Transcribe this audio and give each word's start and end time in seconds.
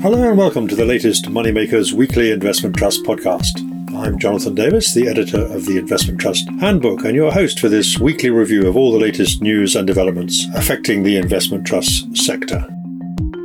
Hello 0.00 0.28
and 0.28 0.38
welcome 0.38 0.68
to 0.68 0.76
the 0.76 0.84
latest 0.84 1.24
Moneymakers 1.24 1.92
Weekly 1.92 2.30
Investment 2.30 2.76
Trust 2.76 3.02
podcast. 3.02 3.58
I'm 3.96 4.16
Jonathan 4.16 4.54
Davis, 4.54 4.94
the 4.94 5.08
editor 5.08 5.40
of 5.40 5.66
the 5.66 5.76
Investment 5.76 6.20
Trust 6.20 6.48
Handbook, 6.60 7.04
and 7.04 7.16
your 7.16 7.32
host 7.32 7.58
for 7.58 7.68
this 7.68 7.98
weekly 7.98 8.30
review 8.30 8.68
of 8.68 8.76
all 8.76 8.92
the 8.92 8.98
latest 9.00 9.42
news 9.42 9.74
and 9.74 9.88
developments 9.88 10.46
affecting 10.54 11.02
the 11.02 11.16
investment 11.16 11.66
trust 11.66 12.16
sector. 12.16 12.64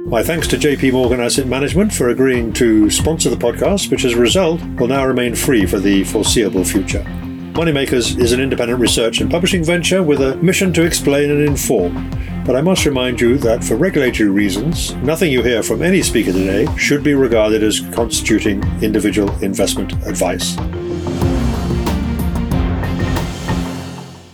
My 0.06 0.22
thanks 0.22 0.48
to 0.50 0.58
JP 0.58 0.94
Morgan 0.94 1.22
Asset 1.22 1.48
Management 1.48 1.92
for 1.92 2.10
agreeing 2.10 2.54
to 2.54 2.88
sponsor 2.92 3.32
the 3.32 3.36
podcast, 3.36 3.90
which 3.90 4.06
as 4.06 4.14
a 4.14 4.20
result 4.20 4.62
will 4.78 4.88
now 4.88 5.08
remain 5.08 5.34
free 5.34 5.66
for 5.66 5.80
the 5.80 6.04
foreseeable 6.04 6.64
future. 6.64 7.04
Moneymakers 7.54 8.20
is 8.20 8.32
an 8.32 8.40
independent 8.40 8.80
research 8.80 9.22
and 9.22 9.32
publishing 9.32 9.64
venture 9.64 10.04
with 10.04 10.22
a 10.22 10.36
mission 10.36 10.72
to 10.74 10.84
explain 10.84 11.32
and 11.32 11.42
inform. 11.42 12.12
But 12.46 12.58
I 12.58 12.62
must 12.62 12.86
remind 12.86 13.22
you 13.22 13.38
that 13.38 13.64
for 13.64 13.78
regulatory 13.78 14.30
reasons, 14.30 14.94
nothing 14.96 15.32
you 15.32 15.42
hear 15.42 15.64
from 15.64 15.82
any 15.82 16.02
speaker 16.02 16.34
today 16.34 16.68
should 16.76 17.02
be 17.02 17.14
regarded 17.14 17.64
as 17.64 17.80
constituting 17.92 18.62
individual 18.82 19.32
investment 19.42 19.94
advice. 20.06 20.58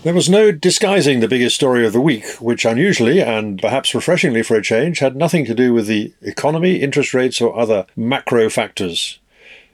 There 0.01 0.15
was 0.15 0.27
no 0.27 0.51
disguising 0.51 1.19
the 1.19 1.27
biggest 1.27 1.55
story 1.55 1.85
of 1.85 1.93
the 1.93 2.01
week, 2.01 2.25
which 2.39 2.65
unusually 2.65 3.21
and 3.21 3.61
perhaps 3.61 3.93
refreshingly 3.93 4.41
for 4.41 4.55
a 4.55 4.63
change 4.63 4.99
had 4.99 5.15
nothing 5.15 5.45
to 5.45 5.53
do 5.53 5.71
with 5.71 5.85
the 5.85 6.11
economy, 6.23 6.77
interest 6.77 7.13
rates, 7.13 7.39
or 7.39 7.55
other 7.55 7.85
macro 7.95 8.49
factors. 8.49 9.19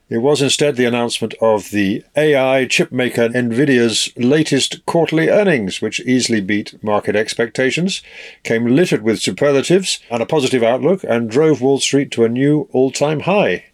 It 0.08 0.20
was 0.20 0.40
instead 0.40 0.76
the 0.76 0.86
announcement 0.86 1.34
of 1.42 1.72
the 1.72 2.04
AI 2.16 2.68
chipmaker 2.70 3.34
Nvidia's 3.34 4.14
latest 4.16 4.86
quarterly 4.86 5.30
earnings, 5.30 5.82
which 5.82 6.00
easily 6.02 6.42
beat 6.42 6.84
market 6.84 7.16
expectations, 7.16 8.04
came 8.44 8.68
littered 8.68 9.02
with 9.02 9.20
superlatives 9.20 10.00
and 10.12 10.22
a 10.22 10.28
positive 10.28 10.62
outlook, 10.62 11.04
and 11.04 11.28
drove 11.28 11.60
Wall 11.60 11.80
Street 11.80 12.12
to 12.12 12.24
a 12.24 12.30
new 12.30 12.70
all 12.72 12.92
time 12.92 13.22
high. 13.22 13.66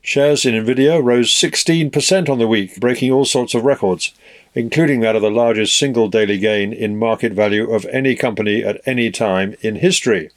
Shares 0.00 0.44
in 0.44 0.54
Nvidia 0.54 1.00
rose 1.00 1.30
16% 1.30 2.28
on 2.28 2.40
the 2.40 2.48
week, 2.48 2.80
breaking 2.80 3.12
all 3.12 3.24
sorts 3.24 3.54
of 3.54 3.64
records, 3.64 4.12
including 4.56 4.98
that 5.00 5.14
of 5.14 5.22
the 5.22 5.30
largest 5.30 5.78
single 5.78 6.08
daily 6.08 6.38
gain 6.38 6.72
in 6.72 6.98
market 6.98 7.34
value 7.34 7.70
of 7.70 7.86
any 7.86 8.16
company 8.16 8.64
at 8.64 8.80
any 8.84 9.12
time 9.12 9.54
in 9.60 9.76
history. 9.76 10.30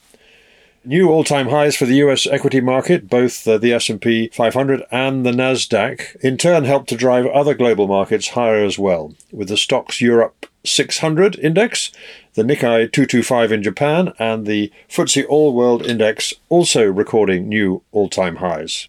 New 0.88 1.10
all-time 1.10 1.50
highs 1.50 1.76
for 1.76 1.86
the 1.86 1.96
US 1.96 2.28
equity 2.28 2.62
market, 2.62 3.10
both 3.10 3.48
uh, 3.48 3.58
the 3.58 3.74
S&P 3.74 4.30
500 4.32 4.84
and 4.92 5.26
the 5.26 5.32
Nasdaq, 5.32 6.16
in 6.18 6.38
turn 6.38 6.64
helped 6.64 6.90
to 6.90 6.96
drive 6.96 7.26
other 7.26 7.56
global 7.56 7.88
markets 7.88 8.30
higher 8.30 8.64
as 8.64 8.78
well, 8.78 9.16
with 9.32 9.48
the 9.48 9.56
STOXX 9.56 10.00
Europe 10.00 10.46
600 10.64 11.40
index, 11.40 11.92
the 12.36 12.44
Nikkei 12.44 12.92
225 12.92 13.52
in 13.52 13.64
Japan, 13.64 14.14
and 14.20 14.46
the 14.46 14.72
FTSE 14.88 15.26
All 15.28 15.56
World 15.56 15.84
Index 15.84 16.36
also 16.50 16.86
recording 16.86 17.50
new 17.50 17.82
all-time 17.92 18.36
highs. 18.36 18.88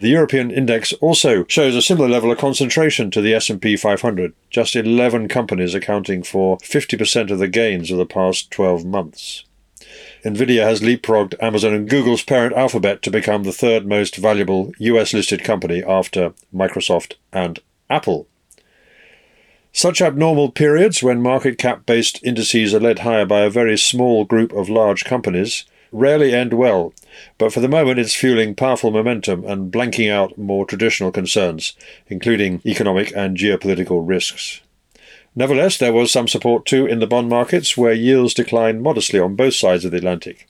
The 0.00 0.10
European 0.10 0.50
index 0.50 0.92
also 0.94 1.46
shows 1.48 1.74
a 1.74 1.80
similar 1.80 2.10
level 2.10 2.30
of 2.30 2.36
concentration 2.36 3.10
to 3.10 3.22
the 3.22 3.32
S&P 3.32 3.78
500, 3.78 4.34
just 4.50 4.76
11 4.76 5.28
companies 5.28 5.74
accounting 5.74 6.24
for 6.24 6.58
50% 6.58 7.30
of 7.30 7.38
the 7.38 7.48
gains 7.48 7.90
of 7.90 7.96
the 7.96 8.04
past 8.04 8.50
12 8.50 8.84
months. 8.84 9.44
Nvidia 10.24 10.62
has 10.62 10.80
leapfrogged 10.80 11.34
Amazon 11.40 11.74
and 11.74 11.88
Google's 11.88 12.22
parent 12.22 12.54
Alphabet 12.54 13.02
to 13.02 13.10
become 13.10 13.42
the 13.42 13.52
third 13.52 13.86
most 13.86 14.16
valuable 14.16 14.72
US 14.78 15.12
listed 15.12 15.42
company 15.42 15.82
after 15.82 16.32
Microsoft 16.54 17.14
and 17.32 17.58
Apple. 17.90 18.28
Such 19.72 20.00
abnormal 20.00 20.52
periods, 20.52 21.02
when 21.02 21.20
market 21.20 21.58
cap 21.58 21.86
based 21.86 22.22
indices 22.22 22.72
are 22.72 22.80
led 22.80 23.00
higher 23.00 23.26
by 23.26 23.40
a 23.40 23.50
very 23.50 23.76
small 23.76 24.24
group 24.24 24.52
of 24.52 24.68
large 24.68 25.04
companies, 25.04 25.64
rarely 25.90 26.32
end 26.32 26.52
well, 26.52 26.94
but 27.36 27.52
for 27.52 27.60
the 27.60 27.68
moment 27.68 27.98
it's 27.98 28.14
fueling 28.14 28.54
powerful 28.54 28.90
momentum 28.90 29.44
and 29.44 29.72
blanking 29.72 30.10
out 30.10 30.38
more 30.38 30.64
traditional 30.66 31.10
concerns, 31.10 31.74
including 32.06 32.62
economic 32.64 33.12
and 33.16 33.36
geopolitical 33.36 34.06
risks. 34.06 34.60
Nevertheless, 35.34 35.78
there 35.78 35.92
was 35.92 36.12
some 36.12 36.28
support 36.28 36.66
too 36.66 36.86
in 36.86 36.98
the 36.98 37.06
bond 37.06 37.28
markets, 37.28 37.76
where 37.76 37.94
yields 37.94 38.34
declined 38.34 38.82
modestly 38.82 39.18
on 39.18 39.34
both 39.34 39.54
sides 39.54 39.84
of 39.84 39.90
the 39.90 39.96
Atlantic. 39.96 40.46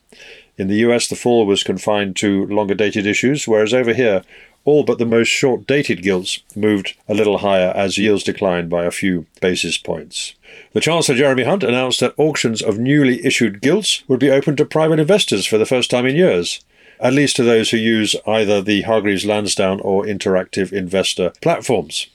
In 0.59 0.69
the 0.69 0.77
US, 0.77 1.07
the 1.07 1.17
fall 1.17 1.47
was 1.47 1.63
confined 1.63 2.17
to 2.17 2.47
longer 2.47 2.75
dated 2.75 3.07
issues, 3.07 3.47
whereas 3.47 3.73
over 3.73 3.95
here, 3.95 4.23
all 4.65 4.85
but 4.85 4.99
the 4.99 5.07
most 5.07 5.29
short 5.29 5.67
dated 5.67 6.03
gilts 6.03 6.43
moved 6.55 6.95
a 7.09 7.15
little 7.15 7.39
higher 7.39 7.73
as 7.75 7.99
yields 7.99 8.25
declined 8.25 8.71
by 8.71 8.85
a 8.85 8.91
few 8.91 9.27
basis 9.41 9.79
points. 9.79 10.35
The 10.73 10.81
Chancellor 10.81 11.17
Jeremy 11.17 11.45
Hunt 11.45 11.63
announced 11.63 12.01
that 12.01 12.15
auctions 12.19 12.61
of 12.61 12.79
newly 12.79 13.25
issued 13.25 13.61
gilts 13.61 14.03
would 14.09 14.21
be 14.21 14.31
open 14.31 14.57
to 14.57 14.65
private 14.65 15.01
investors 15.01 15.47
for 15.47 15.59
the 15.59 15.67
first 15.67 15.91
time 15.91 16.07
in 16.07 16.17
years, 16.17 16.61
at 17.01 17.13
least 17.13 17.37
to 17.37 17.43
those 17.45 17.71
who 17.71 17.77
use 17.77 18.15
either 18.27 18.61
the 18.61 18.83
Hargreaves 18.83 19.27
Lansdown 19.27 19.81
or 19.81 20.05
Interactive 20.05 20.73
Investor 20.73 21.33
platforms 21.41 22.09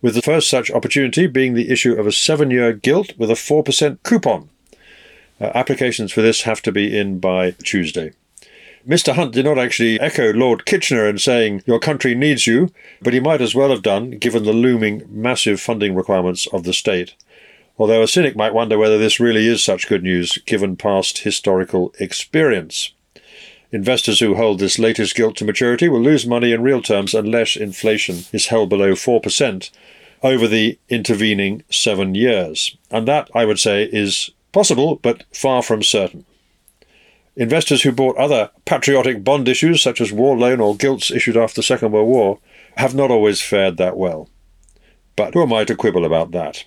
with 0.00 0.14
the 0.14 0.22
first 0.22 0.48
such 0.48 0.70
opportunity 0.70 1.26
being 1.26 1.54
the 1.54 1.70
issue 1.70 1.94
of 1.94 2.06
a 2.06 2.12
seven 2.12 2.50
year 2.50 2.72
gilt 2.72 3.16
with 3.18 3.30
a 3.30 3.34
4% 3.34 3.98
coupon. 4.02 4.48
Uh, 5.40 5.50
applications 5.54 6.12
for 6.12 6.22
this 6.22 6.42
have 6.42 6.62
to 6.62 6.72
be 6.72 6.96
in 6.96 7.18
by 7.18 7.52
Tuesday. 7.62 8.12
Mr. 8.86 9.14
Hunt 9.14 9.32
did 9.32 9.44
not 9.44 9.58
actually 9.58 10.00
echo 10.00 10.32
Lord 10.32 10.64
Kitchener 10.64 11.06
in 11.06 11.18
saying, 11.18 11.62
Your 11.66 11.78
country 11.78 12.14
needs 12.14 12.46
you, 12.46 12.70
but 13.02 13.12
he 13.12 13.20
might 13.20 13.40
as 13.40 13.54
well 13.54 13.70
have 13.70 13.82
done, 13.82 14.12
given 14.12 14.44
the 14.44 14.52
looming 14.52 15.02
massive 15.10 15.60
funding 15.60 15.94
requirements 15.94 16.46
of 16.52 16.64
the 16.64 16.72
state. 16.72 17.14
Although 17.76 18.02
a 18.02 18.08
cynic 18.08 18.34
might 18.34 18.54
wonder 18.54 18.78
whether 18.78 18.98
this 18.98 19.20
really 19.20 19.46
is 19.46 19.62
such 19.62 19.88
good 19.88 20.02
news, 20.02 20.38
given 20.46 20.76
past 20.76 21.18
historical 21.18 21.92
experience. 22.00 22.92
Investors 23.70 24.20
who 24.20 24.36
hold 24.36 24.58
this 24.58 24.78
latest 24.78 25.14
gilt 25.14 25.36
to 25.36 25.44
maturity 25.44 25.88
will 25.88 26.00
lose 26.00 26.26
money 26.26 26.52
in 26.52 26.62
real 26.62 26.80
terms 26.80 27.14
unless 27.14 27.56
inflation 27.56 28.24
is 28.32 28.46
held 28.46 28.70
below 28.70 28.92
4% 28.92 29.70
over 30.22 30.46
the 30.46 30.78
intervening 30.88 31.62
seven 31.70 32.14
years. 32.14 32.76
And 32.90 33.06
that, 33.08 33.30
I 33.34 33.44
would 33.44 33.58
say, 33.58 33.84
is 33.84 34.30
possible, 34.52 34.96
but 34.96 35.24
far 35.32 35.62
from 35.62 35.82
certain. 35.82 36.24
Investors 37.36 37.82
who 37.82 37.92
bought 37.92 38.16
other 38.16 38.50
patriotic 38.64 39.22
bond 39.22 39.48
issues, 39.48 39.80
such 39.80 40.00
as 40.00 40.10
war 40.10 40.36
loan 40.36 40.60
or 40.60 40.76
gilts 40.76 41.10
issued 41.10 41.36
after 41.36 41.56
the 41.56 41.62
Second 41.62 41.92
World 41.92 42.08
War, 42.08 42.38
have 42.76 42.94
not 42.94 43.10
always 43.10 43.40
fared 43.40 43.76
that 43.76 43.96
well. 43.96 44.28
But 45.14 45.34
who 45.34 45.42
am 45.42 45.52
I 45.52 45.64
to 45.64 45.76
quibble 45.76 46.04
about 46.04 46.32
that? 46.32 46.64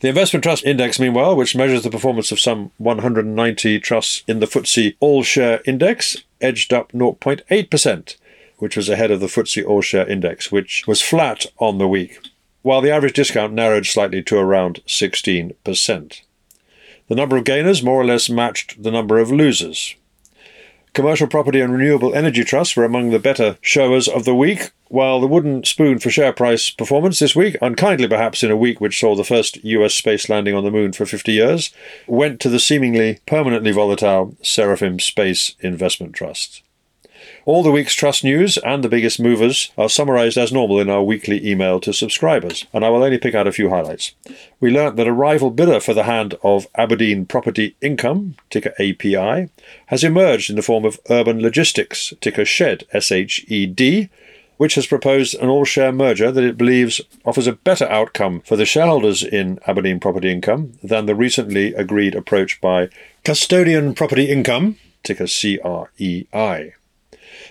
The 0.00 0.08
Investment 0.08 0.44
Trust 0.44 0.64
Index, 0.64 1.00
meanwhile, 1.00 1.34
which 1.34 1.56
measures 1.56 1.82
the 1.82 1.90
performance 1.90 2.30
of 2.30 2.38
some 2.38 2.70
190 2.78 3.80
trusts 3.80 4.22
in 4.28 4.38
the 4.38 4.46
FTSE 4.46 4.96
All 5.00 5.22
Share 5.22 5.60
Index, 5.64 6.18
edged 6.40 6.72
up 6.72 6.92
0.8%, 6.92 8.16
which 8.58 8.76
was 8.76 8.88
ahead 8.88 9.10
of 9.10 9.20
the 9.20 9.26
FTSE 9.26 9.66
All 9.66 9.80
Share 9.80 10.06
Index, 10.06 10.52
which 10.52 10.86
was 10.86 11.00
flat 11.00 11.46
on 11.58 11.78
the 11.78 11.88
week 11.88 12.18
while 12.64 12.80
the 12.80 12.90
average 12.90 13.12
discount 13.12 13.52
narrowed 13.52 13.84
slightly 13.84 14.22
to 14.22 14.38
around 14.38 14.80
16%. 14.86 16.20
The 17.08 17.14
number 17.14 17.36
of 17.36 17.44
gainers 17.44 17.82
more 17.82 18.00
or 18.00 18.06
less 18.06 18.30
matched 18.30 18.82
the 18.82 18.90
number 18.90 19.18
of 19.18 19.30
losers. 19.30 19.94
Commercial 20.94 21.26
property 21.26 21.60
and 21.60 21.74
renewable 21.74 22.14
energy 22.14 22.42
trusts 22.42 22.74
were 22.74 22.84
among 22.84 23.10
the 23.10 23.18
better 23.18 23.58
showers 23.60 24.08
of 24.08 24.24
the 24.24 24.34
week, 24.34 24.70
while 24.88 25.20
the 25.20 25.26
wooden 25.26 25.62
spoon 25.64 25.98
for 25.98 26.08
share 26.08 26.32
price 26.32 26.70
performance 26.70 27.18
this 27.18 27.36
week, 27.36 27.54
unkindly 27.60 28.08
perhaps 28.08 28.42
in 28.42 28.50
a 28.50 28.56
week 28.56 28.80
which 28.80 28.98
saw 28.98 29.14
the 29.14 29.24
first 29.24 29.62
US 29.62 29.92
space 29.92 30.30
landing 30.30 30.54
on 30.54 30.64
the 30.64 30.70
moon 30.70 30.94
for 30.94 31.04
50 31.04 31.32
years, 31.32 31.70
went 32.06 32.40
to 32.40 32.48
the 32.48 32.58
seemingly 32.58 33.18
permanently 33.26 33.72
volatile 33.72 34.36
Seraphim 34.40 34.98
Space 35.00 35.54
Investment 35.60 36.14
Trust. 36.14 36.62
All 37.46 37.62
the 37.62 37.70
week's 37.70 37.94
trust 37.94 38.24
news 38.24 38.56
and 38.56 38.82
the 38.82 38.88
biggest 38.88 39.20
movers 39.20 39.70
are 39.76 39.90
summarized 39.90 40.38
as 40.38 40.50
normal 40.50 40.80
in 40.80 40.88
our 40.88 41.02
weekly 41.02 41.46
email 41.46 41.78
to 41.80 41.92
subscribers, 41.92 42.64
and 42.72 42.82
I 42.82 42.88
will 42.88 43.02
only 43.02 43.18
pick 43.18 43.34
out 43.34 43.46
a 43.46 43.52
few 43.52 43.68
highlights. 43.68 44.14
We 44.60 44.70
learnt 44.70 44.96
that 44.96 45.06
a 45.06 45.12
rival 45.12 45.50
bidder 45.50 45.78
for 45.78 45.92
the 45.92 46.04
hand 46.04 46.36
of 46.42 46.66
Abrdn 46.72 47.28
Property 47.28 47.76
Income, 47.82 48.36
ticker 48.48 48.72
API, 48.78 49.50
has 49.88 50.02
emerged 50.02 50.48
in 50.48 50.56
the 50.56 50.62
form 50.62 50.86
of 50.86 50.98
Urban 51.10 51.42
Logistics, 51.42 52.14
ticker 52.22 52.46
SHED, 52.46 52.84
S-H-E-D, 52.94 54.08
which 54.56 54.76
has 54.76 54.86
proposed 54.86 55.34
an 55.34 55.50
all 55.50 55.66
share 55.66 55.92
merger 55.92 56.32
that 56.32 56.44
it 56.44 56.56
believes 56.56 57.02
offers 57.26 57.46
a 57.46 57.52
better 57.52 57.84
outcome 57.90 58.40
for 58.40 58.56
the 58.56 58.64
shareholders 58.64 59.22
in 59.22 59.58
Abrdn 59.68 60.00
Property 60.00 60.32
Income 60.32 60.78
than 60.82 61.04
the 61.04 61.14
recently 61.14 61.74
agreed 61.74 62.14
approach 62.14 62.58
by 62.62 62.88
Custodian 63.22 63.94
Property 63.94 64.30
Income, 64.30 64.78
ticker 65.02 65.26
CREI. 65.26 66.72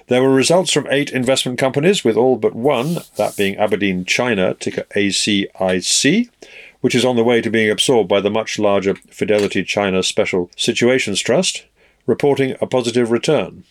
There 0.08 0.22
were 0.22 0.34
results 0.34 0.72
from 0.74 0.88
eight 0.90 1.12
investment 1.12 1.58
companies, 1.58 2.04
with 2.04 2.18
all 2.18 2.36
but 2.36 2.56
one, 2.56 2.98
that 3.16 3.38
being 3.38 3.56
Aberdeen 3.56 4.04
China, 4.04 4.54
ticker 4.54 4.84
ACIC, 4.96 6.30
which 6.82 6.96
is 6.96 7.06
on 7.06 7.16
the 7.16 7.24
way 7.24 7.42
to 7.42 7.50
being 7.50 7.72
absorbed 7.72 8.10
by 8.10 8.20
the 8.20 8.30
much 8.30 8.60
larger 8.60 8.96
Fidelity 9.10 9.64
China 9.64 10.04
Special 10.04 10.52
Situations 10.58 11.22
Trust, 11.22 11.66
reporting 12.06 12.56
a 12.60 12.68
positive 12.68 13.12
return. 13.12 13.64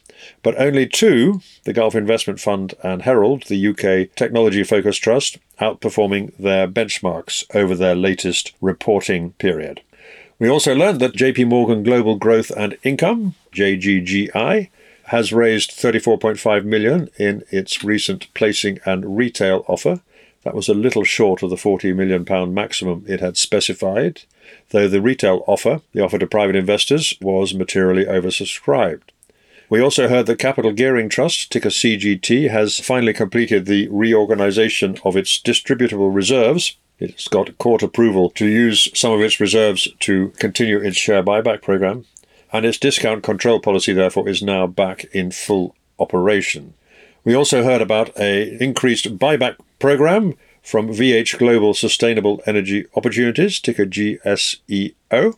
But 0.42 0.58
only 0.58 0.86
two, 0.86 1.42
the 1.64 1.74
Gulf 1.74 1.94
Investment 1.94 2.40
Fund 2.40 2.74
and 2.82 3.02
Herald, 3.02 3.44
the 3.44 3.66
UK 3.68 4.14
technology 4.14 4.64
focused 4.64 5.02
trust, 5.02 5.38
outperforming 5.60 6.34
their 6.38 6.66
benchmarks 6.66 7.44
over 7.54 7.74
their 7.74 7.94
latest 7.94 8.52
reporting 8.62 9.32
period. 9.32 9.82
We 10.38 10.48
also 10.48 10.74
learned 10.74 11.00
that 11.00 11.14
JP 11.14 11.48
Morgan 11.48 11.82
Global 11.82 12.16
Growth 12.16 12.50
and 12.50 12.78
Income, 12.82 13.34
JGGI, 13.52 14.70
has 15.06 15.32
raised 15.32 15.70
34.5 15.70 16.64
million 16.64 17.08
in 17.18 17.42
its 17.50 17.82
recent 17.82 18.32
placing 18.34 18.78
and 18.84 19.16
retail 19.16 19.64
offer. 19.68 20.00
That 20.44 20.54
was 20.54 20.68
a 20.68 20.74
little 20.74 21.04
short 21.04 21.42
of 21.42 21.50
the 21.50 21.56
40 21.56 21.92
million 21.92 22.24
pound 22.24 22.54
maximum 22.54 23.04
it 23.06 23.20
had 23.20 23.36
specified, 23.36 24.22
though 24.70 24.88
the 24.88 25.00
retail 25.00 25.44
offer, 25.46 25.82
the 25.92 26.02
offer 26.02 26.18
to 26.18 26.26
private 26.26 26.56
investors, 26.56 27.14
was 27.20 27.54
materially 27.54 28.04
oversubscribed. 28.04 29.02
We 29.72 29.80
also 29.80 30.08
heard 30.08 30.26
that 30.26 30.38
Capital 30.38 30.72
Gearing 30.72 31.08
Trust, 31.08 31.50
ticker 31.50 31.70
CGT, 31.70 32.50
has 32.50 32.78
finally 32.78 33.14
completed 33.14 33.64
the 33.64 33.88
reorganization 33.88 34.98
of 35.02 35.16
its 35.16 35.40
distributable 35.40 36.14
reserves. 36.14 36.76
It's 36.98 37.26
got 37.26 37.56
court 37.56 37.82
approval 37.82 38.28
to 38.30 38.46
use 38.46 38.88
some 38.92 39.12
of 39.12 39.22
its 39.22 39.40
reserves 39.40 39.88
to 40.00 40.28
continue 40.38 40.78
its 40.78 40.98
share 40.98 41.22
buyback 41.22 41.62
program, 41.62 42.04
and 42.52 42.66
its 42.66 42.78
discount 42.78 43.22
control 43.22 43.60
policy, 43.60 43.92
therefore, 43.92 44.28
is 44.28 44.42
now 44.42 44.66
back 44.66 45.04
in 45.12 45.30
full 45.30 45.74
operation. 45.98 46.74
We 47.24 47.34
also 47.34 47.62
heard 47.62 47.80
about 47.80 48.16
a 48.18 48.62
increased 48.62 49.18
buyback 49.18 49.56
program 49.78 50.34
from 50.62 50.88
VH 50.88 51.38
Global 51.38 51.74
Sustainable 51.74 52.42
Energy 52.46 52.86
Opportunities, 52.94 53.58
ticker 53.60 53.86
GSEO 53.86 55.34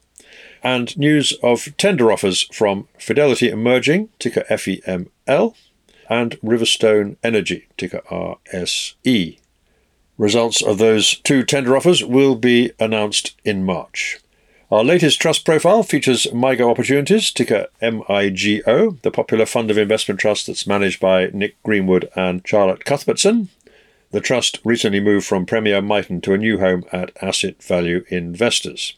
and 0.64 0.96
news 0.96 1.34
of 1.43 1.76
tender 1.76 2.11
offers 2.11 2.49
from 2.50 2.88
Fidelity 2.99 3.50
Emerging, 3.50 4.08
ticker 4.19 4.44
FEML, 4.49 5.55
and 6.08 6.40
Riverstone 6.40 7.16
Energy, 7.22 7.69
ticker 7.76 8.00
RSE. 8.11 9.38
Results 10.16 10.62
of 10.62 10.78
those 10.78 11.19
two 11.19 11.43
tender 11.43 11.76
offers 11.76 12.02
will 12.02 12.34
be 12.34 12.72
announced 12.81 13.38
in 13.44 13.64
March. 13.64 14.19
Our 14.75 14.82
latest 14.82 15.23
trust 15.23 15.44
profile 15.44 15.85
features 15.85 16.26
MIGO 16.32 16.69
Opportunities, 16.69 17.31
ticker 17.31 17.69
MIGO, 17.81 19.00
the 19.03 19.11
popular 19.12 19.47
fund 19.47 19.71
of 19.71 19.79
investment 19.79 20.19
trust 20.19 20.49
that's 20.49 20.67
managed 20.67 20.99
by 20.99 21.31
Nick 21.32 21.62
Greenwood 21.62 22.11
and 22.17 22.43
Charlotte 22.44 22.85
Cuthbertson. 22.85 23.50
The 24.11 24.21
trust 24.21 24.59
recently 24.65 24.99
moved 24.99 25.26
from 25.26 25.47
Premier 25.47 25.81
Miton 25.81 26.21
to 26.25 26.35
a 26.35 26.38
new 26.38 26.59
home 26.59 26.82
at 26.91 27.12
Asset 27.23 27.62
Value 27.62 28.05
Investors. 28.09 28.94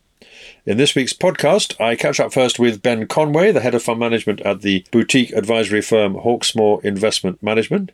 In 0.65 0.79
this 0.79 0.95
week's 0.95 1.13
podcast, 1.13 1.79
I 1.79 1.95
catch 1.95 2.21
up 2.21 2.33
first 2.33 2.59
with 2.59 2.81
Ben 2.81 3.07
Conway, 3.07 3.53
the 3.53 3.61
head 3.61 3.75
of 3.75 3.83
fund 3.83 4.01
management 4.01 4.41
at 4.41 4.63
the 4.63 4.83
boutique 4.91 5.33
advisory 5.33 5.83
firm 5.83 6.15
Hawksmoor 6.15 6.83
Investment 6.85 7.43
Management, 7.43 7.93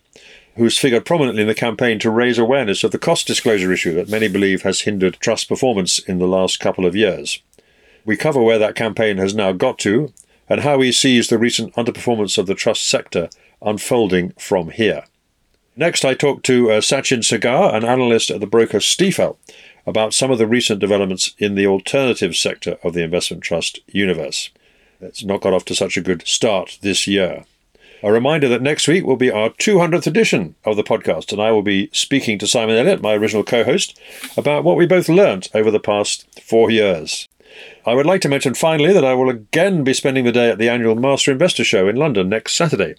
who's 0.54 0.78
figured 0.78 1.04
prominently 1.04 1.42
in 1.42 1.48
the 1.48 1.54
campaign 1.54 1.98
to 1.98 2.10
raise 2.10 2.38
awareness 2.38 2.84
of 2.84 2.92
the 2.92 2.98
cost 2.98 3.26
disclosure 3.26 3.72
issue 3.72 3.94
that 3.94 4.08
many 4.08 4.28
believe 4.28 4.62
has 4.62 4.82
hindered 4.82 5.18
trust 5.18 5.48
performance 5.48 5.98
in 5.98 6.20
the 6.20 6.28
last 6.28 6.60
couple 6.60 6.86
of 6.86 6.94
years. 6.94 7.42
We 8.04 8.16
cover 8.16 8.42
where 8.42 8.58
that 8.58 8.74
campaign 8.74 9.18
has 9.18 9.34
now 9.34 9.52
got 9.52 9.78
to 9.80 10.12
and 10.48 10.60
how 10.60 10.80
he 10.80 10.92
sees 10.92 11.28
the 11.28 11.38
recent 11.38 11.74
underperformance 11.74 12.36
of 12.36 12.46
the 12.46 12.54
trust 12.54 12.84
sector 12.84 13.30
unfolding 13.60 14.30
from 14.38 14.70
here. 14.70 15.04
Next, 15.76 16.04
I 16.04 16.14
talk 16.14 16.42
to 16.42 16.70
uh, 16.70 16.80
Sachin 16.80 17.20
Saggar, 17.20 17.74
an 17.74 17.84
analyst 17.84 18.30
at 18.30 18.40
the 18.40 18.46
broker 18.46 18.78
Stifel, 18.78 19.38
about 19.86 20.12
some 20.12 20.30
of 20.30 20.38
the 20.38 20.46
recent 20.46 20.80
developments 20.80 21.34
in 21.38 21.54
the 21.54 21.66
alternative 21.66 22.36
sector 22.36 22.76
of 22.82 22.92
the 22.92 23.02
investment 23.02 23.42
trust 23.42 23.80
universe. 23.86 24.50
It's 25.00 25.24
not 25.24 25.40
got 25.40 25.54
off 25.54 25.64
to 25.66 25.74
such 25.74 25.96
a 25.96 26.02
good 26.02 26.26
start 26.26 26.78
this 26.82 27.06
year. 27.06 27.44
A 28.04 28.12
reminder 28.12 28.48
that 28.48 28.62
next 28.62 28.88
week 28.88 29.04
will 29.04 29.16
be 29.16 29.30
our 29.30 29.50
200th 29.50 30.06
edition 30.06 30.56
of 30.64 30.76
the 30.76 30.82
podcast, 30.82 31.32
and 31.32 31.40
I 31.40 31.52
will 31.52 31.62
be 31.62 31.88
speaking 31.92 32.38
to 32.38 32.48
Simon 32.48 32.76
Elliott, 32.76 33.00
my 33.00 33.14
original 33.14 33.44
co 33.44 33.62
host, 33.64 33.98
about 34.36 34.64
what 34.64 34.76
we 34.76 34.86
both 34.86 35.08
learnt 35.08 35.48
over 35.54 35.70
the 35.70 35.80
past 35.80 36.40
four 36.40 36.70
years. 36.70 37.28
I 37.84 37.94
would 37.94 38.06
like 38.06 38.20
to 38.22 38.28
mention 38.28 38.54
finally 38.54 38.92
that 38.92 39.04
I 39.04 39.14
will 39.14 39.28
again 39.28 39.84
be 39.84 39.94
spending 39.94 40.24
the 40.24 40.32
day 40.32 40.50
at 40.50 40.58
the 40.58 40.68
annual 40.68 40.94
Master 40.94 41.32
Investor 41.32 41.64
Show 41.64 41.88
in 41.88 41.96
London 41.96 42.28
next 42.28 42.54
Saturday, 42.54 42.94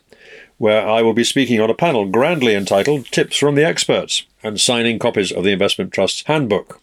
where 0.58 0.88
I 0.88 1.02
will 1.02 1.14
be 1.14 1.24
speaking 1.24 1.62
on 1.62 1.70
a 1.70 1.76
panel 1.76 2.06
grandly 2.06 2.56
entitled 2.56 3.06
Tips 3.08 3.38
from 3.38 3.56
the 3.56 3.66
Experts 3.66 4.26
and 4.44 4.60
signing 4.60 5.00
copies 5.00 5.32
of 5.32 5.44
the 5.44 5.52
Investment 5.52 5.94
Trust's 5.94 6.24
handbook. 6.28 6.82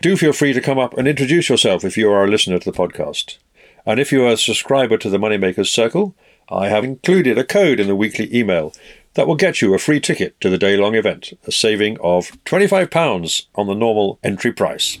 Do 0.00 0.16
feel 0.16 0.32
free 0.32 0.52
to 0.52 0.60
come 0.60 0.78
up 0.78 0.96
and 0.96 1.06
introduce 1.06 1.48
yourself 1.48 1.84
if 1.84 1.96
you 1.96 2.10
are 2.10 2.24
a 2.24 2.28
listener 2.28 2.58
to 2.58 2.70
the 2.70 2.76
podcast. 2.76 3.36
And 3.84 4.00
if 4.00 4.10
you 4.10 4.24
are 4.24 4.32
a 4.32 4.36
subscriber 4.36 4.96
to 4.98 5.10
the 5.10 5.18
Moneymakers 5.18 5.68
Circle, 5.68 6.14
I 6.48 6.68
have 6.68 6.84
included 6.84 7.38
a 7.38 7.44
code 7.44 7.80
in 7.80 7.86
the 7.86 7.96
weekly 7.96 8.34
email 8.34 8.72
that 9.14 9.26
will 9.26 9.34
get 9.34 9.60
you 9.60 9.74
a 9.74 9.78
free 9.78 10.00
ticket 10.00 10.38
to 10.40 10.50
the 10.50 10.58
day 10.58 10.76
long 10.76 10.94
event, 10.94 11.32
a 11.46 11.52
saving 11.52 11.98
of 12.00 12.32
£25 12.44 13.46
on 13.54 13.66
the 13.66 13.74
normal 13.74 14.18
entry 14.22 14.52
price. 14.52 14.98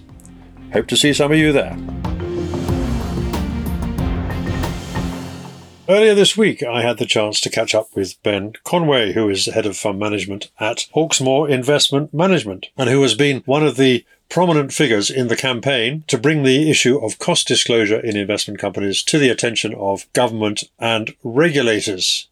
Hope 0.72 0.86
to 0.88 0.96
see 0.96 1.12
some 1.12 1.32
of 1.32 1.38
you 1.38 1.52
there. 1.52 1.76
Earlier 5.88 6.16
this 6.16 6.36
week, 6.36 6.64
I 6.64 6.82
had 6.82 6.98
the 6.98 7.06
chance 7.06 7.40
to 7.40 7.50
catch 7.50 7.72
up 7.72 7.94
with 7.94 8.20
Ben 8.24 8.54
Conway, 8.64 9.12
who 9.12 9.28
is 9.28 9.46
head 9.46 9.66
of 9.66 9.76
fund 9.76 10.00
management 10.00 10.50
at 10.58 10.88
Hawksmoor 10.94 11.48
Investment 11.48 12.12
Management, 12.12 12.66
and 12.76 12.90
who 12.90 13.02
has 13.02 13.14
been 13.14 13.42
one 13.46 13.64
of 13.64 13.76
the 13.76 14.04
prominent 14.28 14.72
figures 14.72 15.10
in 15.10 15.28
the 15.28 15.36
campaign 15.36 16.02
to 16.08 16.18
bring 16.18 16.42
the 16.42 16.68
issue 16.68 16.98
of 16.98 17.20
cost 17.20 17.46
disclosure 17.46 18.00
in 18.00 18.16
investment 18.16 18.58
companies 18.58 19.00
to 19.04 19.18
the 19.18 19.28
attention 19.28 19.74
of 19.74 20.12
government 20.12 20.64
and 20.80 21.14
regulators. 21.22 22.26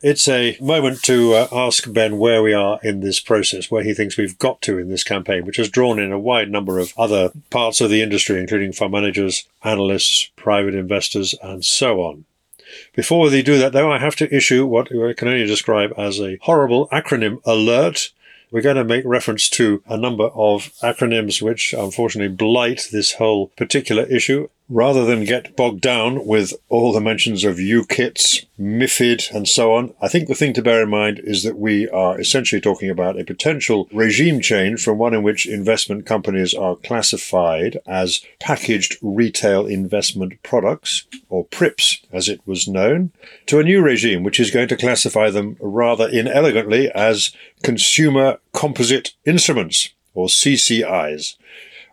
It's 0.00 0.28
a 0.28 0.56
moment 0.60 1.02
to 1.02 1.34
uh, 1.34 1.48
ask 1.50 1.92
Ben 1.92 2.18
where 2.18 2.40
we 2.40 2.54
are 2.54 2.78
in 2.84 3.00
this 3.00 3.18
process, 3.18 3.68
where 3.68 3.82
he 3.82 3.94
thinks 3.94 4.16
we've 4.16 4.38
got 4.38 4.62
to 4.62 4.78
in 4.78 4.88
this 4.88 5.02
campaign, 5.02 5.44
which 5.44 5.56
has 5.56 5.68
drawn 5.68 5.98
in 5.98 6.12
a 6.12 6.18
wide 6.20 6.52
number 6.52 6.78
of 6.78 6.92
other 6.96 7.32
parts 7.50 7.80
of 7.80 7.90
the 7.90 8.00
industry, 8.00 8.38
including 8.38 8.72
fund 8.72 8.92
managers, 8.92 9.48
analysts, 9.64 10.30
private 10.36 10.76
investors, 10.76 11.34
and 11.42 11.64
so 11.64 12.00
on. 12.00 12.26
Before 12.94 13.28
we 13.28 13.42
do 13.42 13.58
that, 13.58 13.72
though, 13.72 13.90
I 13.90 13.98
have 13.98 14.14
to 14.16 14.32
issue 14.32 14.64
what 14.66 14.86
I 14.92 15.14
can 15.14 15.26
only 15.26 15.46
describe 15.46 15.92
as 15.98 16.20
a 16.20 16.38
horrible 16.42 16.88
acronym 16.90 17.40
alert. 17.44 18.12
We're 18.52 18.62
going 18.62 18.76
to 18.76 18.84
make 18.84 19.04
reference 19.04 19.48
to 19.50 19.82
a 19.88 19.96
number 19.96 20.26
of 20.26 20.72
acronyms 20.80 21.42
which 21.42 21.72
unfortunately 21.72 22.36
blight 22.36 22.86
this 22.92 23.14
whole 23.14 23.48
particular 23.48 24.04
issue 24.04 24.48
rather 24.68 25.04
than 25.04 25.24
get 25.24 25.56
bogged 25.56 25.80
down 25.80 26.26
with 26.26 26.52
all 26.68 26.92
the 26.92 27.00
mentions 27.00 27.44
of 27.44 27.56
UCITS, 27.56 28.46
MIFID, 28.60 29.34
and 29.34 29.48
so 29.48 29.74
on, 29.74 29.94
I 30.00 30.08
think 30.08 30.28
the 30.28 30.34
thing 30.34 30.52
to 30.54 30.62
bear 30.62 30.82
in 30.82 30.90
mind 30.90 31.20
is 31.24 31.42
that 31.42 31.58
we 31.58 31.88
are 31.88 32.20
essentially 32.20 32.60
talking 32.60 32.90
about 32.90 33.18
a 33.18 33.24
potential 33.24 33.88
regime 33.92 34.40
change 34.40 34.82
from 34.82 34.98
one 34.98 35.14
in 35.14 35.22
which 35.22 35.46
investment 35.46 36.04
companies 36.04 36.54
are 36.54 36.76
classified 36.76 37.78
as 37.86 38.20
packaged 38.40 38.96
retail 39.00 39.66
investment 39.66 40.42
products, 40.42 41.06
or 41.28 41.44
PRIPS 41.46 42.02
as 42.12 42.28
it 42.28 42.40
was 42.46 42.68
known, 42.68 43.12
to 43.46 43.58
a 43.58 43.64
new 43.64 43.80
regime 43.80 44.22
which 44.22 44.40
is 44.40 44.50
going 44.50 44.68
to 44.68 44.76
classify 44.76 45.30
them 45.30 45.56
rather 45.60 46.08
inelegantly 46.08 46.90
as 46.92 47.30
consumer 47.62 48.38
composite 48.52 49.14
instruments, 49.24 49.90
or 50.14 50.26
CCIs. 50.26 51.36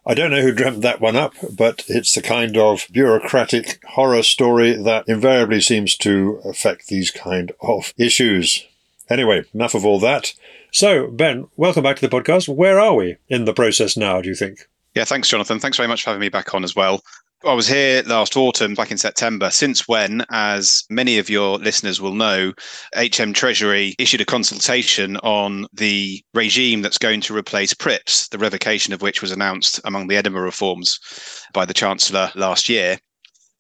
I 0.08 0.14
don't 0.14 0.30
know 0.30 0.42
who 0.42 0.52
dreamt 0.52 0.84
that 0.84 1.02
one 1.02 1.16
up, 1.16 1.34
but 1.52 1.84
it's 1.88 2.14
the 2.14 2.22
kind 2.22 2.56
of 2.58 2.86
bureaucratic 2.92 3.84
horror 3.84 4.22
story 4.22 4.74
that 4.74 5.08
invariably 5.08 5.62
seems 5.62 5.98
to 5.98 6.42
affect 6.46 6.88
these 6.88 7.10
kind 7.10 7.52
of 7.60 7.92
issues. 7.98 8.68
Anyway, 9.10 9.46
enough 9.52 9.74
of 9.74 9.84
all 9.84 10.00
that. 10.02 10.34
So, 10.72 11.08
Ben, 11.08 11.48
welcome 11.58 11.82
back 11.82 11.96
to 11.98 12.08
the 12.08 12.16
podcast. 12.16 12.48
Where 12.48 12.80
are 12.80 12.94
we 12.94 13.18
in 13.30 13.46
the 13.46 13.54
process 13.54 13.98
now, 13.98 14.22
do 14.22 14.30
you 14.30 14.36
think? 14.36 14.68
Yeah, 14.94 15.06
thanks, 15.06 15.28
Jonathan. 15.28 15.60
Thanks 15.60 15.78
very 15.78 15.90
much 15.90 16.04
for 16.04 16.12
having 16.12 16.22
me 16.22 16.30
back 16.30 16.54
on 16.54 16.64
as 16.64 16.76
well. 16.76 17.02
I 17.46 17.54
was 17.54 17.68
here 17.68 18.02
last 18.08 18.36
autumn, 18.36 18.74
back 18.74 18.90
in 18.90 18.98
September, 18.98 19.52
since 19.52 19.88
when, 19.88 20.26
as 20.32 20.84
many 20.90 21.20
of 21.20 21.30
your 21.30 21.60
listeners 21.60 22.02
will 22.02 22.16
know, 22.16 22.54
HM 22.96 23.34
Treasury 23.34 23.94
issued 24.00 24.22
a 24.22 24.26
consultation 24.26 25.18
on 25.18 25.68
the 25.72 26.24
regime 26.34 26.82
that's 26.82 26.98
going 26.98 27.22
to 27.22 27.38
replace 27.38 27.72
PRIPS, 27.72 28.30
the 28.30 28.40
revocation 28.40 28.96
of 28.96 29.04
which 29.04 29.22
was 29.22 29.32
announced 29.32 29.80
among 29.86 30.08
the 30.08 30.18
Edinburgh 30.18 30.42
reforms 30.46 31.00
by 31.54 31.66
the 31.66 31.74
Chancellor 31.74 32.32
last 32.34 32.68
year. 32.68 32.98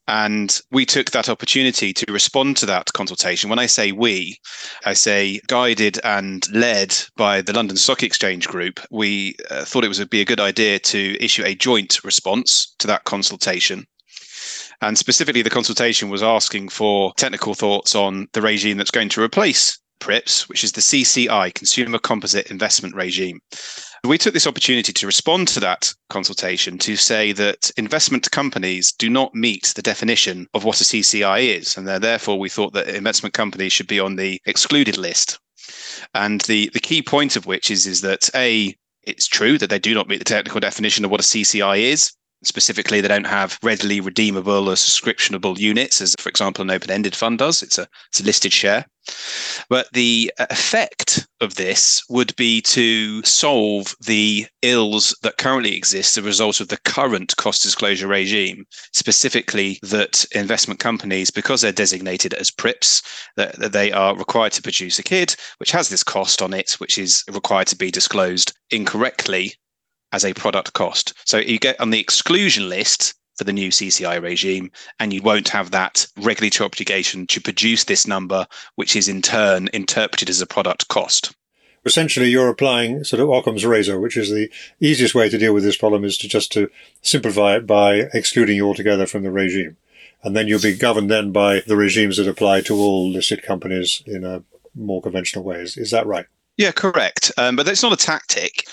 And 0.07 0.61
we 0.71 0.85
took 0.85 1.11
that 1.11 1.29
opportunity 1.29 1.91
to 1.93 2.13
respond 2.13 2.57
to 2.57 2.65
that 2.67 2.93
consultation. 2.93 3.49
When 3.49 3.59
I 3.59 3.65
say 3.65 3.91
we, 3.91 4.39
I 4.85 4.93
say 4.93 5.41
guided 5.47 5.99
and 6.03 6.47
led 6.53 6.95
by 7.15 7.41
the 7.41 7.53
London 7.53 7.77
Stock 7.77 8.03
Exchange 8.03 8.47
Group. 8.47 8.79
We 8.91 9.35
uh, 9.49 9.65
thought 9.65 9.83
it 9.83 9.97
would 9.97 10.09
be 10.09 10.21
a 10.21 10.25
good 10.25 10.39
idea 10.39 10.77
to 10.79 11.23
issue 11.23 11.43
a 11.43 11.55
joint 11.55 12.03
response 12.03 12.75
to 12.79 12.87
that 12.87 13.05
consultation. 13.05 13.87
And 14.81 14.97
specifically, 14.97 15.41
the 15.41 15.49
consultation 15.49 16.09
was 16.09 16.21
asking 16.21 16.69
for 16.69 17.13
technical 17.17 17.55
thoughts 17.55 17.95
on 17.95 18.27
the 18.33 18.41
regime 18.41 18.77
that's 18.77 18.91
going 18.91 19.09
to 19.09 19.23
replace 19.23 19.79
PRIPS, 19.99 20.47
which 20.49 20.63
is 20.63 20.73
the 20.73 20.81
CCI, 20.81 21.53
Consumer 21.53 21.97
Composite 21.97 22.51
Investment 22.51 22.93
Regime. 22.95 23.39
We 24.07 24.17
took 24.17 24.33
this 24.33 24.47
opportunity 24.47 24.93
to 24.93 25.05
respond 25.05 25.47
to 25.49 25.59
that 25.61 25.93
consultation 26.09 26.77
to 26.79 26.95
say 26.95 27.31
that 27.33 27.71
investment 27.77 28.29
companies 28.31 28.91
do 28.91 29.09
not 29.09 29.33
meet 29.33 29.73
the 29.75 29.81
definition 29.81 30.47
of 30.53 30.63
what 30.63 30.81
a 30.81 30.83
CCI 30.83 31.57
is. 31.57 31.75
And 31.75 31.87
therefore, 31.87 32.37
we 32.37 32.49
thought 32.49 32.73
that 32.73 32.87
investment 32.87 33.33
companies 33.33 33.73
should 33.73 33.87
be 33.87 33.99
on 33.99 34.15
the 34.15 34.39
excluded 34.45 34.97
list. 34.97 35.39
And 36.13 36.41
the, 36.41 36.69
the 36.73 36.79
key 36.79 37.01
point 37.01 37.35
of 37.35 37.45
which 37.45 37.71
is, 37.71 37.87
is 37.87 38.01
that 38.01 38.29
A, 38.35 38.75
it's 39.03 39.27
true 39.27 39.57
that 39.57 39.69
they 39.69 39.79
do 39.79 39.93
not 39.93 40.07
meet 40.07 40.19
the 40.19 40.25
technical 40.25 40.59
definition 40.59 41.05
of 41.05 41.11
what 41.11 41.21
a 41.21 41.23
CCI 41.23 41.79
is. 41.79 42.11
Specifically, 42.43 43.01
they 43.01 43.07
don't 43.07 43.25
have 43.25 43.57
readily 43.63 44.01
redeemable 44.01 44.69
or 44.69 44.75
subscriptionable 44.75 45.57
units, 45.57 46.01
as, 46.01 46.15
for 46.19 46.29
example, 46.29 46.61
an 46.61 46.71
open 46.71 46.91
ended 46.91 47.15
fund 47.15 47.39
does. 47.39 47.63
It's 47.63 47.77
a, 47.77 47.87
it's 48.09 48.19
a 48.19 48.23
listed 48.23 48.53
share. 48.53 48.85
But 49.69 49.87
the 49.93 50.31
uh, 50.39 50.47
effect 50.49 51.27
of 51.41 51.55
this 51.55 52.03
would 52.09 52.35
be 52.35 52.61
to 52.61 53.23
solve 53.23 53.95
the 53.99 54.47
ills 54.61 55.15
that 55.21 55.37
currently 55.37 55.75
exist 55.75 56.17
as 56.17 56.23
a 56.23 56.27
result 56.27 56.59
of 56.59 56.67
the 56.67 56.77
current 56.77 57.35
cost 57.37 57.63
disclosure 57.63 58.07
regime, 58.07 58.65
specifically 58.93 59.79
that 59.83 60.25
investment 60.33 60.79
companies, 60.79 61.31
because 61.31 61.61
they're 61.61 61.71
designated 61.71 62.33
as 62.33 62.51
PRIPS, 62.51 63.01
that, 63.37 63.59
that 63.59 63.73
they 63.73 63.91
are 63.91 64.15
required 64.15 64.53
to 64.53 64.61
produce 64.61 64.99
a 64.99 65.03
KID, 65.03 65.35
which 65.57 65.71
has 65.71 65.89
this 65.89 66.03
cost 66.03 66.41
on 66.41 66.53
it, 66.53 66.73
which 66.79 66.97
is 66.97 67.23
required 67.31 67.67
to 67.67 67.75
be 67.75 67.91
disclosed 67.91 68.53
incorrectly 68.71 69.53
as 70.11 70.23
a 70.23 70.33
product 70.33 70.73
cost. 70.73 71.13
So 71.25 71.37
you 71.37 71.59
get 71.59 71.79
on 71.79 71.89
the 71.89 71.99
exclusion 71.99 72.69
list 72.69 73.13
for 73.35 73.43
the 73.43 73.53
new 73.53 73.69
CCI 73.69 74.21
regime, 74.21 74.71
and 74.99 75.13
you 75.13 75.21
won't 75.21 75.49
have 75.49 75.71
that 75.71 76.07
regulatory 76.17 76.65
obligation 76.65 77.27
to 77.27 77.41
produce 77.41 77.83
this 77.83 78.07
number, 78.07 78.47
which 78.75 78.95
is 78.95 79.07
in 79.07 79.21
turn 79.21 79.69
interpreted 79.73 80.29
as 80.29 80.41
a 80.41 80.47
product 80.47 80.87
cost. 80.87 81.33
Essentially, 81.85 82.29
you're 82.29 82.49
applying 82.49 83.03
sort 83.03 83.21
of 83.21 83.29
Occam's 83.29 83.65
razor, 83.65 83.99
which 83.99 84.17
is 84.17 84.31
the 84.31 84.49
easiest 84.79 85.13
way 85.13 85.29
to 85.29 85.37
deal 85.37 85.53
with 85.53 85.63
this 85.63 85.77
problem 85.77 86.03
is 86.03 86.17
to 86.17 86.27
just 86.27 86.51
to 86.53 86.69
simplify 87.01 87.55
it 87.55 87.67
by 87.67 88.07
excluding 88.13 88.55
you 88.55 88.65
altogether 88.65 89.05
from 89.05 89.21
the 89.21 89.31
regime. 89.31 89.77
And 90.23 90.35
then 90.35 90.47
you'll 90.47 90.59
be 90.59 90.75
governed 90.75 91.11
then 91.11 91.31
by 91.31 91.61
the 91.67 91.75
regimes 91.75 92.17
that 92.17 92.27
apply 92.27 92.61
to 92.61 92.73
all 92.73 93.11
listed 93.11 93.43
companies 93.43 94.01
in 94.07 94.23
a 94.23 94.43
more 94.73 95.01
conventional 95.01 95.45
ways. 95.45 95.77
Is 95.77 95.91
that 95.91 96.07
right? 96.07 96.25
Yeah, 96.57 96.71
correct. 96.71 97.31
Um, 97.37 97.55
but 97.55 97.65
that's 97.65 97.83
not 97.83 97.93
a 97.93 97.97
tactic. 97.97 98.65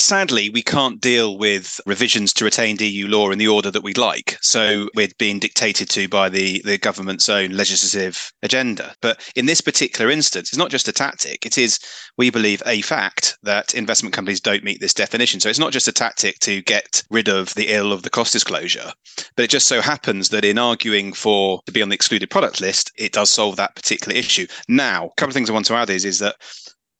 Sadly, 0.00 0.48
we 0.48 0.62
can't 0.62 1.00
deal 1.00 1.36
with 1.38 1.80
revisions 1.84 2.32
to 2.34 2.44
retained 2.44 2.80
EU 2.80 3.08
law 3.08 3.30
in 3.30 3.38
the 3.38 3.48
order 3.48 3.68
that 3.70 3.82
we'd 3.82 3.98
like. 3.98 4.38
So 4.40 4.88
we're 4.94 5.08
being 5.18 5.40
dictated 5.40 5.90
to 5.90 6.08
by 6.08 6.28
the, 6.28 6.62
the 6.64 6.78
government's 6.78 7.28
own 7.28 7.50
legislative 7.50 8.32
agenda. 8.44 8.94
But 9.02 9.20
in 9.34 9.46
this 9.46 9.60
particular 9.60 10.08
instance, 10.08 10.50
it's 10.50 10.58
not 10.58 10.70
just 10.70 10.86
a 10.86 10.92
tactic. 10.92 11.44
It 11.44 11.58
is, 11.58 11.80
we 12.16 12.30
believe, 12.30 12.62
a 12.64 12.80
fact 12.82 13.36
that 13.42 13.74
investment 13.74 14.14
companies 14.14 14.40
don't 14.40 14.62
meet 14.62 14.80
this 14.80 14.94
definition. 14.94 15.40
So 15.40 15.48
it's 15.48 15.58
not 15.58 15.72
just 15.72 15.88
a 15.88 15.92
tactic 15.92 16.38
to 16.40 16.62
get 16.62 17.02
rid 17.10 17.28
of 17.28 17.54
the 17.54 17.68
ill 17.68 17.92
of 17.92 18.04
the 18.04 18.10
cost 18.10 18.32
disclosure, 18.32 18.92
but 19.34 19.42
it 19.42 19.50
just 19.50 19.66
so 19.66 19.80
happens 19.80 20.28
that 20.28 20.44
in 20.44 20.58
arguing 20.58 21.12
for 21.12 21.60
to 21.66 21.72
be 21.72 21.82
on 21.82 21.88
the 21.88 21.96
excluded 21.96 22.30
product 22.30 22.60
list, 22.60 22.92
it 22.96 23.12
does 23.12 23.30
solve 23.30 23.56
that 23.56 23.74
particular 23.74 24.16
issue. 24.16 24.46
Now, 24.68 25.06
a 25.06 25.14
couple 25.16 25.30
of 25.30 25.34
things 25.34 25.50
I 25.50 25.54
want 25.54 25.66
to 25.66 25.74
add 25.74 25.90
is, 25.90 26.04
is 26.04 26.20
that 26.20 26.36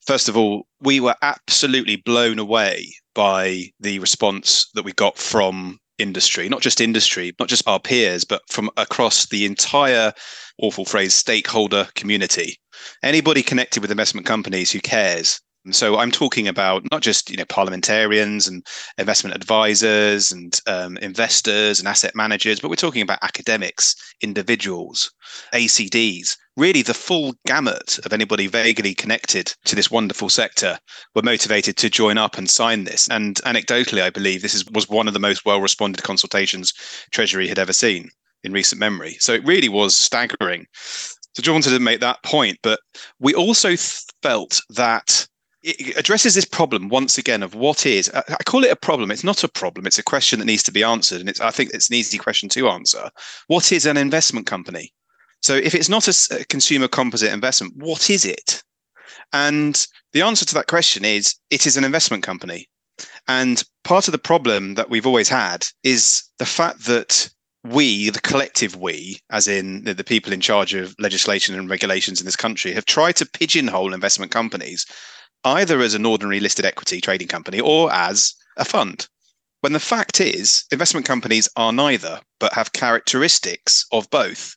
first 0.09 0.27
of 0.27 0.35
all, 0.35 0.65
we 0.81 0.99
were 0.99 1.13
absolutely 1.21 1.95
blown 1.97 2.39
away 2.39 2.91
by 3.13 3.65
the 3.79 3.99
response 3.99 4.67
that 4.73 4.83
we 4.83 4.91
got 4.93 5.19
from 5.19 5.77
industry, 5.99 6.49
not 6.49 6.61
just 6.61 6.81
industry, 6.81 7.31
not 7.39 7.47
just 7.47 7.67
our 7.67 7.79
peers, 7.79 8.25
but 8.25 8.41
from 8.49 8.71
across 8.75 9.27
the 9.27 9.45
entire 9.45 10.11
awful 10.57 10.83
phrase 10.83 11.13
stakeholder 11.13 11.87
community. 11.93 12.57
Anybody 13.03 13.43
connected 13.43 13.81
with 13.81 13.91
investment 13.91 14.25
companies 14.25 14.71
who 14.71 14.79
cares 14.79 15.39
and 15.65 15.75
so 15.75 15.97
I'm 15.97 16.11
talking 16.11 16.47
about 16.47 16.83
not 16.91 17.01
just 17.01 17.29
you 17.29 17.37
know 17.37 17.45
parliamentarians 17.45 18.47
and 18.47 18.65
investment 18.97 19.35
advisors 19.35 20.31
and 20.31 20.59
um, 20.67 20.97
investors 20.97 21.79
and 21.79 21.87
asset 21.87 22.15
managers, 22.15 22.59
but 22.59 22.69
we're 22.69 22.75
talking 22.75 23.01
about 23.01 23.19
academics, 23.21 23.95
individuals, 24.21 25.11
ACDs, 25.53 26.37
really 26.59 26.81
the 26.81 26.93
full 26.93 27.33
gamut 27.47 27.99
of 28.05 28.13
anybody 28.13 28.45
vaguely 28.47 28.93
connected 28.93 29.53
to 29.65 29.75
this 29.75 29.89
wonderful 29.89 30.29
sector 30.29 30.77
were 31.15 31.21
motivated 31.21 31.77
to 31.77 31.89
join 31.89 32.17
up 32.17 32.37
and 32.37 32.49
sign 32.49 32.83
this. 32.83 33.07
And 33.09 33.37
anecdotally, 33.37 34.01
I 34.01 34.09
believe 34.09 34.41
this 34.41 34.53
is, 34.53 34.65
was 34.71 34.89
one 34.89 35.07
of 35.07 35.13
the 35.13 35.19
most 35.19 35.45
well 35.45 35.61
responded 35.61 36.03
consultations 36.03 36.73
Treasury 37.11 37.47
had 37.47 37.59
ever 37.59 37.73
seen 37.73 38.09
in 38.43 38.51
recent 38.51 38.79
memory. 38.79 39.15
So 39.19 39.33
it 39.33 39.45
really 39.45 39.69
was 39.69 39.95
staggering. 39.95 40.65
So 41.35 41.43
John 41.43 41.55
wanted 41.55 41.71
to 41.71 41.79
make 41.79 42.01
that 42.01 42.23
point, 42.23 42.59
but 42.61 42.79
we 43.19 43.33
also 43.33 43.75
felt 44.21 44.61
that 44.71 45.27
it 45.61 45.97
addresses 45.97 46.35
this 46.35 46.45
problem 46.45 46.89
once 46.89 47.17
again 47.17 47.43
of 47.43 47.53
what 47.53 47.85
is 47.85 48.09
i 48.13 48.43
call 48.45 48.63
it 48.63 48.71
a 48.71 48.75
problem. 48.75 49.11
It's 49.11 49.23
not 49.23 49.43
a 49.43 49.47
problem. 49.49 49.85
It's 49.85 49.99
a 49.99 50.03
question 50.03 50.39
that 50.39 50.45
needs 50.45 50.63
to 50.63 50.71
be 50.71 50.83
answered. 50.83 51.19
And 51.19 51.29
it's 51.29 51.41
i 51.41 51.51
think 51.51 51.71
it's 51.73 51.89
an 51.89 51.95
easy 51.95 52.17
question 52.17 52.49
to 52.49 52.69
answer. 52.69 53.09
What 53.47 53.71
is 53.71 53.85
an 53.85 53.97
investment 53.97 54.47
company? 54.47 54.93
So 55.41 55.55
if 55.55 55.73
it's 55.73 55.89
not 55.89 56.07
a, 56.07 56.45
consumer 56.45 56.87
composite 56.87 57.33
investment 57.33 57.73
what 57.77 58.09
is 58.09 58.25
it? 58.25 58.63
And 59.33 59.85
the 60.13 60.21
answer 60.21 60.45
to 60.45 60.53
that 60.55 60.67
question 60.67 61.05
is 61.05 61.35
it 61.49 61.67
is 61.67 61.77
an 61.77 61.83
investment 61.83 62.23
company. 62.23 62.69
And 63.27 63.63
part 63.83 64.07
of 64.07 64.11
the 64.11 64.17
problem 64.17 64.75
that 64.75 64.89
we've 64.89 65.05
always 65.05 65.29
had 65.29 65.65
is 65.83 66.23
the 66.37 66.45
fact 66.45 66.85
that 66.85 67.29
we, 67.63 68.09
the 68.09 68.21
collective 68.21 68.75
we, 68.75 69.19
as 69.29 69.47
in 69.47 69.83
the, 69.83 70.03
people 70.03 70.31
in 70.31 70.41
charge 70.41 70.73
of 70.73 70.95
legislation 70.97 71.57
and 71.57 71.69
regulations 71.69 72.19
in 72.19 72.25
this 72.25 72.35
country, 72.35 72.71
have 72.71 72.85
tried 72.85 73.17
to 73.17 73.25
pigeonhole 73.25 73.93
investment 73.93 74.31
companies 74.31 74.85
either 75.43 75.81
as 75.81 75.93
an 75.93 76.05
ordinary 76.05 76.39
listed 76.39 76.65
equity 76.65 77.01
trading 77.01 77.27
company 77.27 77.59
or 77.59 77.91
as 77.93 78.33
a 78.57 78.65
fund. 78.65 79.07
When 79.61 79.73
the 79.73 79.79
fact 79.79 80.21
is, 80.21 80.63
investment 80.71 81.05
companies 81.05 81.49
are 81.55 81.73
neither, 81.73 82.21
but 82.39 82.53
have 82.53 82.73
characteristics 82.73 83.85
of 83.91 84.09
both. 84.09 84.55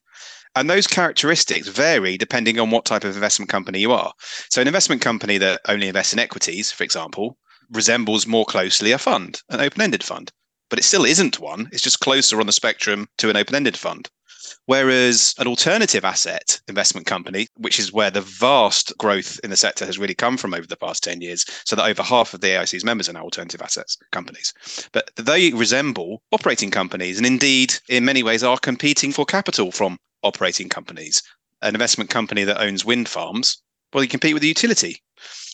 And 0.55 0.69
those 0.69 0.87
characteristics 0.87 1.67
vary 1.67 2.19
depending 2.19 2.61
on 2.61 2.71
what 2.71 2.85
type 2.85 3.05
of 3.05 3.15
investment 3.15 3.49
company 3.49 3.81
you 3.81 3.93
are. 3.93 4.13
So, 4.51 4.61
an 4.61 4.69
investment 4.69 5.01
company 5.01 5.39
that 5.39 5.61
only 5.67 5.89
invests 5.89 6.13
in 6.13 6.19
equities, 6.19 6.71
for 6.71 6.85
example, 6.85 7.39
resembles 7.71 8.27
more 8.27 8.45
closely 8.45 8.93
a 8.93 8.99
fund, 8.99 9.41
an 9.49 9.61
open 9.61 9.81
ended 9.81 10.05
fund. 10.05 10.31
But 10.69 10.79
it 10.79 10.85
still 10.85 11.05
isn't 11.05 11.41
one, 11.41 11.69
it's 11.73 11.83
just 11.83 12.01
closer 12.01 12.39
on 12.39 12.47
the 12.47 12.53
spectrum 12.53 13.09
to 13.19 13.31
an 13.31 13.37
open 13.37 13.55
ended 13.55 13.77
fund. 13.77 14.11
Whereas 14.67 15.35
an 15.39 15.47
alternative 15.47 16.05
asset 16.05 16.61
investment 16.69 17.07
company, 17.07 17.49
which 17.57 17.79
is 17.79 17.93
where 17.93 18.11
the 18.11 18.21
vast 18.21 18.97
growth 18.99 19.41
in 19.43 19.51
the 19.51 19.57
sector 19.57 19.87
has 19.87 19.99
really 19.99 20.15
come 20.15 20.37
from 20.37 20.55
over 20.55 20.67
the 20.67 20.77
past 20.77 21.03
10 21.03 21.21
years, 21.21 21.45
so 21.65 21.77
that 21.77 21.87
over 21.87 22.03
half 22.03 22.35
of 22.35 22.41
the 22.41 22.49
AIC's 22.49 22.85
members 22.85 23.09
are 23.09 23.13
now 23.13 23.23
alternative 23.23 23.63
assets 23.63 23.97
companies. 24.11 24.53
But 24.93 25.11
they 25.17 25.53
resemble 25.53 26.23
operating 26.33 26.71
companies 26.71 27.19
and 27.19 27.27
indeed, 27.27 27.75
in 27.89 28.05
many 28.05 28.23
ways, 28.23 28.43
are 28.43 28.59
competing 28.59 29.13
for 29.13 29.25
capital 29.25 29.73
from 29.73 29.99
operating 30.23 30.69
companies. 30.69 31.23
An 31.61 31.75
investment 31.75 32.11
company 32.11 32.45
that 32.45 32.61
owns 32.61 32.85
wind 32.85 33.09
farms, 33.09 33.63
well, 33.93 34.03
you 34.03 34.09
compete 34.09 34.35
with 34.35 34.43
the 34.43 34.49
utility 34.49 35.03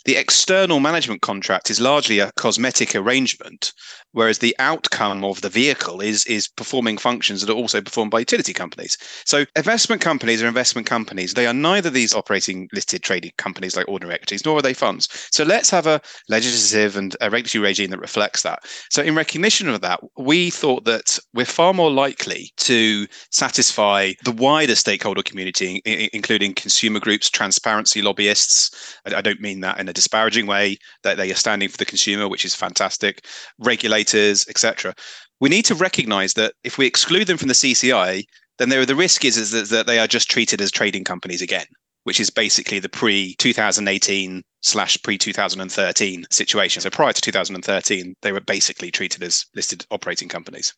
the 0.04 0.16
external 0.16 0.80
management 0.80 1.22
contract 1.22 1.70
is 1.70 1.80
largely 1.80 2.18
a 2.18 2.32
cosmetic 2.36 2.94
arrangement, 2.94 3.72
whereas 4.12 4.38
the 4.38 4.56
outcome 4.58 5.24
of 5.24 5.42
the 5.42 5.48
vehicle 5.48 6.00
is 6.00 6.24
is 6.26 6.48
performing 6.48 6.96
functions 6.96 7.40
that 7.40 7.52
are 7.52 7.56
also 7.56 7.80
performed 7.80 8.10
by 8.10 8.20
utility 8.20 8.52
companies. 8.52 8.96
So 9.26 9.44
investment 9.56 10.00
companies 10.00 10.42
are 10.42 10.48
investment 10.48 10.86
companies. 10.86 11.34
They 11.34 11.46
are 11.46 11.52
neither 11.52 11.90
these 11.90 12.14
operating 12.14 12.68
listed 12.72 13.02
trading 13.02 13.32
companies 13.36 13.76
like 13.76 13.88
ordinary 13.88 14.14
equities, 14.14 14.44
nor 14.44 14.58
are 14.58 14.62
they 14.62 14.72
funds. 14.72 15.08
So 15.30 15.44
let's 15.44 15.70
have 15.70 15.86
a 15.86 16.00
legislative 16.28 16.96
and 16.96 17.14
a 17.20 17.30
regulatory 17.30 17.62
regime 17.62 17.90
that 17.90 18.00
reflects 18.00 18.42
that. 18.42 18.60
So 18.90 19.02
in 19.02 19.14
recognition 19.14 19.68
of 19.68 19.80
that, 19.82 20.00
we 20.16 20.50
thought 20.50 20.84
that 20.84 21.18
we're 21.34 21.44
far 21.44 21.74
more 21.74 21.90
likely 21.90 22.50
to 22.58 23.06
satisfy 23.30 24.12
the 24.24 24.32
wider 24.32 24.74
stakeholder 24.74 25.22
community, 25.22 25.82
including 26.14 26.54
consumer 26.54 27.00
groups, 27.00 27.28
transparency 27.28 28.00
lobbyists. 28.00 28.70
I 29.04 29.20
don't 29.20 29.40
mean 29.40 29.57
that 29.60 29.78
in 29.80 29.88
a 29.88 29.92
disparaging 29.92 30.46
way, 30.46 30.78
that 31.02 31.16
they 31.16 31.30
are 31.30 31.36
standing 31.36 31.68
for 31.68 31.76
the 31.76 31.84
consumer, 31.84 32.28
which 32.28 32.44
is 32.44 32.54
fantastic, 32.54 33.24
regulators, 33.58 34.46
etc. 34.48 34.94
We 35.40 35.48
need 35.48 35.64
to 35.66 35.74
recognize 35.74 36.34
that 36.34 36.54
if 36.64 36.78
we 36.78 36.86
exclude 36.86 37.26
them 37.26 37.38
from 37.38 37.48
the 37.48 37.54
CCI, 37.54 38.24
then 38.58 38.68
there, 38.68 38.84
the 38.84 38.96
risk 38.96 39.24
is, 39.24 39.36
is 39.36 39.50
that, 39.52 39.68
that 39.68 39.86
they 39.86 39.98
are 39.98 40.06
just 40.06 40.30
treated 40.30 40.60
as 40.60 40.70
trading 40.70 41.04
companies 41.04 41.42
again, 41.42 41.66
which 42.04 42.20
is 42.20 42.30
basically 42.30 42.80
the 42.80 42.88
pre 42.88 43.34
2018 43.36 44.42
slash 44.60 45.00
pre 45.02 45.16
2013 45.16 46.24
situation. 46.30 46.82
So 46.82 46.90
prior 46.90 47.12
to 47.12 47.20
2013, 47.20 48.14
they 48.22 48.32
were 48.32 48.40
basically 48.40 48.90
treated 48.90 49.22
as 49.22 49.46
listed 49.54 49.86
operating 49.90 50.28
companies. 50.28 50.74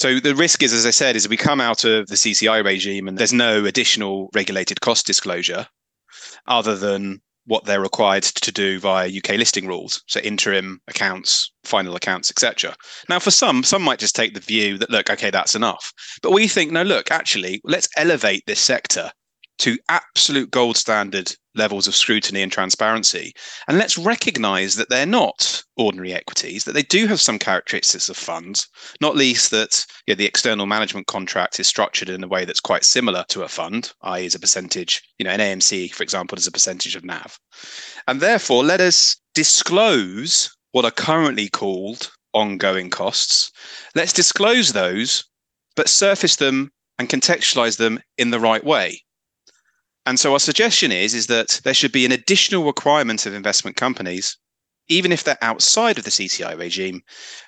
So 0.00 0.18
the 0.18 0.34
risk 0.34 0.62
is, 0.62 0.72
as 0.72 0.86
I 0.86 0.90
said, 0.90 1.14
is 1.14 1.28
we 1.28 1.36
come 1.36 1.60
out 1.60 1.84
of 1.84 2.06
the 2.06 2.14
CCI 2.14 2.64
regime 2.64 3.06
and 3.06 3.18
there's 3.18 3.34
no 3.34 3.66
additional 3.66 4.30
regulated 4.34 4.80
cost 4.80 5.06
disclosure 5.06 5.66
other 6.46 6.74
than 6.74 7.20
what 7.50 7.64
they're 7.64 7.80
required 7.80 8.22
to 8.22 8.52
do 8.52 8.78
via 8.78 9.08
UK 9.08 9.30
listing 9.30 9.66
rules, 9.66 10.04
so 10.06 10.20
interim 10.20 10.80
accounts, 10.86 11.50
final 11.64 11.96
accounts, 11.96 12.30
etc. 12.30 12.76
Now, 13.08 13.18
for 13.18 13.32
some, 13.32 13.64
some 13.64 13.82
might 13.82 13.98
just 13.98 14.14
take 14.14 14.34
the 14.34 14.40
view 14.40 14.78
that 14.78 14.88
look, 14.88 15.10
okay, 15.10 15.30
that's 15.30 15.56
enough. 15.56 15.92
But 16.22 16.30
we 16.30 16.46
think, 16.46 16.70
no, 16.70 16.84
look, 16.84 17.10
actually, 17.10 17.60
let's 17.64 17.88
elevate 17.96 18.44
this 18.46 18.60
sector 18.60 19.10
to 19.58 19.76
absolute 19.88 20.52
gold 20.52 20.76
standard 20.76 21.34
levels 21.54 21.86
of 21.86 21.94
scrutiny 21.94 22.42
and 22.42 22.52
transparency. 22.52 23.32
And 23.68 23.78
let's 23.78 23.98
recognize 23.98 24.76
that 24.76 24.88
they're 24.88 25.06
not 25.06 25.62
ordinary 25.76 26.12
equities, 26.12 26.64
that 26.64 26.72
they 26.72 26.82
do 26.82 27.06
have 27.06 27.20
some 27.20 27.38
characteristics 27.38 28.08
of 28.08 28.16
funds, 28.16 28.68
not 29.00 29.16
least 29.16 29.50
that 29.50 29.84
you 30.06 30.14
know, 30.14 30.16
the 30.16 30.26
external 30.26 30.66
management 30.66 31.06
contract 31.06 31.58
is 31.58 31.66
structured 31.66 32.08
in 32.08 32.22
a 32.22 32.28
way 32.28 32.44
that's 32.44 32.60
quite 32.60 32.84
similar 32.84 33.24
to 33.28 33.42
a 33.42 33.48
fund, 33.48 33.92
i.e., 34.02 34.26
as 34.26 34.34
a 34.34 34.40
percentage, 34.40 35.02
you 35.18 35.24
know, 35.24 35.30
an 35.30 35.40
AMC, 35.40 35.92
for 35.92 36.02
example, 36.02 36.38
is 36.38 36.46
a 36.46 36.52
percentage 36.52 36.96
of 36.96 37.04
NAV. 37.04 37.38
And 38.06 38.20
therefore, 38.20 38.64
let 38.64 38.80
us 38.80 39.16
disclose 39.34 40.54
what 40.72 40.84
are 40.84 40.90
currently 40.90 41.48
called 41.48 42.10
ongoing 42.32 42.90
costs. 42.90 43.50
Let's 43.94 44.12
disclose 44.12 44.72
those, 44.72 45.24
but 45.74 45.88
surface 45.88 46.36
them 46.36 46.70
and 46.98 47.08
contextualize 47.08 47.78
them 47.78 48.00
in 48.18 48.30
the 48.30 48.40
right 48.40 48.62
way. 48.62 49.02
And 50.06 50.18
so 50.18 50.32
our 50.32 50.38
suggestion 50.38 50.92
is, 50.92 51.14
is 51.14 51.26
that 51.26 51.60
there 51.64 51.74
should 51.74 51.92
be 51.92 52.04
an 52.04 52.12
additional 52.12 52.64
requirement 52.64 53.26
of 53.26 53.34
investment 53.34 53.76
companies, 53.76 54.36
even 54.88 55.12
if 55.12 55.24
they're 55.24 55.38
outside 55.42 55.98
of 55.98 56.04
the 56.04 56.10
CCI 56.10 56.58
regime, 56.58 57.02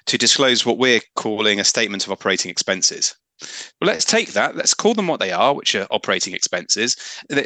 to 0.07 0.19
disclose 0.19 0.67
what 0.67 0.79
we're 0.79 1.01
calling 1.17 1.59
a 1.59 1.65
statement 1.65 2.05
of 2.05 2.13
operating 2.13 2.51
expenses. 2.51 3.17
Well, 3.81 3.89
let's 3.89 4.05
take 4.05 4.33
that. 4.35 4.55
Let's 4.55 4.75
call 4.75 4.95
them 4.95 5.09
what 5.09 5.19
they 5.19 5.33
are, 5.33 5.55
which 5.55 5.75
are 5.75 5.87
operating 5.91 6.35
expenses. 6.35 6.97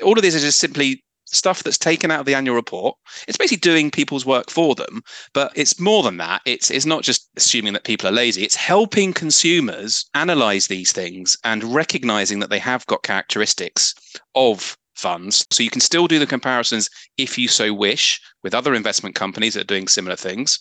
All 0.03 0.17
of 0.17 0.23
these 0.23 0.37
are 0.37 0.41
just 0.41 0.59
simply 0.59 1.03
stuff 1.27 1.63
that's 1.63 1.79
taken 1.79 2.11
out 2.11 2.21
of 2.21 2.27
the 2.27 2.35
annual 2.35 2.55
report. 2.55 2.97
It's 3.27 3.39
basically 3.39 3.59
doing 3.59 3.91
people's 3.91 4.27
work 4.27 4.51
for 4.51 4.75
them, 4.75 5.03
but 5.33 5.53
it's 5.55 5.81
more 5.81 6.03
than 6.03 6.19
that. 6.19 6.43
It's 6.45 6.71
it's 6.71 6.87
not 6.87 7.03
just 7.03 7.29
assuming 7.37 7.73
that 7.73 7.85
people 7.85 8.09
are 8.09 8.13
lazy. 8.13 8.43
It's 8.43 8.55
helping 8.55 9.13
consumers 9.13 10.09
analyze 10.15 10.67
these 10.67 10.93
things 10.93 11.37
and 11.45 11.65
recognizing 11.65 12.41
that 12.41 12.51
they 12.51 12.59
have 12.59 12.87
got 12.87 13.03
characteristics 13.03 13.95
of 14.35 14.77
funds. 14.97 15.47
So 15.51 15.63
you 15.63 15.71
can 15.71 15.81
still 15.81 16.07
do 16.07 16.19
the 16.19 16.27
comparisons 16.27 16.89
if 17.17 17.39
you 17.39 17.49
so 17.49 17.73
wish 17.73 18.21
with 18.43 18.55
other 18.55 18.75
investment 18.75 19.15
companies 19.15 19.55
that 19.55 19.63
are 19.63 19.75
doing 19.75 19.89
similar 19.89 20.17
things. 20.17 20.59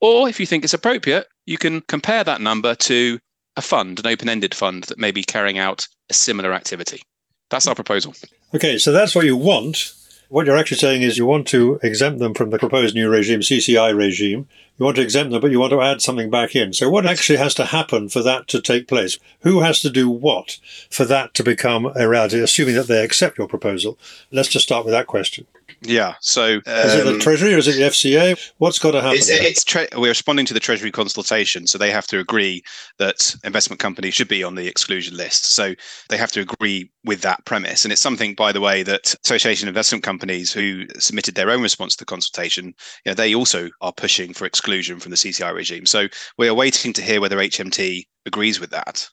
Or 0.00 0.28
if 0.28 0.38
you 0.40 0.46
think 0.46 0.64
it's 0.64 0.74
appropriate, 0.74 1.26
you 1.46 1.58
can 1.58 1.80
compare 1.82 2.24
that 2.24 2.40
number 2.40 2.74
to 2.74 3.18
a 3.56 3.62
fund, 3.62 3.98
an 3.98 4.06
open-ended 4.06 4.54
fund 4.54 4.84
that 4.84 4.98
may 4.98 5.10
be 5.10 5.22
carrying 5.22 5.58
out 5.58 5.86
a 6.10 6.14
similar 6.14 6.52
activity. 6.52 7.02
That's 7.50 7.66
our 7.66 7.74
proposal. 7.74 8.14
Okay, 8.54 8.78
so 8.78 8.92
that's 8.92 9.14
what 9.14 9.24
you 9.24 9.36
want. 9.36 9.92
What 10.28 10.46
you're 10.46 10.56
actually 10.56 10.78
saying 10.78 11.02
is 11.02 11.16
you 11.16 11.24
want 11.24 11.46
to 11.48 11.78
exempt 11.84 12.18
them 12.18 12.34
from 12.34 12.50
the 12.50 12.58
proposed 12.58 12.96
new 12.96 13.08
regime, 13.08 13.40
CCI 13.40 13.96
regime. 13.96 14.48
You 14.76 14.84
want 14.84 14.96
to 14.96 15.02
exempt 15.02 15.30
them, 15.30 15.40
but 15.40 15.52
you 15.52 15.60
want 15.60 15.70
to 15.70 15.80
add 15.80 16.02
something 16.02 16.30
back 16.30 16.56
in. 16.56 16.72
So, 16.72 16.90
what 16.90 17.06
actually 17.06 17.38
has 17.38 17.54
to 17.54 17.66
happen 17.66 18.08
for 18.08 18.22
that 18.22 18.48
to 18.48 18.60
take 18.60 18.88
place? 18.88 19.20
Who 19.42 19.60
has 19.60 19.78
to 19.80 19.90
do 19.90 20.10
what 20.10 20.58
for 20.90 21.04
that 21.04 21.32
to 21.34 21.44
become 21.44 21.92
a 21.94 22.08
reality, 22.08 22.40
assuming 22.40 22.74
that 22.74 22.88
they 22.88 23.04
accept 23.04 23.38
your 23.38 23.46
proposal? 23.46 23.98
Let's 24.32 24.48
just 24.48 24.66
start 24.66 24.84
with 24.84 24.92
that 24.92 25.06
question. 25.06 25.46
Yeah. 25.82 26.14
So 26.20 26.54
um, 26.54 26.62
is 26.66 26.94
it 26.94 27.04
the 27.04 27.14
um, 27.14 27.20
Treasury 27.20 27.54
or 27.54 27.58
is 27.58 27.68
it 27.68 27.76
the 27.76 27.82
FCA? 27.82 28.52
What's 28.58 28.78
got 28.78 28.92
to 28.92 29.00
happen? 29.00 29.18
It's, 29.18 29.28
it's 29.28 29.64
tre- 29.64 29.88
we're 29.96 30.08
responding 30.08 30.46
to 30.46 30.54
the 30.54 30.60
Treasury 30.60 30.90
consultation, 30.90 31.66
so 31.66 31.78
they 31.78 31.90
have 31.90 32.06
to 32.08 32.18
agree 32.18 32.62
that 32.98 33.34
investment 33.44 33.80
companies 33.80 34.14
should 34.14 34.28
be 34.28 34.42
on 34.42 34.54
the 34.54 34.66
exclusion 34.66 35.16
list. 35.16 35.54
So 35.54 35.74
they 36.08 36.16
have 36.16 36.32
to 36.32 36.40
agree 36.40 36.90
with 37.04 37.22
that 37.22 37.44
premise, 37.44 37.84
and 37.84 37.92
it's 37.92 38.02
something, 38.02 38.34
by 38.34 38.52
the 38.52 38.60
way, 38.60 38.82
that 38.84 39.14
Association 39.24 39.68
of 39.68 39.72
Investment 39.72 40.04
Companies, 40.04 40.52
who 40.52 40.84
submitted 40.98 41.34
their 41.34 41.50
own 41.50 41.62
response 41.62 41.94
to 41.96 42.02
the 42.02 42.06
consultation, 42.06 42.66
you 42.66 43.10
know, 43.10 43.14
they 43.14 43.34
also 43.34 43.68
are 43.80 43.92
pushing 43.92 44.32
for 44.32 44.46
exclusion 44.46 45.00
from 45.00 45.10
the 45.10 45.16
CCI 45.16 45.52
regime. 45.52 45.86
So 45.86 46.08
we 46.38 46.48
are 46.48 46.54
waiting 46.54 46.92
to 46.94 47.02
hear 47.02 47.20
whether 47.20 47.36
HMT 47.36 48.06
agrees 48.24 48.60
with 48.60 48.70
that. 48.70 49.08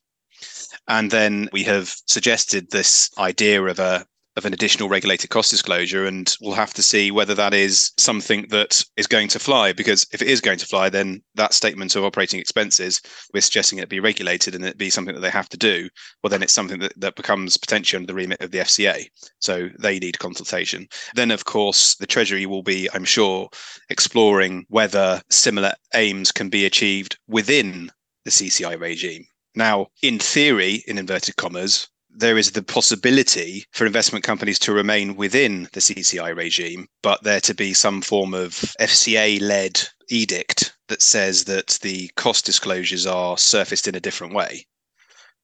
And 0.87 1.11
then 1.11 1.49
we 1.53 1.63
have 1.63 1.95
suggested 2.07 2.69
this 2.71 3.09
idea 3.17 3.63
of 3.63 3.79
a 3.79 4.05
of 4.35 4.45
an 4.45 4.53
additional 4.53 4.89
regulated 4.89 5.29
cost 5.29 5.51
disclosure 5.51 6.05
and 6.05 6.35
we'll 6.41 6.53
have 6.53 6.73
to 6.73 6.81
see 6.81 7.11
whether 7.11 7.35
that 7.35 7.53
is 7.53 7.91
something 7.97 8.45
that 8.49 8.83
is 8.97 9.07
going 9.07 9.27
to 9.27 9.39
fly 9.39 9.71
because 9.71 10.05
if 10.11 10.21
it 10.21 10.27
is 10.27 10.41
going 10.41 10.57
to 10.57 10.65
fly 10.65 10.89
then 10.89 11.21
that 11.35 11.53
statement 11.53 11.95
of 11.95 12.03
operating 12.03 12.39
expenses 12.39 13.01
we're 13.33 13.41
suggesting 13.41 13.79
it 13.79 13.89
be 13.89 13.99
regulated 13.99 14.55
and 14.55 14.65
it 14.65 14.77
be 14.77 14.89
something 14.89 15.13
that 15.13 15.21
they 15.21 15.29
have 15.29 15.49
to 15.49 15.57
do 15.57 15.87
well 16.23 16.29
then 16.29 16.41
it's 16.41 16.53
something 16.53 16.79
that, 16.79 16.93
that 16.99 17.15
becomes 17.15 17.57
potentially 17.57 17.97
under 17.97 18.07
the 18.07 18.15
remit 18.15 18.41
of 18.41 18.51
the 18.51 18.59
fca 18.59 19.05
so 19.39 19.69
they 19.79 19.99
need 19.99 20.19
consultation. 20.19 20.87
Then 21.15 21.31
of 21.31 21.45
course 21.45 21.95
the 21.95 22.07
treasury 22.07 22.45
will 22.45 22.63
be 22.63 22.89
i'm 22.93 23.05
sure 23.05 23.49
exploring 23.89 24.65
whether 24.69 25.21
similar 25.29 25.73
aims 25.93 26.31
can 26.31 26.49
be 26.49 26.65
achieved 26.65 27.17
within 27.27 27.91
the 28.25 28.31
cci 28.31 28.79
regime. 28.79 29.25
Now, 29.55 29.87
in 30.01 30.17
theory, 30.17 30.83
in 30.87 30.97
inverted 30.97 31.35
commas, 31.35 31.87
there 32.15 32.37
is 32.37 32.51
the 32.51 32.63
possibility 32.63 33.65
for 33.71 33.85
investment 33.85 34.23
companies 34.23 34.59
to 34.59 34.73
remain 34.73 35.15
within 35.15 35.67
the 35.73 35.79
CCI 35.79 36.35
regime, 36.35 36.87
but 37.01 37.23
there 37.23 37.41
to 37.41 37.53
be 37.53 37.73
some 37.73 38.01
form 38.01 38.33
of 38.33 38.51
FCA 38.79 39.41
led 39.41 39.81
edict 40.09 40.73
that 40.87 41.01
says 41.01 41.45
that 41.45 41.79
the 41.81 42.09
cost 42.15 42.45
disclosures 42.45 43.07
are 43.07 43.37
surfaced 43.37 43.87
in 43.87 43.95
a 43.95 43.99
different 43.99 44.33
way. 44.33 44.65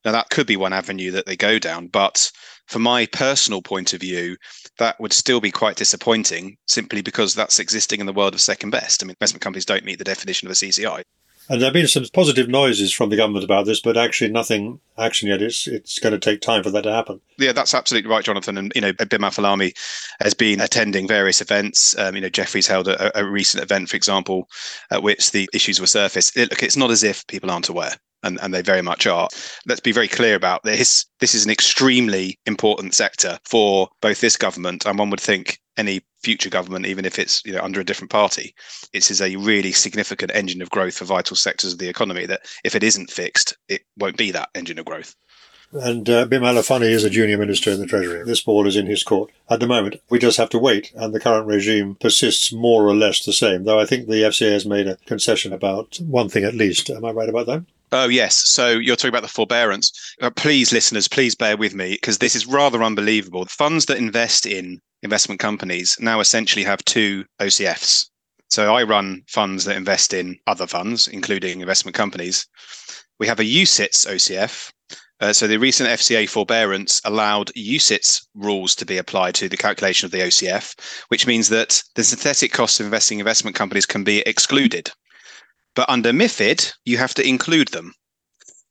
Now, 0.05 0.11
that 0.13 0.29
could 0.29 0.47
be 0.47 0.57
one 0.57 0.73
avenue 0.73 1.11
that 1.11 1.25
they 1.25 1.35
go 1.35 1.59
down, 1.59 1.87
but 1.87 2.31
from 2.67 2.83
my 2.83 3.05
personal 3.07 3.61
point 3.61 3.93
of 3.93 3.99
view, 3.99 4.37
that 4.77 4.99
would 4.99 5.11
still 5.11 5.41
be 5.41 5.51
quite 5.51 5.75
disappointing 5.75 6.57
simply 6.67 7.01
because 7.01 7.33
that's 7.33 7.59
existing 7.59 7.99
in 7.99 8.05
the 8.05 8.13
world 8.13 8.33
of 8.33 8.41
second 8.41 8.69
best. 8.69 9.03
I 9.03 9.07
mean, 9.07 9.15
investment 9.19 9.41
companies 9.41 9.65
don't 9.65 9.83
meet 9.83 9.97
the 9.97 10.05
definition 10.05 10.47
of 10.47 10.51
a 10.51 10.55
CCI. 10.55 11.01
And 11.49 11.59
there 11.59 11.67
have 11.67 11.73
been 11.73 11.87
some 11.87 12.05
positive 12.13 12.47
noises 12.47 12.93
from 12.93 13.09
the 13.09 13.17
government 13.17 13.43
about 13.43 13.65
this, 13.65 13.81
but 13.81 13.97
actually 13.97 14.29
nothing 14.29 14.79
action 14.99 15.29
yet. 15.29 15.41
It's 15.41 15.67
it's 15.67 15.97
going 15.97 16.13
to 16.13 16.19
take 16.19 16.41
time 16.41 16.61
for 16.61 16.69
that 16.69 16.83
to 16.83 16.93
happen. 16.93 17.21
Yeah, 17.39 17.53
that's 17.53 17.73
absolutely 17.73 18.09
right, 18.09 18.23
Jonathan. 18.23 18.57
And 18.57 18.71
you 18.75 18.81
know, 18.81 18.93
BIM 18.93 19.23
Al 19.23 19.57
has 20.21 20.33
been 20.35 20.61
attending 20.61 21.07
various 21.07 21.41
events. 21.41 21.97
Um, 21.97 22.15
you 22.15 22.21
know, 22.21 22.29
Jefferies 22.29 22.67
held 22.67 22.87
a, 22.87 23.19
a, 23.19 23.25
recent 23.25 23.63
event, 23.63 23.89
for 23.89 23.97
example, 23.97 24.47
at 24.91 25.01
which 25.01 25.31
the 25.31 25.49
issues 25.51 25.79
were 25.79 25.87
surfaced. 25.87 26.37
It, 26.37 26.51
look, 26.51 26.61
it's 26.61 26.77
not 26.77 26.91
as 26.91 27.03
if 27.03 27.25
people 27.25 27.49
aren't 27.49 27.69
aware 27.69 27.95
and, 28.23 28.39
and 28.41 28.53
they 28.53 28.61
very 28.61 28.81
much 28.81 29.07
are. 29.07 29.29
Let's 29.65 29.79
be 29.79 29.91
very 29.91 30.07
clear 30.07 30.35
about 30.35 30.63
this. 30.63 31.05
This 31.19 31.33
is 31.33 31.45
an 31.45 31.51
extremely 31.51 32.37
important 32.45 32.93
sector 32.93 33.39
for 33.45 33.89
both 34.01 34.21
this 34.21 34.37
government 34.37 34.85
and 34.85 34.99
one 34.99 35.09
would 35.09 35.21
think 35.21 35.59
any 35.77 36.01
future 36.21 36.49
government, 36.49 36.85
even 36.85 37.05
if 37.05 37.19
it's 37.19 37.43
you 37.45 37.53
know 37.53 37.61
under 37.61 37.79
a 37.79 37.85
different 37.85 38.11
party. 38.11 38.53
This 38.93 39.11
is 39.11 39.21
a 39.21 39.35
really 39.35 39.71
significant 39.71 40.31
engine 40.33 40.61
of 40.61 40.69
growth 40.69 40.97
for 40.97 41.05
vital 41.05 41.35
sectors 41.35 41.73
of 41.73 41.79
the 41.79 41.89
economy. 41.89 42.25
That 42.25 42.41
if 42.63 42.75
it 42.75 42.83
isn't 42.83 43.11
fixed, 43.11 43.57
it 43.67 43.81
won't 43.97 44.17
be 44.17 44.31
that 44.31 44.49
engine 44.55 44.79
of 44.79 44.85
growth. 44.85 45.15
And 45.71 46.09
uh, 46.09 46.25
Bim 46.25 46.41
Afolami 46.41 46.89
is 46.89 47.03
a 47.03 47.11
junior 47.11 47.37
minister 47.37 47.69
in 47.69 47.79
the 47.79 47.85
Treasury. 47.85 48.23
This 48.23 48.41
ball 48.41 48.65
is 48.65 48.75
in 48.75 48.87
his 48.87 49.03
court. 49.03 49.31
At 49.51 49.59
the 49.59 49.67
moment, 49.67 50.01
we 50.09 50.17
just 50.17 50.37
have 50.37 50.49
to 50.49 50.59
wait, 50.59 50.91
and 50.95 51.13
the 51.13 51.19
current 51.19 51.45
regime 51.45 51.95
persists 51.95 52.51
more 52.51 52.87
or 52.87 52.95
less 52.95 53.23
the 53.23 53.33
same, 53.33 53.65
though 53.65 53.79
I 53.79 53.85
think 53.85 54.07
the 54.07 54.23
FCA 54.23 54.51
has 54.53 54.65
made 54.65 54.87
a 54.87 54.97
concession 55.05 55.53
about 55.53 55.99
one 56.01 56.27
thing 56.27 56.43
at 56.43 56.55
least. 56.55 56.89
Am 56.89 57.05
I 57.05 57.11
right 57.11 57.29
about 57.29 57.45
that? 57.45 57.65
Oh, 57.91 58.07
yes. 58.07 58.35
So 58.49 58.69
you're 58.69 58.95
talking 58.95 59.09
about 59.09 59.23
the 59.23 59.27
forbearance. 59.27 60.15
Uh, 60.21 60.29
please, 60.29 60.71
listeners, 60.71 61.07
please 61.07 61.35
bear 61.35 61.57
with 61.57 61.73
me 61.73 61.93
because 61.93 62.17
this 62.17 62.35
is 62.35 62.45
rather 62.45 62.83
unbelievable. 62.83 63.43
The 63.45 63.49
funds 63.49 63.85
that 63.85 63.97
invest 63.97 64.45
in 64.45 64.79
investment 65.03 65.39
companies 65.39 65.97
now 65.99 66.19
essentially 66.19 66.63
have 66.63 66.83
two 66.85 67.25
OCFs. 67.39 68.07
So 68.49 68.73
I 68.73 68.83
run 68.83 69.23
funds 69.27 69.65
that 69.65 69.77
invest 69.77 70.13
in 70.13 70.37
other 70.47 70.65
funds, 70.65 71.07
including 71.07 71.61
investment 71.61 71.95
companies. 71.95 72.47
We 73.19 73.27
have 73.27 73.39
a 73.39 73.43
UCITS 73.43 74.07
OCF. 74.07 74.71
Uh, 75.21 75.33
so 75.33 75.47
the 75.47 75.59
recent 75.59 75.89
FCA 75.89 76.27
forbearance 76.29 77.01
allowed 77.03 77.51
UCITS 77.55 78.25
rules 78.35 78.73
to 78.75 78.85
be 78.85 78.97
applied 78.97 79.35
to 79.35 79.49
the 79.49 79.57
calculation 79.57 80.05
of 80.05 80.11
the 80.11 80.21
OCF, 80.21 80.73
which 81.09 81.27
means 81.27 81.49
that 81.49 81.83
the 81.95 82.03
synthetic 82.03 82.53
costs 82.53 82.79
of 82.79 82.85
investing 82.85 83.17
in 83.17 83.21
investment 83.21 83.55
companies 83.55 83.85
can 83.85 84.03
be 84.03 84.21
excluded. 84.21 84.89
But 85.75 85.89
under 85.89 86.11
MIFID, 86.11 86.73
you 86.85 86.97
have 86.97 87.13
to 87.15 87.27
include 87.27 87.67
them. 87.69 87.93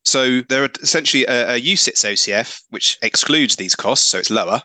So 0.03 0.41
there 0.41 0.63
are 0.63 0.69
essentially 0.81 1.25
a, 1.25 1.55
a 1.55 1.61
UCITS 1.61 2.03
OCF, 2.03 2.61
which 2.69 2.97
excludes 3.01 3.55
these 3.55 3.75
costs, 3.75 4.07
so 4.07 4.17
it's 4.17 4.31
lower. 4.31 4.61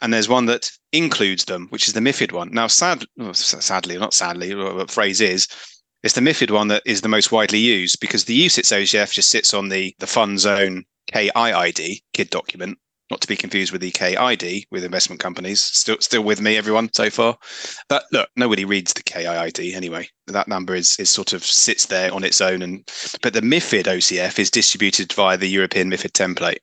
And 0.00 0.12
there's 0.12 0.28
one 0.28 0.46
that 0.46 0.70
includes 0.92 1.44
them, 1.46 1.66
which 1.70 1.88
is 1.88 1.94
the 1.94 2.00
MIFID 2.00 2.32
one. 2.32 2.50
Now, 2.52 2.66
sad, 2.66 3.04
sadly, 3.32 3.98
not 3.98 4.14
sadly, 4.14 4.54
the 4.54 4.86
phrase 4.88 5.20
is, 5.20 5.48
it's 6.02 6.14
the 6.14 6.20
MIFID 6.20 6.50
one 6.50 6.68
that 6.68 6.82
is 6.86 7.00
the 7.00 7.08
most 7.08 7.32
widely 7.32 7.58
used 7.58 7.98
because 8.00 8.24
the 8.24 8.46
UCITS 8.46 8.72
OCF 8.72 9.12
just 9.12 9.30
sits 9.30 9.52
on 9.52 9.68
the, 9.68 9.94
the 9.98 10.06
fund's 10.06 10.46
own 10.46 10.84
KIID, 11.12 12.02
KID 12.14 12.30
document, 12.30 12.78
not 13.10 13.20
to 13.20 13.28
be 13.28 13.36
confused 13.36 13.72
with 13.72 13.80
the 13.80 13.90
KID 13.90 14.66
with 14.70 14.84
investment 14.84 15.20
companies. 15.20 15.60
Still, 15.60 15.96
still 16.00 16.22
with 16.22 16.40
me, 16.40 16.56
everyone 16.56 16.90
so 16.92 17.10
far. 17.10 17.36
But 17.88 18.04
look, 18.12 18.28
nobody 18.36 18.64
reads 18.64 18.92
the 18.92 19.02
KID 19.02 19.74
anyway. 19.74 20.08
That 20.26 20.48
number 20.48 20.74
is 20.74 20.96
is 20.98 21.08
sort 21.08 21.32
of 21.32 21.42
sits 21.44 21.86
there 21.86 22.12
on 22.12 22.24
its 22.24 22.40
own. 22.40 22.62
And 22.62 22.88
but 23.22 23.32
the 23.32 23.40
MIFID 23.40 23.84
OCF 23.84 24.38
is 24.38 24.50
distributed 24.50 25.12
via 25.14 25.36
the 25.36 25.48
European 25.48 25.90
MIFID 25.90 26.12
template, 26.12 26.58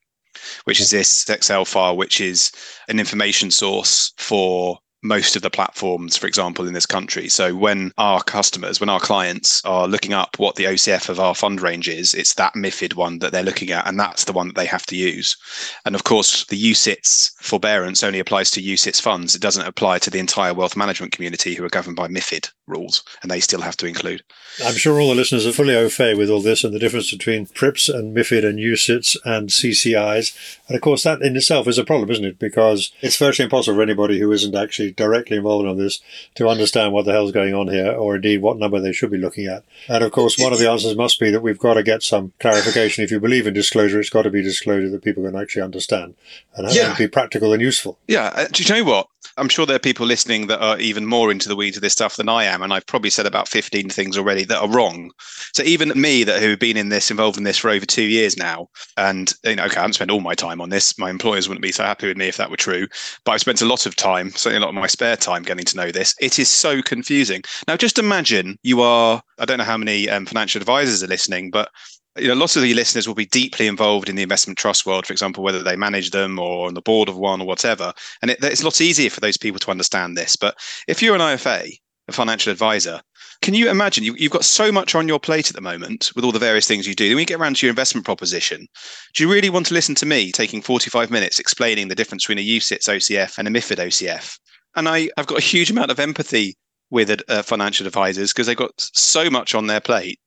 which 0.65 0.79
is 0.79 0.89
this 0.89 1.29
Excel 1.29 1.65
file, 1.65 1.97
which 1.97 2.21
is 2.21 2.51
an 2.87 2.99
information 2.99 3.51
source 3.51 4.13
for 4.17 4.79
most 5.05 5.35
of 5.35 5.41
the 5.41 5.49
platforms, 5.49 6.17
for 6.17 6.27
example, 6.27 6.67
in 6.67 6.73
this 6.73 6.85
country. 6.85 7.29
So 7.29 7.55
when 7.55 7.91
our 7.97 8.23
customers, 8.23 8.79
when 8.79 8.89
our 8.89 8.99
clients 8.99 9.63
are 9.63 9.87
looking 9.87 10.13
up 10.13 10.39
what 10.39 10.55
the 10.55 10.65
OCF 10.65 11.09
of 11.09 11.19
our 11.19 11.35
fund 11.35 11.61
range 11.61 11.87
is, 11.87 12.13
it's 12.13 12.33
that 12.33 12.55
MIFID 12.55 12.95
one 12.95 13.19
that 13.19 13.31
they're 13.31 13.43
looking 13.43 13.71
at, 13.71 13.87
and 13.87 13.99
that's 13.99 14.25
the 14.25 14.33
one 14.33 14.47
that 14.47 14.55
they 14.55 14.65
have 14.65 14.85
to 14.87 14.95
use. 14.95 15.37
And 15.85 15.95
of 15.95 16.03
course, 16.03 16.45
the 16.45 16.61
UCITS 16.61 17.31
forbearance 17.39 18.03
only 18.03 18.19
applies 18.19 18.49
to 18.51 18.61
UCITS 18.61 19.01
funds. 19.01 19.35
It 19.35 19.41
doesn't 19.41 19.67
apply 19.67 19.99
to 19.99 20.09
the 20.09 20.19
entire 20.19 20.53
wealth 20.53 20.75
management 20.75 21.11
community 21.11 21.53
who 21.53 21.63
are 21.63 21.69
governed 21.69 21.95
by 21.95 22.07
MIFID 22.07 22.49
rules, 22.67 23.03
and 23.21 23.29
they 23.29 23.39
still 23.39 23.61
have 23.61 23.77
to 23.77 23.85
include. 23.85 24.23
I'm 24.63 24.75
sure 24.75 24.99
all 24.99 25.09
the 25.09 25.15
listeners 25.15 25.45
are 25.45 25.51
fully 25.51 25.75
au 25.75 25.89
fait 25.89 26.17
with 26.17 26.29
all 26.29 26.41
this 26.41 26.63
and 26.63 26.73
the 26.73 26.79
difference 26.79 27.11
between 27.11 27.45
PRIPS 27.47 27.89
and 27.89 28.15
MIFID 28.15 28.45
and 28.45 28.59
UCITS 28.59 29.17
and 29.25 29.49
CCIs. 29.49 30.57
And 30.67 30.75
of 30.75 30.81
course, 30.81 31.03
that 31.03 31.21
in 31.21 31.35
itself 31.35 31.67
is 31.67 31.77
a 31.77 31.83
problem, 31.83 32.09
isn't 32.09 32.25
it? 32.25 32.39
Because 32.39 32.91
it's 33.01 33.17
virtually 33.17 33.45
impossible 33.45 33.77
for 33.77 33.81
anybody 33.81 34.19
who 34.19 34.31
isn't 34.31 34.55
actually 34.55 34.91
directly 34.91 35.37
involved 35.37 35.67
in 35.67 35.77
this 35.77 36.01
to 36.35 36.47
understand 36.47 36.93
what 36.93 37.05
the 37.05 37.11
hell's 37.11 37.31
going 37.31 37.53
on 37.53 37.67
here, 37.67 37.91
or 37.91 38.15
indeed 38.15 38.41
what 38.41 38.57
number 38.57 38.79
they 38.79 38.93
should 38.93 39.11
be 39.11 39.17
looking 39.17 39.47
at. 39.47 39.63
And 39.87 40.03
of 40.03 40.11
course, 40.11 40.37
one 40.39 40.53
of 40.53 40.59
the 40.59 40.69
answers 40.69 40.95
must 40.95 41.19
be 41.19 41.31
that 41.31 41.41
we've 41.41 41.59
got 41.59 41.75
to 41.75 41.83
get 41.83 42.03
some 42.03 42.33
clarification. 42.39 43.03
If 43.03 43.11
you 43.11 43.19
believe 43.19 43.47
in 43.47 43.53
disclosure, 43.53 43.99
it's 43.99 44.09
got 44.09 44.23
to 44.23 44.29
be 44.29 44.41
disclosure 44.41 44.89
that 44.89 45.03
people 45.03 45.23
can 45.23 45.35
actually 45.35 45.63
understand 45.63 46.15
and, 46.55 46.73
yeah. 46.73 46.95
be 46.97 47.07
practical 47.07 47.53
and 47.53 47.61
useful. 47.61 47.99
Yeah. 48.07 48.31
Uh, 48.33 48.47
do 48.51 48.63
you 48.63 48.73
know 48.73 48.89
what? 48.89 49.07
I'm 49.37 49.49
sure 49.49 49.65
there 49.65 49.75
are 49.75 49.79
people 49.79 50.05
listening 50.05 50.47
that 50.47 50.61
are 50.61 50.79
even 50.79 51.05
more 51.05 51.31
into 51.31 51.49
the 51.49 51.55
weeds 51.55 51.77
of 51.77 51.81
this 51.81 51.93
stuff 51.93 52.15
than 52.15 52.29
I 52.29 52.43
am, 52.43 52.61
and 52.61 52.73
I've 52.73 52.85
probably 52.85 53.09
said 53.09 53.25
about 53.25 53.47
15 53.47 53.89
things 53.89 54.17
already 54.17 54.45
that 54.45 54.59
are 54.61 54.69
wrong. 54.69 55.11
So 55.53 55.63
even 55.63 55.89
me, 55.99 56.23
that 56.23 56.41
who've 56.41 56.59
been 56.59 56.77
in 56.77 56.89
this, 56.89 57.11
involved 57.11 57.37
in 57.37 57.43
this 57.43 57.57
for 57.57 57.69
over 57.69 57.85
two 57.85 58.03
years 58.03 58.37
now, 58.37 58.69
and 58.97 59.33
you 59.43 59.55
know, 59.55 59.65
okay, 59.65 59.77
I 59.77 59.81
haven't 59.81 59.93
spent 59.93 60.11
all 60.11 60.21
my 60.21 60.35
time 60.35 60.61
on 60.61 60.69
this. 60.69 60.97
My 60.97 61.09
employers 61.09 61.47
wouldn't 61.47 61.63
be 61.63 61.71
so 61.71 61.83
happy 61.83 62.07
with 62.07 62.17
me 62.17 62.27
if 62.27 62.37
that 62.37 62.51
were 62.51 62.57
true, 62.57 62.87
but 63.23 63.33
I've 63.33 63.41
spent 63.41 63.61
a 63.61 63.65
lot 63.65 63.85
of 63.85 63.95
time, 63.95 64.31
certainly 64.31 64.57
a 64.57 64.61
lot 64.61 64.69
of 64.69 64.75
my 64.75 64.87
spare 64.87 65.17
time, 65.17 65.43
getting 65.43 65.65
to 65.65 65.77
know 65.77 65.91
this. 65.91 66.15
It 66.19 66.39
is 66.39 66.49
so 66.49 66.81
confusing. 66.81 67.43
Now, 67.67 67.77
just 67.77 67.99
imagine 67.99 68.57
you 68.63 68.81
are. 68.81 69.21
I 69.37 69.45
don't 69.45 69.57
know 69.57 69.63
how 69.63 69.77
many 69.77 70.09
um, 70.09 70.25
financial 70.25 70.61
advisors 70.61 71.03
are 71.03 71.07
listening, 71.07 71.51
but 71.51 71.69
you 72.17 72.27
know, 72.27 72.33
lots 72.33 72.55
of 72.55 72.61
the 72.61 72.73
listeners 72.73 73.07
will 73.07 73.15
be 73.15 73.25
deeply 73.25 73.67
involved 73.67 74.09
in 74.09 74.15
the 74.15 74.23
investment 74.23 74.57
trust 74.57 74.85
world, 74.85 75.05
for 75.05 75.13
example, 75.13 75.43
whether 75.43 75.61
they 75.61 75.75
manage 75.75 76.11
them 76.11 76.39
or 76.39 76.67
on 76.67 76.73
the 76.73 76.81
board 76.81 77.09
of 77.09 77.17
one 77.17 77.41
or 77.41 77.47
whatever. 77.47 77.93
And 78.21 78.31
it, 78.31 78.37
it's 78.41 78.61
a 78.61 78.65
lot 78.65 78.79
easier 78.79 79.09
for 79.09 79.19
those 79.19 79.37
people 79.37 79.59
to 79.59 79.71
understand 79.71 80.15
this. 80.15 80.35
But 80.35 80.57
if 80.87 81.01
you're 81.01 81.15
an 81.15 81.21
IFA, 81.21 81.77
a 82.07 82.11
financial 82.11 82.51
advisor, 82.51 83.01
can 83.41 83.53
you 83.53 83.69
imagine 83.69 84.03
you, 84.03 84.15
have 84.15 84.31
got 84.31 84.45
so 84.45 84.71
much 84.71 84.95
on 84.95 85.07
your 85.07 85.19
plate 85.19 85.49
at 85.49 85.55
the 85.55 85.61
moment 85.61 86.11
with 86.15 86.23
all 86.23 86.31
the 86.31 86.39
various 86.39 86.67
things 86.67 86.87
you 86.87 86.95
do? 86.95 87.09
Then 87.09 87.17
we 87.17 87.25
get 87.25 87.39
around 87.39 87.57
to 87.57 87.65
your 87.65 87.71
investment 87.71 88.05
proposition. 88.05 88.67
Do 89.13 89.23
you 89.23 89.31
really 89.31 89.49
want 89.49 89.65
to 89.67 89.73
listen 89.73 89.95
to 89.95 90.05
me 90.05 90.31
taking 90.31 90.61
45 90.61 91.11
minutes 91.11 91.39
explaining 91.39 91.89
the 91.89 91.95
difference 91.95 92.23
between 92.23 92.39
a 92.39 92.47
UCITS 92.47 92.87
OCF 92.87 93.37
and 93.37 93.47
a 93.47 93.51
MIFID 93.51 93.77
OCF? 93.77 94.39
And 94.75 94.87
I, 94.87 95.09
I've 95.17 95.27
got 95.27 95.39
a 95.39 95.43
huge 95.43 95.69
amount 95.69 95.91
of 95.91 95.99
empathy 95.99 96.55
with 96.91 97.21
uh, 97.29 97.41
financial 97.43 97.87
advisors 97.87 98.31
because 98.31 98.47
they've 98.47 98.55
got 98.55 98.71
so 98.77 99.29
much 99.29 99.53
on 99.53 99.67
their 99.67 99.81
plate 99.81 100.19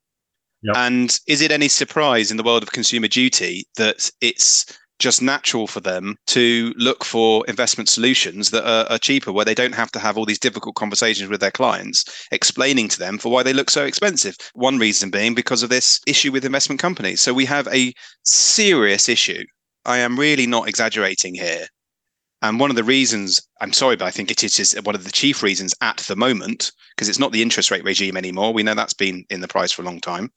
Yep. 0.62 0.76
And 0.76 1.18
is 1.26 1.40
it 1.40 1.52
any 1.52 1.68
surprise 1.68 2.30
in 2.30 2.36
the 2.36 2.42
world 2.42 2.62
of 2.62 2.72
consumer 2.72 3.08
duty 3.08 3.64
that 3.76 4.10
it's 4.20 4.66
just 4.98 5.22
natural 5.22 5.68
for 5.68 5.78
them 5.78 6.16
to 6.26 6.74
look 6.76 7.04
for 7.04 7.44
investment 7.46 7.88
solutions 7.88 8.50
that 8.50 8.68
are, 8.68 8.90
are, 8.90 8.98
cheaper, 8.98 9.32
where 9.32 9.44
they 9.44 9.54
don't 9.54 9.74
have 9.74 9.92
to 9.92 9.98
have 9.98 10.18
all 10.18 10.24
these 10.24 10.40
difficult 10.40 10.74
conversations 10.74 11.30
with 11.30 11.40
their 11.40 11.52
clients, 11.52 12.04
explaining 12.32 12.88
to 12.88 12.98
them 12.98 13.16
for 13.18 13.30
why 13.30 13.44
they 13.44 13.52
look 13.52 13.70
so 13.70 13.84
expensive. 13.84 14.36
One 14.54 14.78
reason 14.78 15.10
being 15.10 15.34
because 15.34 15.62
of 15.62 15.70
this 15.70 16.00
issue 16.06 16.32
with 16.32 16.44
investment 16.44 16.80
companies. 16.80 17.20
So 17.20 17.32
we 17.32 17.44
have 17.44 17.68
a 17.68 17.92
serious 18.24 19.08
issue. 19.08 19.44
I 19.84 19.98
am 19.98 20.18
really 20.18 20.46
not 20.46 20.68
exaggerating 20.68 21.34
here 21.34 21.68
and 22.42 22.60
one 22.60 22.70
of 22.70 22.76
the 22.76 22.84
reasons, 22.84 23.42
I'm 23.60 23.72
sorry, 23.72 23.96
but 23.96 24.04
I 24.04 24.10
think 24.10 24.30
it 24.30 24.44
is 24.44 24.76
one 24.84 24.94
of 24.94 25.04
the 25.04 25.10
chief 25.10 25.42
reasons 25.42 25.74
at 25.80 25.98
the 25.98 26.16
moment, 26.16 26.70
because 26.94 27.08
it's 27.08 27.18
not 27.18 27.32
the 27.32 27.42
interest 27.42 27.70
rate 27.70 27.84
regime 27.84 28.16
anymore. 28.16 28.52
We 28.52 28.62
know 28.62 28.74
that's 28.74 28.94
been 28.94 29.24
in 29.28 29.40
the 29.40 29.48
price 29.48 29.72
for 29.72 29.82
a 29.82 29.84
long 29.84 30.00
time. 30.00 30.30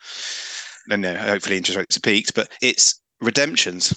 And 0.89 1.05
uh, 1.05 1.15
hopefully 1.17 1.57
interest 1.57 1.77
rates 1.77 1.95
have 1.95 2.03
peaked, 2.03 2.33
but 2.33 2.49
it's 2.61 2.99
redemptions. 3.19 3.93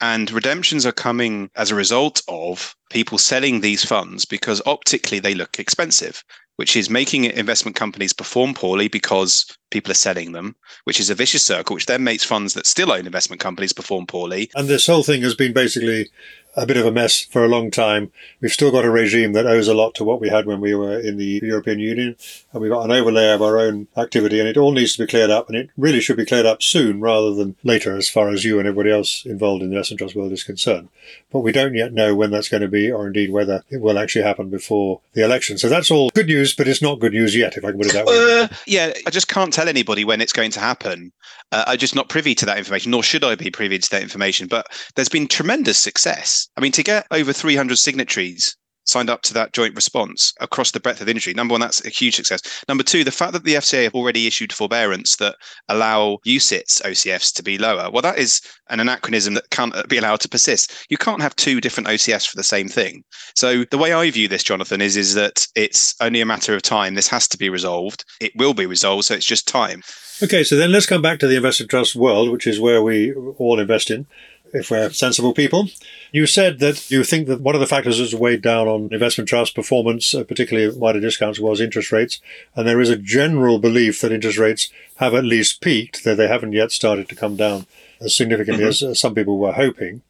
And 0.00 0.30
redemptions 0.30 0.86
are 0.86 0.92
coming 0.92 1.50
as 1.56 1.72
a 1.72 1.74
result 1.74 2.22
of 2.28 2.76
people 2.90 3.18
selling 3.18 3.60
these 3.60 3.84
funds 3.84 4.24
because 4.24 4.62
optically 4.64 5.18
they 5.18 5.34
look 5.34 5.58
expensive, 5.58 6.22
which 6.54 6.76
is 6.76 6.88
making 6.88 7.24
investment 7.24 7.76
companies 7.76 8.12
perform 8.12 8.54
poorly 8.54 8.86
because 8.86 9.44
people 9.72 9.90
are 9.90 9.94
selling 9.94 10.30
them, 10.30 10.54
which 10.84 11.00
is 11.00 11.10
a 11.10 11.16
vicious 11.16 11.44
circle, 11.44 11.74
which 11.74 11.86
then 11.86 12.04
makes 12.04 12.22
funds 12.22 12.54
that 12.54 12.66
still 12.66 12.92
own 12.92 13.06
investment 13.06 13.40
companies 13.40 13.72
perform 13.72 14.06
poorly. 14.06 14.48
And 14.54 14.68
this 14.68 14.86
whole 14.86 15.02
thing 15.02 15.22
has 15.22 15.34
been 15.34 15.52
basically 15.52 16.08
a 16.58 16.66
bit 16.66 16.76
of 16.76 16.84
a 16.84 16.92
mess 16.92 17.24
for 17.24 17.44
a 17.44 17.48
long 17.48 17.70
time. 17.70 18.10
We've 18.40 18.52
still 18.52 18.72
got 18.72 18.84
a 18.84 18.90
regime 18.90 19.32
that 19.32 19.46
owes 19.46 19.68
a 19.68 19.74
lot 19.74 19.94
to 19.94 20.04
what 20.04 20.20
we 20.20 20.28
had 20.28 20.44
when 20.44 20.60
we 20.60 20.74
were 20.74 20.98
in 20.98 21.16
the 21.16 21.40
European 21.42 21.78
Union, 21.78 22.16
and 22.52 22.60
we've 22.60 22.70
got 22.70 22.84
an 22.84 22.90
overlay 22.90 23.30
of 23.30 23.40
our 23.40 23.58
own 23.58 23.86
activity, 23.96 24.40
and 24.40 24.48
it 24.48 24.56
all 24.56 24.72
needs 24.72 24.96
to 24.96 25.04
be 25.04 25.10
cleared 25.10 25.30
up, 25.30 25.48
and 25.48 25.56
it 25.56 25.70
really 25.76 26.00
should 26.00 26.16
be 26.16 26.26
cleared 26.26 26.46
up 26.46 26.62
soon 26.62 27.00
rather 27.00 27.32
than 27.32 27.54
later, 27.62 27.96
as 27.96 28.08
far 28.08 28.30
as 28.30 28.44
you 28.44 28.58
and 28.58 28.66
everybody 28.66 28.90
else 28.90 29.24
involved 29.24 29.62
in 29.62 29.70
the 29.70 29.76
investment 29.76 29.98
trust 29.98 30.16
world 30.16 30.32
is 30.32 30.42
concerned. 30.42 30.88
But 31.32 31.40
we 31.40 31.52
don't 31.52 31.74
yet 31.74 31.92
know 31.92 32.14
when 32.14 32.30
that's 32.30 32.48
going 32.48 32.62
to 32.62 32.68
be, 32.68 32.90
or 32.90 33.06
indeed 33.06 33.30
whether 33.30 33.62
it 33.70 33.80
will 33.80 33.98
actually 33.98 34.24
happen 34.24 34.50
before 34.50 35.00
the 35.12 35.24
election. 35.24 35.58
So 35.58 35.68
that's 35.68 35.90
all 35.90 36.10
good 36.14 36.26
news, 36.26 36.54
but 36.54 36.66
it's 36.66 36.82
not 36.82 37.00
good 37.00 37.12
news 37.12 37.36
yet, 37.36 37.56
if 37.56 37.64
I 37.64 37.70
can 37.70 37.78
put 37.78 37.86
it 37.86 37.92
that 37.92 38.06
way. 38.06 38.42
Uh, 38.42 38.48
yeah, 38.66 38.92
I 39.06 39.10
just 39.10 39.28
can't 39.28 39.52
tell 39.52 39.68
anybody 39.68 40.04
when 40.04 40.20
it's 40.20 40.32
going 40.32 40.50
to 40.52 40.60
happen. 40.60 41.12
Uh, 41.50 41.64
I'm 41.68 41.78
just 41.78 41.94
not 41.94 42.08
privy 42.08 42.34
to 42.34 42.46
that 42.46 42.58
information, 42.58 42.90
nor 42.90 43.02
should 43.02 43.24
I 43.24 43.34
be 43.34 43.50
privy 43.50 43.78
to 43.78 43.90
that 43.90 44.02
information. 44.02 44.48
But 44.48 44.66
there's 44.94 45.08
been 45.08 45.28
tremendous 45.28 45.78
success. 45.78 46.47
I 46.56 46.60
mean, 46.60 46.72
to 46.72 46.82
get 46.82 47.06
over 47.10 47.32
300 47.32 47.76
signatories 47.76 48.56
signed 48.88 49.10
up 49.10 49.22
to 49.22 49.34
that 49.34 49.52
joint 49.52 49.74
response 49.74 50.32
across 50.40 50.70
the 50.70 50.80
breadth 50.80 51.00
of 51.00 51.06
the 51.06 51.10
industry. 51.10 51.34
Number 51.34 51.52
one, 51.52 51.60
that's 51.60 51.84
a 51.84 51.90
huge 51.90 52.16
success. 52.16 52.40
Number 52.68 52.82
two, 52.82 53.04
the 53.04 53.10
fact 53.10 53.34
that 53.34 53.44
the 53.44 53.54
FCA 53.54 53.84
have 53.84 53.94
already 53.94 54.26
issued 54.26 54.52
forbearance 54.52 55.16
that 55.16 55.36
allow 55.68 56.18
UCITS 56.26 56.82
OCFs 56.82 57.32
to 57.34 57.42
be 57.42 57.58
lower. 57.58 57.90
Well, 57.90 58.02
that 58.02 58.18
is 58.18 58.40
an 58.70 58.80
anachronism 58.80 59.34
that 59.34 59.50
can't 59.50 59.88
be 59.88 59.98
allowed 59.98 60.20
to 60.20 60.28
persist. 60.28 60.86
You 60.88 60.96
can't 60.96 61.22
have 61.22 61.36
two 61.36 61.60
different 61.60 61.88
OCFs 61.88 62.26
for 62.26 62.36
the 62.36 62.42
same 62.42 62.68
thing. 62.68 63.04
So 63.34 63.64
the 63.70 63.78
way 63.78 63.92
I 63.92 64.10
view 64.10 64.26
this, 64.26 64.42
Jonathan, 64.42 64.80
is 64.80 64.96
is 64.96 65.14
that 65.14 65.46
it's 65.54 65.94
only 66.00 66.20
a 66.20 66.26
matter 66.26 66.54
of 66.54 66.62
time. 66.62 66.94
This 66.94 67.08
has 67.08 67.28
to 67.28 67.38
be 67.38 67.50
resolved. 67.50 68.04
It 68.20 68.32
will 68.36 68.54
be 68.54 68.66
resolved, 68.66 69.04
so 69.04 69.14
it's 69.14 69.26
just 69.26 69.46
time. 69.46 69.82
Okay, 70.22 70.42
so 70.42 70.56
then 70.56 70.72
let's 70.72 70.86
come 70.86 71.02
back 71.02 71.18
to 71.20 71.26
the 71.26 71.36
investment 71.36 71.70
trust 71.70 71.94
world, 71.94 72.30
which 72.30 72.46
is 72.46 72.58
where 72.58 72.82
we 72.82 73.12
all 73.12 73.60
invest 73.60 73.90
in 73.90 74.06
if 74.54 74.70
we're 74.70 74.90
sensible 74.90 75.34
people. 75.34 75.68
You 76.10 76.26
said 76.26 76.58
that 76.60 76.90
you 76.90 77.04
think 77.04 77.28
that 77.28 77.40
one 77.40 77.54
of 77.54 77.60
the 77.60 77.66
factors 77.66 77.98
that's 77.98 78.14
weighed 78.14 78.42
down 78.42 78.66
on 78.66 78.88
investment 78.92 79.28
trust 79.28 79.54
performance, 79.54 80.14
uh, 80.14 80.24
particularly 80.24 80.76
wider 80.76 81.00
discounts, 81.00 81.38
was 81.38 81.60
interest 81.60 81.92
rates. 81.92 82.20
And 82.54 82.66
there 82.66 82.80
is 82.80 82.90
a 82.90 82.96
general 82.96 83.58
belief 83.58 84.00
that 84.00 84.12
interest 84.12 84.38
rates 84.38 84.70
have 84.96 85.14
at 85.14 85.24
least 85.24 85.60
peaked, 85.60 86.04
though 86.04 86.14
they 86.14 86.28
haven't 86.28 86.52
yet 86.52 86.72
started 86.72 87.08
to 87.08 87.14
come 87.14 87.36
down 87.36 87.66
as 88.00 88.14
significantly 88.14 88.64
mm-hmm. 88.64 88.68
as 88.68 88.82
uh, 88.82 88.94
some 88.94 89.14
people 89.14 89.38
were 89.38 89.52
hoping. 89.52 90.02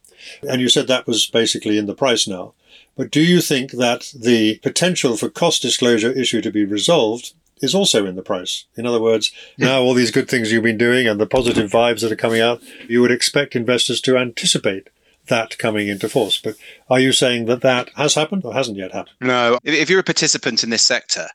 And 0.47 0.61
you 0.61 0.69
said 0.69 0.87
that 0.87 1.07
was 1.07 1.27
basically 1.27 1.77
in 1.77 1.85
the 1.85 1.95
price 1.95 2.27
now. 2.27 2.53
But 2.95 3.11
do 3.11 3.21
you 3.21 3.41
think 3.41 3.71
that 3.71 4.11
the 4.13 4.57
potential 4.57 5.15
for 5.15 5.29
cost 5.29 5.61
disclosure 5.61 6.11
issue 6.11 6.41
to 6.41 6.51
be 6.51 6.65
resolved 6.65 7.33
is 7.61 7.75
also 7.75 8.05
in 8.05 8.15
the 8.15 8.21
price. 8.21 8.65
In 8.75 8.85
other 8.85 9.01
words, 9.01 9.31
now 9.57 9.81
all 9.81 9.93
these 9.93 10.11
good 10.11 10.29
things 10.29 10.51
you've 10.51 10.63
been 10.63 10.77
doing 10.77 11.07
and 11.07 11.19
the 11.19 11.25
positive 11.25 11.69
vibes 11.69 12.01
that 12.01 12.11
are 12.11 12.15
coming 12.15 12.41
out, 12.41 12.61
you 12.87 13.01
would 13.01 13.11
expect 13.11 13.55
investors 13.55 13.99
to 14.01 14.17
anticipate 14.17 14.87
that 15.29 15.57
coming 15.57 15.87
into 15.87 16.09
force. 16.09 16.39
But 16.39 16.55
are 16.89 16.99
you 16.99 17.11
saying 17.11 17.45
that 17.45 17.61
that 17.61 17.89
has 17.95 18.15
happened 18.15 18.43
or 18.45 18.53
hasn't 18.53 18.77
yet 18.77 18.91
happened? 18.91 19.15
No. 19.21 19.57
If 19.63 19.89
you're 19.89 19.99
a 19.99 20.03
participant 20.03 20.63
in 20.63 20.69
this 20.69 20.83
sector, 20.83 21.27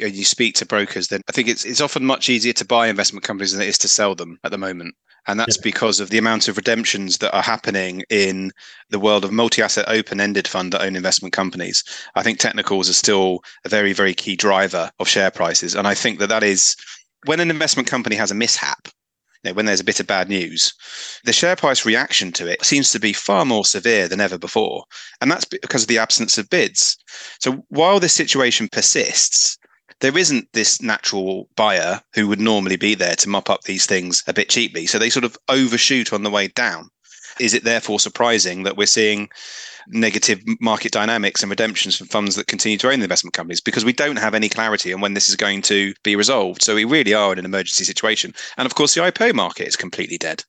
and 0.00 0.14
you 0.14 0.24
speak 0.24 0.54
to 0.54 0.66
brokers, 0.66 1.08
then 1.08 1.20
I 1.28 1.32
think 1.32 1.48
it's 1.48 1.64
it's 1.64 1.80
often 1.80 2.04
much 2.04 2.28
easier 2.28 2.52
to 2.54 2.64
buy 2.64 2.88
investment 2.88 3.24
companies 3.24 3.52
than 3.52 3.60
it 3.60 3.68
is 3.68 3.78
to 3.78 3.88
sell 3.88 4.14
them 4.14 4.38
at 4.44 4.50
the 4.50 4.58
moment. 4.58 4.94
And 5.26 5.38
that's 5.38 5.58
yeah. 5.58 5.62
because 5.64 6.00
of 6.00 6.08
the 6.08 6.18
amount 6.18 6.48
of 6.48 6.56
redemptions 6.56 7.18
that 7.18 7.34
are 7.34 7.42
happening 7.42 8.02
in 8.08 8.52
the 8.88 8.98
world 8.98 9.24
of 9.24 9.32
multi 9.32 9.62
asset 9.62 9.84
open 9.86 10.20
ended 10.20 10.48
fund 10.48 10.72
that 10.72 10.80
own 10.80 10.96
investment 10.96 11.34
companies. 11.34 11.84
I 12.14 12.22
think 12.22 12.38
technicals 12.38 12.88
are 12.88 12.94
still 12.94 13.40
a 13.64 13.68
very, 13.68 13.92
very 13.92 14.14
key 14.14 14.34
driver 14.34 14.90
of 14.98 15.08
share 15.08 15.30
prices. 15.30 15.74
And 15.74 15.86
I 15.86 15.94
think 15.94 16.18
that 16.20 16.28
that 16.28 16.42
is 16.42 16.74
when 17.26 17.40
an 17.40 17.50
investment 17.50 17.86
company 17.86 18.16
has 18.16 18.30
a 18.30 18.34
mishap, 18.34 18.88
know, 19.44 19.54
when 19.54 19.66
there's 19.66 19.80
a 19.80 19.84
bit 19.84 20.00
of 20.00 20.06
bad 20.06 20.28
news, 20.28 20.72
the 21.24 21.32
share 21.32 21.56
price 21.56 21.84
reaction 21.84 22.32
to 22.32 22.46
it 22.46 22.64
seems 22.64 22.90
to 22.90 23.00
be 23.00 23.12
far 23.12 23.44
more 23.44 23.64
severe 23.64 24.08
than 24.08 24.20
ever 24.20 24.38
before. 24.38 24.84
And 25.20 25.30
that's 25.30 25.44
because 25.44 25.82
of 25.82 25.88
the 25.88 25.98
absence 25.98 26.38
of 26.38 26.50
bids. 26.50 26.96
So 27.40 27.64
while 27.68 28.00
this 28.00 28.12
situation 28.12 28.68
persists, 28.70 29.58
there 30.00 30.16
isn't 30.16 30.48
this 30.52 30.80
natural 30.80 31.48
buyer 31.56 32.00
who 32.14 32.26
would 32.28 32.40
normally 32.40 32.76
be 32.76 32.94
there 32.94 33.16
to 33.16 33.28
mop 33.28 33.50
up 33.50 33.62
these 33.62 33.86
things 33.86 34.22
a 34.26 34.32
bit 34.32 34.48
cheaply. 34.48 34.86
So 34.86 34.98
they 34.98 35.10
sort 35.10 35.24
of 35.24 35.36
overshoot 35.48 36.12
on 36.12 36.22
the 36.22 36.30
way 36.30 36.48
down. 36.48 36.88
Is 37.38 37.54
it 37.54 37.64
therefore 37.64 38.00
surprising 38.00 38.62
that 38.64 38.76
we're 38.76 38.86
seeing 38.86 39.28
negative 39.90 40.42
market 40.60 40.92
dynamics 40.92 41.42
and 41.42 41.50
redemptions 41.50 41.96
from 41.96 42.06
funds 42.06 42.36
that 42.36 42.46
continue 42.46 42.78
to 42.78 42.90
own 42.90 43.00
the 43.00 43.04
investment 43.04 43.34
companies? 43.34 43.60
Because 43.60 43.84
we 43.84 43.92
don't 43.92 44.18
have 44.18 44.34
any 44.34 44.48
clarity 44.48 44.92
on 44.92 45.00
when 45.00 45.14
this 45.14 45.28
is 45.28 45.36
going 45.36 45.62
to 45.62 45.92
be 46.02 46.16
resolved. 46.16 46.62
So 46.62 46.74
we 46.74 46.84
really 46.84 47.14
are 47.14 47.32
in 47.32 47.38
an 47.38 47.44
emergency 47.44 47.84
situation. 47.84 48.34
And 48.56 48.66
of 48.66 48.74
course, 48.74 48.94
the 48.94 49.02
IPO 49.02 49.34
market 49.34 49.68
is 49.68 49.76
completely 49.76 50.18
dead. 50.18 50.44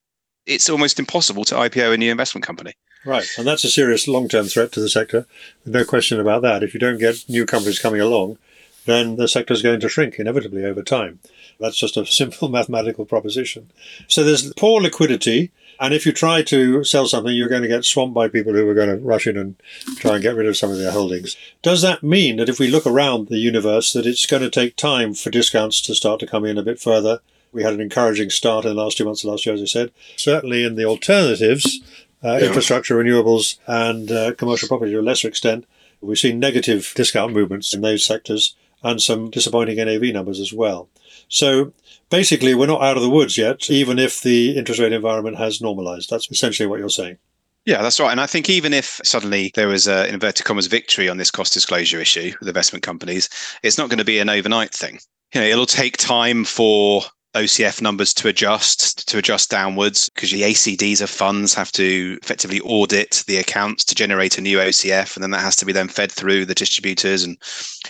It's 0.46 0.70
almost 0.70 1.00
impossible 1.00 1.46
to 1.46 1.56
IPO 1.56 1.94
a 1.94 1.98
new 1.98 2.12
investment 2.12 2.46
company. 2.46 2.74
Right. 3.06 3.28
And 3.38 3.48
that's 3.48 3.64
a 3.64 3.70
serious 3.70 4.08
long 4.08 4.28
term 4.28 4.46
threat 4.46 4.72
to 4.74 4.80
the 4.80 4.90
sector. 4.90 5.26
No 5.66 5.84
question 5.84 6.20
about 6.20 6.42
that. 6.44 6.64
If 6.64 6.74
you 6.74 6.80
don't 6.80 7.00
get 7.00 7.28
new 7.28 7.46
companies 7.46 7.80
coming 7.80 8.02
along, 8.02 8.38
then 8.86 9.16
the 9.16 9.28
sector 9.28 9.54
is 9.54 9.62
going 9.62 9.80
to 9.80 9.90
shrink 9.90 10.20
inevitably 10.20 10.66
over 10.66 10.84
time. 10.84 11.20
That's 11.62 11.78
just 11.78 11.98
a 11.98 12.06
simple 12.22 12.50
mathematical 12.50 13.06
proposition. 13.06 13.72
So 14.08 14.24
there's 14.24 14.54
poor 14.54 14.82
liquidity. 14.82 15.52
And 15.80 15.94
if 15.94 16.06
you 16.06 16.12
try 16.12 16.44
to 16.44 16.84
sell 16.84 17.08
something, 17.08 17.34
you're 17.34 17.50
going 17.50 17.64
to 17.64 17.68
get 17.68 17.86
swamped 17.86 18.14
by 18.14 18.28
people 18.28 18.54
who 18.54 18.68
are 18.70 18.76
going 18.76 18.90
to 18.90 19.04
rush 19.04 19.26
in 19.26 19.38
and 19.38 19.56
try 19.98 20.14
and 20.14 20.22
get 20.22 20.36
rid 20.36 20.46
of 20.46 20.58
some 20.58 20.72
of 20.72 20.78
their 20.78 20.92
holdings. 20.92 21.36
Does 21.64 21.82
that 21.82 22.04
mean 22.04 22.38
that 22.38 22.50
if 22.50 22.60
we 22.60 22.68
look 22.68 22.86
around 22.86 23.30
the 23.30 23.40
universe, 23.40 23.92
that 23.94 24.06
it's 24.06 24.28
going 24.28 24.44
to 24.44 24.50
take 24.50 24.76
time 24.76 25.14
for 25.14 25.32
discounts 25.32 25.82
to 25.82 25.96
start 25.96 26.20
to 26.20 26.28
come 26.28 26.46
in 26.46 26.58
a 26.58 26.64
bit 26.64 26.80
further? 26.80 27.20
We 27.52 27.64
had 27.64 27.74
an 27.74 27.82
encouraging 27.82 28.30
start 28.30 28.66
in 28.66 28.76
the 28.76 28.82
last 28.82 28.98
two 28.98 29.06
months 29.06 29.24
of 29.24 29.32
last 29.32 29.46
year, 29.46 29.56
as 29.56 29.62
I 29.62 29.66
said. 29.66 29.92
Certainly 30.18 30.64
in 30.64 30.76
the 30.76 30.86
alternatives, 30.86 31.82
uh, 32.24 32.38
yeah. 32.38 32.48
infrastructure, 32.48 32.96
renewables, 32.96 33.58
and 33.66 34.12
uh, 34.12 34.34
commercial 34.36 34.68
property 34.68 34.92
to 34.92 35.00
a 35.00 35.02
lesser 35.02 35.28
extent, 35.28 35.66
We've 36.02 36.18
seen 36.18 36.40
negative 36.40 36.94
discount 36.96 37.32
movements 37.32 37.74
in 37.74 37.82
those 37.82 38.04
sectors 38.04 38.56
and 38.84 39.00
some 39.00 39.30
disappointing 39.30 39.78
NAV 39.78 40.14
numbers 40.14 40.40
as 40.40 40.52
well. 40.52 40.90
So 41.32 41.74
basically, 42.10 42.54
we're 42.54 42.68
not 42.68 42.84
out 42.84 42.98
of 42.98 43.04
the 43.04 43.10
woods 43.10 43.38
yet, 43.38 43.72
even 43.72 43.98
if 43.98 44.22
the 44.22 44.58
interest 44.58 44.82
rate 44.82 44.92
environment 44.92 45.38
has 45.38 45.62
normalized. 45.62 46.10
That's 46.10 46.30
essentially 46.30 46.68
what 46.68 46.80
you're 46.80 46.90
saying. 46.90 47.18
Yeah, 47.66 47.82
that's 47.82 48.00
right. 48.00 48.12
And 48.12 48.20
I 48.20 48.26
think 48.26 48.50
even 48.50 48.74
if 48.74 49.00
suddenly 49.04 49.52
there 49.56 49.68
was 49.68 49.88
an 49.88 50.08
inverted 50.08 50.46
commas 50.46 50.68
victory 50.68 51.08
on 51.08 51.18
this 51.18 51.32
cost 51.32 51.54
disclosure 51.54 52.02
issue 52.02 52.34
with 52.40 52.50
investment 52.50 52.84
companies, 52.84 53.30
it's 53.64 53.78
not 53.78 53.90
going 53.90 54.00
to 54.00 54.06
be 54.06 54.20
an 54.20 54.30
overnight 54.30 54.74
thing. 54.74 55.00
You 55.34 55.42
know, 55.42 55.48
it'll 55.48 55.66
take 55.66 55.96
time 55.98 56.44
for 56.44 57.04
OCF 57.34 57.82
numbers 57.82 58.14
to 58.16 58.28
adjust 58.28 59.08
to 59.08 59.18
adjust 59.18 59.50
downwards 59.50 60.10
because 60.10 60.32
the 60.32 60.42
ACDs 60.42 61.02
of 61.02 61.10
funds 61.10 61.54
have 61.54 61.72
to 61.74 62.20
effectively 62.22 62.60
audit 62.62 63.24
the 63.28 63.38
accounts 63.38 63.86
to 63.86 63.96
generate 63.96 64.38
a 64.38 64.42
new 64.42 64.58
OCF, 64.58 65.16
and 65.16 65.24
then 65.24 65.32
that 65.32 65.40
has 65.40 65.56
to 65.58 65.66
be 65.66 65.72
then 65.72 65.88
fed 65.88 66.12
through 66.12 66.46
the 66.46 66.56
distributors. 66.56 67.24
And 67.24 67.38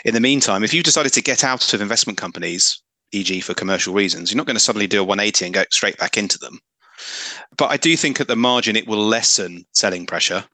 in 0.06 0.14
the 0.14 0.20
meantime, 0.20 0.64
if 0.64 0.76
you 0.76 0.84
decided 0.84 1.14
to 1.14 1.24
get 1.24 1.44
out 1.44 1.74
of 1.74 1.82
investment 1.82 2.20
companies, 2.20 2.80
e.g., 3.12 3.42
for 3.42 3.54
commercial 3.54 3.94
reasons, 3.94 4.32
you're 4.32 4.38
not 4.38 4.46
going 4.46 4.56
to 4.56 4.60
suddenly 4.60 4.88
do 4.88 5.02
a 5.02 5.04
180 5.04 5.46
and 5.46 5.54
go 5.54 5.64
straight 5.72 5.98
back 5.98 6.18
into 6.18 6.38
them. 6.38 6.60
But 7.58 7.72
I 7.72 7.78
do 7.78 7.96
think 7.98 8.20
at 8.20 8.28
the 8.28 8.36
margin 8.36 8.76
it 8.76 8.88
will 8.88 9.04
lessen 9.04 9.66
selling 9.74 10.06
pressure 10.06 10.46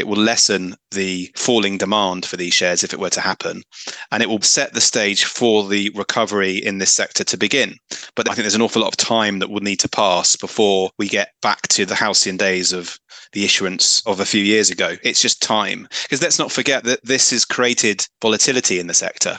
it 0.00 0.06
will 0.06 0.16
lessen 0.16 0.76
the 0.92 1.30
falling 1.36 1.76
demand 1.76 2.24
for 2.24 2.36
these 2.36 2.54
shares 2.54 2.82
if 2.82 2.92
it 2.94 3.00
were 3.00 3.10
to 3.10 3.20
happen. 3.20 3.62
And 4.10 4.22
it 4.22 4.28
will 4.28 4.40
set 4.40 4.72
the 4.72 4.80
stage 4.80 5.24
for 5.24 5.68
the 5.68 5.90
recovery 5.94 6.56
in 6.56 6.78
this 6.78 6.92
sector 6.92 7.24
to 7.24 7.36
begin. 7.36 7.76
But 8.14 8.28
I 8.28 8.34
think 8.34 8.44
there's 8.44 8.54
an 8.54 8.62
awful 8.62 8.82
lot 8.82 8.92
of 8.92 8.96
time 8.96 9.40
that 9.40 9.50
will 9.50 9.60
need 9.60 9.80
to 9.80 9.88
pass 9.88 10.36
before 10.36 10.90
we 10.98 11.08
get 11.08 11.32
back 11.42 11.68
to 11.68 11.84
the 11.84 11.94
halcyon 11.94 12.36
days 12.36 12.72
of 12.72 12.98
the 13.32 13.44
issuance 13.44 14.00
of 14.06 14.20
a 14.20 14.24
few 14.24 14.42
years 14.42 14.70
ago. 14.70 14.96
It's 15.02 15.22
just 15.22 15.42
time. 15.42 15.86
Because 16.02 16.22
let's 16.22 16.38
not 16.38 16.52
forget 16.52 16.84
that 16.84 17.04
this 17.04 17.30
has 17.30 17.44
created 17.44 18.06
volatility 18.22 18.80
in 18.80 18.86
the 18.86 18.94
sector. 18.94 19.38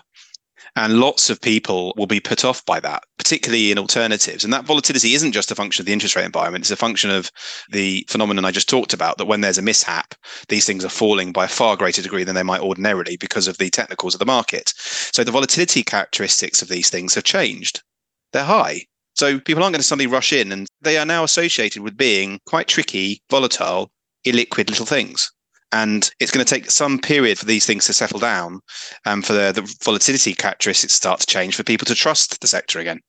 And 0.75 1.01
lots 1.01 1.29
of 1.29 1.41
people 1.41 1.93
will 1.97 2.07
be 2.07 2.21
put 2.21 2.45
off 2.45 2.63
by 2.65 2.79
that, 2.79 3.03
particularly 3.17 3.71
in 3.71 3.77
alternatives. 3.77 4.45
And 4.45 4.53
that 4.53 4.63
volatility 4.63 5.13
isn't 5.13 5.33
just 5.33 5.51
a 5.51 5.55
function 5.55 5.81
of 5.81 5.85
the 5.85 5.91
interest 5.91 6.15
rate 6.15 6.25
environment, 6.25 6.63
it's 6.63 6.71
a 6.71 6.77
function 6.77 7.09
of 7.09 7.29
the 7.69 8.05
phenomenon 8.09 8.45
I 8.45 8.51
just 8.51 8.69
talked 8.69 8.93
about 8.93 9.17
that 9.17 9.25
when 9.25 9.41
there's 9.41 9.57
a 9.57 9.61
mishap, 9.61 10.15
these 10.47 10.65
things 10.65 10.85
are 10.85 10.89
falling 10.89 11.33
by 11.33 11.45
a 11.45 11.49
far 11.49 11.75
greater 11.75 12.01
degree 12.01 12.23
than 12.23 12.35
they 12.35 12.43
might 12.43 12.61
ordinarily 12.61 13.17
because 13.17 13.47
of 13.49 13.57
the 13.57 13.69
technicals 13.69 14.15
of 14.15 14.19
the 14.19 14.25
market. 14.25 14.73
So 14.77 15.25
the 15.25 15.31
volatility 15.31 15.83
characteristics 15.83 16.61
of 16.61 16.69
these 16.69 16.89
things 16.89 17.15
have 17.15 17.25
changed. 17.25 17.81
They're 18.31 18.45
high. 18.45 18.85
So 19.15 19.39
people 19.39 19.63
aren't 19.63 19.73
going 19.73 19.81
to 19.81 19.87
suddenly 19.87 20.07
rush 20.07 20.31
in, 20.31 20.53
and 20.53 20.67
they 20.81 20.97
are 20.97 21.05
now 21.05 21.25
associated 21.25 21.81
with 21.81 21.97
being 21.97 22.39
quite 22.45 22.69
tricky, 22.69 23.21
volatile, 23.29 23.91
illiquid 24.25 24.69
little 24.69 24.85
things. 24.85 25.31
And 25.71 26.09
it's 26.19 26.31
going 26.31 26.45
to 26.45 26.53
take 26.53 26.69
some 26.69 26.99
period 26.99 27.37
for 27.37 27.45
these 27.45 27.65
things 27.65 27.85
to 27.85 27.93
settle 27.93 28.19
down 28.19 28.61
and 29.05 29.25
for 29.25 29.33
the, 29.33 29.51
the 29.53 29.75
volatility 29.83 30.33
characteristics 30.33 30.93
to 30.93 30.97
start 30.97 31.19
to 31.21 31.25
change 31.25 31.55
for 31.55 31.63
people 31.63 31.85
to 31.85 31.95
trust 31.95 32.41
the 32.41 32.47
sector 32.47 32.79
again. 32.79 32.99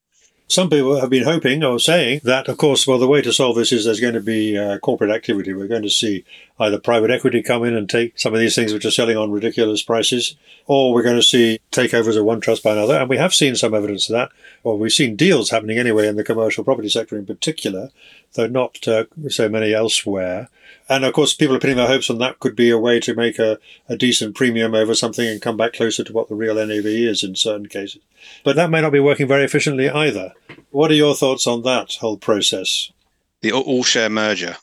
Some 0.53 0.69
people 0.69 1.01
have 1.01 1.09
been 1.09 1.25
hoping 1.25 1.65
or 1.65 1.79
saying 1.79 2.21
that, 2.25 2.47
of 2.47 2.59
course, 2.59 2.87
well, 2.87 2.99
the 2.99 3.09
way 3.09 3.23
to 3.23 3.33
solve 3.33 3.57
this 3.57 3.73
is 3.73 3.87
there's 3.87 4.01
going 4.01 4.13
to 4.13 4.21
be 4.21 4.59
uh, 4.59 4.79
corporate 4.81 5.11
activity. 5.11 5.55
We're 5.55 5.67
going 5.67 5.83
to 5.83 5.89
see 5.89 6.27
either 6.61 6.79
private 6.79 7.11
equity 7.11 7.43
come 7.43 7.65
in 7.65 7.75
and 7.75 7.89
take 7.89 8.19
some 8.19 8.35
of 8.35 8.41
these 8.41 8.55
things 8.55 8.73
which 8.73 8.85
are 8.85 8.91
selling 8.91 9.17
on 9.17 9.31
ridiculous 9.31 9.83
prices, 9.83 10.37
or 10.67 10.93
we're 10.93 11.05
going 11.05 11.17
to 11.17 11.23
see 11.23 11.59
takeovers 11.71 12.19
of 12.19 12.27
one 12.27 12.43
trust 12.43 12.63
by 12.63 12.73
another. 12.73 12.99
And 12.99 13.09
we 13.09 13.17
have 13.17 13.33
seen 13.33 13.57
some 13.57 13.73
evidence 13.73 14.11
of 14.11 14.13
that, 14.13 14.31
or 14.63 14.77
we've 14.77 14.93
seen 14.93 15.17
deals 15.17 15.49
happening 15.49 15.79
anyway 15.79 16.07
in 16.07 16.17
the 16.17 16.25
commercial 16.25 16.65
property 16.65 16.91
sector 16.91 17.17
in 17.17 17.25
particular, 17.25 17.89
though 18.35 18.47
not 18.47 18.87
uh, 18.87 19.05
so 19.29 19.49
many 19.49 19.73
elsewhere. 19.73 20.51
And 20.93 21.07
of 21.07 21.15
course, 21.15 21.33
people 21.33 21.57
are 21.57 21.59
putting 21.59 21.77
their 21.77 21.87
hopes 21.87 22.11
on 22.11 22.19
that 22.19 22.39
could 22.39 22.55
be 22.55 22.69
a 22.69 22.77
way 22.77 23.01
to 23.01 23.15
make 23.15 23.39
a, 23.39 23.59
a 23.89 23.97
decent 23.97 24.37
premium 24.37 24.75
over 24.75 24.95
something 24.95 25.27
and 25.27 25.41
come 25.41 25.57
back 25.57 25.73
closer 25.73 26.05
to 26.05 26.13
what 26.13 26.29
the 26.29 26.35
real 26.35 26.55
NAV 26.57 26.85
is 26.85 27.23
in 27.23 27.35
certain 27.35 27.67
cases. 27.67 28.03
But 28.45 28.57
that 28.57 28.69
may 28.69 28.83
not 28.83 28.93
be 28.93 29.01
working 29.01 29.27
very 29.27 29.43
efficiently 29.43 29.89
either. 29.89 30.35
What 30.71 30.91
are 30.91 30.95
your 30.95 31.15
thoughts 31.15 31.47
on 31.47 31.63
that 31.63 31.95
whole 31.95 32.19
process? 32.19 32.93
The 33.41 33.53
all 33.53 33.83
share 33.83 34.11
merger. 34.11 34.57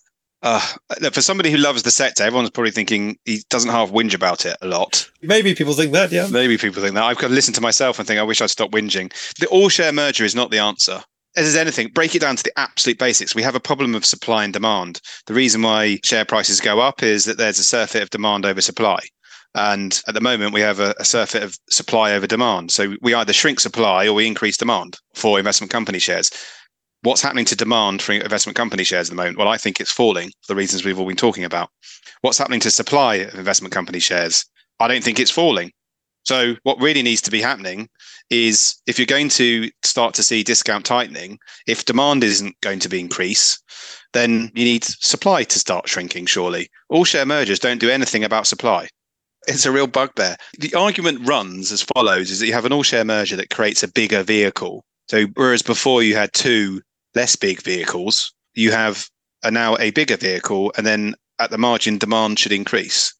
Uh, 0.43 0.61
for 1.11 1.21
somebody 1.21 1.49
who 1.49 1.57
loves 1.57 1.81
the 1.81 1.89
sector, 1.89 2.23
everyone's 2.23 2.51
probably 2.51 2.71
thinking 2.71 3.17
he 3.25 3.41
doesn't 3.49 3.71
half 3.71 3.89
whinge 3.89 4.13
about 4.13 4.45
it 4.45 4.55
a 4.61 4.67
lot. 4.67 5.09
Maybe 5.23 5.55
people 5.55 5.73
think 5.73 5.93
that, 5.93 6.11
yeah. 6.11 6.27
Maybe 6.29 6.59
people 6.59 6.83
think 6.83 6.93
that. 6.93 7.03
I've 7.03 7.17
got 7.17 7.29
to 7.29 7.33
listen 7.33 7.55
to 7.55 7.61
myself 7.61 7.97
and 7.97 8.07
think, 8.07 8.19
I 8.19 8.23
wish 8.23 8.39
I'd 8.39 8.51
stop 8.51 8.69
whinging. 8.69 9.11
The 9.39 9.47
all 9.47 9.67
share 9.67 9.91
merger 9.91 10.25
is 10.25 10.35
not 10.35 10.51
the 10.51 10.59
answer 10.59 11.03
as 11.39 11.47
is 11.47 11.55
anything, 11.55 11.87
break 11.87 12.15
it 12.15 12.19
down 12.19 12.35
to 12.35 12.43
the 12.43 12.59
absolute 12.59 12.99
basics. 12.99 13.33
We 13.33 13.43
have 13.43 13.55
a 13.55 13.61
problem 13.61 13.95
of 13.95 14.03
supply 14.03 14.43
and 14.43 14.51
demand. 14.51 14.99
The 15.25 15.33
reason 15.33 15.61
why 15.61 15.99
share 16.03 16.25
prices 16.25 16.59
go 16.59 16.81
up 16.81 17.01
is 17.01 17.23
that 17.25 17.37
there's 17.37 17.59
a 17.59 17.63
surfeit 17.63 18.03
of 18.03 18.09
demand 18.09 18.45
over 18.45 18.59
supply. 18.59 18.99
And 19.55 19.99
at 20.05 20.13
the 20.13 20.21
moment, 20.21 20.53
we 20.53 20.59
have 20.59 20.81
a, 20.81 20.93
a, 20.99 21.05
surfeit 21.05 21.41
of 21.41 21.57
supply 21.69 22.11
over 22.11 22.27
demand. 22.27 22.71
So 22.71 22.95
we 23.01 23.13
either 23.13 23.33
shrink 23.33 23.61
supply 23.61 24.05
or 24.05 24.13
we 24.13 24.27
increase 24.27 24.57
demand 24.57 24.97
for 25.15 25.39
investment 25.39 25.71
company 25.71 25.97
shares. 25.97 26.29
What's 27.03 27.21
happening 27.21 27.45
to 27.45 27.55
demand 27.55 28.01
for 28.01 28.11
investment 28.11 28.57
company 28.57 28.83
shares 28.83 29.09
at 29.09 29.11
the 29.11 29.15
moment? 29.15 29.37
Well, 29.37 29.47
I 29.47 29.57
think 29.57 29.79
it's 29.79 29.91
falling 29.91 30.27
for 30.41 30.53
the 30.53 30.55
reasons 30.55 30.83
we've 30.83 30.99
all 30.99 31.07
been 31.07 31.15
talking 31.15 31.45
about. 31.45 31.69
What's 32.21 32.37
happening 32.37 32.59
to 32.59 32.69
supply 32.69 33.15
of 33.15 33.35
investment 33.35 33.73
company 33.73 33.99
shares? 33.99 34.45
I 34.81 34.89
don't 34.89 35.03
think 35.03 35.19
it's 35.19 35.31
falling. 35.31 35.71
So 36.23 36.55
what 36.63 36.79
really 36.79 37.01
needs 37.01 37.21
to 37.23 37.31
be 37.31 37.41
happening 37.41 37.89
is 38.29 38.75
if 38.85 38.99
you're 38.99 39.05
going 39.05 39.29
to 39.29 39.69
start 39.83 40.13
to 40.15 40.23
see 40.23 40.43
discount 40.43 40.85
tightening, 40.85 41.39
if 41.67 41.85
demand 41.85 42.23
isn't 42.23 42.59
going 42.61 42.79
to 42.79 42.89
be 42.89 42.99
increase, 42.99 43.59
then 44.13 44.51
you 44.53 44.65
need 44.65 44.83
supply 44.83 45.43
to 45.43 45.59
start 45.59 45.87
shrinking, 45.87 46.25
surely. 46.25 46.69
All 46.89 47.05
share 47.05 47.25
mergers 47.25 47.59
don't 47.59 47.79
do 47.79 47.89
anything 47.89 48.23
about 48.23 48.47
supply. 48.47 48.89
It's 49.47 49.65
a 49.65 49.71
real 49.71 49.87
bugbear. 49.87 50.35
The 50.59 50.73
argument 50.75 51.27
runs 51.27 51.71
as 51.71 51.81
follows 51.95 52.29
is 52.29 52.39
that 52.39 52.47
you 52.47 52.53
have 52.53 52.65
an 52.65 52.73
all 52.73 52.83
share 52.83 53.05
merger 53.05 53.35
that 53.37 53.49
creates 53.49 53.83
a 53.83 53.87
bigger 53.87 54.21
vehicle. 54.21 54.85
So 55.07 55.25
whereas 55.33 55.61
before 55.61 56.03
you 56.03 56.15
had 56.15 56.33
two 56.33 56.81
less 57.15 57.35
big 57.35 57.61
vehicles, 57.63 58.31
you 58.53 58.71
have 58.71 59.09
a 59.43 59.49
now 59.49 59.77
a 59.77 59.91
bigger 59.91 60.17
vehicle 60.17 60.73
and 60.77 60.85
then 60.85 61.15
at 61.39 61.49
the 61.49 61.57
margin 61.57 61.97
demand 61.97 62.37
should 62.37 62.51
increase 62.51 63.13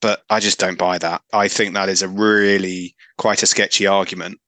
but 0.00 0.22
I 0.30 0.40
just 0.40 0.58
don't 0.58 0.78
buy 0.78 0.98
that. 0.98 1.22
I 1.32 1.48
think 1.48 1.74
that 1.74 1.88
is 1.88 2.02
a 2.02 2.08
really 2.08 2.94
quite 3.18 3.42
a 3.42 3.46
sketchy 3.46 3.86
argument 3.86 4.38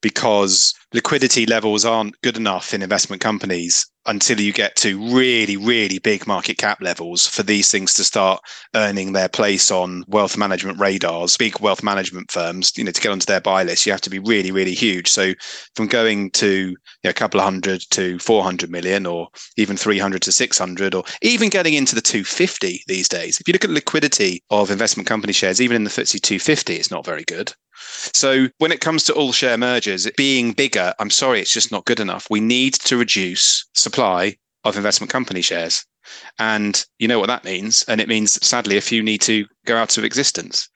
because 0.00 0.74
liquidity 0.92 1.46
levels 1.46 1.84
aren't 1.84 2.20
good 2.22 2.36
enough 2.36 2.74
in 2.74 2.82
investment 2.82 3.22
companies 3.22 3.86
until 4.06 4.40
you 4.40 4.52
get 4.52 4.74
to 4.76 4.98
really, 5.14 5.56
really 5.56 5.98
big 5.98 6.26
market 6.26 6.58
cap 6.58 6.82
levels 6.82 7.26
for 7.26 7.42
these 7.42 7.70
things 7.70 7.94
to 7.94 8.02
start 8.02 8.40
earning 8.74 9.12
their 9.12 9.28
place 9.28 9.70
on 9.70 10.04
wealth 10.08 10.36
management 10.36 10.78
radars. 10.80 11.36
Big 11.36 11.58
wealth 11.60 11.82
management 11.82 12.30
firms, 12.30 12.76
you 12.76 12.82
know, 12.82 12.90
to 12.90 13.00
get 13.00 13.12
onto 13.12 13.26
their 13.26 13.40
buy 13.40 13.62
list, 13.62 13.86
you 13.86 13.92
have 13.92 14.00
to 14.00 14.10
be 14.10 14.18
really, 14.18 14.50
really 14.50 14.74
huge. 14.74 15.08
So 15.08 15.32
from 15.76 15.86
going 15.86 16.30
to 16.32 16.70
you 16.70 16.76
know, 17.04 17.10
a 17.10 17.14
couple 17.14 17.40
of 17.40 17.44
hundred 17.44 17.84
to 17.90 18.18
400 18.18 18.70
million 18.70 19.06
or 19.06 19.28
even 19.56 19.76
300 19.76 20.20
to 20.22 20.32
600 20.32 20.94
or 20.94 21.04
even 21.22 21.48
getting 21.48 21.74
into 21.74 21.94
the 21.94 22.00
250 22.00 22.82
these 22.88 23.08
days. 23.08 23.38
If 23.40 23.46
you 23.46 23.52
look 23.52 23.64
at 23.64 23.70
liquidity 23.70 24.42
of 24.50 24.70
investment 24.70 25.06
company 25.06 25.32
shares, 25.32 25.60
even 25.60 25.76
in 25.76 25.84
the 25.84 25.90
FTSE 25.90 26.20
250, 26.20 26.74
it's 26.74 26.90
not 26.90 27.04
very 27.04 27.24
good. 27.24 27.52
So 28.14 28.48
when 28.58 28.72
it 28.72 28.80
comes 28.80 29.04
to 29.04 29.14
all 29.14 29.32
share 29.32 29.56
mergers, 29.56 30.08
being 30.16 30.52
bigger, 30.52 30.81
I'm 30.98 31.10
sorry, 31.10 31.40
it's 31.40 31.52
just 31.52 31.72
not 31.72 31.84
good 31.84 32.00
enough. 32.00 32.26
We 32.30 32.40
need 32.40 32.74
to 32.74 32.96
reduce 32.96 33.66
supply 33.74 34.36
of 34.64 34.76
investment 34.76 35.10
company 35.10 35.42
shares. 35.42 35.84
And 36.38 36.84
you 36.98 37.08
know 37.08 37.18
what 37.18 37.28
that 37.28 37.44
means. 37.44 37.84
And 37.88 38.00
it 38.00 38.08
means, 38.08 38.44
sadly, 38.44 38.76
a 38.76 38.80
few 38.80 39.02
need 39.02 39.22
to 39.22 39.46
go 39.66 39.76
out 39.76 39.96
of 39.98 40.04
existence. 40.04 40.68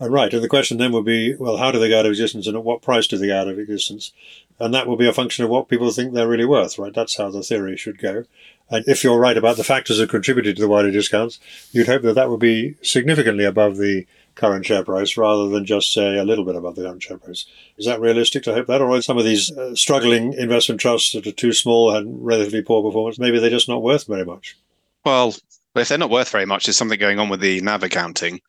Uh, 0.00 0.10
right. 0.10 0.32
And 0.32 0.42
the 0.42 0.48
question 0.48 0.78
then 0.78 0.92
would 0.92 1.04
be 1.04 1.36
well, 1.36 1.56
how 1.56 1.70
do 1.70 1.78
they 1.78 1.88
go 1.88 2.00
out 2.00 2.06
of 2.06 2.10
existence 2.10 2.46
and 2.46 2.56
at 2.56 2.64
what 2.64 2.82
price 2.82 3.06
do 3.06 3.16
they 3.16 3.28
go 3.28 3.40
out 3.40 3.48
of 3.48 3.58
existence? 3.58 4.12
And 4.58 4.74
that 4.74 4.86
will 4.86 4.96
be 4.96 5.08
a 5.08 5.12
function 5.12 5.44
of 5.44 5.50
what 5.50 5.68
people 5.68 5.90
think 5.90 6.12
they're 6.12 6.28
really 6.28 6.44
worth, 6.44 6.78
right? 6.78 6.92
That's 6.94 7.16
how 7.16 7.30
the 7.30 7.42
theory 7.42 7.76
should 7.76 7.98
go. 7.98 8.24
And 8.70 8.84
if 8.88 9.04
you're 9.04 9.18
right 9.18 9.36
about 9.36 9.56
the 9.56 9.64
factors 9.64 9.98
that 9.98 10.10
contributed 10.10 10.56
to 10.56 10.62
the 10.62 10.68
wider 10.68 10.90
discounts, 10.90 11.38
you'd 11.70 11.86
hope 11.86 12.02
that 12.02 12.14
that 12.14 12.30
would 12.30 12.40
be 12.40 12.76
significantly 12.82 13.44
above 13.44 13.76
the 13.76 14.06
current 14.34 14.66
share 14.66 14.84
price 14.84 15.16
rather 15.16 15.48
than 15.48 15.64
just 15.64 15.92
say 15.92 16.18
a 16.18 16.24
little 16.24 16.44
bit 16.44 16.56
above 16.56 16.76
the 16.76 16.82
current 16.82 17.02
share 17.02 17.18
price. 17.18 17.46
Is 17.76 17.86
that 17.86 18.00
realistic 18.00 18.42
to 18.44 18.54
hope 18.54 18.66
that? 18.66 18.80
Or 18.80 18.90
are 18.90 19.02
some 19.02 19.18
of 19.18 19.24
these 19.24 19.50
uh, 19.56 19.74
struggling 19.74 20.32
investment 20.34 20.80
trusts 20.80 21.12
that 21.12 21.26
are 21.26 21.32
too 21.32 21.52
small 21.52 21.94
and 21.94 22.24
relatively 22.24 22.62
poor 22.62 22.82
performance, 22.82 23.18
maybe 23.18 23.38
they're 23.38 23.50
just 23.50 23.68
not 23.68 23.82
worth 23.82 24.06
very 24.06 24.24
much? 24.24 24.56
Well, 25.04 25.34
if 25.74 25.88
they're 25.88 25.98
not 25.98 26.10
worth 26.10 26.30
very 26.30 26.46
much, 26.46 26.66
there's 26.66 26.76
something 26.76 26.98
going 26.98 27.18
on 27.18 27.28
with 27.28 27.40
the 27.40 27.60
NAV 27.60 27.84
accounting. 27.84 28.40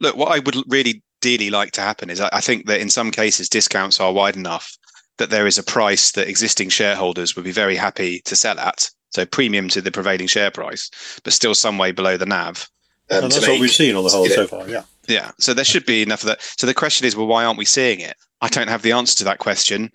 Look, 0.00 0.16
what 0.16 0.32
I 0.32 0.40
would 0.40 0.56
really 0.68 1.02
dearly 1.20 1.50
like 1.50 1.72
to 1.72 1.80
happen 1.80 2.10
is 2.10 2.20
I 2.20 2.40
think 2.40 2.66
that 2.66 2.80
in 2.80 2.90
some 2.90 3.10
cases 3.10 3.48
discounts 3.48 4.00
are 4.00 4.12
wide 4.12 4.36
enough 4.36 4.76
that 5.18 5.30
there 5.30 5.46
is 5.46 5.58
a 5.58 5.62
price 5.62 6.12
that 6.12 6.28
existing 6.28 6.68
shareholders 6.68 7.36
would 7.36 7.44
be 7.44 7.52
very 7.52 7.76
happy 7.76 8.20
to 8.24 8.34
sell 8.34 8.58
at. 8.58 8.90
So 9.10 9.26
premium 9.26 9.68
to 9.68 9.80
the 9.80 9.90
prevailing 9.90 10.26
share 10.26 10.50
price, 10.50 10.90
but 11.22 11.32
still 11.32 11.54
some 11.54 11.78
way 11.78 11.92
below 11.92 12.16
the 12.16 12.26
NAV. 12.26 12.68
Um, 13.10 13.24
and 13.24 13.32
that's 13.32 13.46
what 13.46 13.60
we've 13.60 13.70
seen 13.70 13.94
on 13.94 14.04
the 14.04 14.10
whole 14.10 14.26
so 14.26 14.46
far. 14.46 14.68
Yeah. 14.68 14.84
Yeah. 15.08 15.32
So 15.38 15.54
there 15.54 15.64
should 15.64 15.86
be 15.86 16.02
enough 16.02 16.22
of 16.22 16.28
that. 16.28 16.42
So 16.58 16.66
the 16.66 16.74
question 16.74 17.06
is, 17.06 17.16
well, 17.16 17.26
why 17.26 17.44
aren't 17.44 17.58
we 17.58 17.64
seeing 17.64 18.00
it? 18.00 18.16
I 18.40 18.48
don't 18.48 18.68
have 18.68 18.82
the 18.82 18.92
answer 18.92 19.16
to 19.18 19.24
that 19.24 19.38
question. 19.38 19.90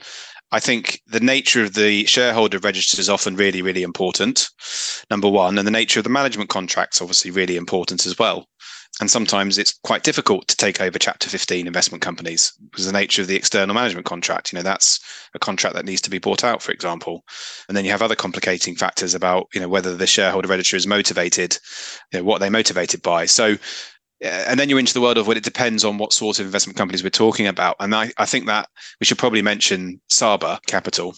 I 0.52 0.60
think 0.62 1.02
the 1.08 1.20
nature 1.20 1.64
of 1.64 1.74
the 1.74 2.06
shareholder 2.06 2.60
register 2.60 3.00
is 3.02 3.10
often 3.10 3.36
really, 3.36 3.62
really 3.62 3.84
important. 3.84 4.50
Number 5.10 5.30
one, 5.30 5.58
and 5.58 5.68
the 5.68 5.72
nature 5.72 6.00
of 6.00 6.06
the 6.06 6.10
management 6.10 6.50
contracts 6.50 7.02
obviously 7.02 7.32
really 7.32 7.58
important 7.58 8.06
as 8.06 8.18
well. 8.18 8.48
And 9.00 9.12
sometimes 9.12 9.58
it's 9.58 9.78
quite 9.84 10.04
difficult 10.04 10.48
to 10.48 10.56
take 10.56 10.82
over 10.82 10.98
Chapter 10.98 11.30
15 11.30 11.68
investment 11.68 12.02
companies 12.02 12.54
because 12.72 12.86
the 12.86 12.94
nature 12.94 13.22
of 13.22 13.28
the 13.28 13.36
external 13.36 13.76
management 13.76 14.06
contract. 14.06 14.52
You 14.52 14.58
know, 14.58 14.64
that's 14.64 15.00
a 15.36 15.40
contract 15.40 15.76
that 15.76 15.86
needs 15.86 16.02
to 16.02 16.10
be 16.10 16.18
bought 16.18 16.44
out, 16.44 16.64
for 16.64 16.72
example. 16.72 17.24
And 17.68 17.78
then 17.78 17.86
you 17.86 17.92
have 17.92 18.02
other 18.02 18.16
complicating 18.16 18.76
factors 18.76 19.14
about, 19.14 19.48
you 19.54 19.60
know, 19.60 19.68
whether 19.68 19.96
the 19.96 20.08
shareholder 20.08 20.48
register 20.48 20.78
is 20.78 20.88
motivated, 20.88 21.60
you 22.12 22.20
know, 22.20 22.24
what 22.24 22.40
they're 22.40 22.50
motivated 22.50 23.02
by. 23.04 23.26
So 23.26 23.58
and 24.22 24.60
then 24.60 24.70
you're 24.70 24.80
into 24.80 24.94
the 24.94 25.02
world 25.02 25.18
of 25.18 25.28
what 25.28 25.38
it 25.38 25.44
depends 25.44 25.84
on 25.84 25.98
what 25.98 26.14
sort 26.14 26.40
of 26.40 26.46
investment 26.46 26.78
companies 26.78 27.04
we're 27.04 27.10
talking 27.10 27.48
about. 27.48 27.76
And 27.80 27.94
I, 27.94 28.12
I 28.18 28.26
think 28.26 28.48
that 28.48 28.70
we 29.00 29.06
should 29.06 29.18
probably 29.18 29.42
mention 29.42 30.02
Saba 30.10 30.60
Capital. 30.68 31.16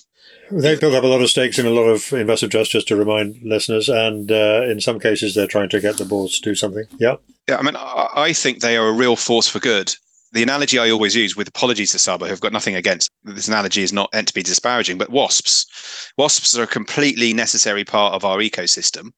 They've 0.51 0.79
built 0.79 0.95
up 0.95 1.03
a 1.03 1.07
lot 1.07 1.21
of 1.21 1.29
stakes 1.29 1.59
in 1.59 1.67
a 1.67 1.71
lot 1.71 1.83
of 1.83 2.11
investment 2.11 2.51
trusts, 2.51 2.71
just 2.71 2.87
to 2.87 2.95
remind 2.95 3.39
listeners. 3.43 3.87
And 3.87 4.31
uh, 4.31 4.63
in 4.65 4.81
some 4.81 4.99
cases, 4.99 5.35
they're 5.35 5.47
trying 5.47 5.69
to 5.69 5.79
get 5.79 5.97
the 5.97 6.05
boards 6.05 6.39
to 6.39 6.49
do 6.49 6.55
something. 6.55 6.85
Yeah. 6.97 7.15
Yeah. 7.47 7.57
I 7.57 7.61
mean, 7.61 7.75
I 7.77 8.33
think 8.33 8.59
they 8.59 8.75
are 8.75 8.87
a 8.87 8.93
real 8.93 9.15
force 9.15 9.47
for 9.47 9.59
good. 9.59 9.95
The 10.31 10.43
analogy 10.43 10.77
I 10.77 10.91
always 10.91 11.15
use, 11.15 11.35
with 11.35 11.47
apologies 11.47 11.91
to 11.91 11.99
Saba, 11.99 12.27
who've 12.27 12.39
got 12.39 12.53
nothing 12.53 12.75
against 12.75 13.09
this 13.23 13.47
analogy, 13.47 13.81
is 13.81 13.91
not 13.91 14.13
meant 14.13 14.27
to 14.27 14.33
be 14.33 14.43
disparaging, 14.43 14.97
but 14.97 15.09
wasps. 15.09 16.11
Wasps 16.17 16.57
are 16.57 16.63
a 16.63 16.67
completely 16.67 17.33
necessary 17.33 17.83
part 17.83 18.13
of 18.13 18.23
our 18.23 18.37
ecosystem. 18.37 19.11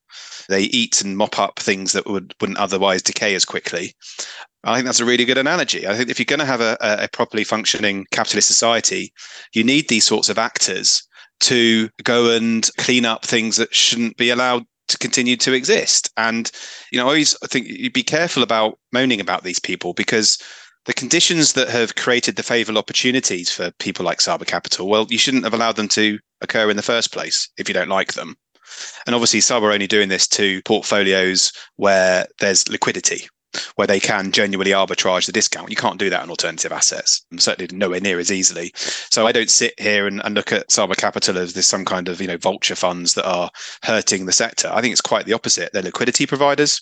They 0.47 0.63
eat 0.63 1.01
and 1.01 1.17
mop 1.17 1.37
up 1.37 1.59
things 1.59 1.91
that 1.91 2.07
would, 2.07 2.33
wouldn't 2.39 2.59
otherwise 2.59 3.01
decay 3.01 3.35
as 3.35 3.45
quickly. 3.45 3.93
I 4.63 4.75
think 4.75 4.85
that's 4.85 4.99
a 4.99 5.05
really 5.05 5.25
good 5.25 5.37
analogy. 5.37 5.87
I 5.87 5.95
think 5.95 6.09
if 6.09 6.19
you're 6.19 6.25
going 6.25 6.39
to 6.39 6.45
have 6.45 6.61
a, 6.61 6.77
a 6.81 7.09
properly 7.11 7.43
functioning 7.43 8.05
capitalist 8.11 8.47
society, 8.47 9.11
you 9.53 9.63
need 9.63 9.89
these 9.89 10.05
sorts 10.05 10.29
of 10.29 10.37
actors 10.37 11.05
to 11.41 11.89
go 12.03 12.35
and 12.35 12.69
clean 12.77 13.03
up 13.03 13.25
things 13.25 13.57
that 13.57 13.73
shouldn't 13.73 14.17
be 14.17 14.29
allowed 14.29 14.63
to 14.87 14.97
continue 14.97 15.35
to 15.37 15.53
exist. 15.53 16.11
And, 16.17 16.51
you 16.91 16.99
know, 16.99 17.05
I 17.05 17.07
always 17.07 17.35
think 17.45 17.67
you'd 17.67 17.93
be 17.93 18.03
careful 18.03 18.43
about 18.43 18.77
moaning 18.91 19.19
about 19.19 19.43
these 19.43 19.59
people 19.59 19.93
because 19.93 20.37
the 20.85 20.93
conditions 20.93 21.53
that 21.53 21.69
have 21.69 21.95
created 21.95 22.35
the 22.35 22.43
favorable 22.43 22.79
opportunities 22.79 23.51
for 23.51 23.71
people 23.79 24.03
like 24.03 24.21
Saba 24.21 24.45
Capital, 24.45 24.89
well, 24.89 25.05
you 25.09 25.17
shouldn't 25.17 25.43
have 25.43 25.53
allowed 25.53 25.75
them 25.75 25.87
to 25.89 26.17
occur 26.41 26.69
in 26.69 26.77
the 26.77 26.83
first 26.83 27.11
place 27.11 27.49
if 27.57 27.67
you 27.67 27.73
don't 27.73 27.89
like 27.89 28.13
them. 28.13 28.35
And 29.05 29.13
obviously, 29.13 29.41
Saba 29.41 29.67
are 29.67 29.71
only 29.71 29.87
doing 29.87 30.09
this 30.09 30.27
to 30.29 30.61
portfolios 30.63 31.51
where 31.75 32.25
there's 32.39 32.67
liquidity, 32.69 33.27
where 33.75 33.87
they 33.87 33.99
can 33.99 34.31
genuinely 34.31 34.71
arbitrage 34.71 35.25
the 35.25 35.31
discount. 35.31 35.69
You 35.69 35.75
can't 35.75 35.99
do 35.99 36.09
that 36.09 36.21
on 36.21 36.29
alternative 36.29 36.71
assets, 36.71 37.23
certainly 37.37 37.75
nowhere 37.75 37.99
near 37.99 38.17
as 38.17 38.31
easily. 38.31 38.71
So 38.75 39.27
I 39.27 39.33
don't 39.33 39.49
sit 39.49 39.79
here 39.79 40.07
and, 40.07 40.21
and 40.23 40.33
look 40.33 40.51
at 40.51 40.71
Saba 40.71 40.95
Capital 40.95 41.37
as 41.37 41.53
there's 41.53 41.67
some 41.67 41.85
kind 41.85 42.07
of 42.07 42.21
you 42.21 42.27
know 42.27 42.37
vulture 42.37 42.75
funds 42.75 43.13
that 43.15 43.27
are 43.27 43.51
hurting 43.83 44.25
the 44.25 44.31
sector. 44.31 44.69
I 44.73 44.81
think 44.81 44.93
it's 44.93 45.01
quite 45.01 45.25
the 45.25 45.33
opposite. 45.33 45.73
They're 45.73 45.83
liquidity 45.83 46.25
providers, 46.25 46.81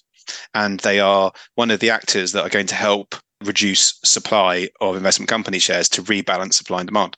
and 0.54 0.80
they 0.82 1.00
are 1.00 1.34
one 1.56 1.72
of 1.72 1.80
the 1.80 1.90
actors 1.90 2.32
that 2.32 2.44
are 2.44 2.50
going 2.50 2.68
to 2.68 2.76
help 2.76 3.16
reduce 3.44 4.00
supply 4.04 4.70
of 4.82 4.96
investment 4.96 5.30
company 5.30 5.60
shares 5.60 5.90
to 5.90 6.04
rebalance 6.04 6.56
supply 6.56 6.80
and 6.80 6.88
demand. 6.88 7.18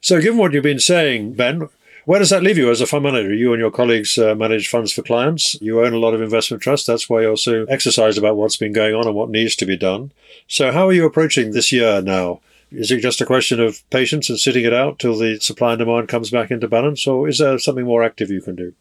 So, 0.00 0.20
given 0.20 0.38
what 0.38 0.52
you've 0.52 0.62
been 0.62 0.78
saying, 0.78 1.34
Ben, 1.34 1.68
where 2.04 2.20
does 2.20 2.30
that 2.30 2.42
leave 2.42 2.56
you 2.56 2.70
as 2.70 2.80
a 2.80 2.86
fund 2.86 3.04
manager? 3.04 3.34
You 3.34 3.52
and 3.52 3.60
your 3.60 3.70
colleagues 3.70 4.16
uh, 4.16 4.34
manage 4.34 4.68
funds 4.68 4.92
for 4.92 5.02
clients. 5.02 5.60
You 5.60 5.84
own 5.84 5.92
a 5.92 5.98
lot 5.98 6.14
of 6.14 6.22
investment 6.22 6.62
trusts. 6.62 6.86
That's 6.86 7.08
why 7.08 7.22
you're 7.22 7.36
so 7.36 7.66
exercised 7.68 8.16
about 8.16 8.36
what's 8.36 8.56
been 8.56 8.72
going 8.72 8.94
on 8.94 9.06
and 9.06 9.14
what 9.14 9.28
needs 9.28 9.54
to 9.56 9.66
be 9.66 9.76
done. 9.76 10.12
So, 10.46 10.72
how 10.72 10.88
are 10.88 10.92
you 10.92 11.04
approaching 11.04 11.50
this 11.50 11.70
year 11.70 12.00
now? 12.00 12.40
Is 12.70 12.90
it 12.90 13.00
just 13.00 13.20
a 13.20 13.26
question 13.26 13.60
of 13.60 13.82
patience 13.90 14.28
and 14.30 14.38
sitting 14.38 14.64
it 14.64 14.74
out 14.74 14.98
till 14.98 15.16
the 15.16 15.38
supply 15.40 15.72
and 15.72 15.78
demand 15.78 16.08
comes 16.08 16.30
back 16.30 16.50
into 16.50 16.68
balance, 16.68 17.06
or 17.06 17.28
is 17.28 17.38
there 17.38 17.58
something 17.58 17.84
more 17.84 18.04
active 18.04 18.30
you 18.30 18.40
can 18.40 18.56
do? 18.56 18.72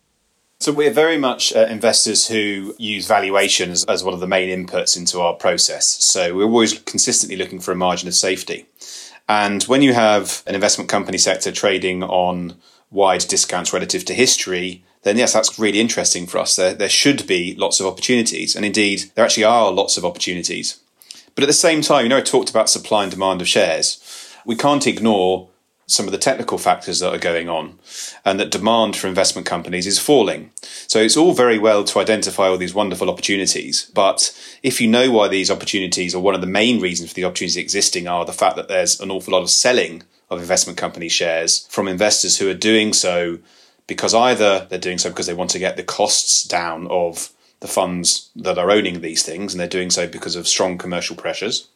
So 0.60 0.74
we're 0.74 0.92
very 0.92 1.18
much 1.18 1.54
uh, 1.54 1.68
investors 1.70 2.28
who 2.28 2.76
use 2.80 3.08
valuations 3.08 3.86
as 3.86 4.04
one 4.04 4.16
of 4.16 4.20
the 4.20 4.28
main 4.28 4.50
inputs 4.50 4.98
into 4.98 5.22
our 5.22 5.34
process. 5.34 5.88
So 6.04 6.36
we're 6.36 6.46
always 6.46 6.80
consistently 6.80 7.38
looking 7.38 7.60
for 7.60 7.72
a 7.72 7.76
margin 7.76 8.08
of 8.08 8.16
safety. 8.16 8.66
And 9.30 9.64
when 9.64 9.84
you 9.84 9.94
have 9.94 10.42
an 10.48 10.56
investment 10.56 10.90
company 10.90 11.20
sector 11.20 11.52
trading 11.52 12.02
on 12.02 12.56
wide 12.90 13.22
discounts 13.28 13.72
relative 13.72 14.04
to 14.06 14.14
history, 14.16 14.84
then 15.04 15.18
yes, 15.18 15.34
that's 15.34 15.60
really 15.60 15.80
interesting 15.80 16.26
for 16.26 16.40
us. 16.40 16.56
There, 16.56 16.74
there 16.74 16.90
should 16.90 17.28
be 17.28 17.54
lots 17.56 17.80
of 17.80 17.86
opportunities. 17.86 18.56
And 18.56 18.66
indeed, 18.66 19.12
there 19.14 19.24
actually 19.24 19.44
are 19.44 19.72
lots 19.72 19.96
of 19.96 20.06
opportunities. 20.06 20.80
But 21.36 21.44
at 21.44 21.48
the 21.48 21.54
same 21.54 21.82
time, 21.82 22.04
you 22.04 22.10
know, 22.10 22.18
I 22.18 22.22
talked 22.22 22.50
about 22.50 22.68
supply 22.68 23.04
and 23.04 23.12
demand 23.12 23.42
of 23.42 23.48
shares. 23.48 24.04
We 24.44 24.56
can't 24.56 24.88
ignore 24.88 25.50
some 25.88 26.06
of 26.06 26.12
the 26.12 26.18
technical 26.18 26.58
factors 26.58 27.00
that 27.00 27.14
are 27.14 27.18
going 27.18 27.48
on 27.48 27.80
and 28.26 28.40
that 28.40 28.52
demand 28.52 28.96
for 28.96 29.08
investment 29.08 29.48
companies 29.48 29.88
is 29.88 29.98
falling. 29.98 30.52
So 30.62 31.00
it's 31.00 31.16
all 31.16 31.34
very 31.34 31.58
well 31.58 31.86
to 31.86 32.00
identify 32.00 32.48
all 32.48 32.58
these 32.58 32.74
wonderful 32.74 33.10
opportunities. 33.10 33.90
But 33.94 34.38
if 34.62 34.82
you 34.82 34.90
know 34.90 35.10
why 35.12 35.30
these 35.30 35.50
opportunities 35.50 36.14
or 36.14 36.22
one 36.22 36.36
of 36.36 36.42
the 36.42 36.48
main 36.48 36.82
reasons 36.82 37.10
for 37.10 37.16
the 37.16 37.24
opportunities 37.24 37.56
existing 37.56 38.06
are 38.06 38.26
the 38.26 38.34
fact 38.34 38.58
that 38.58 38.68
there's 38.68 39.00
an 39.00 39.10
awful 39.10 39.32
lot 39.32 39.44
of 39.44 39.50
selling 39.50 40.04
of 40.30 40.42
investment 40.42 40.78
company 40.78 41.08
shares 41.08 41.66
from 41.70 41.88
investors 41.88 42.38
who 42.38 42.50
are 42.50 42.54
doing 42.54 42.92
so 42.92 43.40
because 43.88 44.14
either 44.14 44.68
they're 44.70 44.78
doing 44.78 44.98
so 44.98 45.10
because 45.10 45.26
they 45.26 45.34
want 45.34 45.52
to 45.52 45.60
get 45.60 45.78
the 45.78 45.84
costs 45.84 46.44
down 46.44 46.86
of 46.88 47.30
the 47.60 47.68
funds 47.68 48.30
that 48.36 48.58
are 48.58 48.70
owning 48.70 49.02
these 49.02 49.24
things, 49.24 49.54
and 49.54 49.60
they're 49.60 49.68
doing 49.68 49.90
so 49.90 50.08
because 50.08 50.36
of 50.36 50.48
strong 50.48 50.78
commercial 50.78 51.16
pressures, 51.16 51.68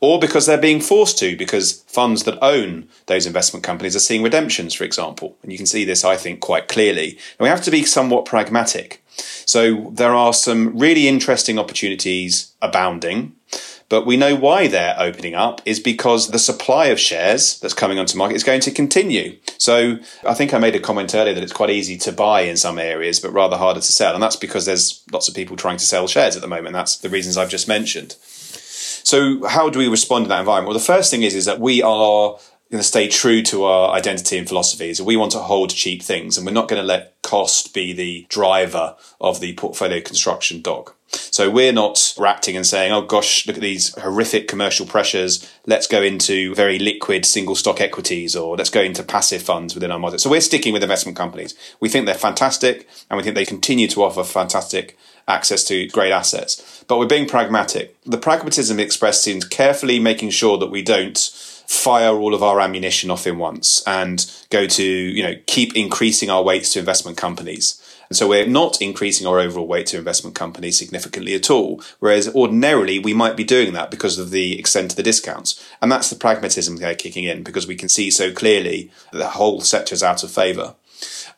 or 0.00 0.18
because 0.18 0.46
they're 0.46 0.56
being 0.56 0.80
forced 0.80 1.18
to, 1.18 1.36
because 1.36 1.82
funds 1.82 2.24
that 2.24 2.42
own 2.42 2.88
those 3.06 3.26
investment 3.26 3.62
companies 3.64 3.94
are 3.94 4.00
seeing 4.00 4.22
redemptions, 4.22 4.72
for 4.74 4.84
example. 4.84 5.36
And 5.42 5.52
you 5.52 5.58
can 5.58 5.66
see 5.66 5.84
this, 5.84 6.04
I 6.04 6.16
think, 6.16 6.40
quite 6.40 6.68
clearly. 6.68 7.10
And 7.10 7.40
we 7.40 7.48
have 7.48 7.62
to 7.64 7.70
be 7.70 7.84
somewhat 7.84 8.24
pragmatic. 8.24 9.02
So 9.44 9.90
there 9.92 10.14
are 10.14 10.32
some 10.32 10.78
really 10.78 11.08
interesting 11.08 11.58
opportunities 11.58 12.52
abounding. 12.62 13.34
But 13.88 14.04
we 14.04 14.18
know 14.18 14.36
why 14.36 14.68
they're 14.68 14.96
opening 14.98 15.34
up 15.34 15.62
is 15.64 15.80
because 15.80 16.28
the 16.28 16.38
supply 16.38 16.86
of 16.86 17.00
shares 17.00 17.58
that's 17.60 17.72
coming 17.72 17.98
onto 17.98 18.18
market 18.18 18.36
is 18.36 18.44
going 18.44 18.60
to 18.60 18.70
continue. 18.70 19.38
So 19.56 19.98
I 20.26 20.34
think 20.34 20.52
I 20.52 20.58
made 20.58 20.76
a 20.76 20.80
comment 20.80 21.14
earlier 21.14 21.32
that 21.32 21.42
it's 21.42 21.54
quite 21.54 21.70
easy 21.70 21.96
to 21.98 22.12
buy 22.12 22.42
in 22.42 22.58
some 22.58 22.78
areas, 22.78 23.18
but 23.18 23.32
rather 23.32 23.56
harder 23.56 23.80
to 23.80 23.92
sell. 23.92 24.12
And 24.12 24.22
that's 24.22 24.36
because 24.36 24.66
there's 24.66 25.02
lots 25.10 25.28
of 25.28 25.34
people 25.34 25.56
trying 25.56 25.78
to 25.78 25.86
sell 25.86 26.06
shares 26.06 26.36
at 26.36 26.42
the 26.42 26.48
moment. 26.48 26.74
That's 26.74 26.98
the 26.98 27.08
reasons 27.08 27.38
I've 27.38 27.48
just 27.48 27.66
mentioned. 27.66 28.16
So 29.08 29.46
how 29.46 29.70
do 29.70 29.78
we 29.78 29.88
respond 29.88 30.26
to 30.26 30.28
that 30.28 30.40
environment? 30.40 30.68
Well, 30.68 30.78
the 30.78 30.84
first 30.84 31.10
thing 31.10 31.22
is, 31.22 31.34
is 31.34 31.46
that 31.46 31.58
we 31.60 31.82
are 31.82 32.38
going 32.70 32.80
to 32.80 32.86
stay 32.86 33.08
true 33.08 33.42
to 33.42 33.64
our 33.64 33.94
identity 33.94 34.36
and 34.36 34.46
philosophies. 34.46 35.00
We 35.00 35.16
want 35.16 35.32
to 35.32 35.38
hold 35.38 35.70
cheap 35.70 36.02
things 36.02 36.36
and 36.36 36.46
we're 36.46 36.52
not 36.52 36.68
going 36.68 36.80
to 36.80 36.86
let 36.86 37.20
cost 37.22 37.72
be 37.72 37.92
the 37.92 38.26
driver 38.28 38.94
of 39.20 39.40
the 39.40 39.54
portfolio 39.54 40.00
construction 40.00 40.60
dog. 40.60 40.92
So 41.10 41.48
we're 41.48 41.72
not 41.72 42.14
reacting 42.18 42.56
and 42.56 42.66
saying, 42.66 42.92
oh 42.92 43.00
gosh, 43.00 43.46
look 43.46 43.56
at 43.56 43.62
these 43.62 43.94
horrific 43.94 44.46
commercial 44.46 44.84
pressures. 44.84 45.50
Let's 45.66 45.86
go 45.86 46.02
into 46.02 46.54
very 46.54 46.78
liquid 46.78 47.24
single 47.24 47.54
stock 47.54 47.80
equities 47.80 48.36
or 48.36 48.56
let's 48.56 48.68
go 48.68 48.82
into 48.82 49.02
passive 49.02 49.42
funds 49.42 49.74
within 49.74 49.90
our 49.90 49.98
model. 49.98 50.18
So 50.18 50.28
we're 50.28 50.42
sticking 50.42 50.74
with 50.74 50.82
investment 50.82 51.16
companies. 51.16 51.54
We 51.80 51.88
think 51.88 52.04
they're 52.04 52.14
fantastic 52.14 52.86
and 53.08 53.16
we 53.16 53.22
think 53.22 53.34
they 53.34 53.46
continue 53.46 53.88
to 53.88 54.02
offer 54.02 54.22
fantastic 54.22 54.98
access 55.26 55.64
to 55.64 55.88
great 55.88 56.12
assets. 56.12 56.84
But 56.86 56.98
we're 56.98 57.06
being 57.06 57.28
pragmatic. 57.28 57.96
The 58.04 58.18
pragmatism 58.18 58.78
expressed 58.78 59.22
seems 59.22 59.46
carefully 59.46 59.98
making 59.98 60.30
sure 60.30 60.58
that 60.58 60.70
we 60.70 60.82
don't 60.82 61.18
fire 61.68 62.14
all 62.14 62.32
of 62.34 62.42
our 62.42 62.60
ammunition 62.60 63.10
off 63.10 63.26
in 63.26 63.36
once 63.36 63.82
and 63.86 64.32
go 64.48 64.66
to, 64.66 64.82
you 64.82 65.22
know, 65.22 65.34
keep 65.46 65.76
increasing 65.76 66.30
our 66.30 66.42
weights 66.42 66.72
to 66.72 66.78
investment 66.78 67.18
companies. 67.18 67.80
And 68.08 68.16
so 68.16 68.26
we're 68.26 68.46
not 68.46 68.80
increasing 68.80 69.26
our 69.26 69.38
overall 69.38 69.66
weight 69.66 69.84
to 69.88 69.98
investment 69.98 70.34
companies 70.34 70.78
significantly 70.78 71.34
at 71.34 71.50
all. 71.50 71.82
Whereas 71.98 72.34
ordinarily 72.34 72.98
we 72.98 73.12
might 73.12 73.36
be 73.36 73.44
doing 73.44 73.74
that 73.74 73.90
because 73.90 74.18
of 74.18 74.30
the 74.30 74.58
extent 74.58 74.92
of 74.92 74.96
the 74.96 75.02
discounts. 75.02 75.62
And 75.82 75.92
that's 75.92 76.08
the 76.08 76.16
pragmatism 76.16 76.76
there 76.76 76.94
kicking 76.94 77.24
in 77.24 77.42
because 77.42 77.66
we 77.66 77.76
can 77.76 77.90
see 77.90 78.10
so 78.10 78.32
clearly 78.32 78.90
that 79.12 79.18
the 79.18 79.28
whole 79.28 79.60
sector 79.60 79.92
is 79.92 80.02
out 80.02 80.24
of 80.24 80.30
favour. 80.30 80.74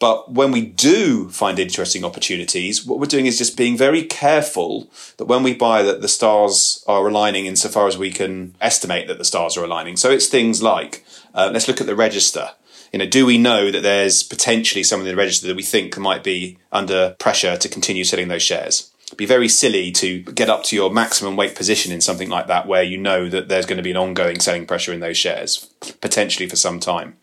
But 0.01 0.33
when 0.33 0.51
we 0.51 0.63
do 0.63 1.29
find 1.29 1.59
interesting 1.59 2.05
opportunities, 2.05 2.85
what 2.85 2.99
we're 2.99 3.07
doing 3.07 3.27
is 3.27 3.39
just 3.39 3.57
being 3.57 3.77
very 3.77 4.03
careful 4.03 4.91
that 5.19 5.27
when 5.27 5.43
we 5.43 5.55
buy 5.55 5.83
that 5.83 6.01
the 6.01 6.09
stars 6.09 6.83
are 6.89 7.07
aligning 7.07 7.47
insofar 7.47 7.87
as 7.87 7.99
we 7.99 8.11
can 8.11 8.57
estimate 8.61 9.07
that 9.09 9.19
the 9.19 9.25
stars 9.25 9.57
are 9.57 9.65
aligning. 9.65 9.97
So 9.97 10.11
it's 10.11 10.27
things 10.27 10.63
like, 10.63 11.05
uh, 11.35 11.51
let's 11.53 11.69
look 11.69 11.81
at 11.81 11.87
the 11.87 11.95
register 11.95 12.51
you 12.93 12.99
know, 12.99 13.07
do 13.07 13.25
we 13.25 13.39
know 13.39 13.71
that 13.71 13.83
there's 13.83 14.23
potentially 14.23 14.83
someone 14.83 15.07
in 15.07 15.15
the 15.15 15.21
register 15.21 15.47
that 15.47 15.57
we 15.57 15.63
think 15.63 15.97
might 15.99 16.25
be 16.25 16.59
under 16.73 17.15
pressure 17.19 17.57
to 17.57 17.69
continue 17.69 18.05
selling 18.05 18.29
those 18.29 18.42
shares? 18.42 18.92
It'd 19.07 19.19
be 19.19 19.27
very 19.27 19.48
silly 19.48 19.90
to 19.92 20.23
get 20.23 20.48
up 20.48 20.63
to 20.65 20.77
your 20.77 20.90
maximum 20.90 21.37
weight 21.37 21.57
position 21.57 21.92
in 21.92 22.01
something 22.01 22.29
like 22.29 22.46
that 22.46 22.67
where 22.67 22.83
you 22.83 22.96
know 22.96 23.29
that 23.29 23.48
there's 23.48 23.67
going 23.67 23.77
to 23.77 23.83
be 23.83 23.90
an 23.90 23.96
ongoing 23.96 24.38
selling 24.38 24.67
pressure 24.67 24.92
in 24.92 25.01
those 25.01 25.17
shares, 25.17 25.69
potentially 26.01 26.48
for 26.48 26.57
some 26.57 26.79
time. 26.79 27.17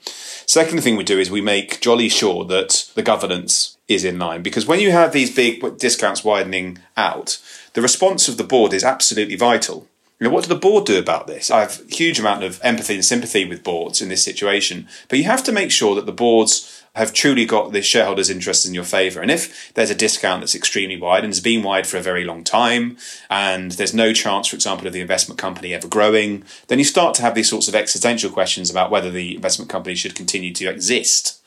Second 0.48 0.82
thing 0.82 0.96
we 0.96 1.04
do 1.04 1.20
is 1.20 1.30
we 1.30 1.42
make 1.42 1.82
jolly 1.82 2.08
sure 2.08 2.46
that 2.46 2.90
the 2.96 3.04
governance 3.04 3.78
is 3.90 4.06
in 4.06 4.18
line 4.18 4.42
because 4.42 4.66
when 4.66 4.80
you 4.80 4.92
have 4.92 5.12
these 5.12 5.36
big 5.36 5.78
discounts 5.78 6.24
widening 6.24 6.80
out, 6.96 7.38
the 7.74 7.82
response 7.82 8.30
of 8.30 8.38
the 8.38 8.46
board 8.46 8.74
is 8.74 8.82
absolutely 8.82 9.36
vital 9.36 9.88
what 10.20 10.44
do 10.44 10.50
the 10.50 10.56
board 10.56 10.86
do 10.86 10.98
about 10.98 11.28
this? 11.28 11.52
I 11.52 11.62
have 11.62 11.82
a 11.82 11.94
huge 11.94 12.20
amount 12.20 12.44
of 12.44 12.60
empathy 12.64 12.96
and 12.96 13.06
sympathy 13.06 13.46
with 13.46 13.64
boards 13.64 14.02
in 14.02 14.10
this 14.10 14.24
situation, 14.24 14.88
but 15.10 15.20
you 15.20 15.26
have 15.26 15.44
to 15.44 15.52
make 15.52 15.70
sure 15.70 15.94
that 15.96 16.06
the 16.08 16.12
boards 16.12 16.77
have 16.98 17.14
truly 17.14 17.46
got 17.46 17.72
the 17.72 17.82
shareholders' 17.82 18.30
interests 18.30 18.66
in 18.66 18.74
your 18.74 18.84
favour. 18.84 19.22
And 19.22 19.32
if 19.32 19.74
there's 19.74 19.92
a 19.92 19.96
discount 19.96 20.42
that's 20.42 20.56
extremely 20.56 21.00
wide 21.00 21.24
and 21.24 21.32
has 21.32 21.40
been 21.40 21.64
wide 21.64 21.86
for 21.86 21.98
a 21.98 22.02
very 22.02 22.24
long 22.24 22.44
time, 22.44 22.98
and 23.30 23.72
there's 23.74 23.94
no 23.94 24.14
chance, 24.14 24.48
for 24.48 24.56
example, 24.56 24.88
of 24.88 24.94
the 24.94 25.02
investment 25.02 25.40
company 25.40 25.74
ever 25.74 25.88
growing, 25.88 26.44
then 26.68 26.80
you 26.80 26.86
start 26.86 27.14
to 27.16 27.22
have 27.22 27.36
these 27.36 27.50
sorts 27.50 27.68
of 27.68 27.76
existential 27.76 28.32
questions 28.32 28.70
about 28.70 28.92
whether 28.92 29.12
the 29.12 29.36
investment 29.36 29.70
company 29.70 29.96
should 29.96 30.16
continue 30.16 30.52
to 30.54 30.70
exist. 30.70 31.40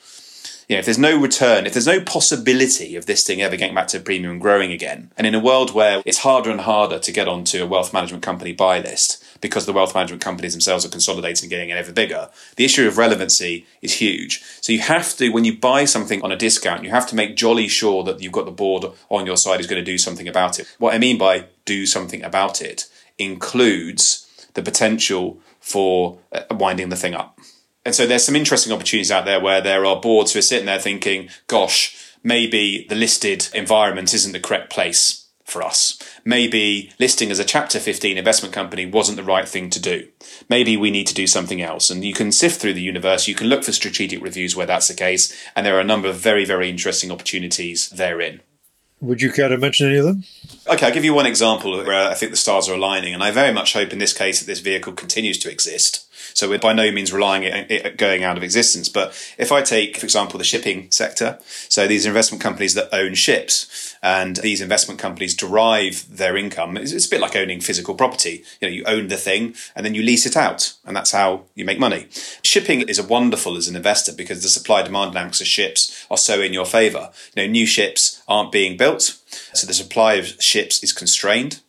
You 0.69 0.77
know, 0.77 0.79
if 0.79 0.85
there's 0.85 0.97
no 0.97 1.19
return, 1.19 1.65
if 1.65 1.73
there's 1.73 1.85
no 1.85 1.99
possibility 1.99 2.95
of 2.95 3.05
this 3.05 3.27
thing 3.27 3.41
ever 3.41 3.57
getting 3.57 3.75
back 3.75 3.87
to 3.87 3.99
premium 3.99 4.31
and 4.31 4.41
growing 4.41 4.71
again, 4.71 5.11
and 5.17 5.27
in 5.27 5.35
a 5.35 5.39
world 5.39 5.73
where 5.73 6.01
it's 6.05 6.19
harder 6.19 6.49
and 6.49 6.61
harder 6.61 6.97
to 6.97 7.11
get 7.11 7.27
onto 7.27 7.61
a 7.61 7.67
wealth 7.67 7.91
management 7.91 8.23
company 8.23 8.53
buy 8.53 8.79
list, 8.79 9.20
because 9.41 9.65
the 9.65 9.73
wealth 9.73 9.93
management 9.93 10.21
companies 10.21 10.53
themselves 10.53 10.85
are 10.85 10.89
consolidating 10.89 11.45
and 11.45 11.49
getting 11.49 11.71
ever 11.71 11.91
bigger. 11.91 12.29
The 12.55 12.65
issue 12.65 12.87
of 12.87 12.97
relevancy 12.97 13.65
is 13.81 13.95
huge. 13.95 14.41
So 14.61 14.71
you 14.71 14.79
have 14.79 15.15
to, 15.17 15.29
when 15.29 15.45
you 15.45 15.57
buy 15.57 15.85
something 15.85 16.21
on 16.21 16.31
a 16.31 16.37
discount, 16.37 16.83
you 16.83 16.91
have 16.91 17.07
to 17.07 17.15
make 17.15 17.35
jolly 17.35 17.67
sure 17.67 18.03
that 18.03 18.21
you've 18.21 18.31
got 18.31 18.45
the 18.45 18.51
board 18.51 18.85
on 19.09 19.25
your 19.25 19.37
side 19.37 19.57
who's 19.57 19.67
going 19.67 19.83
to 19.83 19.91
do 19.91 19.97
something 19.97 20.27
about 20.27 20.59
it. 20.59 20.73
What 20.77 20.93
I 20.93 20.99
mean 20.99 21.17
by 21.17 21.45
do 21.65 21.85
something 21.85 22.23
about 22.23 22.61
it 22.61 22.87
includes 23.17 24.27
the 24.53 24.61
potential 24.61 25.39
for 25.59 26.19
uh, 26.31 26.43
winding 26.51 26.89
the 26.89 26.95
thing 26.95 27.15
up. 27.15 27.39
And 27.83 27.95
so 27.95 28.05
there's 28.05 28.23
some 28.23 28.35
interesting 28.35 28.71
opportunities 28.71 29.11
out 29.11 29.25
there 29.25 29.39
where 29.39 29.61
there 29.61 29.85
are 29.85 29.99
boards 29.99 30.33
who 30.33 30.39
are 30.39 30.43
sitting 30.43 30.67
there 30.67 30.79
thinking, 30.79 31.29
gosh, 31.47 32.15
maybe 32.23 32.85
the 32.89 32.95
listed 32.95 33.49
environment 33.53 34.13
isn't 34.13 34.33
the 34.33 34.39
correct 34.39 34.71
place 34.71 35.20
for 35.51 35.61
us. 35.61 35.99
Maybe 36.23 36.91
listing 36.99 37.29
as 37.29 37.39
a 37.39 37.43
Chapter 37.43 37.79
15 37.79 38.17
investment 38.17 38.53
company 38.53 38.85
wasn't 38.85 39.17
the 39.17 39.23
right 39.23 39.47
thing 39.47 39.69
to 39.71 39.79
do. 39.79 40.07
Maybe 40.49 40.77
we 40.77 40.89
need 40.89 41.07
to 41.07 41.13
do 41.13 41.27
something 41.27 41.61
else. 41.61 41.89
And 41.89 42.03
you 42.03 42.13
can 42.13 42.31
sift 42.31 42.61
through 42.61 42.73
the 42.73 42.81
universe, 42.81 43.27
you 43.27 43.35
can 43.35 43.47
look 43.47 43.63
for 43.63 43.71
strategic 43.71 44.21
reviews 44.21 44.55
where 44.55 44.65
that's 44.65 44.87
the 44.87 44.93
case, 44.93 45.35
and 45.55 45.65
there 45.65 45.75
are 45.75 45.81
a 45.81 45.85
number 45.85 46.07
of 46.07 46.15
very, 46.15 46.45
very 46.45 46.69
interesting 46.69 47.11
opportunities 47.11 47.89
therein. 47.89 48.41
Would 49.01 49.21
you 49.21 49.31
care 49.31 49.49
to 49.49 49.57
mention 49.57 49.87
any 49.87 49.97
of 49.97 50.05
them? 50.05 50.23
Okay, 50.67 50.85
I'll 50.85 50.93
give 50.93 51.03
you 51.03 51.15
one 51.15 51.25
example 51.25 51.71
where 51.71 51.91
uh, 51.91 52.11
I 52.11 52.13
think 52.13 52.31
the 52.31 52.37
stars 52.37 52.69
are 52.69 52.75
aligning, 52.75 53.15
and 53.15 53.23
I 53.23 53.31
very 53.31 53.51
much 53.51 53.73
hope 53.73 53.91
in 53.91 53.97
this 53.97 54.13
case 54.13 54.39
that 54.39 54.45
this 54.45 54.59
vehicle 54.59 54.93
continues 54.93 55.39
to 55.39 55.51
exist. 55.51 56.07
So 56.33 56.49
we're 56.49 56.59
by 56.59 56.73
no 56.73 56.91
means 56.91 57.13
relying 57.13 57.43
it, 57.43 57.71
it 57.71 57.97
going 57.97 58.23
out 58.23 58.37
of 58.37 58.43
existence. 58.43 58.89
But 58.89 59.09
if 59.37 59.51
I 59.51 59.61
take, 59.61 59.97
for 59.97 60.05
example, 60.05 60.37
the 60.37 60.43
shipping 60.43 60.89
sector, 60.91 61.39
so 61.69 61.87
these 61.87 62.05
investment 62.05 62.41
companies 62.41 62.73
that 62.73 62.93
own 62.93 63.13
ships, 63.13 63.91
and 64.03 64.37
these 64.37 64.61
investment 64.61 64.99
companies 64.99 65.35
derive 65.35 66.05
their 66.09 66.35
income. 66.35 66.75
It's, 66.75 66.91
it's, 66.91 67.05
a 67.05 67.09
bit 67.09 67.21
like 67.21 67.35
owning 67.35 67.61
physical 67.61 67.93
property. 67.93 68.43
You 68.59 68.67
know, 68.67 68.73
you 68.73 68.83
own 68.85 69.07
the 69.09 69.17
thing 69.17 69.53
and 69.75 69.85
then 69.85 69.93
you 69.93 70.01
lease 70.01 70.25
it 70.25 70.35
out, 70.35 70.73
and 70.85 70.95
that's 70.95 71.11
how 71.11 71.43
you 71.53 71.65
make 71.65 71.79
money. 71.79 72.07
Shipping 72.43 72.81
is 72.81 72.97
a 72.97 73.03
wonderful 73.03 73.57
as 73.57 73.67
an 73.67 73.75
investor 73.75 74.11
because 74.11 74.41
the 74.41 74.49
supply 74.49 74.81
demand 74.81 75.13
dynamics 75.13 75.41
of 75.41 75.47
ships 75.47 76.05
are 76.09 76.17
so 76.17 76.41
in 76.41 76.53
your 76.53 76.65
favour. 76.65 77.11
You 77.35 77.43
know, 77.43 77.51
new 77.51 77.65
ships 77.65 78.23
aren't 78.27 78.51
being 78.51 78.75
built, 78.75 79.19
so 79.53 79.67
the 79.67 79.73
supply 79.73 80.13
of 80.13 80.41
ships 80.41 80.83
is 80.83 80.93
constrained. 80.93 81.61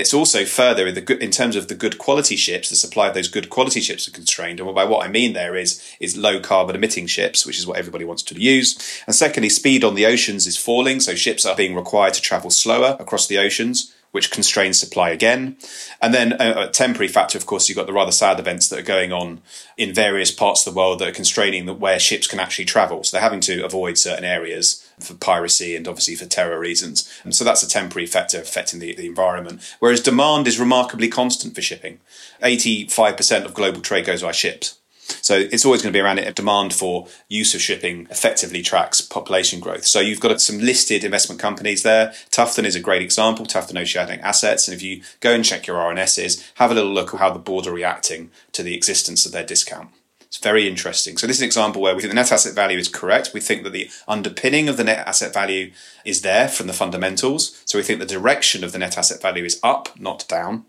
It's 0.00 0.14
also 0.14 0.44
further 0.44 0.86
in, 0.86 0.94
the, 0.94 1.22
in 1.22 1.30
terms 1.30 1.56
of 1.56 1.68
the 1.68 1.74
good 1.74 1.98
quality 1.98 2.36
ships. 2.36 2.70
The 2.70 2.76
supply 2.76 3.08
of 3.08 3.14
those 3.14 3.28
good 3.28 3.50
quality 3.50 3.80
ships 3.80 4.08
are 4.08 4.12
constrained, 4.12 4.58
and 4.58 4.74
by 4.74 4.84
what 4.84 5.04
I 5.04 5.08
mean 5.08 5.34
there 5.34 5.54
is 5.54 5.80
is 6.00 6.16
low 6.16 6.40
carbon 6.40 6.74
emitting 6.74 7.06
ships, 7.06 7.46
which 7.46 7.58
is 7.58 7.66
what 7.66 7.78
everybody 7.78 8.04
wants 8.04 8.22
to 8.24 8.40
use. 8.40 9.02
And 9.06 9.14
secondly, 9.14 9.50
speed 9.50 9.84
on 9.84 9.94
the 9.94 10.06
oceans 10.06 10.46
is 10.46 10.56
falling, 10.56 11.00
so 11.00 11.14
ships 11.14 11.44
are 11.44 11.54
being 11.54 11.74
required 11.74 12.14
to 12.14 12.22
travel 12.22 12.50
slower 12.50 12.96
across 12.98 13.26
the 13.26 13.38
oceans 13.38 13.94
which 14.12 14.30
constrains 14.30 14.78
supply 14.78 15.10
again. 15.10 15.56
And 16.00 16.12
then 16.12 16.32
a, 16.40 16.64
a, 16.64 16.68
temporary 16.68 17.08
factor, 17.08 17.38
of 17.38 17.46
course, 17.46 17.68
you've 17.68 17.76
got 17.76 17.86
the 17.86 17.92
rather 17.92 18.12
sad 18.12 18.40
events 18.40 18.68
that 18.68 18.78
are 18.80 18.82
going 18.82 19.12
on 19.12 19.40
in 19.76 19.94
various 19.94 20.30
parts 20.30 20.66
of 20.66 20.72
the 20.72 20.76
world 20.76 20.98
that 20.98 21.08
are 21.08 21.12
constraining 21.12 21.66
the, 21.66 21.74
where 21.74 21.98
ships 21.98 22.26
can 22.26 22.40
actually 22.40 22.64
travel. 22.64 23.04
So 23.04 23.16
they're 23.16 23.22
having 23.22 23.40
to 23.42 23.64
avoid 23.64 23.98
certain 23.98 24.24
areas 24.24 24.89
for 25.00 25.14
piracy 25.14 25.76
and 25.76 25.86
obviously 25.86 26.14
for 26.14 26.26
terror 26.26 26.58
reasons. 26.58 27.10
And 27.24 27.34
so 27.34 27.44
that's 27.44 27.62
a 27.62 27.68
temporary 27.68 28.06
factor 28.06 28.40
affecting 28.40 28.80
the, 28.80 28.94
the 28.94 29.06
environment. 29.06 29.76
Whereas 29.78 30.00
demand 30.00 30.46
is 30.46 30.60
remarkably 30.60 31.08
constant 31.08 31.54
for 31.54 31.62
shipping. 31.62 32.00
85% 32.42 33.44
of 33.44 33.54
global 33.54 33.80
trade 33.80 34.06
goes 34.06 34.22
by 34.22 34.32
ships. 34.32 34.78
So 35.22 35.36
it's 35.36 35.64
always 35.64 35.82
going 35.82 35.92
to 35.92 35.96
be 35.96 36.00
around 36.00 36.18
it. 36.18 36.34
Demand 36.34 36.72
for 36.72 37.08
use 37.28 37.54
of 37.54 37.60
shipping 37.60 38.06
effectively 38.10 38.62
tracks 38.62 39.00
population 39.00 39.60
growth. 39.60 39.84
So 39.84 40.00
you've 40.00 40.20
got 40.20 40.40
some 40.40 40.58
listed 40.58 41.04
investment 41.04 41.40
companies 41.40 41.82
there. 41.82 42.12
Tufton 42.30 42.64
is 42.64 42.76
a 42.76 42.80
great 42.80 43.02
example. 43.02 43.46
Tufton 43.46 43.78
Oceanic 43.78 44.20
Assets. 44.22 44.68
And 44.68 44.74
if 44.74 44.82
you 44.82 45.02
go 45.20 45.32
and 45.32 45.44
check 45.44 45.66
your 45.66 45.76
RNSs, 45.76 46.52
have 46.54 46.70
a 46.70 46.74
little 46.74 46.92
look 46.92 47.14
at 47.14 47.20
how 47.20 47.30
the 47.30 47.38
board 47.38 47.66
are 47.66 47.72
reacting 47.72 48.30
to 48.52 48.62
the 48.62 48.74
existence 48.74 49.26
of 49.26 49.32
their 49.32 49.44
discount. 49.44 49.90
It's 50.30 50.38
very 50.38 50.68
interesting. 50.68 51.16
So 51.16 51.26
this 51.26 51.38
is 51.38 51.42
an 51.42 51.46
example 51.46 51.82
where 51.82 51.92
we 51.92 52.02
think 52.02 52.12
the 52.12 52.14
net 52.14 52.30
asset 52.30 52.54
value 52.54 52.78
is 52.78 52.86
correct. 52.86 53.32
We 53.34 53.40
think 53.40 53.64
that 53.64 53.72
the 53.72 53.90
underpinning 54.06 54.68
of 54.68 54.76
the 54.76 54.84
net 54.84 55.04
asset 55.04 55.34
value 55.34 55.72
is 56.04 56.22
there 56.22 56.46
from 56.46 56.68
the 56.68 56.72
fundamentals. 56.72 57.60
So 57.64 57.78
we 57.78 57.82
think 57.82 57.98
the 57.98 58.06
direction 58.06 58.62
of 58.62 58.70
the 58.70 58.78
net 58.78 58.96
asset 58.96 59.20
value 59.20 59.44
is 59.44 59.58
up, 59.64 59.98
not 59.98 60.28
down. 60.28 60.66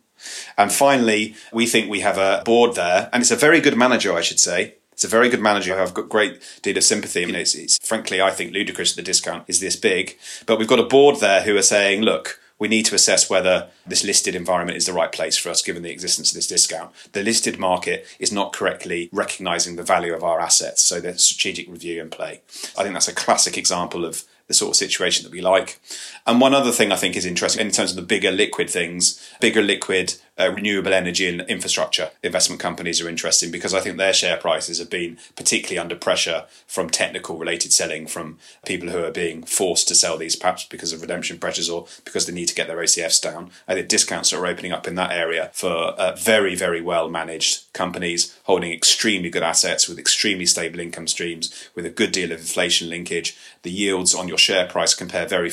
And 0.58 0.72
finally, 0.72 1.36
we 1.54 1.68
think 1.68 1.92
we 1.92 2.00
have 2.00 2.18
a 2.18 2.42
board 2.44 2.74
there, 2.74 3.08
and 3.14 3.22
it's 3.22 3.30
a 3.30 3.36
very 3.36 3.62
good 3.62 3.78
manager, 3.78 4.14
I 4.14 4.22
should 4.22 4.40
say. 4.40 4.78
It's 4.94 5.04
a 5.04 5.08
very 5.08 5.30
good 5.30 5.42
manager 5.42 5.76
who 5.76 5.82
I've 5.84 5.94
got 5.94 6.10
great 6.10 6.42
deal 6.64 6.78
of 6.78 6.84
sympathy. 6.84 7.22
You 7.22 7.32
know, 7.32 7.40
it's, 7.40 7.54
it's 7.54 7.78
frankly, 7.88 8.20
I 8.20 8.32
think 8.32 8.54
ludicrous 8.54 8.96
the 8.96 9.04
discount 9.04 9.46
is 9.48 9.60
this 9.60 9.76
big, 9.76 10.18
but 10.48 10.58
we've 10.58 10.68
got 10.68 10.80
a 10.80 10.84
board 10.84 11.20
there 11.20 11.44
who 11.44 11.56
are 11.56 11.62
saying, 11.62 12.02
look, 12.02 12.40
we 12.62 12.68
need 12.68 12.86
to 12.86 12.94
assess 12.94 13.28
whether 13.28 13.70
this 13.88 14.04
listed 14.04 14.36
environment 14.36 14.78
is 14.78 14.86
the 14.86 14.94
right 14.94 15.12
place 15.12 15.36
for 15.36 15.50
us 15.50 15.64
given 15.64 15.82
the 15.82 15.90
existence 15.90 16.30
of 16.30 16.36
this 16.36 16.46
discount. 16.46 16.92
The 17.12 17.24
listed 17.24 17.58
market 17.58 18.06
is 18.20 18.32
not 18.32 18.54
correctly 18.54 19.10
recognizing 19.12 19.78
the 19.78 19.84
value 19.84 20.14
of 20.14 20.24
our 20.24 20.40
assets, 20.40 20.84
so 20.84 21.00
there's 21.00 21.24
strategic 21.24 21.68
review 21.68 22.00
in 22.00 22.12
play. 22.12 22.42
I 22.78 22.84
think 22.84 22.94
that's 22.94 23.08
a 23.08 23.16
classic 23.16 23.58
example 23.58 24.06
of 24.06 24.26
the 24.46 24.54
sort 24.54 24.70
of 24.70 24.76
situation 24.76 25.24
that 25.24 25.32
we 25.32 25.42
like. 25.42 25.80
And 26.28 26.40
one 26.40 26.54
other 26.54 26.72
thing 26.72 26.92
I 26.92 26.96
think 26.96 27.16
is 27.16 27.26
interesting 27.26 27.66
in 27.66 27.72
terms 27.72 27.92
of 27.92 27.96
the 27.96 28.02
bigger 28.02 28.32
liquid 28.32 28.70
things, 28.70 29.20
bigger 29.40 29.62
liquid 29.62 30.16
uh, 30.42 30.52
renewable 30.52 30.94
energy 30.94 31.28
and 31.28 31.42
infrastructure 31.42 32.10
investment 32.24 32.60
companies 32.60 33.02
are 33.02 33.10
interesting 33.10 33.52
because 33.52 33.74
I 33.74 33.80
think 33.80 33.98
their 33.98 34.14
share 34.14 34.38
prices 34.38 34.80
have 34.80 34.90
been 34.90 35.18
particularly 35.36 35.78
under 35.78 35.96
pressure 35.96 36.46
from 36.68 36.90
technical 36.90 37.38
related 37.38 37.74
selling 37.74 38.08
from 38.08 38.40
people 38.66 38.90
who 38.90 39.04
are 39.04 39.12
being 39.12 39.44
forced 39.44 39.88
to 39.90 39.96
sell 39.96 40.18
these 40.18 40.36
perhaps 40.36 40.64
because 40.64 40.94
of 40.94 41.02
redemption 41.02 41.38
pressures 41.38 41.70
or 41.70 41.86
because 42.06 42.26
they 42.26 42.34
need 42.34 42.48
to 42.48 42.56
get 42.56 42.68
their 42.68 42.78
OCFs 42.78 43.22
down. 43.22 43.52
I 43.68 43.76
think 43.76 43.88
discounts 43.88 44.34
are 44.34 44.46
opening 44.46 44.72
up 44.72 44.88
in 44.88 44.96
that 44.96 45.12
area 45.12 45.52
for 45.54 45.70
uh, 45.70 46.16
very, 46.16 46.56
very 46.56 46.82
well 46.82 47.10
managed 47.10 47.72
companies 47.74 48.38
holding 48.44 48.72
extremely 48.72 49.30
good 49.30 49.44
assets 49.44 49.88
with 49.88 50.00
extremely 50.00 50.46
stable 50.46 50.80
income 50.80 51.08
streams 51.08 51.70
with 51.76 51.86
a 51.86 51.90
good 51.90 52.12
deal 52.12 52.32
of 52.32 52.40
inflation 52.40 52.90
linkage. 52.90 53.38
The 53.64 53.72
yields 53.72 54.16
on 54.16 54.28
your 54.28 54.38
share 54.38 54.68
price 54.68 54.94
compare 54.94 55.28
very 55.28 55.50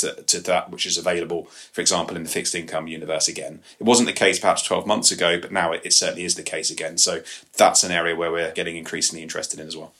to 0.00 0.40
that 0.40 0.70
which 0.70 0.86
is 0.86 0.98
available, 0.98 1.44
for 1.72 1.80
example, 1.80 2.16
in 2.16 2.22
the 2.22 2.28
fixed 2.28 2.54
income 2.54 2.86
universe 2.86 3.28
again. 3.28 3.60
It 3.78 3.84
wasn't 3.84 4.06
the 4.06 4.12
case 4.12 4.38
perhaps 4.38 4.62
12 4.62 4.86
months 4.86 5.10
ago, 5.10 5.38
but 5.40 5.52
now 5.52 5.72
it, 5.72 5.82
it 5.84 5.92
certainly 5.92 6.24
is 6.24 6.34
the 6.34 6.42
case 6.42 6.70
again. 6.70 6.98
So 6.98 7.22
that's 7.56 7.84
an 7.84 7.92
area 7.92 8.16
where 8.16 8.32
we're 8.32 8.52
getting 8.52 8.76
increasingly 8.76 9.22
interested 9.22 9.60
in 9.60 9.66
as 9.66 9.76
well. 9.76 9.92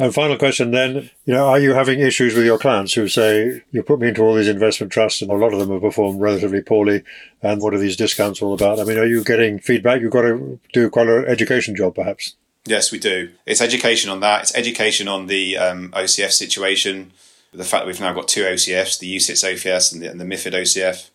And 0.00 0.14
final 0.14 0.36
question 0.36 0.70
then, 0.70 1.10
you 1.24 1.34
know, 1.34 1.48
are 1.48 1.58
you 1.58 1.74
having 1.74 1.98
issues 1.98 2.34
with 2.34 2.44
your 2.44 2.58
clients 2.58 2.94
who 2.94 3.08
say, 3.08 3.64
you 3.72 3.82
put 3.82 3.98
me 3.98 4.08
into 4.08 4.22
all 4.22 4.34
these 4.34 4.46
investment 4.46 4.92
trusts 4.92 5.22
and 5.22 5.30
a 5.30 5.34
lot 5.34 5.52
of 5.52 5.58
them 5.58 5.70
have 5.70 5.82
performed 5.82 6.20
relatively 6.20 6.62
poorly 6.62 7.02
and 7.42 7.60
what 7.60 7.74
are 7.74 7.78
these 7.78 7.96
discounts 7.96 8.40
all 8.40 8.54
about? 8.54 8.78
I 8.78 8.84
mean, 8.84 8.96
are 8.96 9.06
you 9.06 9.24
getting 9.24 9.58
feedback? 9.58 10.00
You've 10.00 10.12
got 10.12 10.22
to 10.22 10.60
do 10.72 10.88
quite 10.88 11.08
an 11.08 11.24
education 11.24 11.74
job 11.74 11.96
perhaps. 11.96 12.36
Yes, 12.64 12.92
we 12.92 12.98
do. 12.98 13.30
It's 13.44 13.60
education 13.60 14.10
on 14.10 14.20
that. 14.20 14.42
It's 14.42 14.54
education 14.54 15.08
on 15.08 15.26
the 15.26 15.56
um, 15.56 15.90
OCF 15.90 16.32
situation. 16.32 17.12
The 17.52 17.64
fact 17.64 17.82
that 17.82 17.86
we've 17.86 18.00
now 18.00 18.12
got 18.12 18.28
two 18.28 18.42
OCFs, 18.42 18.98
the 18.98 19.14
UCITS 19.16 19.44
OCF 19.44 19.92
and 19.92 20.02
the, 20.02 20.10
and 20.10 20.20
the 20.20 20.24
MIFID 20.24 20.52
OCF. 20.52 21.08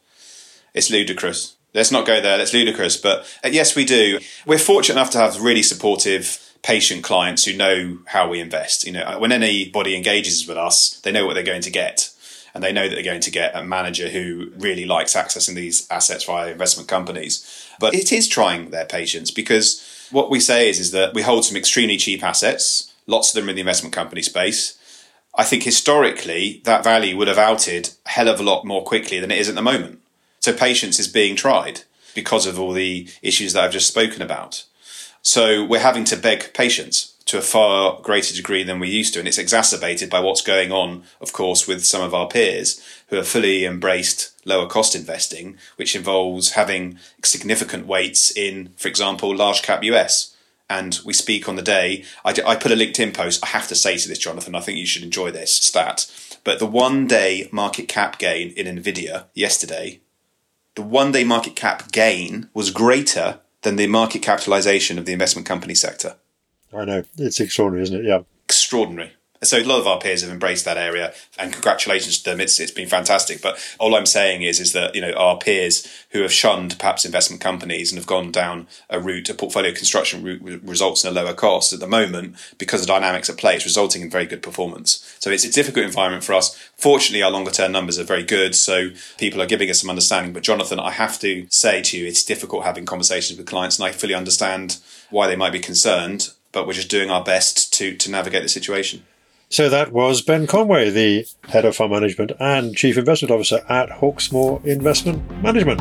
It's 0.74 0.90
ludicrous. 0.90 1.56
Let's 1.74 1.92
not 1.92 2.06
go 2.06 2.22
there. 2.22 2.38
That's 2.38 2.54
ludicrous. 2.54 2.98
But 2.98 3.26
uh, 3.44 3.50
yes, 3.52 3.76
we 3.76 3.86
do. 3.86 4.20
We're 4.46 4.60
fortunate 4.60 5.00
enough 5.00 5.12
to 5.12 5.20
have 5.20 5.42
really 5.42 5.64
supportive 5.64 6.40
patient 6.64 7.04
clients 7.04 7.46
who 7.46 7.56
know 7.56 8.00
how 8.08 8.30
we 8.30 8.40
invest. 8.40 8.86
You 8.86 8.94
know, 8.94 9.20
when 9.20 9.32
anybody 9.32 9.96
engages 9.96 10.48
with 10.48 10.58
us, 10.58 11.00
they 11.02 11.12
know 11.12 11.26
what 11.26 11.34
they're 11.36 11.44
going 11.44 11.62
to 11.62 11.72
get. 11.72 12.10
And 12.56 12.64
they 12.64 12.72
know 12.72 12.88
that 12.88 12.94
they're 12.94 13.04
going 13.04 13.22
to 13.22 13.32
get 13.32 13.56
a 13.56 13.64
manager 13.64 14.10
who 14.10 14.52
really 14.58 14.86
likes 14.86 15.16
accessing 15.16 15.56
these 15.56 15.90
assets 15.90 16.24
via 16.24 16.52
investment 16.52 16.88
companies. 16.88 17.68
But 17.80 17.96
it 17.96 18.12
is 18.12 18.28
trying 18.28 18.70
their 18.70 18.86
patience 18.86 19.32
because 19.32 20.08
what 20.12 20.30
we 20.30 20.40
say 20.40 20.70
is, 20.70 20.80
is 20.80 20.92
that 20.92 21.16
we 21.16 21.24
hold 21.24 21.46
some 21.46 21.58
extremely 21.58 21.98
cheap 21.98 22.24
assets, 22.24 22.94
lots 23.08 23.30
of 23.30 23.42
them 23.42 23.50
in 23.50 23.56
the 23.56 23.62
investment 23.62 23.94
company 23.94 24.22
space. 24.22 24.78
I 25.36 25.44
think 25.44 25.64
historically 25.64 26.62
that 26.64 26.84
value 26.84 27.18
would 27.18 27.28
have 27.28 27.38
outed 27.38 27.90
a 28.06 28.10
hell 28.10 28.30
of 28.30 28.40
a 28.40 28.44
lot 28.44 28.66
more 28.66 28.84
quickly 28.84 29.20
than 29.20 29.32
it 29.32 29.40
is 29.40 29.50
at 29.50 29.56
the 29.56 29.62
moment. 29.62 30.00
So 30.40 30.54
patience 30.54 31.00
is 31.00 31.08
being 31.08 31.36
tried 31.36 31.82
because 32.14 32.46
of 32.46 32.60
all 32.60 32.74
the 32.74 33.08
issues 33.22 33.54
that 33.54 33.64
I've 33.64 33.72
just 33.72 33.88
spoken 33.88 34.22
about. 34.22 34.66
So 35.22 35.64
we're 35.64 35.80
having 35.80 36.04
to 36.06 36.18
beg 36.18 36.54
patience 36.54 37.14
to 37.26 37.38
a 37.38 37.42
far 37.42 38.00
greater 38.02 38.36
degree 38.36 38.64
than 38.64 38.80
we 38.80 38.90
used 38.90 39.14
to. 39.14 39.20
And 39.20 39.28
it's 39.28 39.38
exacerbated 39.38 40.10
by 40.10 40.20
what's 40.20 40.42
going 40.42 40.72
on, 40.72 41.04
of 41.22 41.34
course, 41.34 41.68
with 41.68 41.86
some 41.86 42.02
of 42.02 42.14
our 42.14 42.28
peers 42.28 42.86
who 43.08 43.16
have 43.16 43.28
fully 43.28 43.66
embraced 43.66 44.32
lower 44.46 44.68
cost 44.68 44.96
investing, 44.96 45.58
which 45.78 45.96
involves 45.96 46.52
having 46.52 47.00
significant 47.24 47.88
weights 47.88 48.30
in, 48.32 48.70
for 48.76 48.90
example, 48.90 49.36
large 49.36 49.62
cap 49.62 49.84
US. 49.84 50.33
And 50.70 51.00
we 51.06 51.14
speak 51.14 51.48
on 51.48 51.56
the 51.56 51.62
day. 51.62 52.04
I, 52.24 52.34
I 52.46 52.56
put 52.56 52.72
a 52.72 52.76
LinkedIn 52.76 53.14
post. 53.14 53.44
I 53.44 53.48
have 53.48 53.68
to 53.68 53.76
say 53.76 53.98
to 53.98 54.08
this, 54.08 54.18
Jonathan, 54.18 54.56
I 54.56 54.62
think 54.62 54.78
you 54.78 54.86
should 54.86 55.04
enjoy 55.04 55.30
this 55.32 55.54
stat. 55.54 56.12
But 56.44 56.60
the 56.60 56.66
one 56.66 57.08
day 57.08 57.48
market 57.52 57.88
cap 57.88 58.18
gain 58.18 58.52
in 58.52 58.66
NVIDIA 58.78 59.26
yesterday, 59.34 60.02
the 60.76 60.82
one 60.82 61.12
day 61.12 61.24
market 61.24 61.56
cap 61.56 61.92
gain 61.92 62.50
was 62.54 62.72
greater 62.72 63.40
than 63.62 63.76
the 63.76 63.88
market 63.88 64.22
capitalization 64.22 64.98
of 64.98 65.06
the 65.06 65.14
investment 65.14 65.48
company 65.48 65.76
sector. 65.76 66.16
I 66.74 66.86
know. 66.86 67.04
It's 67.18 67.40
extraordinary, 67.40 67.84
isn't 67.84 68.00
it? 68.00 68.06
Yeah. 68.06 68.22
Extraordinary. 68.46 69.14
So 69.44 69.58
a 69.58 69.64
lot 69.64 69.80
of 69.80 69.88
our 69.88 70.00
peers 70.00 70.22
have 70.22 70.32
embraced 70.32 70.66
that 70.66 70.78
area, 70.78 71.14
and 71.38 71.52
congratulations 71.52 72.20
to 72.20 72.30
them. 72.30 72.40
It's 72.40 72.60
it's 72.60 72.72
been 72.72 72.88
fantastic. 72.88 73.42
But 73.42 73.60
all 73.80 73.96
I'm 73.96 74.06
saying 74.06 74.42
is 74.44 74.60
is 74.60 74.74
that 74.74 74.96
you 74.96 75.02
know 75.02 75.14
our 75.14 75.38
peers 75.38 75.88
who 76.12 76.22
have 76.22 76.32
shunned 76.32 76.78
perhaps 76.80 77.06
investment 77.06 77.42
companies 77.42 77.92
and 77.92 77.98
have 77.98 78.08
gone 78.08 78.32
down 78.32 78.68
a 78.90 79.00
route, 79.00 79.30
a 79.30 79.34
portfolio 79.34 79.74
construction 79.74 80.24
route, 80.24 80.64
results 80.64 81.04
in 81.04 81.10
a 81.10 81.14
lower 81.14 81.34
cost 81.34 81.74
at 81.74 81.80
the 81.80 81.88
moment 81.88 82.36
because 82.58 82.82
of 82.82 82.88
dynamics 82.88 83.30
at 83.30 83.38
play. 83.38 83.56
It's 83.56 83.66
resulting 83.66 84.02
in 84.02 84.10
very 84.10 84.26
good 84.26 84.44
performance. 84.44 85.16
So 85.20 85.30
it's 85.30 85.46
a 85.46 85.52
difficult 85.52 85.86
environment 85.86 86.24
for 86.24 86.34
us. 86.34 86.58
Fortunately, 86.78 87.24
our 87.24 87.32
longer 87.32 87.52
term 87.52 87.72
numbers 87.72 88.00
are 88.00 88.04
very 88.04 88.24
good, 88.24 88.56
so 88.56 88.90
people 89.18 89.42
are 89.42 89.48
giving 89.48 89.70
us 89.70 89.82
some 89.82 89.90
understanding. 89.90 90.34
But 90.34 90.44
Jonathan, 90.44 90.80
I 90.80 90.92
have 90.92 91.20
to 91.20 91.48
say 91.50 91.82
to 91.82 91.98
you, 91.98 92.08
it's 92.08 92.24
difficult 92.24 92.64
having 92.64 92.86
conversations 92.86 93.38
with 93.38 93.48
clients, 93.48 93.80
and 93.80 93.88
I 93.88 93.92
fully 93.92 94.14
understand 94.14 94.78
why 95.10 95.28
they 95.28 95.36
might 95.36 95.54
be 95.54 95.60
concerned. 95.60 96.30
But 96.52 96.68
we're 96.68 96.74
just 96.74 96.90
doing 96.90 97.10
our 97.10 97.24
best 97.24 97.74
to 97.74 97.96
to 97.98 98.12
navigate 98.12 98.44
the 98.44 98.50
situation. 98.50 99.04
So 99.54 99.70
that 99.70 99.92
was 99.92 100.24
Ben 100.24 100.48
Conway, 100.48 100.90
the 100.90 101.28
Head 101.50 101.64
of 101.64 101.76
Fund 101.76 101.92
Management 101.92 102.32
and 102.40 102.76
Chief 102.76 102.98
Investment 102.98 103.32
Officer 103.32 103.64
at 103.70 103.88
Hawksmoor 103.88 104.66
Investment 104.66 105.44
Management. 105.44 105.80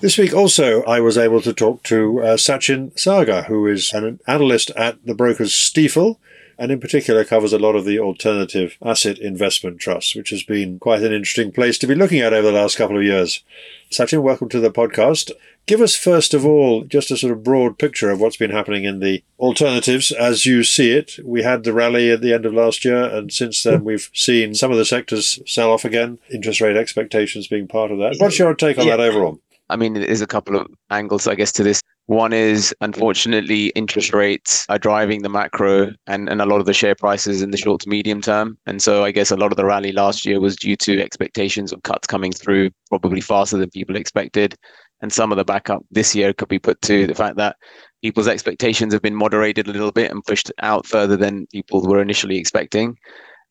This 0.00 0.18
week 0.18 0.34
also, 0.34 0.82
I 0.82 0.98
was 0.98 1.16
able 1.16 1.40
to 1.42 1.52
talk 1.52 1.84
to 1.84 2.20
uh, 2.22 2.36
Sachin 2.36 2.92
Saggar, 2.94 3.44
who 3.44 3.68
is 3.68 3.92
an 3.92 4.18
analyst 4.26 4.70
at 4.70 4.98
the 5.06 5.14
brokers 5.14 5.52
Stifel, 5.52 6.16
and 6.58 6.72
in 6.72 6.80
particular 6.80 7.24
covers 7.24 7.52
a 7.52 7.58
lot 7.60 7.76
of 7.76 7.84
the 7.84 8.00
alternative 8.00 8.76
asset 8.84 9.18
investment 9.18 9.78
trusts, 9.78 10.16
which 10.16 10.30
has 10.30 10.42
been 10.42 10.80
quite 10.80 11.02
an 11.02 11.12
interesting 11.12 11.52
place 11.52 11.78
to 11.78 11.86
be 11.86 11.94
looking 11.94 12.20
at 12.20 12.32
over 12.32 12.50
the 12.50 12.58
last 12.58 12.76
couple 12.76 12.96
of 12.96 13.04
years. 13.04 13.44
Sachin, 13.92 14.22
welcome 14.22 14.48
to 14.48 14.58
the 14.58 14.72
podcast. 14.72 15.30
Give 15.66 15.80
us, 15.80 15.96
first 15.96 16.34
of 16.34 16.44
all, 16.44 16.84
just 16.84 17.10
a 17.10 17.16
sort 17.16 17.32
of 17.32 17.42
broad 17.42 17.78
picture 17.78 18.10
of 18.10 18.20
what's 18.20 18.36
been 18.36 18.50
happening 18.50 18.84
in 18.84 19.00
the 19.00 19.24
alternatives 19.38 20.12
as 20.12 20.44
you 20.44 20.62
see 20.62 20.90
it. 20.90 21.18
We 21.24 21.42
had 21.42 21.64
the 21.64 21.72
rally 21.72 22.10
at 22.10 22.20
the 22.20 22.34
end 22.34 22.44
of 22.44 22.52
last 22.52 22.84
year, 22.84 23.04
and 23.04 23.32
since 23.32 23.62
then 23.62 23.78
hmm. 23.78 23.84
we've 23.84 24.10
seen 24.12 24.54
some 24.54 24.70
of 24.70 24.76
the 24.76 24.84
sectors 24.84 25.40
sell 25.46 25.72
off 25.72 25.84
again, 25.84 26.18
interest 26.32 26.60
rate 26.60 26.76
expectations 26.76 27.48
being 27.48 27.66
part 27.66 27.90
of 27.90 27.98
that. 27.98 28.16
What's 28.18 28.38
your 28.38 28.54
take 28.54 28.78
on 28.78 28.86
yeah. 28.86 28.96
that 28.96 29.08
overall? 29.08 29.40
I 29.70 29.76
mean, 29.76 29.94
there's 29.94 30.20
a 30.20 30.26
couple 30.26 30.56
of 30.56 30.66
angles, 30.90 31.26
I 31.26 31.34
guess, 31.34 31.52
to 31.52 31.62
this. 31.62 31.80
One 32.06 32.34
is, 32.34 32.74
unfortunately, 32.82 33.68
interest 33.68 34.12
rates 34.12 34.66
are 34.68 34.78
driving 34.78 35.22
the 35.22 35.30
macro 35.30 35.90
and, 36.06 36.28
and 36.28 36.42
a 36.42 36.46
lot 36.46 36.60
of 36.60 36.66
the 36.66 36.74
share 36.74 36.94
prices 36.94 37.40
in 37.40 37.50
the 37.50 37.56
short 37.56 37.80
to 37.80 37.88
medium 37.88 38.20
term. 38.20 38.58
And 38.66 38.82
so 38.82 39.04
I 39.04 39.10
guess 39.10 39.30
a 39.30 39.36
lot 39.36 39.52
of 39.52 39.56
the 39.56 39.64
rally 39.64 39.90
last 39.90 40.26
year 40.26 40.38
was 40.38 40.54
due 40.54 40.76
to 40.76 41.00
expectations 41.00 41.72
of 41.72 41.82
cuts 41.82 42.06
coming 42.06 42.30
through 42.30 42.70
probably 42.90 43.22
faster 43.22 43.56
than 43.56 43.70
people 43.70 43.96
expected. 43.96 44.54
And 45.00 45.12
some 45.12 45.32
of 45.32 45.36
the 45.36 45.44
backup 45.44 45.84
this 45.90 46.14
year 46.14 46.32
could 46.32 46.48
be 46.48 46.58
put 46.58 46.80
to 46.82 47.06
the 47.06 47.14
fact 47.14 47.36
that 47.36 47.56
people's 48.02 48.28
expectations 48.28 48.92
have 48.92 49.02
been 49.02 49.14
moderated 49.14 49.66
a 49.66 49.72
little 49.72 49.92
bit 49.92 50.10
and 50.10 50.24
pushed 50.24 50.52
out 50.60 50.86
further 50.86 51.16
than 51.16 51.46
people 51.48 51.82
were 51.82 52.00
initially 52.00 52.38
expecting. 52.38 52.96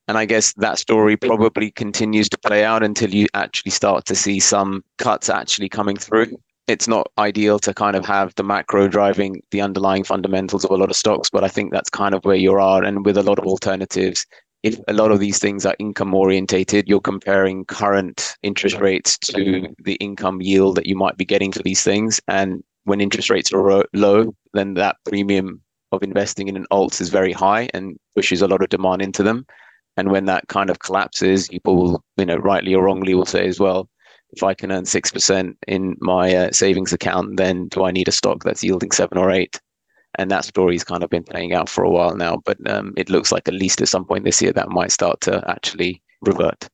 And 0.08 0.18
I 0.18 0.26
guess 0.26 0.54
that 0.58 0.80
story 0.80 1.16
probably 1.16 1.72
continues 1.72 2.28
to 2.30 2.38
play 2.38 2.66
out 2.66 2.84
until 2.84 3.14
you 3.14 3.28
actually 3.34 3.72
start 3.72 4.06
to 4.06 4.16
see 4.16 4.40
some 4.40 4.84
cuts 4.98 5.30
actually 5.30 5.70
coming 5.70 5.96
through. 5.96 6.38
It's 6.68 6.88
not 6.88 7.08
ideal 7.18 7.60
to 7.60 7.74
kind 7.74 7.96
of 7.96 8.06
have 8.06 8.34
the 8.36 8.44
macro 8.44 8.88
driving 8.88 9.42
the 9.52 9.62
underlying 9.62 10.04
fundamentals 10.04 10.66
of 10.66 10.72
a 10.72 10.76
lot 10.76 10.90
of 10.90 10.96
stocks, 10.96 11.30
but 11.30 11.44
I 11.44 11.48
think 11.48 11.72
that's 11.72 11.90
kind 11.90 12.14
of 12.14 12.24
where 12.24 12.36
you 12.36 12.54
are. 12.54 12.84
And 12.84 13.06
with 13.06 13.18
a 13.18 13.24
lot 13.24 13.40
of 13.40 13.46
alternatives, 13.46 14.26
if 14.64 14.80
a 14.88 14.94
lot 14.94 15.12
of 15.12 15.20
these 15.20 15.40
things 15.40 15.66
are 15.66 15.76
income 15.78 16.14
orientated, 16.14 16.88
you're 16.88 17.02
comparing 17.02 17.66
current 17.66 18.38
interest 18.44 18.78
rates 18.78 19.18
to 19.18 19.68
the 19.84 19.96
income 19.96 20.42
yield 20.42 20.78
that 20.78 20.88
you 20.88 20.96
might 20.96 21.18
be 21.18 21.26
getting 21.26 21.52
for 21.52 21.62
these 21.64 21.84
things. 21.84 22.22
And 22.30 22.64
when 22.86 23.02
interest 23.02 23.30
rates 23.30 23.52
are 23.52 23.86
low, 23.94 24.34
then 24.54 24.74
that 24.76 24.96
premium 25.06 25.62
of 25.92 26.02
investing 26.02 26.48
in 26.48 26.56
an 26.56 26.66
alt 26.72 27.02
is 27.02 27.10
very 27.10 27.34
high 27.34 27.70
and 27.74 27.98
pushes 28.16 28.42
a 28.42 28.48
lot 28.48 28.62
of 28.62 28.70
demand 28.70 29.02
into 29.02 29.22
them. 29.22 29.46
And 29.98 30.12
when 30.12 30.26
that 30.26 30.48
kind 30.48 30.70
of 30.70 30.80
collapses, 30.80 31.50
people 31.50 31.76
will, 31.76 32.04
you 32.18 32.26
know, 32.26 32.38
rightly 32.38 32.74
or 32.74 32.86
wrongly 32.86 33.14
will 33.14 33.26
say 33.26 33.46
as 33.46 33.60
well, 33.60 33.90
if 34.32 34.44
I 34.44 34.54
can 34.54 34.72
earn 34.72 34.86
6% 34.86 35.56
in 35.68 35.96
my 36.00 36.34
uh, 36.34 36.52
savings 36.52 36.94
account, 36.94 37.38
then 37.38 37.68
do 37.68 37.84
I 37.84 37.92
need 37.92 38.08
a 38.08 38.12
stock 38.14 38.44
that's 38.44 38.64
yielding 38.64 38.92
seven 38.92 39.18
or 39.18 39.30
eight? 39.30 39.60
And 40.16 40.30
that 40.32 40.46
story's 40.46 40.84
kind 40.84 41.04
of 41.04 41.10
been 41.10 41.24
playing 41.24 41.54
out 41.54 41.70
for 41.70 41.84
a 41.84 41.90
while 41.90 42.16
now. 42.16 42.42
But 42.46 42.58
um, 42.70 42.94
it 42.98 43.10
looks 43.10 43.32
like 43.32 43.48
at 43.48 43.54
least 43.54 43.82
at 43.82 43.88
some 43.88 44.06
point 44.06 44.24
this 44.24 44.42
year 44.42 44.54
that 44.54 44.70
might 44.70 44.92
start 44.92 45.22
to 45.22 45.44
actually 45.50 46.02
revert. 46.22 46.70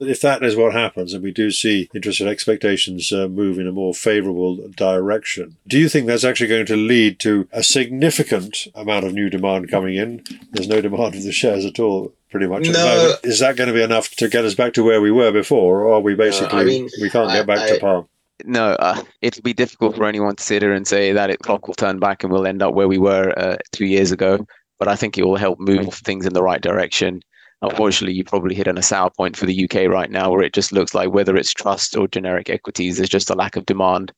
If 0.00 0.22
that 0.22 0.42
is 0.42 0.56
what 0.56 0.72
happens, 0.72 1.12
and 1.12 1.22
we 1.22 1.30
do 1.30 1.50
see 1.50 1.90
interest 1.94 2.20
rate 2.20 2.30
expectations 2.30 3.12
uh, 3.12 3.28
move 3.28 3.58
in 3.58 3.68
a 3.68 3.72
more 3.72 3.92
favourable 3.92 4.66
direction, 4.68 5.58
do 5.66 5.78
you 5.78 5.90
think 5.90 6.06
that's 6.06 6.24
actually 6.24 6.46
going 6.46 6.64
to 6.66 6.76
lead 6.76 7.20
to 7.20 7.46
a 7.52 7.62
significant 7.62 8.66
amount 8.74 9.04
of 9.04 9.12
new 9.12 9.28
demand 9.28 9.70
coming 9.70 9.96
in? 9.96 10.24
There's 10.52 10.68
no 10.68 10.80
demand 10.80 11.16
for 11.16 11.20
the 11.20 11.32
shares 11.32 11.66
at 11.66 11.78
all, 11.78 12.14
pretty 12.30 12.46
much. 12.46 12.66
No. 12.66 13.16
Is 13.22 13.40
that 13.40 13.56
going 13.56 13.68
to 13.68 13.74
be 13.74 13.82
enough 13.82 14.08
to 14.12 14.28
get 14.30 14.46
us 14.46 14.54
back 14.54 14.72
to 14.74 14.82
where 14.82 15.02
we 15.02 15.10
were 15.10 15.32
before, 15.32 15.82
or 15.82 15.96
are 15.96 16.00
we 16.00 16.14
basically 16.14 16.56
no, 16.56 16.62
I 16.62 16.64
mean, 16.64 16.88
we 17.02 17.10
can't 17.10 17.30
get 17.30 17.46
back 17.46 17.58
I, 17.58 17.74
to 17.74 17.80
par? 17.80 18.06
No, 18.44 18.72
uh, 18.72 19.02
it'll 19.22 19.42
be 19.42 19.52
difficult 19.52 19.96
for 19.96 20.04
anyone 20.04 20.36
to 20.36 20.42
sit 20.42 20.62
here 20.62 20.72
and 20.72 20.86
say 20.86 21.12
that 21.12 21.30
it 21.30 21.40
clock 21.40 21.66
will 21.66 21.74
turn 21.74 21.98
back 21.98 22.22
and 22.22 22.32
we'll 22.32 22.46
end 22.46 22.62
up 22.62 22.74
where 22.74 22.88
we 22.88 22.98
were 22.98 23.32
uh, 23.38 23.56
two 23.72 23.86
years 23.86 24.12
ago. 24.12 24.46
But 24.78 24.88
I 24.88 24.96
think 24.96 25.18
it 25.18 25.24
will 25.24 25.36
help 25.36 25.58
move 25.58 25.92
things 25.94 26.26
in 26.26 26.32
the 26.32 26.42
right 26.42 26.60
direction. 26.60 27.20
Unfortunately, 27.62 28.14
you 28.14 28.24
probably 28.24 28.54
hit 28.54 28.68
on 28.68 28.78
a 28.78 28.82
sour 28.82 29.10
point 29.10 29.36
for 29.36 29.46
the 29.46 29.64
UK 29.64 29.90
right 29.90 30.10
now, 30.10 30.30
where 30.30 30.42
it 30.42 30.54
just 30.54 30.72
looks 30.72 30.94
like 30.94 31.12
whether 31.12 31.36
it's 31.36 31.52
trust 31.52 31.96
or 31.96 32.08
generic 32.08 32.48
equities, 32.48 32.96
there's 32.96 33.08
just 33.08 33.30
a 33.30 33.34
lack 33.34 33.56
of 33.56 33.66
demand. 33.66 34.12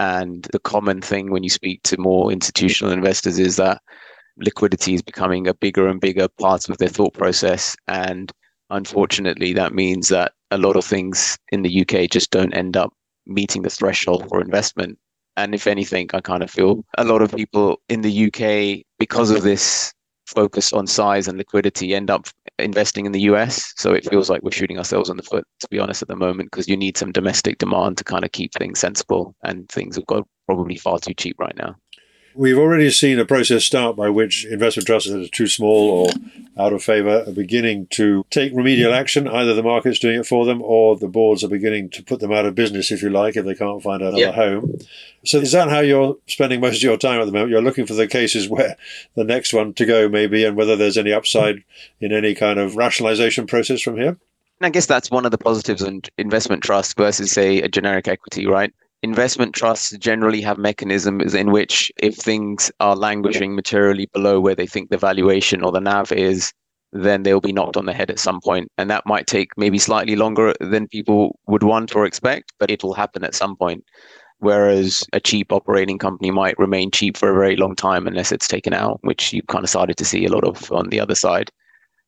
And 0.00 0.46
the 0.52 0.58
common 0.58 1.00
thing 1.00 1.30
when 1.30 1.42
you 1.42 1.50
speak 1.50 1.82
to 1.84 2.00
more 2.00 2.32
institutional 2.32 2.92
investors 2.92 3.38
is 3.38 3.56
that 3.56 3.80
liquidity 4.36 4.94
is 4.94 5.02
becoming 5.02 5.46
a 5.46 5.54
bigger 5.54 5.88
and 5.88 6.00
bigger 6.00 6.28
part 6.40 6.68
of 6.68 6.78
their 6.78 6.88
thought 6.88 7.14
process. 7.14 7.76
And 7.86 8.32
unfortunately, 8.70 9.52
that 9.54 9.74
means 9.74 10.08
that 10.08 10.32
a 10.50 10.58
lot 10.58 10.76
of 10.76 10.84
things 10.84 11.38
in 11.50 11.62
the 11.62 11.82
UK 11.82 12.10
just 12.10 12.30
don't 12.30 12.54
end 12.54 12.76
up 12.76 12.92
meeting 13.28 13.62
the 13.62 13.70
threshold 13.70 14.28
for 14.28 14.40
investment. 14.40 14.98
And 15.36 15.54
if 15.54 15.66
anything, 15.68 16.10
I 16.12 16.20
kind 16.20 16.42
of 16.42 16.50
feel 16.50 16.84
a 16.96 17.04
lot 17.04 17.22
of 17.22 17.30
people 17.30 17.80
in 17.88 18.00
the 18.00 18.26
UK, 18.26 18.84
because 18.98 19.30
of 19.30 19.42
this 19.42 19.92
focus 20.26 20.72
on 20.72 20.86
size 20.86 21.28
and 21.28 21.38
liquidity, 21.38 21.94
end 21.94 22.10
up 22.10 22.26
investing 22.58 23.06
in 23.06 23.12
the 23.12 23.20
US. 23.32 23.72
So 23.76 23.92
it 23.92 24.08
feels 24.08 24.28
like 24.28 24.42
we're 24.42 24.50
shooting 24.50 24.78
ourselves 24.78 25.08
in 25.08 25.16
the 25.16 25.22
foot, 25.22 25.46
to 25.60 25.68
be 25.68 25.78
honest, 25.78 26.02
at 26.02 26.08
the 26.08 26.16
moment, 26.16 26.50
because 26.50 26.68
you 26.68 26.76
need 26.76 26.96
some 26.96 27.12
domestic 27.12 27.58
demand 27.58 27.98
to 27.98 28.04
kind 28.04 28.24
of 28.24 28.32
keep 28.32 28.52
things 28.54 28.80
sensible. 28.80 29.36
And 29.44 29.68
things 29.68 29.96
have 29.96 30.06
got 30.06 30.26
probably 30.46 30.76
far 30.76 30.98
too 30.98 31.14
cheap 31.14 31.36
right 31.38 31.56
now. 31.56 31.76
We've 32.38 32.56
already 32.56 32.88
seen 32.92 33.18
a 33.18 33.24
process 33.24 33.64
start 33.64 33.96
by 33.96 34.10
which 34.10 34.44
investment 34.44 34.86
trusts 34.86 35.10
that 35.10 35.20
are 35.20 35.26
too 35.26 35.48
small 35.48 35.90
or 35.90 36.10
out 36.56 36.72
of 36.72 36.84
favour 36.84 37.24
are 37.26 37.32
beginning 37.32 37.88
to 37.88 38.24
take 38.30 38.52
remedial 38.54 38.94
action. 38.94 39.26
Either 39.26 39.54
the 39.54 39.62
market's 39.64 39.98
doing 39.98 40.20
it 40.20 40.26
for 40.26 40.46
them 40.46 40.62
or 40.62 40.96
the 40.96 41.08
boards 41.08 41.42
are 41.42 41.48
beginning 41.48 41.90
to 41.90 42.02
put 42.04 42.20
them 42.20 42.30
out 42.30 42.46
of 42.46 42.54
business, 42.54 42.92
if 42.92 43.02
you 43.02 43.10
like, 43.10 43.36
if 43.36 43.44
they 43.44 43.56
can't 43.56 43.82
find 43.82 44.02
another 44.02 44.18
yep. 44.18 44.34
home. 44.36 44.78
So 45.24 45.38
is 45.38 45.50
that 45.50 45.68
how 45.68 45.80
you're 45.80 46.16
spending 46.28 46.60
most 46.60 46.76
of 46.76 46.82
your 46.84 46.96
time 46.96 47.20
at 47.20 47.24
the 47.24 47.32
moment? 47.32 47.50
You're 47.50 47.60
looking 47.60 47.86
for 47.86 47.94
the 47.94 48.06
cases 48.06 48.48
where 48.48 48.76
the 49.16 49.24
next 49.24 49.52
one 49.52 49.74
to 49.74 49.84
go 49.84 50.08
maybe 50.08 50.44
and 50.44 50.56
whether 50.56 50.76
there's 50.76 50.96
any 50.96 51.12
upside 51.12 51.64
in 52.00 52.12
any 52.12 52.36
kind 52.36 52.60
of 52.60 52.74
rationalisation 52.74 53.48
process 53.48 53.80
from 53.80 53.96
here? 53.96 54.16
I 54.60 54.70
guess 54.70 54.86
that's 54.86 55.10
one 55.10 55.24
of 55.24 55.32
the 55.32 55.38
positives 55.38 55.82
in 55.82 56.02
investment 56.18 56.62
trust 56.62 56.96
versus, 56.96 57.32
say, 57.32 57.62
a 57.62 57.68
generic 57.68 58.06
equity, 58.06 58.46
right? 58.46 58.72
Investment 59.02 59.54
trusts 59.54 59.96
generally 59.98 60.40
have 60.40 60.58
mechanisms 60.58 61.34
in 61.34 61.52
which 61.52 61.92
if 61.98 62.16
things 62.16 62.70
are 62.80 62.96
languishing 62.96 63.54
materially 63.54 64.08
below 64.12 64.40
where 64.40 64.54
they 64.54 64.66
think 64.66 64.90
the 64.90 64.98
valuation 64.98 65.62
or 65.62 65.70
the 65.70 65.80
NAV 65.80 66.12
is, 66.12 66.52
then 66.92 67.22
they'll 67.22 67.40
be 67.40 67.52
knocked 67.52 67.76
on 67.76 67.86
the 67.86 67.92
head 67.92 68.10
at 68.10 68.18
some 68.18 68.40
point. 68.40 68.70
And 68.78 68.90
that 68.90 69.06
might 69.06 69.26
take 69.26 69.50
maybe 69.56 69.78
slightly 69.78 70.16
longer 70.16 70.54
than 70.60 70.88
people 70.88 71.38
would 71.46 71.62
want 71.62 71.94
or 71.94 72.06
expect, 72.06 72.52
but 72.58 72.70
it'll 72.70 72.94
happen 72.94 73.24
at 73.24 73.34
some 73.34 73.56
point. 73.56 73.84
Whereas 74.40 75.04
a 75.12 75.20
cheap 75.20 75.52
operating 75.52 75.98
company 75.98 76.30
might 76.30 76.58
remain 76.58 76.90
cheap 76.90 77.16
for 77.16 77.30
a 77.30 77.38
very 77.38 77.56
long 77.56 77.74
time 77.74 78.06
unless 78.06 78.32
it's 78.32 78.48
taken 78.48 78.72
out, 78.72 78.98
which 79.02 79.32
you 79.32 79.42
kind 79.42 79.64
of 79.64 79.70
started 79.70 79.96
to 79.96 80.04
see 80.04 80.24
a 80.24 80.30
lot 80.30 80.44
of 80.44 80.70
on 80.72 80.88
the 80.88 81.00
other 81.00 81.16
side. 81.16 81.50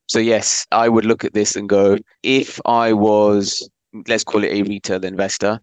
So, 0.06 0.18
yes, 0.18 0.66
I 0.72 0.88
would 0.88 1.04
look 1.04 1.24
at 1.24 1.34
this 1.34 1.56
and 1.56 1.68
go, 1.68 1.98
if 2.22 2.60
I 2.64 2.92
was, 2.92 3.68
let's 4.08 4.24
call 4.24 4.44
it 4.44 4.52
a 4.52 4.62
retail 4.62 5.04
investor, 5.04 5.60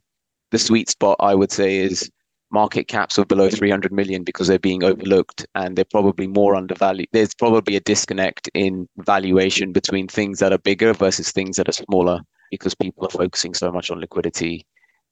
the 0.52 0.60
sweet 0.60 0.90
spot 0.90 1.18
I 1.20 1.36
would 1.36 1.52
say 1.52 1.78
is 1.78 2.10
market 2.52 2.88
caps 2.88 3.18
of 3.18 3.28
below 3.28 3.50
300 3.50 3.92
million 3.92 4.24
because 4.24 4.48
they're 4.48 4.60
being 4.60 4.84
overlooked 4.84 5.46
and 5.56 5.76
they're 5.76 5.86
probably 5.86 6.28
more 6.28 6.56
undervalued. 6.56 7.10
There's 7.12 7.34
probably 7.34 7.76
a 7.76 7.82
disconnect 7.82 8.50
in 8.54 8.88
valuation 8.98 9.74
between 9.74 10.08
things 10.08 10.40
that 10.40 10.54
are 10.54 10.58
bigger 10.58 10.94
versus 10.94 11.32
things 11.32 11.58
that 11.58 11.68
are 11.68 11.74
smaller 11.74 12.22
because 12.52 12.74
people 12.74 13.06
are 13.06 13.10
focusing 13.10 13.54
so 13.54 13.72
much 13.72 13.92
on 13.92 14.00
liquidity. 14.00 14.66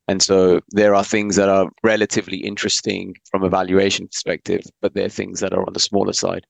And 0.07 0.21
so 0.21 0.61
there 0.69 0.95
are 0.95 1.03
things 1.03 1.35
that 1.35 1.49
are 1.49 1.69
relatively 1.83 2.37
interesting 2.37 3.15
from 3.29 3.43
a 3.43 3.49
valuation 3.49 4.07
perspective, 4.07 4.61
but 4.81 4.93
there 4.93 5.05
are 5.05 5.09
things 5.09 5.39
that 5.41 5.53
are 5.53 5.65
on 5.65 5.73
the 5.73 5.79
smaller 5.79 6.13
side. 6.13 6.45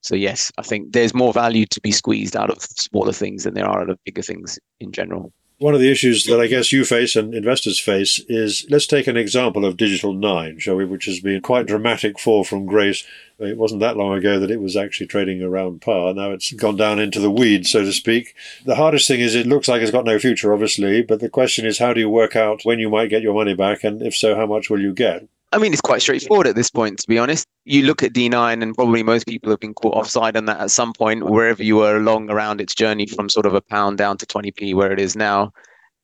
So 0.00 0.14
yes, 0.14 0.50
I 0.58 0.62
think 0.62 0.92
there's 0.92 1.14
more 1.14 1.32
value 1.32 1.66
to 1.66 1.80
be 1.80 1.92
squeezed 1.92 2.36
out 2.36 2.50
of 2.50 2.62
smaller 2.62 3.12
things 3.12 3.44
than 3.44 3.54
there 3.54 3.66
are 3.66 3.82
out 3.82 3.90
of 3.90 3.98
bigger 4.04 4.22
things 4.22 4.58
in 4.80 4.92
general. 4.92 5.32
One 5.58 5.72
of 5.72 5.80
the 5.80 5.90
issues 5.90 6.24
that 6.24 6.38
I 6.38 6.48
guess 6.48 6.70
you 6.70 6.84
face 6.84 7.16
and 7.16 7.34
investors 7.34 7.80
face 7.80 8.18
is 8.28 8.66
let's 8.68 8.86
take 8.86 9.06
an 9.06 9.16
example 9.16 9.64
of 9.64 9.78
Digital 9.78 10.12
9, 10.12 10.58
shall 10.58 10.76
we, 10.76 10.84
which 10.84 11.06
has 11.06 11.20
been 11.20 11.40
quite 11.40 11.64
dramatic 11.64 12.18
fall 12.18 12.44
from 12.44 12.66
grace. 12.66 13.04
It 13.38 13.56
wasn't 13.56 13.80
that 13.80 13.96
long 13.96 14.18
ago 14.18 14.38
that 14.38 14.50
it 14.50 14.60
was 14.60 14.76
actually 14.76 15.06
trading 15.06 15.42
around 15.42 15.80
par. 15.80 16.12
Now 16.12 16.32
it's 16.32 16.52
gone 16.52 16.76
down 16.76 16.98
into 16.98 17.20
the 17.20 17.30
weeds, 17.30 17.70
so 17.70 17.86
to 17.86 17.92
speak. 17.94 18.34
The 18.66 18.74
hardest 18.74 19.08
thing 19.08 19.20
is 19.20 19.34
it 19.34 19.46
looks 19.46 19.66
like 19.66 19.80
it's 19.80 19.90
got 19.90 20.04
no 20.04 20.18
future, 20.18 20.52
obviously, 20.52 21.00
but 21.00 21.20
the 21.20 21.30
question 21.30 21.64
is 21.64 21.78
how 21.78 21.94
do 21.94 22.00
you 22.00 22.10
work 22.10 22.36
out 22.36 22.60
when 22.64 22.78
you 22.78 22.90
might 22.90 23.08
get 23.08 23.22
your 23.22 23.32
money 23.32 23.54
back, 23.54 23.82
and 23.82 24.02
if 24.02 24.14
so, 24.14 24.36
how 24.36 24.44
much 24.44 24.68
will 24.68 24.82
you 24.82 24.92
get? 24.92 25.26
I 25.52 25.58
mean, 25.58 25.72
it's 25.72 25.80
quite 25.80 26.02
straightforward 26.02 26.48
at 26.48 26.56
this 26.56 26.70
point, 26.70 26.98
to 26.98 27.08
be 27.08 27.18
honest. 27.18 27.46
You 27.64 27.82
look 27.82 28.02
at 28.02 28.12
D9, 28.12 28.62
and 28.62 28.74
probably 28.74 29.02
most 29.02 29.26
people 29.26 29.50
have 29.50 29.60
been 29.60 29.74
caught 29.74 29.94
offside 29.94 30.36
on 30.36 30.46
that 30.46 30.60
at 30.60 30.70
some 30.70 30.92
point, 30.92 31.24
wherever 31.30 31.62
you 31.62 31.76
were 31.76 31.96
along 31.96 32.30
around 32.30 32.60
its 32.60 32.74
journey 32.74 33.06
from 33.06 33.28
sort 33.28 33.46
of 33.46 33.54
a 33.54 33.60
pound 33.60 33.98
down 33.98 34.18
to 34.18 34.26
20p, 34.26 34.74
where 34.74 34.92
it 34.92 34.98
is 34.98 35.14
now. 35.14 35.52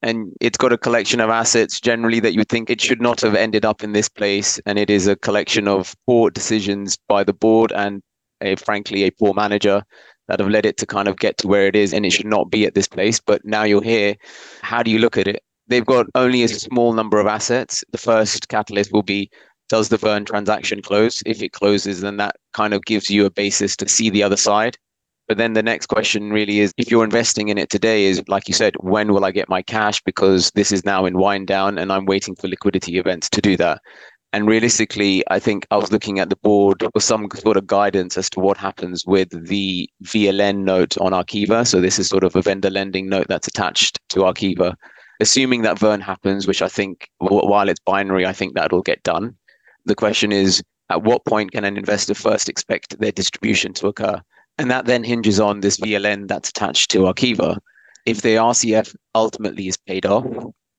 And 0.01 0.33
it's 0.41 0.59
got 0.59 0.73
a 0.73 0.79
collection 0.79 1.21
of 1.21 1.31
assets 1.31 1.81
generally 1.81 2.21
that 2.21 2.35
you 2.35 2.45
think 2.45 2.71
it 2.71 2.81
should 2.81 3.01
not 3.01 3.21
have 3.21 3.35
ended 3.35 3.65
up 3.65 3.85
in 3.85 3.93
this 3.93 4.09
place. 4.09 4.61
And 4.67 4.79
it 4.79 4.91
is 4.91 5.07
a 5.07 5.17
collection 5.17 5.69
of 5.69 5.95
poor 6.07 6.31
decisions 6.31 6.99
by 7.09 7.23
the 7.25 7.33
board 7.33 7.73
and 7.73 8.03
a, 8.41 8.57
frankly 8.57 9.05
a 9.05 9.11
poor 9.11 9.35
manager 9.35 9.85
that 10.29 10.41
have 10.41 10.49
led 10.49 10.67
it 10.67 10.77
to 10.79 10.87
kind 10.87 11.09
of 11.09 11.19
get 11.19 11.39
to 11.39 11.49
where 11.49 11.67
it 11.67 11.77
is 11.77 11.93
and 11.93 12.07
it 12.07 12.11
should 12.11 12.27
not 12.27 12.51
be 12.51 12.65
at 12.65 12.75
this 12.75 12.89
place. 12.89 13.21
But 13.21 13.45
now 13.45 13.63
you're 13.63 13.83
here 13.83 14.17
how 14.63 14.83
do 14.83 14.91
you 14.91 14.99
look 14.99 15.17
at 15.17 15.29
it 15.29 15.43
they've 15.69 15.87
got 15.87 16.07
only 16.15 16.43
a 16.43 16.49
small 16.49 16.93
number 16.93 17.19
of 17.19 17.27
assets 17.27 17.85
the 17.93 17.99
first 17.99 18.49
catalyst 18.49 18.93
will 18.93 19.03
be 19.03 19.31
does 19.69 19.89
the 19.89 19.97
Verne 19.97 20.25
transaction 20.25 20.83
close 20.83 21.23
if 21.25 21.43
it 21.43 21.53
closes 21.53 22.01
then 22.01 22.17
that 22.19 22.37
kind 22.53 22.75
of 22.75 22.85
gives 22.85 23.09
you 23.09 23.25
a 23.25 23.31
basis 23.31 23.77
to 23.77 23.89
see 23.89 24.11
the 24.11 24.23
other 24.23 24.37
side 24.37 24.77
but 25.29 25.39
then 25.39 25.53
the 25.53 25.63
next 25.63 25.87
question 25.87 26.31
really 26.31 26.61
is 26.61 26.75
if 26.77 26.91
you're 26.91 27.05
investing 27.05 27.49
in 27.49 27.57
it 27.57 27.71
today, 27.71 28.05
is 28.05 28.23
like 28.29 28.49
you 28.49 28.55
said, 28.55 28.75
when 28.81 29.13
will 29.13 29.25
I 29.25 29.31
get 29.31 29.49
my 29.49 29.63
cash? 29.63 30.03
Because 30.03 30.51
this 30.55 30.73
is 30.73 30.85
now 30.85 31.07
in 31.07 31.17
wind 31.17 31.47
down 31.47 31.79
and 31.79 31.93
I'm 31.93 32.07
waiting 32.07 32.35
for 32.35 32.49
liquidity 32.49 32.99
events 32.99 33.31
to 33.31 33.41
do 33.41 33.57
that. 33.57 33.81
And 34.35 34.47
realistically, 34.47 35.23
I 35.31 35.39
think 35.39 35.67
I 35.71 35.77
was 35.77 35.93
looking 35.93 36.19
at 36.19 36.31
the 36.31 36.37
board 36.37 36.85
for 36.93 37.01
some 37.01 37.29
sort 37.35 37.57
of 37.57 37.67
guidance 37.67 38.17
as 38.17 38.31
to 38.31 38.41
what 38.41 38.57
happens 38.57 39.05
with 39.07 39.29
the 39.47 39.89
VLN 40.05 40.65
note 40.65 40.99
on 40.99 41.13
Arqiva. 41.13 41.67
So 41.67 41.81
this 41.81 41.99
is 41.99 42.09
sort 42.09 42.25
of 42.25 42.35
a 42.35 42.43
vendor 42.43 42.71
lending 42.71 43.09
note 43.09 43.27
that's 43.29 43.49
attached 43.49 44.01
to 44.11 44.21
Arqiva. 44.21 44.75
Assuming 45.21 45.63
that 45.63 45.79
Verne 45.79 46.01
happens, 46.01 46.47
which 46.47 46.63
I 46.63 46.69
think 46.69 47.09
while 47.19 47.69
it's 47.69 47.81
binary, 47.81 48.27
I 48.27 48.33
think 48.33 48.55
that'll 48.55 48.83
get 48.83 49.03
done. 49.03 49.37
The 49.85 49.95
question 49.95 50.33
is, 50.33 50.63
at 50.91 51.03
what 51.03 51.25
point 51.25 51.53
can 51.53 51.65
an 51.65 51.77
investor 51.77 52.15
first 52.15 52.49
expect 52.49 52.99
their 52.99 53.13
distribution 53.13 53.73
to 53.75 53.89
occur? 53.89 54.21
And 54.59 54.71
that 54.71 54.87
then 54.87 55.05
hinges 55.05 55.41
on 55.41 55.61
this 55.61 55.79
VLN 55.79 56.29
that's 56.29 56.51
attached 56.51 56.91
to 56.91 57.01
Arqiva. 57.01 57.59
If 58.05 58.23
the 58.23 58.37
RCF 58.37 58.95
ultimately 59.15 59.69
is 59.69 59.77
paid 59.77 60.05
off, 60.07 60.27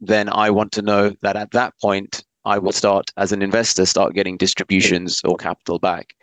then 0.02 0.30
I 0.30 0.50
want 0.50 0.72
to 0.74 0.82
know 0.82 1.16
that 1.22 1.36
at 1.36 1.52
that 1.52 1.74
point, 1.82 2.24
I 2.46 2.60
will 2.60 2.74
start, 2.74 3.10
as 3.16 3.32
an 3.32 3.42
investor, 3.42 3.86
start 3.86 4.14
getting 4.14 4.38
distributions 4.38 5.22
or 5.24 5.38
capital 5.38 5.80
back. 5.80 6.14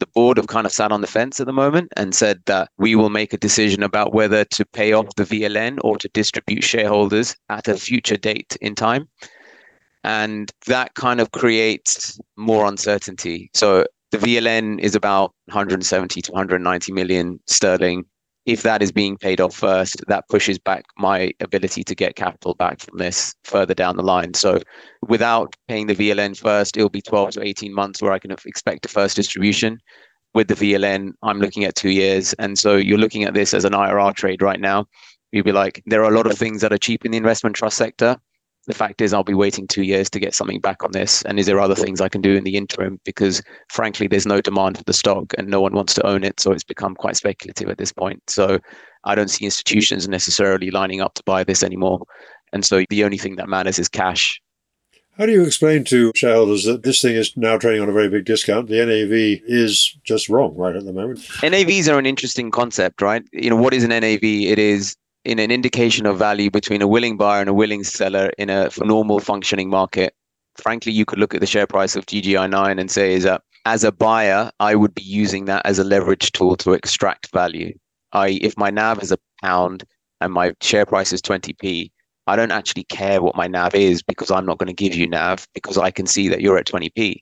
The 0.00 0.06
board 0.06 0.38
have 0.38 0.46
kind 0.46 0.66
of 0.66 0.72
sat 0.72 0.92
on 0.92 1.02
the 1.02 1.06
fence 1.06 1.40
at 1.40 1.46
the 1.46 1.52
moment 1.52 1.92
and 1.96 2.14
said 2.14 2.40
that 2.46 2.70
we 2.78 2.96
will 2.96 3.10
make 3.10 3.32
a 3.32 3.38
decision 3.38 3.82
about 3.82 4.14
whether 4.14 4.44
to 4.46 4.64
pay 4.64 4.92
off 4.92 5.14
the 5.16 5.24
VLN 5.24 5.78
or 5.82 5.98
to 5.98 6.08
distribute 6.08 6.64
shareholders 6.64 7.36
at 7.50 7.68
a 7.68 7.76
future 7.76 8.16
date 8.16 8.56
in 8.62 8.74
time. 8.74 9.08
And 10.02 10.50
that 10.66 10.94
kind 10.94 11.20
of 11.20 11.32
creates 11.32 12.18
more 12.36 12.66
uncertainty. 12.66 13.50
So 13.54 13.84
the 14.10 14.18
VLN 14.18 14.80
is 14.80 14.94
about 14.94 15.34
170 15.46 16.22
to 16.22 16.32
190 16.32 16.92
million 16.92 17.38
sterling. 17.46 18.04
If 18.50 18.62
that 18.62 18.82
is 18.82 18.90
being 18.90 19.16
paid 19.16 19.40
off 19.40 19.54
first, 19.54 20.04
that 20.08 20.28
pushes 20.28 20.58
back 20.58 20.84
my 20.98 21.30
ability 21.38 21.84
to 21.84 21.94
get 21.94 22.16
capital 22.16 22.54
back 22.54 22.80
from 22.80 22.98
this 22.98 23.32
further 23.44 23.74
down 23.74 23.96
the 23.96 24.02
line. 24.02 24.34
So, 24.34 24.58
without 25.06 25.54
paying 25.68 25.86
the 25.86 25.94
VLN 25.94 26.36
first, 26.36 26.76
it'll 26.76 26.88
be 26.88 27.00
12 27.00 27.30
to 27.34 27.46
18 27.46 27.72
months 27.72 28.02
where 28.02 28.10
I 28.10 28.18
can 28.18 28.32
expect 28.32 28.86
a 28.86 28.88
first 28.88 29.14
distribution. 29.14 29.78
With 30.34 30.48
the 30.48 30.54
VLN, 30.54 31.12
I'm 31.22 31.38
looking 31.38 31.62
at 31.62 31.76
two 31.76 31.90
years. 31.90 32.32
And 32.40 32.58
so, 32.58 32.74
you're 32.74 32.98
looking 32.98 33.22
at 33.22 33.34
this 33.34 33.54
as 33.54 33.64
an 33.64 33.72
IRR 33.72 34.16
trade 34.16 34.42
right 34.42 34.60
now. 34.60 34.86
You'd 35.30 35.44
be 35.44 35.52
like, 35.52 35.80
there 35.86 36.02
are 36.02 36.12
a 36.12 36.16
lot 36.16 36.26
of 36.26 36.36
things 36.36 36.60
that 36.62 36.72
are 36.72 36.78
cheap 36.78 37.04
in 37.04 37.12
the 37.12 37.18
investment 37.18 37.54
trust 37.54 37.76
sector 37.76 38.16
the 38.66 38.74
fact 38.74 39.00
is 39.00 39.12
I'll 39.12 39.24
be 39.24 39.34
waiting 39.34 39.66
two 39.66 39.82
years 39.82 40.10
to 40.10 40.20
get 40.20 40.34
something 40.34 40.60
back 40.60 40.84
on 40.84 40.92
this. 40.92 41.22
And 41.22 41.38
is 41.38 41.46
there 41.46 41.60
other 41.60 41.74
things 41.74 42.00
I 42.00 42.08
can 42.08 42.20
do 42.20 42.34
in 42.34 42.44
the 42.44 42.56
interim? 42.56 43.00
Because 43.04 43.42
frankly, 43.68 44.06
there's 44.06 44.26
no 44.26 44.40
demand 44.40 44.78
for 44.78 44.84
the 44.84 44.92
stock 44.92 45.32
and 45.38 45.48
no 45.48 45.60
one 45.60 45.72
wants 45.72 45.94
to 45.94 46.06
own 46.06 46.24
it. 46.24 46.40
So 46.40 46.52
it's 46.52 46.64
become 46.64 46.94
quite 46.94 47.16
speculative 47.16 47.68
at 47.68 47.78
this 47.78 47.92
point. 47.92 48.22
So 48.28 48.58
I 49.04 49.14
don't 49.14 49.30
see 49.30 49.44
institutions 49.44 50.08
necessarily 50.08 50.70
lining 50.70 51.00
up 51.00 51.14
to 51.14 51.22
buy 51.24 51.42
this 51.44 51.62
anymore. 51.62 52.02
And 52.52 52.64
so 52.64 52.84
the 52.90 53.04
only 53.04 53.18
thing 53.18 53.36
that 53.36 53.48
matters 53.48 53.78
is 53.78 53.88
cash. 53.88 54.40
How 55.18 55.26
do 55.26 55.32
you 55.32 55.44
explain 55.44 55.84
to 55.84 56.12
shareholders 56.14 56.64
that 56.64 56.82
this 56.82 57.02
thing 57.02 57.14
is 57.14 57.36
now 57.36 57.58
trading 57.58 57.82
on 57.82 57.88
a 57.88 57.92
very 57.92 58.08
big 58.08 58.24
discount? 58.24 58.68
The 58.68 58.84
NAV 58.84 59.42
is 59.46 59.98
just 60.04 60.28
wrong 60.28 60.56
right 60.56 60.74
at 60.74 60.84
the 60.84 60.92
moment. 60.92 61.18
NAVs 61.42 61.92
are 61.92 61.98
an 61.98 62.06
interesting 62.06 62.50
concept, 62.50 63.02
right? 63.02 63.22
You 63.32 63.50
know, 63.50 63.56
what 63.56 63.74
is 63.74 63.84
an 63.84 63.90
NAV? 63.90 64.22
It 64.22 64.58
is 64.58 64.96
in 65.24 65.38
an 65.38 65.50
indication 65.50 66.06
of 66.06 66.18
value 66.18 66.50
between 66.50 66.82
a 66.82 66.88
willing 66.88 67.16
buyer 67.16 67.40
and 67.40 67.50
a 67.50 67.54
willing 67.54 67.84
seller 67.84 68.30
in 68.38 68.48
a 68.50 68.70
normal 68.78 69.20
functioning 69.20 69.68
market. 69.68 70.14
Frankly, 70.56 70.92
you 70.92 71.04
could 71.04 71.18
look 71.18 71.34
at 71.34 71.40
the 71.40 71.46
share 71.46 71.66
price 71.66 71.96
of 71.96 72.06
DGI9 72.06 72.80
and 72.80 72.90
say, 72.90 73.14
is 73.14 73.24
that 73.24 73.42
as 73.66 73.84
a 73.84 73.92
buyer, 73.92 74.50
I 74.60 74.74
would 74.74 74.94
be 74.94 75.02
using 75.02 75.44
that 75.44 75.64
as 75.66 75.78
a 75.78 75.84
leverage 75.84 76.32
tool 76.32 76.56
to 76.58 76.72
extract 76.72 77.30
value. 77.32 77.74
I, 78.12 78.38
if 78.42 78.56
my 78.56 78.70
NAV 78.70 79.02
is 79.02 79.12
a 79.12 79.18
pound 79.42 79.84
and 80.20 80.32
my 80.32 80.54
share 80.60 80.86
price 80.86 81.12
is 81.12 81.20
20p, 81.22 81.90
I 82.26 82.36
don't 82.36 82.52
actually 82.52 82.84
care 82.84 83.22
what 83.22 83.36
my 83.36 83.46
NAV 83.46 83.74
is 83.74 84.02
because 84.02 84.30
I'm 84.30 84.46
not 84.46 84.58
going 84.58 84.68
to 84.68 84.72
give 84.72 84.94
you 84.94 85.06
NAV 85.06 85.46
because 85.54 85.76
I 85.76 85.90
can 85.90 86.06
see 86.06 86.28
that 86.28 86.40
you're 86.40 86.58
at 86.58 86.66
20p. 86.66 87.16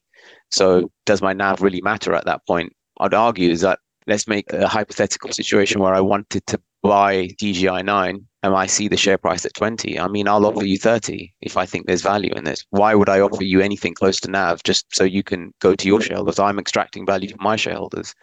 So 0.51 0.91
does 1.07 1.23
my 1.23 1.33
NAV 1.33 1.61
really 1.61 1.81
matter 1.81 2.15
at 2.15 2.27
that 2.27 2.47
point? 2.47 2.73
I'd 3.01 3.15
argue 3.15 3.51
is 3.51 3.61
that 3.63 3.81
let's 4.07 4.29
make 4.29 4.53
a 4.53 4.69
hypothetical 4.69 5.33
situation 5.33 5.81
where 5.81 5.95
I 5.95 6.01
wanted 6.01 6.47
to 6.47 6.61
buy 6.83 7.29
DGI 7.41 7.85
9 7.85 8.27
and 8.43 8.55
I 8.55 8.67
see 8.67 8.89
the 8.89 8.97
share 8.97 9.19
price 9.19 9.45
at 9.45 9.55
20, 9.55 9.99
I 9.99 10.07
mean, 10.07 10.29
I'll 10.29 10.47
offer 10.47 10.65
you 10.65 10.79
30 10.79 11.33
if 11.41 11.57
I 11.57 11.67
think 11.67 11.87
there's 11.87 12.03
value 12.03 12.33
in 12.37 12.45
this. 12.45 12.65
Why 12.71 12.95
would 12.95 13.09
I 13.09 13.21
offer 13.21 13.43
you 13.43 13.61
anything 13.61 13.95
close 13.95 14.21
to 14.21 14.31
NAV 14.31 14.63
just 14.63 14.87
so 14.95 15.05
you 15.05 15.23
can 15.23 15.53
go 15.61 15.75
to 15.75 15.87
your 15.89 16.01
shareholders? 16.01 16.39
I'm 16.39 16.59
extracting 16.59 17.05
value 17.05 17.31
from 17.31 17.43
my 17.43 17.57
shareholders. 17.57 18.15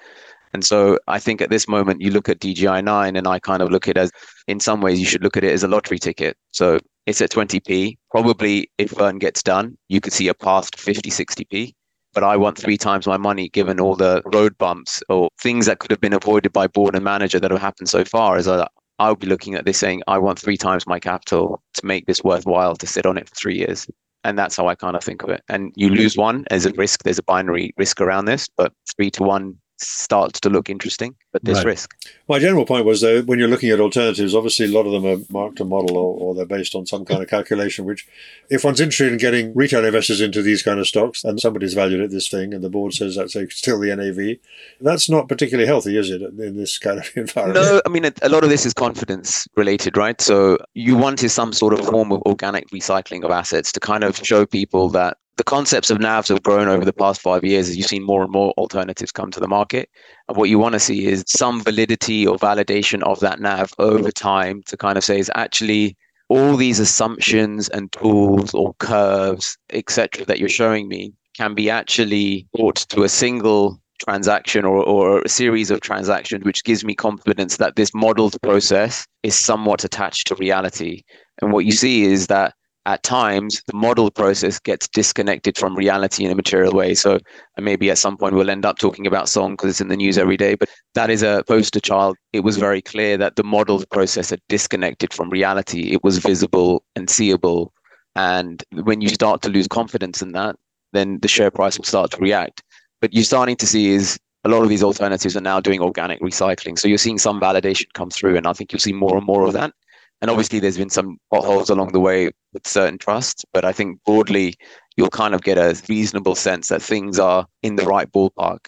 And 0.54 0.64
so 0.64 0.98
I 1.08 1.20
think 1.20 1.42
at 1.42 1.50
this 1.50 1.68
moment, 1.68 2.02
you 2.02 2.12
look 2.12 2.30
at 2.30 2.40
DGI9 2.40 3.18
and 3.18 3.28
I 3.28 3.40
kind 3.40 3.62
of 3.62 3.72
look 3.72 3.90
at 3.90 3.98
it 3.98 4.00
as, 4.00 4.12
in 4.48 4.62
some 4.62 4.80
ways, 4.80 5.02
you 5.02 5.06
should 5.06 5.24
look 5.24 5.36
at 5.36 5.44
it 5.44 5.52
as 5.52 5.64
a 5.64 5.68
lottery 5.68 6.00
ticket. 6.00 6.38
So 6.52 6.80
it's 7.06 7.20
at 7.20 7.32
20p. 7.32 7.98
Probably 8.10 8.72
if 8.78 8.92
Verne 8.92 9.20
gets 9.20 9.44
done, 9.44 9.78
you 9.90 10.00
could 10.00 10.14
see 10.14 10.30
a 10.30 10.34
path 10.34 10.72
to 10.72 10.82
50, 10.82 11.10
60p 11.10 11.74
but 12.16 12.24
I 12.24 12.38
want 12.38 12.58
three 12.58 12.78
times 12.78 13.06
my 13.06 13.18
money 13.18 13.50
given 13.50 13.80
all 13.80 13.96
the 13.96 14.24
road 14.26 14.58
bumps 14.58 15.04
or 15.10 15.30
things 15.40 15.68
that 15.68 15.80
could 15.80 15.92
have 15.92 16.02
been 16.02 16.14
avoided 16.14 16.54
by 16.54 16.66
board 16.66 16.96
and 16.96 17.04
manager 17.04 17.40
that 17.40 17.52
have 17.52 17.62
happened 17.62 17.90
so 17.90 18.06
far. 18.06 18.38
As 18.38 18.48
I, 18.48 18.66
I'll 18.98 19.16
be 19.16 19.28
looking 19.28 19.54
at 19.54 19.66
this 19.66 19.78
saying, 19.78 20.02
I 20.08 20.18
want 20.18 20.40
three 20.40 20.58
times 20.58 20.88
my 20.88 21.00
capital 21.00 21.62
to 21.74 21.86
make 21.86 22.08
this 22.08 22.24
worthwhile 22.24 22.78
to 22.78 22.88
sit 22.88 23.06
on 23.06 23.18
it 23.18 23.28
for 23.30 23.36
three 23.36 23.58
years. 23.58 23.86
And 24.24 24.40
that's 24.40 24.56
how 24.56 24.68
I 24.68 24.76
kind 24.76 24.96
of 24.96 25.04
think 25.04 25.22
of 25.22 25.30
it. 25.30 25.44
And 25.50 25.72
you 25.76 25.90
lose 25.90 26.18
one 26.18 26.46
as 26.50 26.66
a 26.66 26.72
risk. 26.72 27.04
There's 27.04 27.20
a 27.20 27.24
binary 27.24 27.74
risk 27.78 28.02
around 28.02 28.26
this, 28.26 28.50
but 28.58 28.72
three 28.96 29.12
to 29.12 29.24
one 29.24 29.58
starts 29.78 30.40
to 30.40 30.50
look 30.50 30.70
interesting, 30.70 31.16
but 31.32 31.44
there's 31.44 31.60
right. 31.60 31.68
risk. 31.68 31.96
My 32.30 32.40
general 32.40 32.66
point 32.66 32.86
was 32.86 33.02
though, 33.02 33.22
when 33.24 33.40
you're 33.40 33.48
looking 33.48 33.70
at 33.70 33.80
alternatives, 33.80 34.34
obviously 34.34 34.66
a 34.66 34.70
lot 34.70 34.86
of 34.86 34.92
them 34.92 35.06
are 35.06 35.24
marked 35.30 35.58
to 35.58 35.66
model 35.66 35.98
or, 35.98 36.18
or, 36.18 36.36
they're 36.36 36.46
based 36.46 36.76
on 36.76 36.86
some 36.86 37.06
kind 37.06 37.22
of 37.22 37.30
calculation, 37.30 37.86
which 37.86 38.08
if 38.50 38.64
one's 38.64 38.80
interested 38.80 39.12
in 39.12 39.18
getting 39.18 39.54
retail 39.54 39.84
investors 39.86 40.22
into 40.22 40.42
these 40.42 40.64
kind 40.64 40.80
of 40.80 40.88
stocks 40.88 41.24
and 41.24 41.40
somebody's 41.40 41.74
valued 41.74 42.02
at 42.02 42.12
this 42.12 42.30
thing 42.30 42.54
and 42.54 42.64
the 42.64 42.70
board 42.70 42.94
says 42.94 43.16
that's 43.16 43.36
still 43.56 43.80
the 43.80 43.96
NAV, 43.96 44.38
that's 44.82 45.10
not 45.10 45.28
particularly 45.28 45.68
healthy, 45.68 45.98
is 45.98 46.10
it, 46.10 46.22
in 46.22 46.58
this 46.58 46.78
kind 46.78 47.00
of 47.00 47.10
environment? 47.16 47.66
No, 47.66 47.82
I 47.86 47.90
mean, 47.90 48.06
a 48.22 48.30
lot 48.30 48.44
of 48.44 48.50
this 48.50 48.66
is 48.66 48.74
confidence 48.74 49.48
related, 49.56 49.98
right? 49.98 50.20
So 50.22 50.58
you 50.74 50.96
wanted 50.96 51.30
some 51.30 51.54
sort 51.54 51.74
of 51.74 51.86
form 51.86 52.12
of 52.12 52.22
organic 52.24 52.70
recycling 52.70 53.24
of 53.24 53.32
assets 53.32 53.72
to 53.74 53.80
kind 53.80 54.04
of 54.04 54.18
show 54.18 54.46
people 54.46 54.90
that 54.90 55.18
the 55.38 55.44
concepts 55.44 55.90
of 55.90 55.98
NAVs 55.98 56.30
have 56.30 56.44
grown 56.44 56.68
over 56.68 56.86
the 56.86 56.94
past 56.94 57.22
five 57.22 57.44
years 57.44 57.70
as 57.70 57.76
you've 57.76 57.88
seen 57.88 58.04
more 58.04 58.24
and 58.24 58.32
more 58.32 58.52
alternatives 58.58 59.12
come 59.12 59.32
to 59.32 59.40
the 59.40 59.48
market. 59.48 59.90
And 60.30 60.38
what 60.38 60.50
you 60.50 60.58
want 60.60 60.74
to 60.74 60.80
see 60.80 61.08
is 61.08 61.24
some 61.28 61.62
validity 61.62 62.26
or 62.26 62.38
validation 62.38 63.04
of 63.04 63.20
that 63.20 63.40
NAV 63.40 63.74
over 63.78 64.12
time 64.12 64.64
to 64.68 64.78
kind 64.78 64.98
of 64.98 65.04
say 65.04 65.20
is 65.20 65.32
actually 65.36 65.98
all 66.30 66.56
these 66.56 66.80
assumptions 66.80 67.70
and 67.70 67.92
tools 67.92 68.54
or 68.54 68.74
curves, 68.76 69.58
etc., 69.72 70.26
that 70.26 70.40
you're 70.40 70.50
showing 70.50 70.88
me 70.88 71.14
can 71.36 71.54
be 71.54 71.70
actually 71.70 72.48
brought 72.54 72.78
to 72.78 73.04
a 73.04 73.10
single 73.10 73.80
transaction 74.00 74.66
or, 74.66 74.84
or 74.84 75.22
a 75.22 75.30
series 75.30 75.70
of 75.70 75.82
transactions, 75.82 76.44
which 76.46 76.64
gives 76.64 76.84
me 76.84 76.96
confidence 76.96 77.58
that 77.58 77.76
this 77.76 77.94
modeled 77.94 78.42
process 78.42 79.06
is 79.24 79.36
somewhat 79.36 79.84
attached 79.84 80.28
to 80.28 80.36
reality. 80.36 81.04
And 81.42 81.52
what 81.52 81.66
you 81.66 81.72
see 81.72 82.04
is 82.04 82.28
that 82.28 82.54
at 82.86 83.02
times 83.04 83.64
the 83.68 83.76
model 83.76 84.12
process 84.12 84.60
gets 84.60 84.88
disconnected 84.88 85.58
from 85.58 85.76
reality 85.76 86.24
in 86.24 86.32
a 86.32 86.36
material 86.36 86.74
way. 86.74 86.94
So 86.94 87.20
maybe 87.58 87.90
at 87.90 87.98
some 87.98 88.16
point 88.16 88.36
we'll 88.36 88.50
end 88.50 88.66
up 88.66 88.78
talking 88.78 89.08
about 89.08 89.28
song 89.28 89.54
because 89.54 89.72
it's 89.72 89.82
in 89.82 89.88
the 89.88 89.98
news 89.98 90.18
every 90.18 90.38
day, 90.38 90.56
but 90.56 90.70
that 90.94 91.10
is 91.10 91.24
a 91.24 91.44
poster 91.48 91.80
child. 91.80 92.16
It 92.32 92.42
was 92.42 92.58
very 92.58 92.82
clear 92.82 93.18
that 93.18 93.36
the 93.36 93.44
model 93.44 93.84
process 93.90 94.30
had 94.30 94.42
disconnected 94.50 95.14
from 95.14 95.30
reality. 95.30 95.92
It 95.92 96.04
was 96.04 96.20
visible 96.20 96.84
and 96.96 97.10
seeable. 97.10 97.74
And 98.16 98.64
when 98.72 99.02
you 99.02 99.10
start 99.10 99.42
to 99.44 99.50
lose 99.50 99.68
confidence 99.68 100.22
in 100.22 100.34
that, 100.34 100.56
then 100.94 101.20
the 101.22 101.28
share 101.28 101.52
price 101.52 101.78
will 101.78 101.86
start 101.86 102.12
to 102.12 102.18
react. 102.18 102.64
But 103.02 103.14
you're 103.14 103.24
starting 103.24 103.56
to 103.58 103.68
see 103.68 103.90
is 103.90 104.20
a 104.46 104.50
lot 104.50 104.62
of 104.62 104.70
these 104.70 104.84
alternatives 104.84 105.36
are 105.36 105.42
now 105.42 105.60
doing 105.60 105.82
organic 105.82 106.22
recycling. 106.22 106.78
So 106.78 106.88
you're 106.88 107.00
seeing 107.00 107.18
some 107.18 107.42
validation 107.42 107.88
come 107.94 108.12
through, 108.12 108.38
and 108.38 108.46
I 108.46 108.54
think 108.54 108.72
you'll 108.72 108.80
see 108.80 108.94
more 108.94 109.18
and 109.18 109.26
more 109.26 109.46
of 109.46 109.54
that. 109.54 109.74
And 110.22 110.32
obviously, 110.32 110.60
there's 110.60 110.78
been 110.78 110.90
some 110.90 111.18
potholes 111.32 111.70
along 111.70 111.92
the 111.92 112.00
way 112.00 112.32
with 112.54 112.68
certain 112.68 112.98
trusts, 112.98 113.44
but 113.54 113.66
I 113.66 113.74
think 113.74 114.00
broadly, 114.06 114.56
you'll 114.96 115.10
kind 115.10 115.36
of 115.36 115.44
get 115.44 115.58
a 115.58 115.80
reasonable 115.90 116.36
sense 116.36 116.70
that 116.70 116.82
things 116.82 117.20
are 117.20 117.46
in 117.62 117.76
the 117.76 117.86
right 117.86 118.12
ballpark 118.12 118.68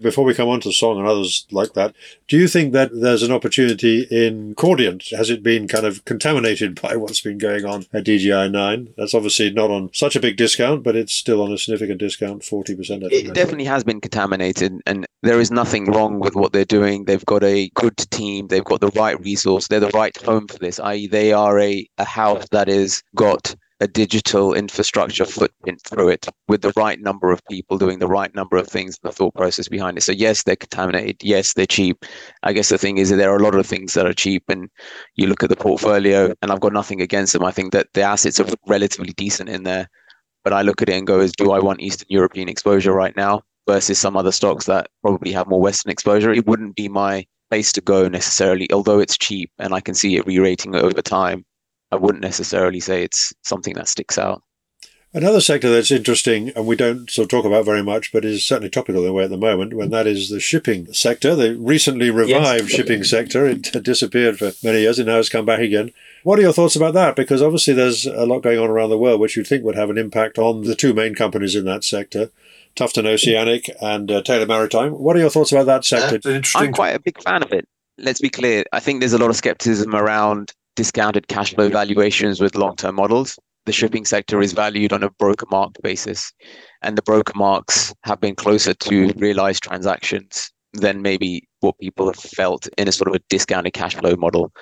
before 0.00 0.24
we 0.24 0.34
come 0.34 0.48
on 0.48 0.60
to 0.60 0.68
the 0.68 0.72
Song 0.72 0.98
and 0.98 1.06
others 1.06 1.46
like 1.50 1.74
that, 1.74 1.94
do 2.28 2.36
you 2.36 2.48
think 2.48 2.72
that 2.72 2.90
there's 2.92 3.22
an 3.22 3.32
opportunity 3.32 4.06
in 4.10 4.54
Cordiant? 4.54 5.10
Has 5.16 5.30
it 5.30 5.42
been 5.42 5.68
kind 5.68 5.86
of 5.86 6.04
contaminated 6.04 6.80
by 6.82 6.96
what's 6.96 7.20
been 7.20 7.38
going 7.38 7.64
on 7.64 7.86
at 7.92 8.04
DGI 8.04 8.50
9? 8.50 8.94
That's 8.96 9.14
obviously 9.14 9.50
not 9.50 9.70
on 9.70 9.90
such 9.92 10.16
a 10.16 10.20
big 10.20 10.36
discount, 10.36 10.82
but 10.82 10.96
it's 10.96 11.14
still 11.14 11.42
on 11.42 11.52
a 11.52 11.58
significant 11.58 12.00
discount, 12.00 12.42
40%. 12.42 13.10
It 13.10 13.34
definitely 13.34 13.64
has 13.64 13.84
been 13.84 14.00
contaminated, 14.00 14.80
and 14.86 15.06
there 15.22 15.40
is 15.40 15.50
nothing 15.50 15.86
wrong 15.86 16.20
with 16.20 16.34
what 16.34 16.52
they're 16.52 16.64
doing. 16.64 17.04
They've 17.04 17.26
got 17.26 17.44
a 17.44 17.68
good 17.74 17.96
team, 17.96 18.48
they've 18.48 18.64
got 18.64 18.80
the 18.80 18.88
right 18.88 19.20
resource, 19.20 19.68
they're 19.68 19.80
the 19.80 19.88
right 19.88 20.16
home 20.22 20.48
for 20.48 20.58
this, 20.58 20.80
i.e., 20.80 21.06
they 21.06 21.32
are 21.32 21.58
a, 21.60 21.88
a 21.98 22.04
house 22.04 22.46
that 22.50 22.68
has 22.68 23.02
got 23.14 23.54
a 23.80 23.88
digital 23.88 24.52
infrastructure 24.52 25.24
footprint 25.24 25.80
through 25.86 26.10
it 26.10 26.28
with 26.48 26.60
the 26.60 26.72
right 26.76 27.00
number 27.00 27.32
of 27.32 27.40
people 27.50 27.78
doing 27.78 27.98
the 27.98 28.06
right 28.06 28.34
number 28.34 28.56
of 28.58 28.68
things 28.68 28.98
and 29.02 29.10
the 29.10 29.14
thought 29.14 29.34
process 29.34 29.68
behind 29.68 29.96
it. 29.96 30.02
So 30.02 30.12
yes 30.12 30.42
they're 30.42 30.56
contaminated. 30.56 31.16
Yes 31.22 31.54
they're 31.54 31.66
cheap. 31.66 32.04
I 32.42 32.52
guess 32.52 32.68
the 32.68 32.78
thing 32.78 32.98
is 32.98 33.08
that 33.08 33.16
there 33.16 33.32
are 33.32 33.38
a 33.38 33.42
lot 33.42 33.54
of 33.54 33.66
things 33.66 33.94
that 33.94 34.06
are 34.06 34.12
cheap 34.12 34.44
and 34.48 34.68
you 35.16 35.26
look 35.26 35.42
at 35.42 35.48
the 35.48 35.56
portfolio 35.56 36.34
and 36.42 36.52
i've 36.52 36.60
got 36.60 36.74
nothing 36.74 37.00
against 37.00 37.32
them. 37.32 37.44
I 37.44 37.50
think 37.52 37.72
that 37.72 37.88
the 37.94 38.02
assets 38.02 38.38
are 38.38 38.46
relatively 38.66 39.12
decent 39.14 39.48
in 39.48 39.62
there 39.62 39.88
but 40.44 40.52
i 40.52 40.62
look 40.62 40.82
at 40.82 40.88
it 40.88 40.94
and 40.94 41.06
go 41.06 41.20
as 41.20 41.32
do 41.32 41.52
i 41.52 41.58
want 41.58 41.80
eastern 41.80 42.06
european 42.10 42.48
exposure 42.48 42.92
right 42.92 43.16
now 43.16 43.42
versus 43.66 43.98
some 43.98 44.16
other 44.16 44.32
stocks 44.32 44.66
that 44.66 44.88
probably 45.02 45.32
have 45.32 45.46
more 45.46 45.60
western 45.60 45.92
exposure? 45.92 46.32
It 46.32 46.46
wouldn't 46.46 46.76
be 46.76 46.88
my 46.88 47.26
place 47.50 47.72
to 47.72 47.80
go 47.80 48.08
necessarily 48.08 48.70
although 48.72 49.00
it's 49.00 49.16
cheap 49.16 49.50
and 49.58 49.74
i 49.74 49.80
can 49.80 49.94
see 49.94 50.16
it 50.16 50.26
re-rating 50.26 50.74
over 50.76 51.02
time 51.02 51.44
I 51.92 51.96
wouldn't 51.96 52.22
necessarily 52.22 52.80
say 52.80 53.02
it's 53.02 53.32
something 53.42 53.74
that 53.74 53.88
sticks 53.88 54.18
out. 54.18 54.42
Another 55.12 55.40
sector 55.40 55.68
that's 55.68 55.90
interesting, 55.90 56.50
and 56.54 56.68
we 56.68 56.76
don't 56.76 57.10
sort 57.10 57.24
of 57.24 57.30
talk 57.30 57.44
about 57.44 57.64
very 57.64 57.82
much, 57.82 58.12
but 58.12 58.24
is 58.24 58.46
certainly 58.46 58.70
topical 58.70 59.02
in 59.02 59.10
a 59.10 59.12
way 59.12 59.24
at 59.24 59.30
the 59.30 59.36
moment, 59.36 59.74
when 59.74 59.90
that 59.90 60.06
is 60.06 60.28
the 60.28 60.38
shipping 60.38 60.92
sector. 60.92 61.34
The 61.34 61.56
recently 61.56 62.10
revived 62.10 62.68
yes. 62.68 62.70
shipping 62.70 63.02
sector. 63.02 63.44
It 63.44 63.66
had 63.74 63.82
disappeared 63.82 64.38
for 64.38 64.52
many 64.62 64.82
years 64.82 65.00
and 65.00 65.08
now 65.08 65.18
it's 65.18 65.28
come 65.28 65.44
back 65.44 65.58
again. 65.58 65.92
What 66.22 66.38
are 66.38 66.42
your 66.42 66.52
thoughts 66.52 66.76
about 66.76 66.94
that? 66.94 67.16
Because 67.16 67.42
obviously 67.42 67.74
there's 67.74 68.06
a 68.06 68.24
lot 68.24 68.44
going 68.44 68.60
on 68.60 68.70
around 68.70 68.90
the 68.90 68.98
world 68.98 69.20
which 69.20 69.36
you'd 69.36 69.48
think 69.48 69.64
would 69.64 69.74
have 69.74 69.90
an 69.90 69.98
impact 69.98 70.38
on 70.38 70.62
the 70.62 70.76
two 70.76 70.94
main 70.94 71.16
companies 71.16 71.56
in 71.56 71.64
that 71.64 71.82
sector. 71.82 72.30
Tufton 72.76 73.06
Oceanic 73.06 73.68
and 73.82 74.12
uh, 74.12 74.22
Taylor 74.22 74.46
Maritime. 74.46 74.92
What 74.92 75.16
are 75.16 75.20
your 75.20 75.30
thoughts 75.30 75.50
about 75.50 75.66
that 75.66 75.84
sector? 75.84 76.20
Uh, 76.24 76.40
I'm 76.54 76.72
quite 76.72 76.94
a 76.94 77.00
big 77.00 77.20
fan 77.20 77.42
of 77.42 77.52
it. 77.52 77.66
Let's 77.98 78.20
be 78.20 78.30
clear. 78.30 78.62
I 78.72 78.78
think 78.78 79.00
there's 79.00 79.12
a 79.12 79.18
lot 79.18 79.30
of 79.30 79.36
skepticism 79.36 79.92
around 79.96 80.54
discounted 80.80 81.28
cash 81.28 81.54
flow 81.54 81.68
valuations 81.68 82.40
with 82.40 82.54
long-term 82.54 82.94
models. 82.94 83.38
The 83.66 83.72
mm-hmm. 83.72 83.76
shipping 83.76 84.04
sector 84.06 84.40
is 84.40 84.54
valued 84.54 84.94
on 84.94 85.02
a 85.02 85.10
broker 85.10 85.44
marked 85.50 85.82
basis, 85.82 86.32
and 86.80 86.96
the 86.96 87.02
broker 87.02 87.34
marks 87.36 87.94
have 88.04 88.18
been 88.18 88.34
closer 88.34 88.72
to 88.72 89.12
realized 89.16 89.62
transactions 89.62 90.50
than 90.72 91.02
maybe 91.02 91.46
what 91.60 91.78
people 91.80 92.06
have 92.06 92.16
felt 92.16 92.66
in 92.78 92.88
a 92.88 92.92
sort 92.92 93.08
of 93.08 93.14
a 93.14 93.20
discounted 93.28 93.74
cash 93.74 93.94
flow 93.94 94.16
model. 94.16 94.52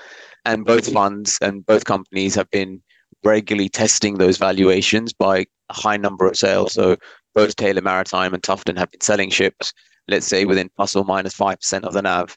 And 0.44 0.64
both 0.64 0.92
funds 0.92 1.38
and 1.40 1.64
both 1.64 1.84
companies 1.84 2.34
have 2.34 2.50
been 2.50 2.82
regularly 3.22 3.68
testing 3.68 4.18
those 4.18 4.38
valuations 4.38 5.12
by 5.12 5.46
a 5.68 5.74
high 5.74 5.98
number 5.98 6.26
of 6.26 6.36
sales. 6.36 6.72
So 6.72 6.96
both 7.36 7.54
Taylor 7.54 7.82
Maritime 7.82 8.34
and 8.34 8.42
Tufton 8.42 8.76
have 8.76 8.90
been 8.90 9.02
selling 9.02 9.30
ships, 9.30 9.72
let's 10.08 10.26
say 10.26 10.46
within 10.46 10.68
plus 10.74 10.96
or 10.96 11.04
minus 11.04 11.36
5% 11.36 11.84
of 11.84 11.92
the 11.92 12.02
NAV. 12.02 12.36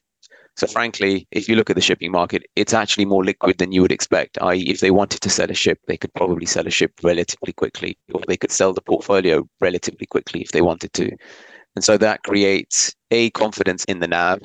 So 0.57 0.67
frankly, 0.67 1.27
if 1.31 1.47
you 1.47 1.55
look 1.55 1.69
at 1.69 1.75
the 1.75 1.81
shipping 1.81 2.11
market, 2.11 2.43
it's 2.55 2.73
actually 2.73 3.05
more 3.05 3.23
liquid 3.23 3.57
than 3.57 3.71
you 3.71 3.81
would 3.81 3.91
expect. 3.91 4.37
I.e., 4.41 4.69
if 4.69 4.79
they 4.79 4.91
wanted 4.91 5.21
to 5.21 5.29
sell 5.29 5.49
a 5.49 5.55
ship, 5.55 5.79
they 5.87 5.97
could 5.97 6.13
probably 6.13 6.45
sell 6.45 6.67
a 6.67 6.71
ship 6.71 6.91
relatively 7.03 7.53
quickly, 7.53 7.97
or 8.13 8.21
they 8.27 8.37
could 8.37 8.51
sell 8.51 8.73
the 8.73 8.81
portfolio 8.81 9.47
relatively 9.59 10.05
quickly 10.05 10.41
if 10.41 10.51
they 10.51 10.61
wanted 10.61 10.93
to. 10.93 11.09
And 11.75 11.83
so 11.85 11.97
that 11.97 12.23
creates 12.23 12.93
a 13.11 13.29
confidence 13.31 13.85
in 13.85 13.99
the 13.99 14.07
NAV, 14.07 14.41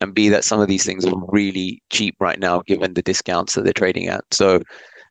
and 0.00 0.14
B 0.14 0.28
that 0.28 0.44
some 0.44 0.60
of 0.60 0.68
these 0.68 0.84
things 0.84 1.04
are 1.04 1.12
really 1.28 1.82
cheap 1.90 2.14
right 2.20 2.38
now 2.38 2.62
given 2.66 2.94
the 2.94 3.02
discounts 3.02 3.54
that 3.54 3.64
they're 3.64 3.72
trading 3.72 4.06
at. 4.06 4.24
So 4.30 4.62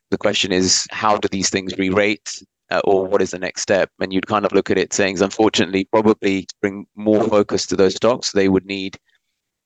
the 0.10 0.18
question 0.18 0.52
is, 0.52 0.88
how 0.90 1.18
do 1.18 1.28
these 1.28 1.50
things 1.50 1.78
re-rate? 1.78 2.42
Uh, 2.72 2.82
or 2.84 3.06
what 3.06 3.22
is 3.22 3.32
the 3.32 3.40
next 3.40 3.64
step? 3.64 3.90
And 4.00 4.14
you'd 4.14 4.28
kind 4.28 4.46
of 4.46 4.52
look 4.52 4.70
at 4.70 4.78
it 4.78 4.94
saying, 4.94 5.20
unfortunately, 5.22 5.86
probably 5.86 6.48
bring 6.62 6.86
more 6.96 7.24
focus 7.28 7.66
to 7.68 7.76
those 7.76 7.96
stocks, 7.96 8.32
they 8.32 8.48
would 8.48 8.66
need 8.66 8.98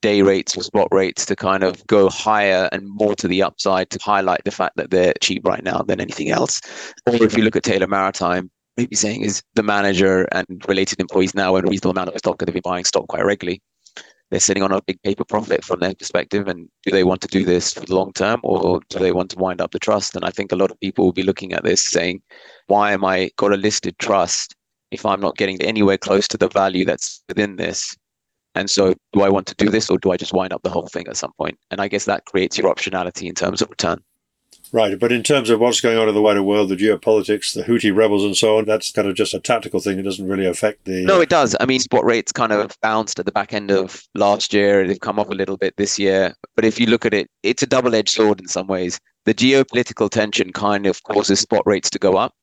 day 0.03 0.21
rates 0.21 0.57
or 0.57 0.61
spot 0.61 0.89
rates 0.91 1.25
to 1.25 1.35
kind 1.35 1.63
of 1.63 1.87
go 1.87 2.09
higher 2.09 2.67
and 2.73 2.85
more 2.85 3.15
to 3.15 3.25
the 3.25 3.41
upside 3.41 3.89
to 3.89 3.97
highlight 4.03 4.43
the 4.43 4.51
fact 4.51 4.75
that 4.75 4.91
they're 4.91 5.13
cheap 5.21 5.47
right 5.47 5.63
now 5.63 5.81
than 5.81 6.01
anything 6.01 6.29
else. 6.29 6.61
Or 7.07 7.15
if 7.23 7.37
you 7.37 7.43
look 7.43 7.55
at 7.55 7.63
Taylor 7.63 7.87
Maritime, 7.87 8.51
maybe 8.75 8.97
saying 8.97 9.21
is 9.21 9.41
the 9.53 9.63
manager 9.63 10.27
and 10.33 10.45
related 10.67 10.99
employees 10.99 11.33
now 11.33 11.55
own 11.55 11.65
a 11.65 11.69
reasonable 11.69 11.91
amount 11.91 12.09
of 12.09 12.17
stock 12.17 12.41
and 12.41 12.47
they've 12.47 12.53
been 12.53 12.69
buying 12.69 12.83
stock 12.83 13.07
quite 13.07 13.23
regularly. 13.23 13.61
They're 14.29 14.41
sitting 14.41 14.61
on 14.61 14.73
a 14.73 14.81
big 14.81 15.01
paper 15.03 15.23
profit 15.23 15.63
from 15.63 15.79
their 15.79 15.95
perspective. 15.95 16.49
And 16.49 16.67
do 16.83 16.91
they 16.91 17.05
want 17.05 17.21
to 17.21 17.27
do 17.29 17.45
this 17.45 17.71
for 17.71 17.85
the 17.85 17.95
long 17.95 18.11
term 18.11 18.41
or 18.43 18.81
do 18.89 18.99
they 18.99 19.13
want 19.13 19.31
to 19.31 19.37
wind 19.37 19.61
up 19.61 19.71
the 19.71 19.79
trust? 19.79 20.17
And 20.17 20.25
I 20.25 20.31
think 20.31 20.51
a 20.51 20.57
lot 20.57 20.71
of 20.71 20.79
people 20.81 21.05
will 21.05 21.13
be 21.13 21.23
looking 21.23 21.53
at 21.53 21.63
this 21.63 21.81
saying, 21.81 22.21
why 22.67 22.91
am 22.91 23.05
I 23.05 23.31
got 23.37 23.53
a 23.53 23.57
listed 23.57 23.97
trust 23.99 24.53
if 24.91 25.05
I'm 25.05 25.21
not 25.21 25.37
getting 25.37 25.61
anywhere 25.61 25.97
close 25.97 26.27
to 26.27 26.37
the 26.37 26.49
value 26.49 26.83
that's 26.83 27.23
within 27.29 27.55
this? 27.55 27.95
And 28.55 28.69
so, 28.69 28.93
do 29.13 29.21
I 29.21 29.29
want 29.29 29.47
to 29.47 29.55
do 29.55 29.69
this 29.69 29.89
or 29.89 29.97
do 29.97 30.11
I 30.11 30.17
just 30.17 30.33
wind 30.33 30.53
up 30.53 30.61
the 30.63 30.69
whole 30.69 30.87
thing 30.87 31.07
at 31.07 31.17
some 31.17 31.33
point? 31.33 31.57
And 31.71 31.81
I 31.81 31.87
guess 31.87 32.05
that 32.05 32.25
creates 32.25 32.57
your 32.57 32.73
optionality 32.73 33.27
in 33.27 33.35
terms 33.35 33.61
of 33.61 33.69
return. 33.69 34.03
Right, 34.73 34.99
but 34.99 35.11
in 35.11 35.21
terms 35.21 35.51
of 35.51 35.59
what's 35.59 35.81
going 35.81 35.99
on 35.99 36.09
in 36.09 36.15
the 36.15 36.21
wider 36.21 36.41
world, 36.41 36.69
the 36.69 36.75
geopolitics, 36.75 37.53
the 37.53 37.61
Houthi 37.61 37.95
rebels, 37.95 38.23
and 38.23 38.35
so 38.35 38.57
on, 38.57 38.65
that's 38.65 38.91
kind 38.91 39.07
of 39.07 39.15
just 39.15 39.35
a 39.35 39.39
tactical 39.39 39.79
thing. 39.79 39.99
It 39.99 40.01
doesn't 40.01 40.27
really 40.27 40.47
affect 40.47 40.85
the. 40.85 41.05
No, 41.05 41.21
it 41.21 41.29
does. 41.29 41.55
I 41.59 41.67
mean, 41.67 41.79
spot 41.79 42.03
rates 42.03 42.31
kind 42.31 42.51
of 42.51 42.75
bounced 42.81 43.19
at 43.19 43.27
the 43.27 43.31
back 43.31 43.53
end 43.53 43.69
of 43.69 44.03
last 44.15 44.51
year. 44.51 44.87
They've 44.87 44.99
come 44.99 45.19
up 45.19 45.29
a 45.29 45.35
little 45.35 45.57
bit 45.57 45.77
this 45.77 45.99
year. 45.99 46.33
But 46.55 46.65
if 46.65 46.79
you 46.79 46.87
look 46.87 47.05
at 47.05 47.13
it, 47.13 47.29
it's 47.43 47.61
a 47.61 47.67
double 47.67 47.93
edged 47.93 48.09
sword 48.09 48.39
in 48.39 48.47
some 48.47 48.65
ways. 48.65 48.99
The 49.25 49.35
geopolitical 49.35 50.09
tension 50.09 50.51
kind 50.51 50.87
of 50.87 51.03
causes 51.03 51.39
spot 51.39 51.61
rates 51.67 51.91
to 51.91 51.99
go 51.99 52.17
up. 52.17 52.33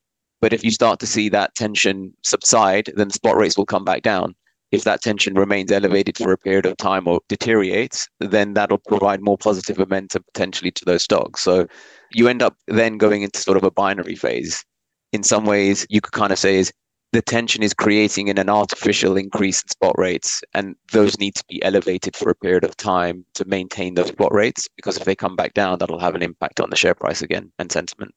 But 0.41 0.53
if 0.53 0.63
you 0.63 0.71
start 0.71 1.01
to 1.01 1.09
see 1.09 1.29
that 1.31 1.57
tension 1.57 2.15
subside, 2.23 2.93
then 2.95 3.11
spot 3.11 3.37
rates 3.37 3.59
will 3.59 3.67
come 3.67 3.85
back 3.85 4.03
down 4.03 4.37
if 4.73 4.85
that 4.85 5.03
tension 5.03 5.35
remains 5.35 5.73
elevated 5.73 6.17
for 6.17 6.33
a 6.33 6.39
period 6.39 6.67
of 6.67 6.77
time 6.77 7.09
or 7.09 7.21
deteriorates, 7.29 8.09
then 8.21 8.55
that'll 8.55 8.79
provide 8.79 9.21
more 9.21 9.39
positive 9.39 9.79
momentum 9.79 10.25
potentially 10.33 10.71
to 10.71 10.85
those 10.85 11.03
stocks. 11.03 11.41
So 11.41 11.67
you 12.13 12.29
end 12.29 12.43
up 12.43 12.57
then 12.69 12.99
going 12.99 13.23
into 13.23 13.41
sort 13.41 13.57
of 13.57 13.65
a 13.65 13.71
binary 13.71 14.15
phase. 14.15 14.65
In 15.13 15.23
some 15.23 15.45
ways, 15.45 15.87
you 15.91 16.01
could 16.01 16.13
kind 16.13 16.33
of 16.33 16.39
say 16.39 16.57
is 16.57 16.73
the 17.13 17.23
tension 17.23 17.65
is 17.65 17.75
creating 17.75 18.31
an 18.31 18.49
artificial 18.49 19.17
increase 19.17 19.63
in 19.63 19.69
spot 19.69 19.99
rates, 19.99 20.43
and 20.55 20.77
those 20.93 21.19
need 21.19 21.35
to 21.35 21.45
be 21.49 21.61
elevated 21.65 22.15
for 22.15 22.31
a 22.31 22.37
period 22.37 22.63
of 22.63 22.77
time 22.77 23.25
to 23.35 23.45
maintain 23.47 23.95
those 23.95 24.09
spot 24.09 24.33
rates. 24.33 24.69
Because 24.77 24.97
if 24.97 25.05
they 25.05 25.17
come 25.17 25.35
back 25.35 25.55
down, 25.55 25.79
that'll 25.79 25.99
have 25.99 26.15
an 26.15 26.23
impact 26.23 26.61
on 26.61 26.71
the 26.71 26.77
share 26.77 26.95
price 26.95 27.21
again 27.21 27.51
and 27.59 27.73
sentiment. 27.73 28.15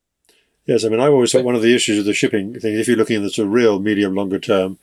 Yes, 0.68 0.86
I 0.86 0.90
mean, 0.90 1.00
I've 1.00 1.12
always 1.12 1.32
thought 1.32 1.44
one 1.44 1.56
of 1.56 1.64
the 1.64 1.76
issues 1.76 1.98
of 1.98 2.06
the 2.06 2.14
shipping 2.14 2.58
thing, 2.60 2.76
if 2.76 2.88
you're 2.88 2.96
looking 2.96 3.18
at 3.18 3.24
the 3.24 3.30
sort 3.32 3.48
of 3.48 3.54
real 3.54 3.80
medium 3.80 4.14
longer 4.14 4.40
term, 4.40 4.78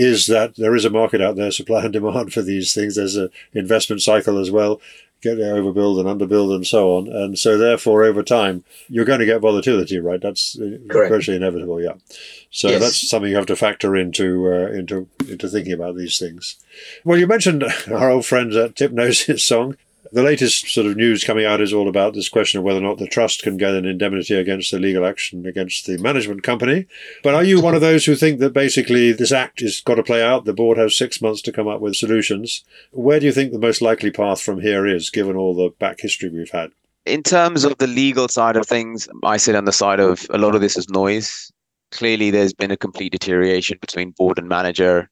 is 0.00 0.28
that 0.28 0.56
there 0.56 0.74
is 0.74 0.86
a 0.86 0.90
market 0.90 1.20
out 1.20 1.36
there, 1.36 1.50
supply 1.50 1.84
and 1.84 1.92
demand 1.92 2.32
for 2.32 2.40
these 2.40 2.72
things. 2.72 2.96
There's 2.96 3.16
an 3.16 3.28
investment 3.52 4.00
cycle 4.00 4.38
as 4.38 4.50
well, 4.50 4.80
get 5.20 5.36
overbuild 5.36 6.00
and 6.00 6.08
underbuild 6.08 6.54
and 6.54 6.66
so 6.66 6.96
on. 6.96 7.08
And 7.08 7.38
so 7.38 7.58
therefore, 7.58 8.02
over 8.04 8.22
time, 8.22 8.64
you're 8.88 9.04
going 9.04 9.18
to 9.18 9.26
get 9.26 9.42
volatility, 9.42 9.98
right? 9.98 10.18
That's 10.18 10.58
uh, 10.58 10.78
Correct. 10.88 11.12
virtually 11.12 11.36
inevitable, 11.36 11.82
yeah. 11.82 11.96
So 12.50 12.70
yes. 12.70 12.80
that's 12.80 13.10
something 13.10 13.28
you 13.28 13.36
have 13.36 13.44
to 13.44 13.56
factor 13.56 13.94
into, 13.94 14.50
uh, 14.50 14.72
into, 14.72 15.06
into 15.28 15.48
thinking 15.50 15.74
about 15.74 15.96
these 15.96 16.18
things. 16.18 16.56
Well, 17.04 17.18
you 17.18 17.26
mentioned 17.26 17.62
our 17.92 18.10
old 18.10 18.24
friend 18.24 18.54
uh, 18.54 18.68
Hipgnosis 18.68 19.40
Song. 19.40 19.76
The 20.12 20.24
latest 20.24 20.68
sort 20.68 20.88
of 20.88 20.96
news 20.96 21.22
coming 21.22 21.44
out 21.44 21.60
is 21.60 21.72
all 21.72 21.88
about 21.88 22.14
this 22.14 22.28
question 22.28 22.58
of 22.58 22.64
whether 22.64 22.80
or 22.80 22.82
not 22.82 22.98
the 22.98 23.06
trust 23.06 23.42
can 23.42 23.56
get 23.56 23.74
an 23.74 23.84
indemnity 23.84 24.34
against 24.34 24.72
the 24.72 24.80
legal 24.80 25.06
action 25.06 25.46
against 25.46 25.86
the 25.86 25.98
management 25.98 26.42
company. 26.42 26.86
But 27.22 27.34
are 27.34 27.44
you 27.44 27.60
one 27.60 27.76
of 27.76 27.80
those 27.80 28.04
who 28.04 28.16
think 28.16 28.40
that 28.40 28.52
basically 28.52 29.12
this 29.12 29.30
act 29.30 29.60
has 29.60 29.80
got 29.80 29.94
to 29.96 30.02
play 30.02 30.20
out? 30.20 30.46
The 30.46 30.52
board 30.52 30.78
has 30.78 30.98
six 30.98 31.22
months 31.22 31.42
to 31.42 31.52
come 31.52 31.68
up 31.68 31.80
with 31.80 31.94
solutions. 31.94 32.64
Where 32.90 33.20
do 33.20 33.26
you 33.26 33.32
think 33.32 33.52
the 33.52 33.60
most 33.60 33.80
likely 33.80 34.10
path 34.10 34.40
from 34.40 34.60
here 34.60 34.84
is, 34.84 35.10
given 35.10 35.36
all 35.36 35.54
the 35.54 35.70
back 35.78 36.00
history 36.00 36.28
we've 36.28 36.50
had? 36.50 36.72
In 37.06 37.22
terms 37.22 37.64
of 37.64 37.78
the 37.78 37.86
legal 37.86 38.26
side 38.26 38.56
of 38.56 38.66
things, 38.66 39.08
I 39.22 39.36
sit 39.36 39.54
on 39.54 39.64
the 39.64 39.72
side 39.72 40.00
of 40.00 40.26
a 40.30 40.38
lot 40.38 40.56
of 40.56 40.60
this 40.60 40.76
is 40.76 40.88
noise. 40.90 41.52
Clearly, 41.92 42.32
there's 42.32 42.52
been 42.52 42.72
a 42.72 42.76
complete 42.76 43.12
deterioration 43.12 43.78
between 43.80 44.10
board 44.10 44.38
and 44.38 44.48
manager, 44.48 45.08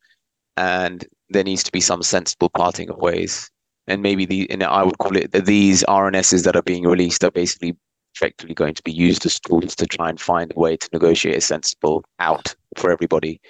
and 0.56 1.06
there 1.28 1.44
needs 1.44 1.62
to 1.62 1.72
be 1.72 1.80
some 1.80 2.02
sensible 2.02 2.50
parting 2.50 2.90
of 2.90 2.96
ways. 2.96 3.48
And 3.88 4.02
maybe 4.02 4.26
the, 4.26 4.48
and 4.50 4.62
I 4.62 4.84
would 4.84 4.98
call 4.98 5.16
it 5.16 5.32
these 5.32 5.82
RNSs 5.88 6.44
that 6.44 6.56
are 6.56 6.62
being 6.62 6.84
released 6.84 7.24
are 7.24 7.30
basically 7.30 7.76
effectively 8.14 8.54
going 8.54 8.74
to 8.74 8.82
be 8.82 8.92
used 8.92 9.24
as 9.26 9.40
tools 9.40 9.74
to 9.76 9.86
try 9.86 10.08
and 10.08 10.20
find 10.20 10.52
a 10.54 10.58
way 10.58 10.76
to 10.76 10.88
negotiate 10.92 11.36
a 11.36 11.40
sensible 11.40 12.04
out 12.18 12.54
for 12.76 12.90
everybody. 12.90 13.40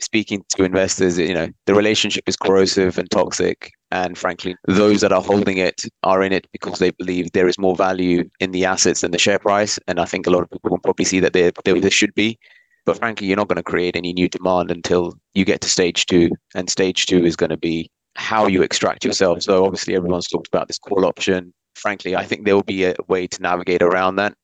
Speaking 0.00 0.44
to 0.50 0.64
investors, 0.64 1.18
you 1.18 1.34
know, 1.34 1.48
the 1.66 1.74
relationship 1.74 2.24
is 2.28 2.36
corrosive 2.36 2.98
and 2.98 3.10
toxic. 3.10 3.72
And 3.90 4.16
frankly, 4.16 4.54
those 4.66 5.00
that 5.00 5.12
are 5.12 5.22
holding 5.22 5.58
it 5.58 5.82
are 6.04 6.22
in 6.22 6.32
it 6.32 6.46
because 6.52 6.78
they 6.78 6.90
believe 6.90 7.32
there 7.32 7.48
is 7.48 7.58
more 7.58 7.74
value 7.74 8.28
in 8.38 8.52
the 8.52 8.64
assets 8.64 9.00
than 9.00 9.10
the 9.10 9.18
share 9.18 9.38
price. 9.38 9.78
And 9.88 9.98
I 9.98 10.04
think 10.04 10.26
a 10.26 10.30
lot 10.30 10.42
of 10.42 10.50
people 10.50 10.70
will 10.70 10.78
probably 10.78 11.04
see 11.04 11.20
that 11.20 11.32
there, 11.32 11.50
there 11.64 11.90
should 11.90 12.14
be. 12.14 12.38
But 12.86 12.98
frankly, 12.98 13.26
you're 13.26 13.36
not 13.36 13.48
going 13.48 13.56
to 13.56 13.62
create 13.62 13.96
any 13.96 14.12
new 14.12 14.28
demand 14.28 14.70
until 14.70 15.14
you 15.34 15.44
get 15.44 15.60
to 15.62 15.68
stage 15.68 16.06
two. 16.06 16.30
And 16.54 16.70
stage 16.70 17.06
two 17.06 17.24
is 17.24 17.36
going 17.36 17.50
to 17.50 17.56
be 17.56 17.90
how 18.18 18.48
you 18.48 18.62
extract 18.62 19.04
yourself. 19.04 19.42
So 19.42 19.64
obviously, 19.64 19.94
everyone's 19.94 20.26
talked 20.26 20.48
about 20.48 20.66
this 20.66 20.78
call 20.78 21.06
option. 21.06 21.54
Frankly, 21.76 22.16
I 22.16 22.24
think 22.24 22.44
there 22.44 22.56
will 22.56 22.64
be 22.64 22.84
a 22.84 22.94
way 23.06 23.28
to 23.28 23.40
navigate 23.40 23.80
around 23.80 24.16
that. 24.16 24.34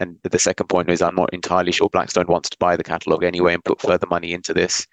And 0.00 0.16
the 0.22 0.38
second 0.38 0.68
point 0.68 0.90
is, 0.90 1.02
I'm 1.02 1.14
not 1.14 1.34
entirely 1.34 1.72
sure 1.72 1.90
Blackstone 1.90 2.26
wants 2.26 2.48
to 2.50 2.56
buy 2.58 2.76
the 2.76 2.84
catalog 2.84 3.22
anyway 3.22 3.52
and 3.52 3.64
put 3.64 3.82
further 3.82 4.06
money 4.06 4.32
into 4.32 4.54
this. 4.54 4.86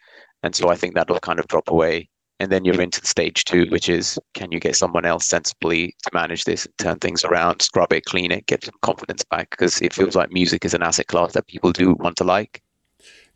And 0.44 0.54
so 0.54 0.70
I 0.70 0.76
think 0.76 0.96
that'll 0.96 1.20
kind 1.20 1.40
of 1.40 1.48
drop 1.48 1.70
away. 1.70 2.10
And 2.42 2.52
then 2.52 2.66
you're 2.66 2.82
into 2.82 3.06
stage 3.06 3.46
two, 3.46 3.68
which 3.70 3.88
is 3.88 4.20
can 4.34 4.52
you 4.52 4.60
get 4.60 4.76
someone 4.76 5.06
else 5.06 5.26
sensibly 5.26 5.96
to 6.04 6.10
manage 6.14 6.44
this 6.44 6.66
and 6.66 6.78
turn 6.78 7.00
things 7.00 7.24
around, 7.24 7.62
scrub 7.62 7.94
it, 7.94 8.04
clean 8.04 8.32
it, 8.32 8.48
get 8.48 8.66
some 8.66 8.76
confidence 8.82 9.24
back? 9.24 9.52
Because 9.52 9.82
it 9.82 9.94
feels 9.94 10.16
like 10.16 10.32
music 10.32 10.66
is 10.66 10.74
an 10.74 10.84
asset 10.84 11.08
class 11.08 11.32
that 11.34 11.48
people 11.48 11.72
do 11.72 11.94
want 11.94 12.18
to 12.18 12.26
like. 12.26 12.62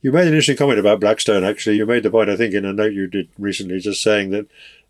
You 0.02 0.12
made 0.12 0.22
an 0.22 0.28
interesting 0.30 0.56
comment 0.56 0.80
about 0.80 1.02
Blackstone, 1.02 1.44
actually. 1.44 1.76
You 1.76 1.86
made 1.86 2.04
the 2.04 2.12
point, 2.12 2.30
I 2.30 2.38
think, 2.38 2.54
in 2.54 2.66
a 2.66 2.72
note 2.72 2.94
you 2.94 3.08
did 3.08 3.30
recently, 3.38 3.80
just 3.80 4.02
saying 4.02 4.30
that 4.32 4.48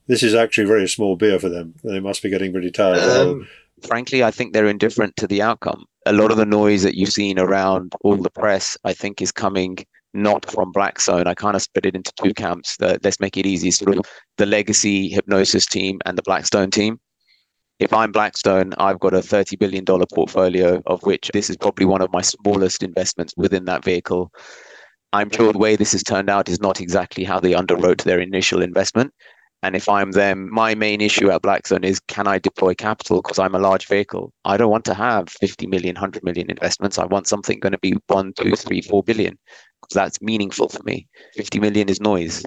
this 0.09 0.23
is 0.23 0.33
actually 0.33 0.65
very 0.65 0.89
small 0.89 1.15
beer 1.15 1.39
for 1.39 1.49
them. 1.49 1.75
They 1.83 1.99
must 1.99 2.23
be 2.23 2.29
getting 2.29 2.51
pretty 2.51 2.71
tired. 2.71 2.97
Um, 2.97 3.47
frankly, 3.83 4.23
I 4.23 4.31
think 4.31 4.51
they're 4.51 4.67
indifferent 4.67 5.15
to 5.17 5.27
the 5.27 5.43
outcome. 5.43 5.85
A 6.07 6.13
lot 6.13 6.31
of 6.31 6.37
the 6.37 6.47
noise 6.47 6.81
that 6.81 6.95
you've 6.95 7.13
seen 7.13 7.37
around 7.37 7.93
all 8.01 8.17
the 8.17 8.31
press, 8.31 8.75
I 8.83 8.91
think, 8.91 9.21
is 9.21 9.31
coming 9.31 9.77
not 10.15 10.49
from 10.49 10.71
Blackstone. 10.71 11.27
I 11.27 11.35
kind 11.35 11.55
of 11.55 11.61
split 11.61 11.85
it 11.85 11.95
into 11.95 12.11
two 12.21 12.33
camps. 12.33 12.75
The, 12.77 12.99
let's 13.03 13.19
make 13.19 13.37
it 13.37 13.45
easy, 13.45 13.69
sort 13.69 13.97
of 13.97 14.05
the 14.37 14.47
legacy 14.47 15.11
Hipgnosis 15.11 15.69
team 15.69 15.99
and 16.07 16.17
the 16.17 16.23
Blackstone 16.23 16.71
team. 16.71 16.99
If 17.77 17.93
I'm 17.93 18.11
Blackstone, 18.11 18.73
I've 18.79 18.99
got 18.99 19.13
a 19.13 19.19
$30 19.19 19.59
billion 19.59 19.85
portfolio, 19.85 20.81
of 20.87 21.03
which 21.03 21.29
this 21.33 21.51
is 21.51 21.55
probably 21.55 21.85
one 21.85 22.01
of 22.01 22.11
my 22.11 22.21
smallest 22.21 22.81
investments 22.81 23.35
within 23.37 23.65
that 23.65 23.85
vehicle. 23.85 24.31
I'm 25.13 25.29
sure 25.29 25.53
the 25.53 25.59
way 25.59 25.75
this 25.75 25.91
has 25.91 26.01
turned 26.01 26.31
out 26.31 26.49
is 26.49 26.59
not 26.59 26.81
exactly 26.81 27.23
how 27.23 27.39
they 27.39 27.51
underwrote 27.51 28.03
their 28.03 28.19
initial 28.19 28.63
investment. 28.63 29.13
And 29.61 29.75
if 29.75 29.89
I'm 29.89 30.11
them, 30.11 30.49
my 30.51 30.73
main 30.73 31.01
issue 31.01 31.29
at 31.31 31.41
Blackstone 31.41 31.83
is 31.83 31.99
can 31.99 32.27
I 32.27 32.39
deploy 32.39 32.73
capital 32.73 33.21
because 33.21 33.39
I'm 33.39 33.55
a 33.55 33.59
large 33.59 33.87
vehicle? 33.87 34.31
I 34.45 34.55
don't 34.55 34.71
want 34.71 34.85
to 34.85 34.93
have 34.93 35.29
50 35.29 35.67
million, 35.67 35.95
100 35.95 36.23
million 36.23 36.49
investments. 36.49 36.97
I 36.97 37.05
want 37.05 37.27
something 37.27 37.59
going 37.59 37.73
to 37.73 37.79
be 37.79 37.95
one, 38.07 38.33
two, 38.33 38.55
three, 38.55 38.81
four 38.81 39.03
billion 39.03 39.37
because 39.81 39.95
that's 39.95 40.21
meaningful 40.21 40.69
for 40.69 40.81
me. 40.83 41.07
50 41.35 41.59
million 41.59 41.89
is 41.89 41.99
noise. 41.99 42.43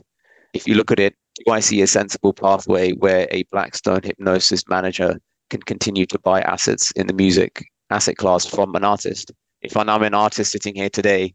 If 0.55 0.67
you 0.67 0.75
look 0.75 0.91
at 0.91 1.01
it, 1.01 1.15
do 1.45 1.53
I 1.53 1.61
see 1.61 1.83
a 1.83 1.87
sensible 1.87 2.33
pathway 2.33 2.93
where 2.93 3.27
a 3.31 3.45
Blackstone 3.53 4.01
Hipgnosis 4.01 4.69
manager 4.69 5.19
can 5.51 5.63
continue 5.63 6.07
to 6.07 6.19
buy 6.19 6.41
assets 6.43 6.93
in 6.93 7.07
the 7.07 7.15
music 7.15 7.65
asset 7.91 8.17
class 8.17 8.47
from 8.47 8.75
an 8.75 8.85
artist? 8.85 9.33
If 9.61 9.77
I'm 9.77 9.89
an 10.03 10.15
artist 10.15 10.53
sitting 10.53 10.75
here 10.75 10.91
today 10.91 11.35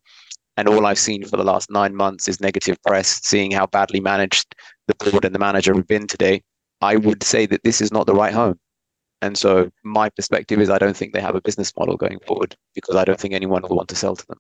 and 0.57 0.67
all 0.67 0.88
I've 0.88 0.99
seen 0.99 1.23
for 1.23 1.38
the 1.38 1.43
last 1.43 1.69
nine 1.69 1.95
months 1.95 2.28
is 2.28 2.41
negative 2.41 2.82
press, 2.84 3.21
seeing 3.23 3.51
how 3.51 3.67
badly 3.67 3.99
managed 3.99 4.55
the 4.88 4.95
board 4.95 5.25
and 5.25 5.35
the 5.35 5.39
manager 5.39 5.75
have 5.75 5.88
been 5.88 6.07
today, 6.07 6.41
I 6.81 6.95
would 6.95 7.23
say 7.23 7.45
that 7.45 7.63
this 7.63 7.81
is 7.81 7.91
not 7.91 8.05
the 8.05 8.15
right 8.15 8.33
home. 8.33 8.59
And 9.21 9.38
so 9.38 9.71
my 9.83 10.09
perspective 10.09 10.59
is 10.59 10.69
I 10.69 10.77
don't 10.77 10.95
think 10.95 11.13
they 11.13 11.21
have 11.21 11.35
a 11.35 11.41
business 11.41 11.73
model 11.75 11.97
going 11.97 12.19
forward 12.19 12.55
because 12.75 12.95
I 12.95 13.03
don't 13.03 13.19
think 13.19 13.33
anyone 13.33 13.63
will 13.63 13.75
want 13.75 13.89
to 13.89 13.95
sell 13.95 14.15
to 14.15 14.27
them. 14.27 14.39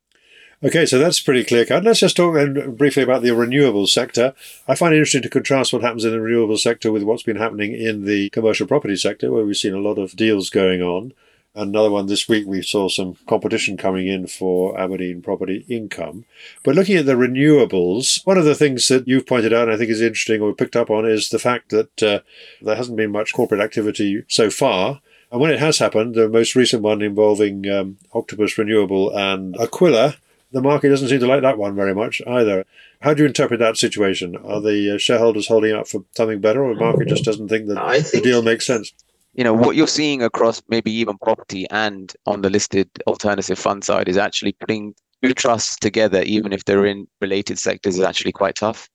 Okay, 0.63 0.87
so 0.87 0.97
that's 0.97 1.19
pretty 1.19 1.43
clear 1.43 1.65
cut. 1.65 1.83
Let's 1.83 1.99
just 1.99 2.17
talk 2.17 2.33
then 2.33 2.75
briefly 2.75 3.03
about 3.03 3.21
the 3.21 3.35
renewable 3.35 3.85
sector. 3.85 4.33
I 4.67 4.73
find 4.73 4.93
it 4.93 4.97
interesting 4.97 5.21
to 5.21 5.29
contrast 5.29 5.71
what 5.71 5.83
happens 5.83 6.03
in 6.03 6.11
the 6.11 6.21
renewable 6.21 6.57
sector 6.57 6.91
with 6.91 7.03
what's 7.03 7.21
been 7.21 7.35
happening 7.35 7.73
in 7.73 8.05
the 8.05 8.29
commercial 8.31 8.65
property 8.65 8.95
sector, 8.95 9.31
where 9.31 9.45
we've 9.45 9.55
seen 9.55 9.75
a 9.75 9.79
lot 9.79 9.99
of 9.99 10.15
deals 10.15 10.49
going 10.49 10.81
on. 10.81 11.13
Another 11.57 11.89
one 11.89 12.05
this 12.05 12.29
week, 12.29 12.45
we 12.45 12.61
saw 12.61 12.87
some 12.87 13.15
competition 13.27 13.77
coming 13.77 14.07
in 14.07 14.27
for 14.27 14.77
Abrdn 14.77 15.23
Property 15.23 15.65
Income. 15.67 16.25
But 16.63 16.75
looking 16.75 16.97
at 16.97 17.07
the 17.07 17.13
renewables, 17.13 18.23
one 18.27 18.37
of 18.37 18.45
the 18.45 18.53
things 18.53 18.87
that 18.89 19.07
you've 19.07 19.25
pointed 19.25 19.53
out 19.53 19.63
and 19.63 19.71
I 19.71 19.77
think 19.77 19.89
is 19.89 19.99
interesting 19.99 20.39
or 20.39 20.53
picked 20.53 20.75
up 20.75 20.91
on 20.91 21.07
is 21.07 21.29
the 21.29 21.39
fact 21.39 21.71
that 21.71 22.03
uh, 22.03 22.19
there 22.61 22.75
hasn't 22.75 22.95
been 22.95 23.11
much 23.11 23.33
corporate 23.33 23.59
activity 23.59 24.23
so 24.27 24.51
far. 24.51 25.01
And 25.31 25.41
when 25.41 25.49
it 25.49 25.59
has 25.59 25.79
happened, 25.79 26.13
the 26.13 26.29
most 26.29 26.55
recent 26.55 26.83
one 26.83 27.01
involving 27.01 27.67
um, 27.67 27.97
Octopus 28.13 28.55
Renewable 28.59 29.09
and 29.17 29.57
Aquila, 29.59 30.15
the 30.51 30.61
market 30.61 30.89
doesn't 30.89 31.09
seem 31.09 31.19
to 31.21 31.27
like 31.27 31.41
that 31.41 31.57
one 31.57 31.75
very 31.75 31.95
much 31.95 32.21
either. 32.27 32.65
How 33.01 33.15
do 33.15 33.23
you 33.23 33.27
interpret 33.27 33.59
that 33.61 33.77
situation? 33.77 34.35
Are 34.37 34.61
the 34.61 34.93
uh, 34.93 34.97
shareholders 34.99 35.47
holding 35.47 35.73
out 35.73 35.87
for 35.87 36.03
something 36.15 36.39
better, 36.39 36.63
or 36.63 36.75
the 36.75 36.79
market 36.79 37.07
just 37.07 37.25
doesn't 37.25 37.47
think 37.47 37.67
that 37.67 37.83
think 37.93 38.11
the 38.11 38.21
deal 38.21 38.43
makes 38.43 38.67
sense? 38.67 38.93
You 39.37 39.43
know 39.43 39.53
what 39.53 39.75
you're 39.75 39.87
seeing 39.87 40.23
across 40.23 40.61
maybe 40.67 40.91
even 40.91 41.17
property 41.19 41.67
and 41.69 42.13
on 42.25 42.41
the 42.41 42.49
listed 42.49 42.89
alternative 43.05 43.57
fund 43.57 43.83
side 43.83 44.09
is 44.09 44.17
actually 44.17 44.51
putting 44.53 44.95
two 45.23 45.33
trusts 45.33 45.75
together 45.77 46.23
even 46.23 46.51
if 46.51 46.65
they're 46.65 46.87
in 46.87 47.07
related 47.21 47.59
sectors 47.59 47.97
is 47.97 48.03
actually 48.03 48.31
quite 48.31 48.55
tough. 48.55 48.89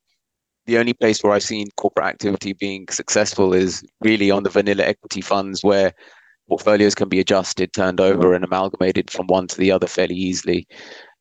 The 0.66 0.78
only 0.78 0.94
place 0.94 1.22
where 1.22 1.32
i've 1.32 1.42
seen 1.44 1.68
corporate 1.76 2.06
activity 2.06 2.52
being 2.52 2.86
successful 2.90 3.54
is 3.54 3.82
really 4.00 4.30
on 4.30 4.42
the 4.42 4.50
vanilla 4.50 4.84
equity 4.84 5.20
funds 5.20 5.62
where 5.62 5.92
portfolios 6.48 6.96
can 6.96 7.08
be 7.08 7.20
adjusted 7.20 7.72
turned 7.72 8.00
over 8.00 8.34
and 8.34 8.44
amalgamated 8.44 9.10
from 9.10 9.28
one 9.28 9.46
to 9.46 9.56
the 9.56 9.70
other 9.70 9.86
fairly 9.86 10.16
easily. 10.16 10.66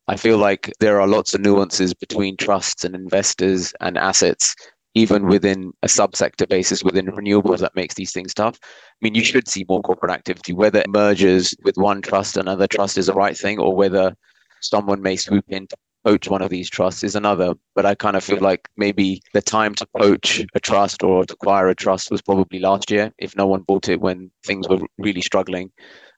I 0.08 0.18
feel 0.18 0.40
like 0.40 0.74
there 0.80 1.00
are 1.00 1.08
lots 1.08 1.36
of 1.36 1.42
nuances 1.42 1.94
between 1.94 2.38
trusts 2.38 2.84
and 2.84 2.96
investors 2.96 3.72
and 3.82 3.98
assets 4.00 4.56
even 4.94 5.28
within 5.28 5.72
a 5.84 5.88
subsector 5.88 6.48
basis 6.48 6.84
within 6.84 7.06
renewables 7.08 7.60
that 7.60 7.76
makes 7.76 7.96
these 7.96 8.12
things 8.12 8.34
tough. 8.34 8.60
I 8.62 8.68
mean, 9.02 9.16
you 9.16 9.24
should 9.24 9.48
see 9.48 9.66
more 9.68 9.82
corporate 9.82 10.12
activity, 10.12 10.54
whether 10.54 10.84
mergers 10.88 11.54
with 11.64 11.78
one 11.78 12.02
trust, 12.02 12.38
another 12.38 12.68
trust 12.68 12.98
is 12.98 13.06
the 13.08 13.14
right 13.14 13.38
thing, 13.38 13.60
or 13.60 13.76
whether 13.76 14.16
someone 14.60 15.02
may 15.02 15.16
swoop 15.16 15.46
in 15.48 15.68
to 15.68 15.78
poach 16.04 16.28
one 16.28 16.42
of 16.42 16.50
these 16.50 16.70
trusts 16.70 17.04
is 17.04 17.16
another. 17.16 17.54
But 17.74 17.86
I 17.86 17.96
kind 17.96 18.16
of 18.18 18.24
feel 18.24 18.40
like 18.40 18.68
maybe 18.76 19.22
the 19.34 19.42
time 19.42 19.76
to 19.76 19.88
poach 19.98 20.44
a 20.54 20.60
trust 20.60 21.04
or 21.04 21.26
to 21.26 21.34
acquire 21.34 21.70
a 21.70 21.76
trust 21.76 22.12
was 22.12 22.22
probably 22.22 22.60
last 22.60 22.92
year. 22.92 23.14
If 23.18 23.36
no 23.36 23.48
one 23.48 23.62
bought 23.62 23.88
it 23.88 24.02
when 24.02 24.32
things 24.46 24.68
were 24.68 24.80
really 24.98 25.22
struggling, 25.22 25.72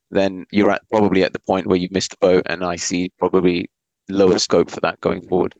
then 0.09 0.45
you're 0.51 0.71
at 0.71 0.81
probably 0.89 1.23
at 1.23 1.33
the 1.33 1.39
point 1.39 1.67
where 1.67 1.77
you've 1.77 1.91
missed 1.91 2.11
the 2.11 2.17
boat. 2.21 2.43
And 2.47 2.63
I 2.63 2.75
see 2.77 3.11
probably 3.19 3.69
lower 4.09 4.39
scope 4.39 4.71
for 4.71 4.79
that 4.81 4.99
going 5.01 5.21
forward 5.27 5.55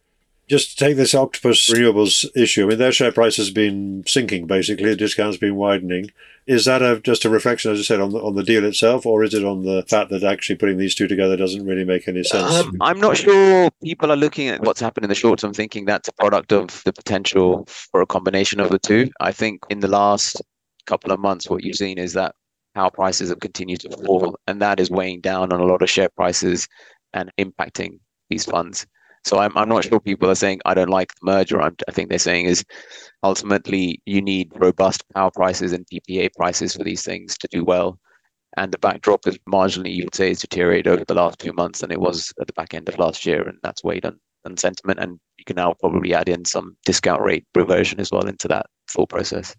just 0.54 0.78
to 0.78 0.86
take 0.86 0.98
this 0.98 1.16
Octopus 1.16 1.68
Renewables 1.68 2.30
issue. 2.36 2.66
I 2.66 2.68
mean, 2.68 2.78
their 2.78 2.92
share 2.92 3.12
price 3.12 3.38
has 3.38 3.50
been 3.50 4.04
sinking 4.06 4.46
basically. 4.46 4.90
The 4.90 4.96
discount's 4.96 5.38
been 5.38 5.56
widening. 5.56 6.12
Is 6.46 6.66
that 6.66 6.84
a, 6.84 7.00
just 7.00 7.26
a 7.26 7.30
reflection, 7.30 7.72
as 7.72 7.80
I 7.80 7.82
said, 7.82 8.00
on 8.00 8.12
the, 8.12 8.20
on 8.20 8.36
the 8.36 8.44
deal 8.44 8.64
itself, 8.64 9.04
or 9.08 9.24
is 9.24 9.34
it 9.34 9.44
on 9.44 9.64
the 9.64 9.84
fact 9.88 10.12
that 10.12 10.22
actually 10.24 10.58
putting 10.58 10.78
these 10.78 10.94
two 10.94 11.08
together 11.08 11.36
doesn't 11.36 11.66
really 11.66 11.86
make 11.86 12.08
any 12.08 12.24
sense? 12.24 12.54
Um, 12.54 12.78
I'm 12.82 13.00
not 13.00 13.18
sure 13.18 13.72
people 13.84 14.12
are 14.12 14.16
looking 14.16 14.48
at 14.50 14.62
what's 14.62 14.80
happened 14.80 15.06
in 15.06 15.10
the 15.10 15.16
short 15.16 15.40
term, 15.40 15.54
thinking 15.54 15.86
that's 15.86 16.08
a 16.08 16.14
product 16.14 16.52
of 16.54 16.84
the 16.84 16.94
potential 16.94 17.66
for 17.68 18.02
a 18.02 18.06
combination 18.06 18.60
of 18.60 18.70
the 18.70 18.78
two. 18.78 19.10
I 19.20 19.32
think 19.32 19.64
in 19.72 19.80
the 19.80 19.88
last 19.88 20.40
couple 20.86 21.12
of 21.12 21.20
months, 21.20 21.50
what 21.50 21.64
you've 21.64 21.78
seen 21.78 21.98
is 21.98 22.14
that 22.14 22.36
power 22.76 22.92
prices 22.92 23.30
have 23.30 23.40
continued 23.40 23.80
to 23.80 23.90
fall, 24.06 24.38
and 24.46 24.62
that 24.62 24.80
is 24.80 24.92
weighing 24.92 25.22
down 25.22 25.52
on 25.52 25.60
a 25.60 25.66
lot 25.66 25.82
of 25.82 25.90
share 25.90 26.10
prices 26.10 26.68
and 27.12 27.32
impacting 27.40 27.98
these 28.30 28.46
funds. 28.46 28.86
So 29.26 29.40
I'm, 29.40 29.56
I'm 29.58 29.70
not 29.70 29.86
sure 29.86 30.00
people 30.00 30.30
are 30.30 30.36
saying 30.36 30.62
I 30.66 30.74
don't 30.74 30.90
like 30.90 31.14
the 31.16 31.26
merger. 31.26 31.62
I'm, 31.62 31.76
I 31.88 31.92
think 31.92 32.10
they're 32.10 32.20
saying 32.20 32.46
is 32.46 32.64
ultimately 33.24 34.02
you 34.06 34.22
need 34.22 34.52
robust 34.56 35.04
power 35.14 35.32
prices 35.32 35.74
and 35.74 35.88
PPA 35.88 36.34
prices 36.36 36.76
for 36.76 36.84
these 36.84 37.04
things 37.04 37.38
to 37.38 37.48
do 37.52 37.64
well. 37.64 38.00
And 38.58 38.72
the 38.72 38.78
backdrop 38.78 39.26
is 39.28 39.38
marginally, 39.50 39.96
you 39.96 40.04
would 40.04 40.16
say, 40.16 40.32
is 40.32 40.42
deteriorated 40.42 40.88
over 40.88 41.06
the 41.06 41.16
last 41.16 41.40
two 41.40 41.54
months 41.54 41.82
than 41.82 41.92
it 41.92 42.00
was 42.00 42.32
at 42.40 42.48
the 42.48 42.54
back 42.54 42.74
end 42.74 42.88
of 42.88 43.00
last 43.00 43.26
year. 43.26 43.48
And 43.48 43.58
that's 43.64 43.84
weighed 43.84 44.06
on, 44.06 44.20
on 44.46 44.58
sentiment. 44.58 45.00
And 45.00 45.20
you 45.38 45.46
can 45.46 45.56
now 45.56 45.74
probably 45.80 46.14
add 46.14 46.30
in 46.30 46.46
some 46.46 46.78
discount 46.86 47.22
rate 47.22 47.46
reversion 47.56 48.00
as 48.00 48.12
well 48.12 48.28
into 48.28 48.48
that 48.50 48.68
full 48.88 49.08
process. 49.08 49.56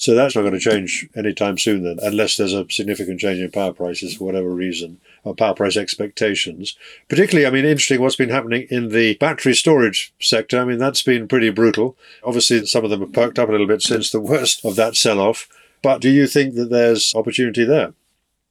So 0.00 0.14
that's 0.14 0.36
not 0.36 0.42
going 0.42 0.52
to 0.52 0.60
change 0.60 1.08
anytime 1.16 1.58
soon, 1.58 1.82
then, 1.82 1.98
unless 2.00 2.36
there's 2.36 2.52
a 2.52 2.64
significant 2.70 3.18
change 3.18 3.40
in 3.40 3.50
power 3.50 3.72
prices 3.72 4.14
for 4.14 4.26
whatever 4.26 4.48
reason, 4.48 5.00
or 5.24 5.34
power 5.34 5.54
price 5.54 5.76
expectations. 5.76 6.76
Particularly, 7.08 7.48
I 7.48 7.50
mean, 7.50 7.64
interesting 7.64 8.00
what's 8.00 8.14
been 8.14 8.28
happening 8.28 8.68
in 8.70 8.90
the 8.90 9.16
battery 9.16 9.56
storage 9.56 10.14
sector. 10.20 10.60
I 10.60 10.64
mean, 10.64 10.78
that's 10.78 11.02
been 11.02 11.26
pretty 11.26 11.50
brutal. 11.50 11.96
Obviously, 12.22 12.64
some 12.66 12.84
of 12.84 12.90
them 12.90 13.00
have 13.00 13.12
perked 13.12 13.40
up 13.40 13.48
a 13.48 13.50
little 13.50 13.66
bit 13.66 13.82
since 13.82 14.12
the 14.12 14.20
worst 14.20 14.64
of 14.64 14.76
that 14.76 14.94
sell 14.94 15.18
off. 15.18 15.48
But 15.82 16.00
do 16.00 16.10
you 16.10 16.28
think 16.28 16.54
that 16.54 16.70
there's 16.70 17.12
opportunity 17.16 17.64
there? 17.64 17.92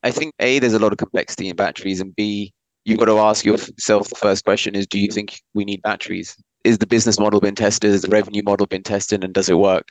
I 0.04 0.12
think 0.12 0.34
A, 0.40 0.60
there's 0.60 0.74
a 0.74 0.80
lot 0.80 0.92
of 0.92 0.98
complexity 0.98 1.48
in 1.48 1.56
batteries, 1.56 2.02
and 2.02 2.14
B, 2.14 2.52
you've 2.84 3.00
got 3.00 3.06
to 3.06 3.20
ask 3.20 3.46
yourself 3.46 4.10
the 4.10 4.16
first 4.16 4.44
question 4.44 4.76
is 4.76 4.86
do 4.86 5.00
you 5.00 5.12
think 5.12 5.40
we 5.54 5.64
need 5.64 5.82
batteries? 5.82 6.36
Is 6.66 6.80
the 6.80 6.88
business 6.88 7.18
model 7.18 7.40
been 7.40 7.56
tested? 7.56 7.92
Has 7.92 8.02
the 8.02 8.10
revenue 8.10 8.44
model 8.44 8.68
been 8.68 8.84
tested? 8.84 9.24
And 9.24 9.34
does 9.34 9.48
it 9.48 9.58
work? 9.58 9.88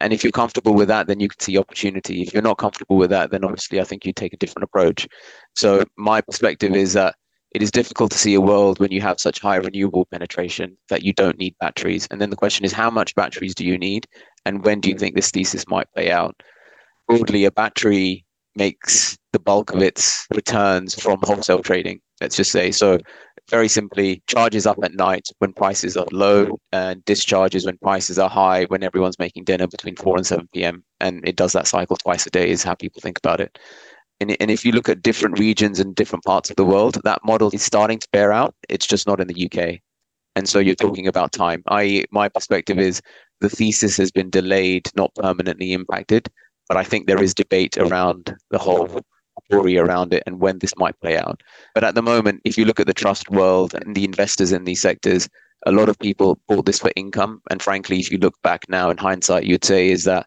And 0.00 0.12
if 0.12 0.22
you're 0.22 0.32
comfortable 0.32 0.74
with 0.74 0.88
that, 0.88 1.06
then 1.06 1.20
you 1.20 1.28
can 1.28 1.40
see 1.40 1.58
opportunity. 1.58 2.22
If 2.22 2.34
you're 2.34 2.42
not 2.42 2.58
comfortable 2.58 2.96
with 2.96 3.10
that, 3.10 3.30
then 3.30 3.44
obviously 3.44 3.80
I 3.80 3.84
think 3.84 4.04
you 4.04 4.12
take 4.12 4.34
a 4.34 4.36
different 4.36 4.64
approach. 4.64 5.08
So 5.54 5.84
my 5.96 6.20
perspective 6.20 6.74
is 6.74 6.92
that 6.92 7.14
it 7.52 7.62
is 7.62 7.70
difficult 7.70 8.10
to 8.10 8.18
see 8.18 8.34
a 8.34 8.40
world 8.40 8.78
when 8.78 8.92
you 8.92 9.00
have 9.00 9.18
such 9.18 9.40
high 9.40 9.56
renewable 9.56 10.04
penetration 10.06 10.76
that 10.90 11.02
you 11.02 11.14
don't 11.14 11.38
need 11.38 11.54
batteries. 11.60 12.06
And 12.10 12.20
then 12.20 12.28
the 12.28 12.36
question 12.36 12.66
is, 12.66 12.72
how 12.72 12.90
much 12.90 13.14
batteries 13.14 13.54
do 13.54 13.64
you 13.64 13.78
need? 13.78 14.06
And 14.44 14.62
when 14.62 14.80
do 14.80 14.90
you 14.90 14.98
think 14.98 15.14
this 15.14 15.30
thesis 15.30 15.66
might 15.66 15.90
play 15.94 16.10
out? 16.10 16.42
Broadly, 17.08 17.46
a 17.46 17.50
battery 17.50 18.26
makes 18.56 19.16
the 19.32 19.38
bulk 19.38 19.72
of 19.72 19.82
its 19.82 20.26
returns 20.34 20.94
from 21.00 21.20
wholesale 21.22 21.62
trading, 21.62 22.00
let's 22.20 22.36
just 22.36 22.52
say. 22.52 22.70
So 22.70 22.98
very 23.50 23.68
simply 23.68 24.22
charges 24.26 24.66
up 24.66 24.78
at 24.82 24.94
night 24.94 25.28
when 25.38 25.52
prices 25.52 25.96
are 25.96 26.06
low 26.10 26.58
and 26.72 27.04
discharges 27.04 27.64
when 27.64 27.78
prices 27.78 28.18
are 28.18 28.28
high 28.28 28.64
when 28.64 28.82
everyone's 28.82 29.18
making 29.18 29.44
dinner 29.44 29.66
between 29.66 29.96
4 29.96 30.16
and 30.16 30.26
7 30.26 30.48
p.m 30.52 30.84
and 31.00 31.26
it 31.28 31.36
does 31.36 31.52
that 31.52 31.66
cycle 31.66 31.96
twice 31.96 32.26
a 32.26 32.30
day 32.30 32.48
is 32.48 32.62
how 32.62 32.74
people 32.74 33.00
think 33.00 33.18
about 33.18 33.40
it. 33.40 33.58
And, 34.20 34.36
and 34.40 34.50
if 34.50 34.64
you 34.64 34.72
look 34.72 34.88
at 34.88 35.02
different 35.02 35.38
regions 35.38 35.78
and 35.78 35.94
different 35.94 36.24
parts 36.24 36.50
of 36.50 36.56
the 36.56 36.64
world 36.64 36.98
that 37.04 37.20
model 37.24 37.50
is 37.52 37.62
starting 37.62 37.98
to 37.98 38.08
bear 38.12 38.32
out. 38.32 38.54
It's 38.68 38.86
just 38.86 39.06
not 39.06 39.20
in 39.20 39.28
the 39.28 39.46
uk 39.46 39.78
and 40.34 40.48
so 40.48 40.58
you're 40.58 40.74
talking 40.74 41.06
about 41.06 41.32
time. 41.32 41.62
I 41.68 42.04
my 42.10 42.28
perspective 42.28 42.78
is 42.78 43.00
the 43.40 43.48
thesis 43.48 43.96
has 43.96 44.10
been 44.10 44.30
delayed 44.30 44.90
not 44.96 45.14
permanently 45.14 45.72
impacted. 45.72 46.28
But 46.68 46.76
i 46.78 46.82
think 46.82 47.06
there 47.06 47.22
is 47.22 47.32
debate 47.32 47.78
around 47.78 48.34
the 48.50 48.58
whole 48.58 49.00
story 49.50 49.78
around 49.78 50.12
it 50.12 50.22
and 50.26 50.40
when 50.40 50.58
this 50.58 50.76
might 50.76 50.98
play 51.00 51.16
out. 51.16 51.42
But 51.74 51.84
at 51.84 51.94
the 51.94 52.02
moment, 52.02 52.40
if 52.44 52.58
you 52.58 52.64
look 52.64 52.80
at 52.80 52.86
the 52.86 52.94
trust 52.94 53.30
world 53.30 53.74
and 53.74 53.94
the 53.94 54.04
investors 54.04 54.52
in 54.52 54.64
these 54.64 54.80
sectors, 54.80 55.28
a 55.66 55.72
lot 55.72 55.88
of 55.88 55.98
people 55.98 56.38
bought 56.48 56.66
this 56.66 56.78
for 56.78 56.90
income. 56.96 57.40
And 57.50 57.62
frankly, 57.62 57.98
if 57.98 58.10
you 58.10 58.18
look 58.18 58.40
back 58.42 58.68
now 58.68 58.90
in 58.90 58.98
hindsight, 58.98 59.44
you'd 59.44 59.64
say 59.64 59.88
is 59.88 60.04
that 60.04 60.26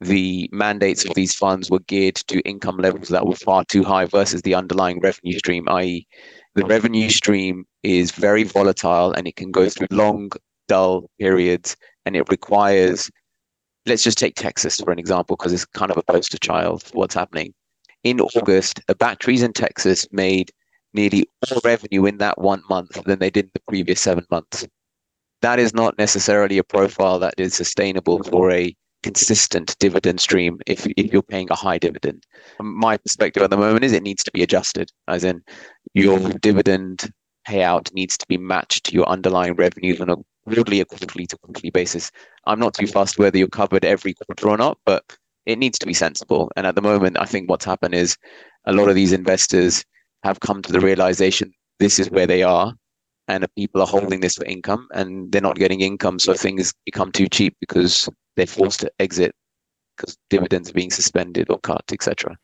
the 0.00 0.48
mandates 0.52 1.04
of 1.04 1.14
these 1.14 1.34
funds 1.34 1.70
were 1.70 1.78
geared 1.80 2.16
to 2.16 2.40
income 2.40 2.78
levels 2.78 3.08
that 3.08 3.26
were 3.26 3.36
far 3.36 3.64
too 3.64 3.84
high 3.84 4.04
versus 4.04 4.42
the 4.42 4.54
underlying 4.54 5.00
revenue 5.00 5.38
stream, 5.38 5.68
i.e., 5.68 6.06
the 6.54 6.66
revenue 6.66 7.08
stream 7.08 7.64
is 7.82 8.12
very 8.12 8.44
volatile 8.44 9.12
and 9.12 9.26
it 9.26 9.36
can 9.36 9.50
go 9.50 9.68
through 9.68 9.88
long, 9.90 10.30
dull 10.68 11.10
periods 11.18 11.76
and 12.06 12.16
it 12.16 12.28
requires 12.28 13.10
let's 13.86 14.02
just 14.02 14.16
take 14.16 14.34
Texas 14.34 14.76
for 14.76 14.92
an 14.92 14.98
example, 14.98 15.36
because 15.36 15.52
it's 15.52 15.66
kind 15.66 15.90
of 15.90 15.98
a 15.98 16.02
poster 16.02 16.38
child 16.38 16.82
for 16.82 16.92
what's 16.94 17.14
happening 17.14 17.52
in 18.04 18.20
August, 18.20 18.80
a 18.88 18.94
batteries 18.94 19.42
in 19.42 19.52
Texas 19.52 20.06
made 20.12 20.52
nearly 20.92 21.26
more 21.50 21.60
revenue 21.64 22.06
in 22.06 22.18
that 22.18 22.38
one 22.38 22.62
month 22.68 23.02
than 23.04 23.18
they 23.18 23.30
did 23.30 23.46
in 23.46 23.50
the 23.54 23.60
previous 23.68 24.00
seven 24.00 24.24
months. 24.30 24.66
That 25.42 25.58
is 25.58 25.74
not 25.74 25.98
necessarily 25.98 26.58
a 26.58 26.64
profile 26.64 27.18
that 27.18 27.34
is 27.38 27.54
sustainable 27.54 28.22
for 28.22 28.50
a 28.50 28.74
consistent 29.02 29.76
dividend 29.78 30.20
stream 30.20 30.58
if, 30.66 30.86
if 30.96 31.12
you're 31.12 31.22
paying 31.22 31.48
a 31.50 31.54
high 31.54 31.78
dividend. 31.78 32.24
Um, 32.60 32.74
my 32.78 32.96
perspective 32.96 33.42
at 33.42 33.50
the 33.50 33.56
moment 33.56 33.84
is 33.84 33.92
it 33.92 34.02
needs 34.02 34.24
to 34.24 34.30
be 34.30 34.42
adjusted, 34.42 34.90
as 35.08 35.24
in 35.24 35.42
your 35.92 36.18
dividend 36.18 37.10
payout 37.46 37.92
needs 37.92 38.16
to 38.16 38.26
be 38.26 38.38
matched 38.38 38.84
to 38.84 38.94
your 38.94 39.06
underlying 39.08 39.54
revenues 39.54 40.00
on 40.00 40.08
a 40.08 40.16
broadly 40.46 40.80
a 40.80 40.84
quarterly 40.84 41.26
to 41.26 41.36
quarterly 41.38 41.70
basis. 41.70 42.10
I'm 42.46 42.58
not 42.58 42.74
too 42.74 42.86
fussed 42.86 43.18
whether 43.18 43.36
you're 43.36 43.48
covered 43.48 43.84
every 43.84 44.14
quarter 44.14 44.48
or 44.48 44.56
not, 44.56 44.78
but 44.86 45.04
it 45.46 45.58
needs 45.58 45.78
to 45.78 45.86
be 45.86 45.94
sensible. 45.94 46.50
And 46.56 46.66
at 46.66 46.74
the 46.74 46.82
moment, 46.82 47.18
I 47.18 47.24
think 47.24 47.48
what's 47.48 47.64
happened 47.64 47.94
is 47.94 48.16
a 48.66 48.72
lot 48.72 48.88
of 48.88 48.94
these 48.94 49.12
investors 49.12 49.84
have 50.22 50.40
come 50.40 50.62
to 50.62 50.72
the 50.72 50.80
realization 50.80 51.52
this 51.78 51.98
is 51.98 52.10
where 52.10 52.26
they 52.26 52.42
are, 52.42 52.72
and 53.28 53.46
people 53.56 53.80
are 53.80 53.86
holding 53.86 54.20
this 54.20 54.36
for 54.36 54.44
income, 54.44 54.86
and 54.94 55.30
they're 55.32 55.40
not 55.40 55.56
getting 55.56 55.80
income, 55.80 56.18
so 56.18 56.34
things 56.34 56.72
become 56.84 57.10
too 57.10 57.28
cheap 57.28 57.56
because 57.60 58.08
they're 58.36 58.46
forced 58.46 58.80
to 58.80 58.90
exit 59.00 59.34
because 59.96 60.16
dividends 60.30 60.70
are 60.70 60.74
being 60.74 60.90
suspended 60.90 61.48
or 61.50 61.58
cut, 61.60 61.84
etc. 61.92 62.36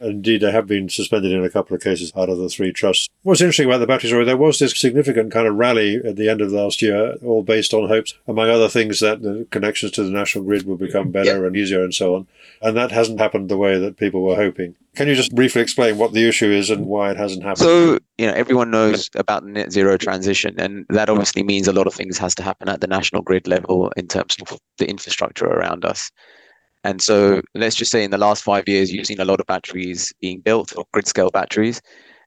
Indeed, 0.00 0.42
they 0.42 0.50
have 0.50 0.66
been 0.66 0.88
suspended 0.88 1.32
in 1.32 1.44
a 1.44 1.50
couple 1.50 1.74
of 1.74 1.82
cases 1.82 2.12
out 2.16 2.28
of 2.28 2.38
the 2.38 2.48
three 2.48 2.72
trusts. 2.72 3.08
What's 3.22 3.40
interesting 3.40 3.66
about 3.66 3.78
the 3.78 3.86
battery 3.86 4.10
story, 4.10 4.24
there 4.24 4.36
was 4.36 4.58
this 4.58 4.78
significant 4.78 5.32
kind 5.32 5.46
of 5.46 5.54
rally 5.54 5.96
at 6.04 6.16
the 6.16 6.28
end 6.28 6.40
of 6.40 6.52
last 6.52 6.82
year, 6.82 7.14
all 7.24 7.42
based 7.42 7.72
on 7.72 7.88
hopes, 7.88 8.14
among 8.26 8.50
other 8.50 8.68
things, 8.68 9.00
that 9.00 9.22
the 9.22 9.46
connections 9.50 9.92
to 9.92 10.02
the 10.02 10.10
national 10.10 10.44
grid 10.44 10.66
would 10.66 10.78
become 10.78 11.10
better 11.10 11.46
and 11.46 11.56
easier 11.56 11.82
and 11.82 11.94
so 11.94 12.14
on. 12.14 12.26
And 12.60 12.76
that 12.76 12.90
hasn't 12.90 13.20
happened 13.20 13.48
the 13.48 13.56
way 13.56 13.78
that 13.78 13.96
people 13.96 14.22
were 14.22 14.36
hoping. 14.36 14.74
Can 14.94 15.08
you 15.08 15.14
just 15.14 15.34
briefly 15.34 15.60
explain 15.60 15.98
what 15.98 16.12
the 16.12 16.28
issue 16.28 16.50
is 16.50 16.70
and 16.70 16.86
why 16.86 17.10
it 17.10 17.16
hasn't 17.16 17.42
happened? 17.42 17.58
So, 17.58 17.98
you 18.16 18.26
know, 18.26 18.32
everyone 18.32 18.70
knows 18.70 19.10
about 19.16 19.42
the 19.42 19.50
net 19.50 19.72
zero 19.72 19.96
transition, 19.96 20.54
and 20.58 20.86
that 20.90 21.08
obviously 21.08 21.42
means 21.42 21.66
a 21.66 21.72
lot 21.72 21.86
of 21.86 21.94
things 21.94 22.16
has 22.18 22.34
to 22.36 22.42
happen 22.42 22.68
at 22.68 22.80
the 22.80 22.86
national 22.86 23.22
grid 23.22 23.48
level 23.48 23.92
in 23.96 24.06
terms 24.06 24.36
of 24.40 24.58
the 24.78 24.88
infrastructure 24.88 25.46
around 25.46 25.84
us. 25.84 26.12
And 26.84 27.00
so 27.02 27.40
let's 27.54 27.76
just 27.76 27.90
say 27.90 28.04
in 28.04 28.10
the 28.10 28.18
last 28.18 28.44
five 28.44 28.68
years, 28.68 28.92
you've 28.92 29.06
seen 29.06 29.20
a 29.20 29.24
lot 29.24 29.40
of 29.40 29.46
batteries 29.46 30.12
being 30.20 30.40
built 30.40 30.76
or 30.76 30.84
grid 30.92 31.08
scale 31.08 31.30
batteries. 31.30 31.80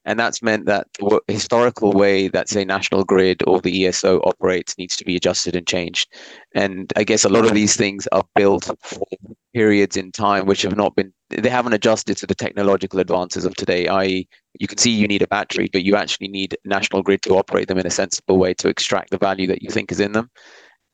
And 0.03 0.17
that's 0.17 0.41
meant 0.41 0.65
that 0.67 0.87
the 0.99 1.19
historical 1.27 1.91
way 1.91 2.29
that, 2.29 2.47
say, 2.47 2.63
National 2.63 3.03
Grid 3.03 3.43
or 3.45 3.59
the 3.59 3.85
ESO 3.85 4.21
operates 4.21 4.77
needs 4.77 4.95
to 4.95 5.03
be 5.03 5.17
adjusted 5.17 5.53
and 5.53 5.67
changed. 5.67 6.07
And 6.55 6.93
I 6.95 7.03
guess 7.03 7.25
a 7.25 7.29
lot 7.29 7.45
of 7.45 7.53
these 7.53 7.75
things 7.75 8.07
are 8.13 8.23
built 8.33 8.71
for 8.81 9.05
periods 9.53 9.97
in 9.97 10.13
time 10.13 10.45
which 10.45 10.61
have 10.61 10.77
not 10.77 10.95
been, 10.95 11.11
they 11.29 11.49
haven't 11.49 11.73
adjusted 11.73 12.15
to 12.17 12.25
the 12.25 12.35
technological 12.35 13.01
advances 13.01 13.43
of 13.43 13.53
today, 13.55 13.87
i.e., 13.89 14.29
you 14.57 14.67
can 14.67 14.77
see 14.77 14.91
you 14.91 15.09
need 15.09 15.21
a 15.21 15.27
battery, 15.27 15.69
but 15.73 15.83
you 15.83 15.97
actually 15.97 16.29
need 16.29 16.57
National 16.63 17.03
Grid 17.03 17.21
to 17.23 17.35
operate 17.35 17.67
them 17.67 17.77
in 17.77 17.85
a 17.85 17.91
sensible 17.91 18.37
way 18.37 18.53
to 18.55 18.69
extract 18.69 19.09
the 19.11 19.17
value 19.17 19.47
that 19.47 19.61
you 19.61 19.69
think 19.69 19.91
is 19.91 19.99
in 19.99 20.13
them. 20.13 20.31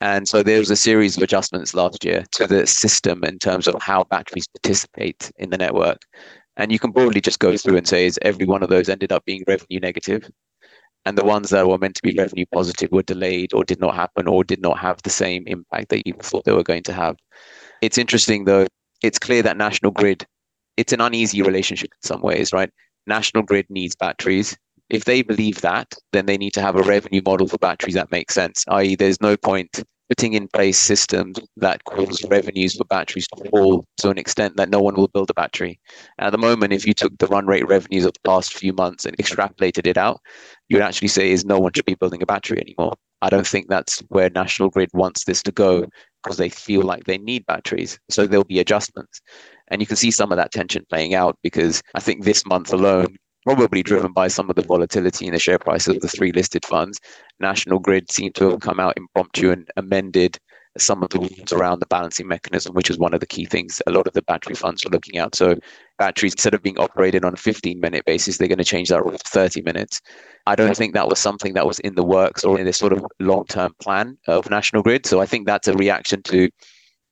And 0.04 0.28
so 0.28 0.42
there 0.42 0.58
was 0.58 0.70
a 0.70 0.76
series 0.76 1.16
of 1.16 1.22
adjustments 1.22 1.72
last 1.72 2.04
year 2.04 2.24
to 2.32 2.46
the 2.46 2.66
system 2.66 3.24
in 3.24 3.38
terms 3.38 3.66
of 3.66 3.80
how 3.80 4.04
batteries 4.04 4.46
participate 4.46 5.32
in 5.38 5.48
the 5.48 5.56
network. 5.56 5.96
And 6.58 6.70
you 6.70 6.78
can 6.78 6.90
broadly 6.90 7.22
just 7.22 7.38
go 7.38 7.56
through 7.56 7.78
and 7.78 7.88
say, 7.88 8.04
is 8.04 8.18
every 8.20 8.44
one 8.44 8.62
of 8.62 8.68
those 8.68 8.90
ended 8.90 9.12
up 9.12 9.24
being 9.24 9.44
revenue 9.48 9.80
negative? 9.80 10.30
And 11.06 11.16
the 11.16 11.24
ones 11.24 11.48
that 11.50 11.66
were 11.66 11.78
meant 11.78 11.94
to 11.94 12.02
be 12.02 12.14
revenue 12.18 12.44
positive 12.52 12.92
were 12.92 13.02
delayed 13.02 13.54
or 13.54 13.64
did 13.64 13.80
not 13.80 13.94
happen 13.94 14.28
or 14.28 14.44
did 14.44 14.60
not 14.60 14.78
have 14.78 15.00
the 15.02 15.08
same 15.08 15.44
impact 15.46 15.88
that 15.88 16.06
you 16.06 16.12
thought 16.20 16.44
they 16.44 16.52
were 16.52 16.62
going 16.62 16.82
to 16.82 16.92
have. 16.92 17.16
It's 17.80 17.96
interesting 17.96 18.44
though, 18.44 18.66
it's 19.02 19.18
clear 19.18 19.42
that 19.42 19.56
National 19.56 19.90
Grid, 19.90 20.26
it's 20.76 20.92
an 20.92 21.00
uneasy 21.00 21.40
relationship 21.40 21.88
in 21.94 22.06
some 22.06 22.20
ways, 22.20 22.52
right? 22.52 22.68
National 23.06 23.42
Grid 23.42 23.64
needs 23.70 23.96
batteries. 23.96 24.54
If 24.90 25.06
they 25.06 25.22
believe 25.22 25.62
that, 25.62 25.94
then 26.12 26.26
they 26.26 26.36
need 26.36 26.52
to 26.52 26.60
have 26.60 26.76
a 26.76 26.82
revenue 26.82 27.22
model 27.24 27.48
for 27.48 27.56
batteries 27.56 27.94
that 27.94 28.10
makes 28.10 28.34
sense, 28.34 28.66
i.e., 28.68 28.96
there's 28.96 29.22
no 29.22 29.34
point 29.38 29.82
putting 30.08 30.34
in 30.34 30.48
place 30.48 30.78
systems 30.78 31.38
that 31.56 31.82
cause 31.84 32.24
revenues 32.28 32.76
for 32.76 32.84
batteries 32.84 33.26
to 33.28 33.50
fall 33.50 33.86
to 33.98 34.10
an 34.10 34.18
extent 34.18 34.56
that 34.56 34.68
no 34.68 34.80
one 34.80 34.94
will 34.94 35.08
build 35.08 35.30
a 35.30 35.34
battery. 35.34 35.80
At 36.18 36.30
the 36.30 36.38
moment, 36.38 36.72
if 36.72 36.86
you 36.86 36.94
took 36.94 37.16
the 37.18 37.26
run 37.26 37.46
rate 37.46 37.66
revenues 37.66 38.04
of 38.04 38.12
the 38.12 38.28
past 38.28 38.54
few 38.54 38.72
months 38.72 39.04
and 39.04 39.16
extrapolated 39.16 39.86
it 39.86 39.96
out, 39.96 40.20
you 40.68 40.76
would 40.76 40.84
actually 40.84 41.08
say 41.08 41.30
is 41.30 41.44
no 41.44 41.58
one 41.58 41.72
should 41.74 41.84
be 41.84 41.94
building 41.94 42.22
a 42.22 42.26
battery 42.26 42.60
anymore. 42.60 42.94
I 43.22 43.30
don't 43.30 43.46
think 43.46 43.68
that's 43.68 44.00
where 44.08 44.28
National 44.28 44.68
Grid 44.68 44.90
wants 44.92 45.24
this 45.24 45.42
to 45.44 45.52
go 45.52 45.86
because 46.22 46.36
they 46.36 46.50
feel 46.50 46.82
like 46.82 47.04
they 47.04 47.18
need 47.18 47.46
batteries. 47.46 47.98
So 48.10 48.26
there'll 48.26 48.44
be 48.44 48.58
adjustments. 48.58 49.22
And 49.68 49.80
you 49.80 49.86
can 49.86 49.96
see 49.96 50.10
some 50.10 50.30
of 50.30 50.36
that 50.36 50.52
tension 50.52 50.84
playing 50.90 51.14
out 51.14 51.38
because 51.42 51.82
I 51.94 52.00
think 52.00 52.24
this 52.24 52.44
month 52.44 52.72
alone, 52.72 53.16
probably 53.44 53.82
driven 53.82 54.12
by 54.12 54.28
some 54.28 54.48
of 54.50 54.56
the 54.56 54.62
volatility 54.62 55.26
in 55.26 55.32
the 55.32 55.38
share 55.38 55.58
prices 55.58 55.96
of 55.96 56.02
the 56.02 56.08
three 56.08 56.32
listed 56.32 56.64
funds. 56.64 56.98
National 57.40 57.78
Grid 57.78 58.10
seemed 58.10 58.34
to 58.36 58.50
have 58.50 58.60
come 58.60 58.80
out 58.80 58.96
impromptu 58.96 59.50
and 59.50 59.68
amended 59.76 60.38
some 60.76 61.02
of 61.02 61.10
the 61.10 61.18
rules 61.18 61.52
around 61.52 61.78
the 61.78 61.86
balancing 61.86 62.26
mechanism, 62.26 62.74
which 62.74 62.90
is 62.90 62.98
one 62.98 63.14
of 63.14 63.20
the 63.20 63.26
key 63.26 63.44
things 63.44 63.80
a 63.86 63.92
lot 63.92 64.06
of 64.06 64.12
the 64.12 64.22
battery 64.22 64.56
funds 64.56 64.84
are 64.84 64.88
looking 64.88 65.18
at. 65.18 65.34
So 65.34 65.56
batteries, 65.98 66.34
instead 66.34 66.54
of 66.54 66.62
being 66.62 66.78
operated 66.78 67.24
on 67.24 67.32
a 67.32 67.36
15 67.36 67.78
minute 67.78 68.04
basis, 68.04 68.38
they're 68.38 68.48
going 68.48 68.58
to 68.58 68.64
change 68.64 68.88
that 68.88 69.04
rule 69.04 69.16
to 69.16 69.28
30 69.28 69.62
minutes. 69.62 70.00
I 70.46 70.56
don't 70.56 70.76
think 70.76 70.94
that 70.94 71.08
was 71.08 71.20
something 71.20 71.54
that 71.54 71.66
was 71.66 71.78
in 71.80 71.94
the 71.94 72.02
works 72.02 72.42
or 72.44 72.58
in 72.58 72.64
this 72.64 72.78
sort 72.78 72.92
of 72.92 73.06
long 73.20 73.44
term 73.46 73.72
plan 73.80 74.18
of 74.26 74.50
National 74.50 74.82
Grid. 74.82 75.06
So 75.06 75.20
I 75.20 75.26
think 75.26 75.46
that's 75.46 75.68
a 75.68 75.74
reaction 75.74 76.22
to 76.24 76.50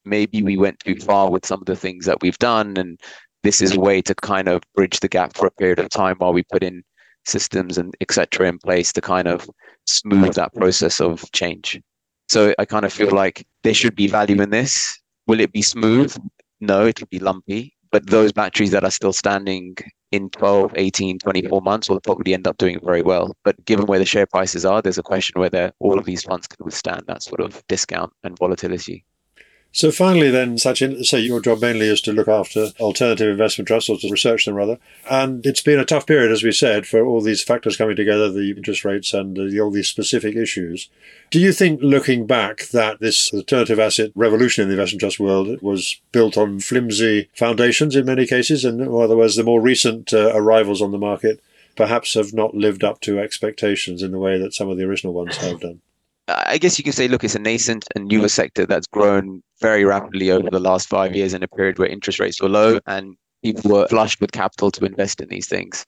maybe 0.05 0.43
we 0.43 0.57
went 0.57 0.81
too 0.81 0.97
far 0.97 1.31
with 1.31 1.47
some 1.47 1.61
of 1.61 1.67
the 1.67 1.77
things 1.77 2.07
that 2.07 2.21
we've 2.21 2.39
done 2.39 2.77
and 2.77 2.99
this 3.43 3.61
is 3.61 3.75
a 3.75 3.81
way 3.81 4.01
to 4.03 4.15
kind 4.15 4.49
of 4.49 4.63
bridge 4.75 5.01
the 5.01 5.09
gap 5.09 5.37
for 5.37 5.47
a 5.47 5.51
period 5.53 5.79
of 5.79 5.89
time 5.89 6.17
while 6.19 6.33
we 6.33 6.43
put 6.45 6.63
in 6.63 6.83
systems 7.25 7.79
and 7.79 7.95
etc 8.01 8.49
in 8.49 8.59
place 8.59 8.93
to 8.93 9.01
kind 9.01 9.29
of 9.29 9.49
smooth 9.87 10.35
that 10.35 10.53
process 10.55 11.01
of 11.01 11.25
change 11.33 11.81
so 12.29 12.55
i 12.59 12.65
kind 12.65 12.85
of 12.85 12.93
feel 12.93 13.11
like 13.11 13.47
there 13.63 13.75
should 13.75 13.95
be 13.95 14.09
value 14.09 14.41
in 14.41 14.51
this 14.51 14.99
will 15.27 15.41
it 15.41 15.53
be 15.53 15.63
smooth 15.63 16.17
no, 16.63 16.87
it 16.87 17.01
will 17.01 17.09
be 17.09 17.19
lumpy. 17.19 17.75
But 17.91 18.09
those 18.09 18.33
batteries 18.33 18.71
that 18.71 18.85
are 18.85 18.91
still 18.91 19.13
standing 19.13 19.77
in 20.13 20.31
12, 20.31 20.73
18, 20.77 21.19
24 21.19 21.61
months 21.61 21.91
will 21.91 22.01
probably 22.01 22.33
end 22.33 22.47
up 22.47 22.57
doing 22.57 22.79
very 22.83 23.03
well. 23.03 23.37
But 23.45 23.63
given 23.67 23.87
where 23.87 23.99
the 23.99 24.07
share 24.07 24.27
prices 24.27 24.65
are, 24.65 24.81
there's 24.81 24.97
a 24.97 25.03
question 25.03 25.41
whether 25.41 25.73
all 25.81 25.99
of 25.99 26.05
these 26.05 26.23
funds 26.23 26.47
can 26.47 26.65
withstand 26.65 27.03
that 27.09 27.25
sort 27.25 27.41
of 27.41 27.63
discount 27.67 28.13
and 28.23 28.39
volatility. 28.39 29.05
So 29.75 29.91
finally, 29.91 30.31
then, 30.31 30.57
Sachin, 30.57 31.03
so 31.03 31.17
your 31.17 31.41
job 31.41 31.63
mainly 31.63 31.87
is 31.89 32.03
to 32.03 32.13
look 32.13 32.29
after 32.29 32.67
alternative 32.79 33.31
investment 33.31 33.69
trusts 33.69 33.89
or 33.89 33.97
to 33.97 34.11
research 34.11 34.45
them 34.45 34.55
rather. 34.55 34.79
And 35.11 35.47
it's 35.47 35.63
been 35.63 35.79
a 35.79 35.85
tough 35.87 36.07
period, 36.07 36.31
as 36.31 36.43
we 36.43 36.53
said, 36.53 36.87
for 36.87 37.07
all 37.07 37.23
these 37.23 37.43
factors 37.43 37.79
coming 37.79 37.97
together, 37.97 38.31
the 38.31 38.51
interest 38.51 38.85
rates 38.85 39.15
and 39.15 39.39
uh, 39.39 39.63
all 39.63 39.71
these 39.71 39.89
specific 39.89 40.37
issues. 40.37 40.91
Do 41.31 41.41
you 41.41 41.53
think, 41.53 41.81
looking 41.83 42.27
back, 42.27 42.67
that 42.69 43.01
this 43.01 43.33
alternative 43.33 43.81
asset 43.81 44.11
revolution 44.15 44.63
in 44.63 44.69
the 44.69 44.75
investment 44.75 45.01
trust 45.01 45.19
world 45.19 45.63
was 45.63 45.99
built 46.13 46.37
on 46.37 46.61
flimsy 46.61 47.31
foundations 47.35 47.97
in 47.97 48.05
many 48.05 48.27
cases, 48.27 48.67
and 48.67 48.79
in 48.79 48.89
other 48.89 49.17
words, 49.17 49.37
the 49.37 49.43
more 49.43 49.61
recent 49.61 50.13
uh, 50.13 50.33
arrivals 50.35 50.83
on 50.83 50.93
the 50.93 50.99
market 50.99 51.43
perhaps 51.77 52.13
have 52.13 52.35
not 52.35 52.55
lived 52.55 52.85
up 52.85 53.01
to 53.01 53.19
expectations 53.19 54.03
in 54.03 54.13
the 54.13 54.19
way 54.19 54.39
that 54.39 54.53
some 54.53 54.69
of 54.69 54.77
the 54.77 54.85
original 54.85 55.15
ones 55.15 55.39
have 55.39 55.61
done? 55.61 55.81
I 56.29 56.59
guess 56.59 56.79
you 56.79 56.85
can 56.85 56.93
say, 56.93 57.09
look, 57.09 57.25
it's 57.25 57.35
a 57.35 57.41
nascent 57.41 57.85
and 57.95 58.07
newer 58.07 58.29
sector 58.29 58.65
that's 58.65 58.87
grown 58.87 59.43
very 59.61 59.85
rapidly 59.85 60.31
over 60.31 60.49
the 60.51 60.61
last 60.61 60.89
five 60.89 61.17
years 61.17 61.35
in 61.35 61.43
a 61.43 61.49
period 61.49 61.79
where 61.79 61.89
interest 61.89 62.21
rates 62.21 62.41
were 62.41 62.49
low 62.49 62.79
and 62.87 63.17
people 63.43 63.73
were 63.73 63.89
flushed 63.89 64.21
with 64.21 64.33
capital 64.33 64.71
to 64.71 64.85
invest 64.85 65.21
in 65.21 65.29
these 65.29 65.49
things. 65.49 65.85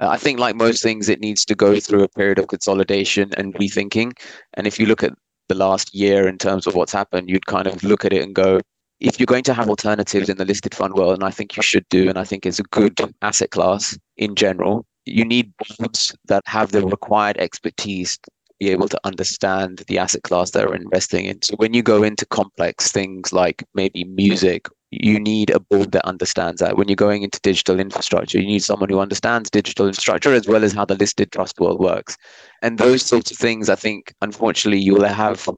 Uh, 0.00 0.08
I 0.08 0.16
think, 0.16 0.38
like 0.38 0.56
most 0.56 0.82
things, 0.82 1.08
it 1.08 1.20
needs 1.20 1.44
to 1.46 1.54
go 1.54 1.78
through 1.80 2.02
a 2.02 2.08
period 2.08 2.38
of 2.38 2.48
consolidation 2.48 3.30
and 3.36 3.54
rethinking. 3.54 4.12
And 4.54 4.66
if 4.66 4.78
you 4.78 4.86
look 4.86 5.02
at 5.02 5.12
the 5.48 5.54
last 5.54 5.94
year 5.94 6.28
in 6.28 6.38
terms 6.38 6.66
of 6.66 6.74
what's 6.74 6.92
happened, 6.92 7.28
you'd 7.28 7.46
kind 7.46 7.66
of 7.66 7.82
look 7.82 8.04
at 8.04 8.12
it 8.12 8.22
and 8.22 8.34
go, 8.34 8.60
if 9.00 9.18
you're 9.18 9.26
going 9.26 9.44
to 9.44 9.54
have 9.54 9.68
alternatives 9.68 10.28
in 10.28 10.36
the 10.36 10.44
listed 10.44 10.74
fund 10.74 10.94
world, 10.94 11.14
and 11.14 11.24
I 11.24 11.30
think 11.30 11.56
you 11.56 11.62
should 11.62 11.88
do, 11.88 12.08
and 12.08 12.18
I 12.18 12.24
think 12.24 12.46
it's 12.46 12.60
a 12.60 12.64
good 12.64 13.00
asset 13.20 13.50
class 13.50 13.98
in 14.16 14.36
general, 14.36 14.86
you 15.04 15.24
need 15.24 15.52
boards 15.78 16.16
that 16.26 16.42
have 16.46 16.70
the 16.70 16.86
required 16.86 17.36
expertise 17.38 18.18
be 18.62 18.70
able 18.70 18.88
to 18.88 19.00
understand 19.02 19.82
the 19.88 19.98
asset 19.98 20.22
class 20.22 20.50
they're 20.50 20.74
investing 20.74 21.24
in. 21.24 21.42
So 21.42 21.56
when 21.56 21.74
you 21.74 21.82
go 21.82 22.04
into 22.04 22.24
complex 22.26 22.92
things 22.92 23.32
like 23.32 23.64
maybe 23.74 24.04
music, 24.04 24.68
you 24.90 25.18
need 25.18 25.50
a 25.50 25.58
board 25.58 25.90
that 25.92 26.06
understands 26.06 26.60
that. 26.60 26.76
When 26.76 26.86
you're 26.86 26.94
going 26.94 27.24
into 27.24 27.40
digital 27.40 27.80
infrastructure, 27.80 28.38
you 28.38 28.46
need 28.46 28.62
someone 28.62 28.88
who 28.88 29.00
understands 29.00 29.50
digital 29.50 29.88
infrastructure 29.88 30.32
as 30.32 30.46
well 30.46 30.62
as 30.62 30.72
how 30.72 30.84
the 30.84 30.94
listed 30.94 31.32
trust 31.32 31.58
world 31.58 31.80
works. 31.80 32.16
And 32.62 32.78
those 32.78 33.02
sorts 33.02 33.32
of 33.32 33.36
things, 33.36 33.68
I 33.68 33.74
think, 33.74 34.14
unfortunately, 34.20 34.80
you 34.80 34.94
will 34.94 35.04
have 35.04 35.48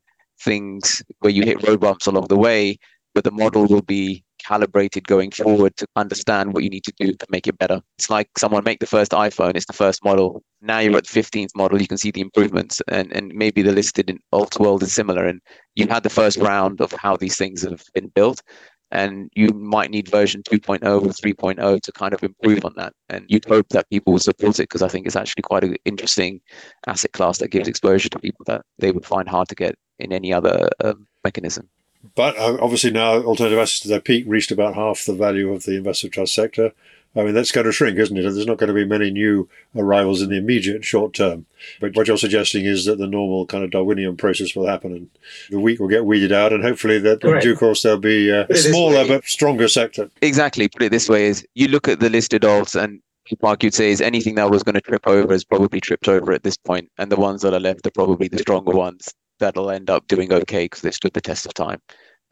things 0.40 1.02
where 1.18 1.32
you 1.32 1.42
hit 1.42 1.66
road 1.66 1.80
bumps 1.80 2.06
along 2.06 2.28
the 2.28 2.38
way, 2.38 2.78
but 3.14 3.24
the 3.24 3.32
model 3.32 3.66
will 3.66 3.82
be 3.82 4.23
calibrated 4.44 5.06
going 5.06 5.30
forward 5.30 5.76
to 5.76 5.86
understand 5.96 6.52
what 6.52 6.62
you 6.62 6.70
need 6.70 6.84
to 6.84 6.92
do 6.98 7.12
to 7.12 7.26
make 7.30 7.46
it 7.46 7.58
better. 7.58 7.80
It's 7.98 8.10
like 8.10 8.28
someone 8.38 8.64
make 8.64 8.80
the 8.80 8.86
first 8.86 9.12
iPhone, 9.12 9.56
it's 9.56 9.66
the 9.66 9.72
first 9.72 10.04
model. 10.04 10.42
Now 10.60 10.78
you're 10.78 10.96
at 10.96 11.06
the 11.06 11.20
15th 11.20 11.50
model, 11.56 11.80
you 11.80 11.88
can 11.88 11.98
see 11.98 12.10
the 12.10 12.20
improvements 12.20 12.80
and, 12.88 13.12
and 13.12 13.32
maybe 13.34 13.62
the 13.62 13.72
listed 13.72 14.10
in 14.10 14.18
alt 14.32 14.58
world 14.58 14.82
is 14.82 14.92
similar. 14.92 15.26
And 15.26 15.40
you 15.74 15.86
had 15.88 16.02
the 16.02 16.10
first 16.10 16.38
round 16.38 16.80
of 16.80 16.92
how 16.92 17.16
these 17.16 17.36
things 17.36 17.62
have 17.62 17.82
been 17.94 18.08
built. 18.08 18.42
And 18.90 19.28
you 19.34 19.48
might 19.48 19.90
need 19.90 20.08
version 20.08 20.42
2.0 20.44 20.84
or 20.84 21.00
3.0 21.00 21.80
to 21.80 21.92
kind 21.92 22.14
of 22.14 22.22
improve 22.22 22.64
on 22.64 22.74
that. 22.76 22.92
And 23.08 23.24
you'd 23.28 23.44
hope 23.46 23.68
that 23.70 23.90
people 23.90 24.12
will 24.12 24.20
support 24.20 24.60
it 24.60 24.68
because 24.68 24.82
I 24.82 24.88
think 24.88 25.06
it's 25.06 25.16
actually 25.16 25.42
quite 25.42 25.64
an 25.64 25.76
interesting 25.84 26.40
asset 26.86 27.12
class 27.12 27.38
that 27.38 27.48
gives 27.48 27.66
exposure 27.66 28.08
to 28.10 28.18
people 28.20 28.44
that 28.46 28.62
they 28.78 28.92
would 28.92 29.04
find 29.04 29.28
hard 29.28 29.48
to 29.48 29.56
get 29.56 29.74
in 29.98 30.12
any 30.12 30.32
other 30.32 30.68
um, 30.84 31.08
mechanism. 31.24 31.68
But 32.14 32.36
uh, 32.36 32.58
obviously 32.60 32.90
now 32.90 33.22
alternative 33.22 33.58
assets 33.58 33.80
to 33.80 33.88
their 33.88 34.00
peak 34.00 34.24
reached 34.26 34.50
about 34.50 34.74
half 34.74 35.04
the 35.04 35.14
value 35.14 35.52
of 35.52 35.64
the 35.64 35.76
investment 35.76 36.14
trust 36.14 36.34
sector. 36.34 36.72
I 37.16 37.22
mean, 37.22 37.34
that's 37.34 37.52
going 37.52 37.66
to 37.66 37.72
shrink, 37.72 37.96
isn't 37.96 38.16
it? 38.16 38.22
There's 38.22 38.46
not 38.46 38.58
going 38.58 38.68
to 38.68 38.74
be 38.74 38.84
many 38.84 39.10
new 39.10 39.48
arrivals 39.76 40.20
in 40.20 40.30
the 40.30 40.36
immediate 40.36 40.84
short 40.84 41.14
term. 41.14 41.46
But 41.80 41.94
what 41.94 42.08
you're 42.08 42.18
suggesting 42.18 42.64
is 42.64 42.86
that 42.86 42.98
the 42.98 43.06
normal 43.06 43.46
kind 43.46 43.62
of 43.62 43.70
Darwinian 43.70 44.16
process 44.16 44.56
will 44.56 44.66
happen 44.66 44.92
and 44.92 45.10
the 45.48 45.60
weak 45.60 45.78
will 45.78 45.88
get 45.88 46.04
weeded 46.04 46.32
out. 46.32 46.52
And 46.52 46.64
hopefully 46.64 46.98
that 46.98 47.20
Correct. 47.20 47.44
in 47.44 47.52
due 47.52 47.56
course 47.56 47.82
there'll 47.82 47.98
be 47.98 48.30
a 48.30 48.52
smaller 48.56 49.06
but 49.06 49.24
stronger 49.24 49.68
sector. 49.68 50.10
Exactly. 50.22 50.68
Put 50.68 50.82
it 50.82 50.90
this 50.90 51.08
way 51.08 51.26
is 51.26 51.46
you 51.54 51.68
look 51.68 51.86
at 51.86 52.00
the 52.00 52.10
listed 52.10 52.42
alts 52.42 52.80
and 52.80 53.00
Mark, 53.40 53.62
you'd 53.62 53.72
say 53.72 53.90
is 53.90 54.02
anything 54.02 54.34
that 54.34 54.50
was 54.50 54.62
going 54.62 54.74
to 54.74 54.82
trip 54.82 55.06
over 55.06 55.32
is 55.32 55.44
probably 55.44 55.80
tripped 55.80 56.08
over 56.08 56.32
at 56.32 56.42
this 56.42 56.58
point, 56.58 56.90
and 56.98 57.10
the 57.10 57.16
ones 57.16 57.40
that 57.40 57.54
are 57.54 57.60
left 57.60 57.86
are 57.86 57.90
probably 57.90 58.28
the 58.28 58.36
stronger 58.36 58.72
ones 58.72 59.14
that'll 59.44 59.70
end 59.70 59.90
up 59.90 60.08
doing 60.08 60.32
okay 60.32 60.64
because 60.64 60.80
they 60.80 60.90
stood 60.90 61.12
the 61.12 61.20
test 61.20 61.44
of 61.44 61.52
time. 61.52 61.80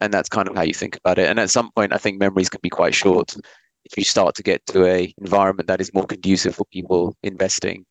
And 0.01 0.11
that's 0.11 0.29
kind 0.29 0.47
of 0.47 0.55
how 0.55 0.63
you 0.63 0.73
think 0.73 0.97
about 0.97 1.19
it. 1.19 1.29
And 1.29 1.39
at 1.39 1.51
some 1.51 1.71
point, 1.75 1.93
I 1.93 1.97
think 1.97 2.19
memories 2.19 2.49
can 2.49 2.59
be 2.63 2.69
quite 2.69 2.95
short. 2.95 3.35
If 3.85 3.97
you 3.97 4.03
start 4.03 4.35
to 4.35 4.43
get 4.43 4.65
to 4.67 4.85
a 4.85 5.13
environment 5.19 5.67
that 5.67 5.79
is 5.79 5.93
more 5.93 6.05
conducive 6.05 6.55
for 6.55 6.65
people 6.65 7.15
investing, 7.21 7.85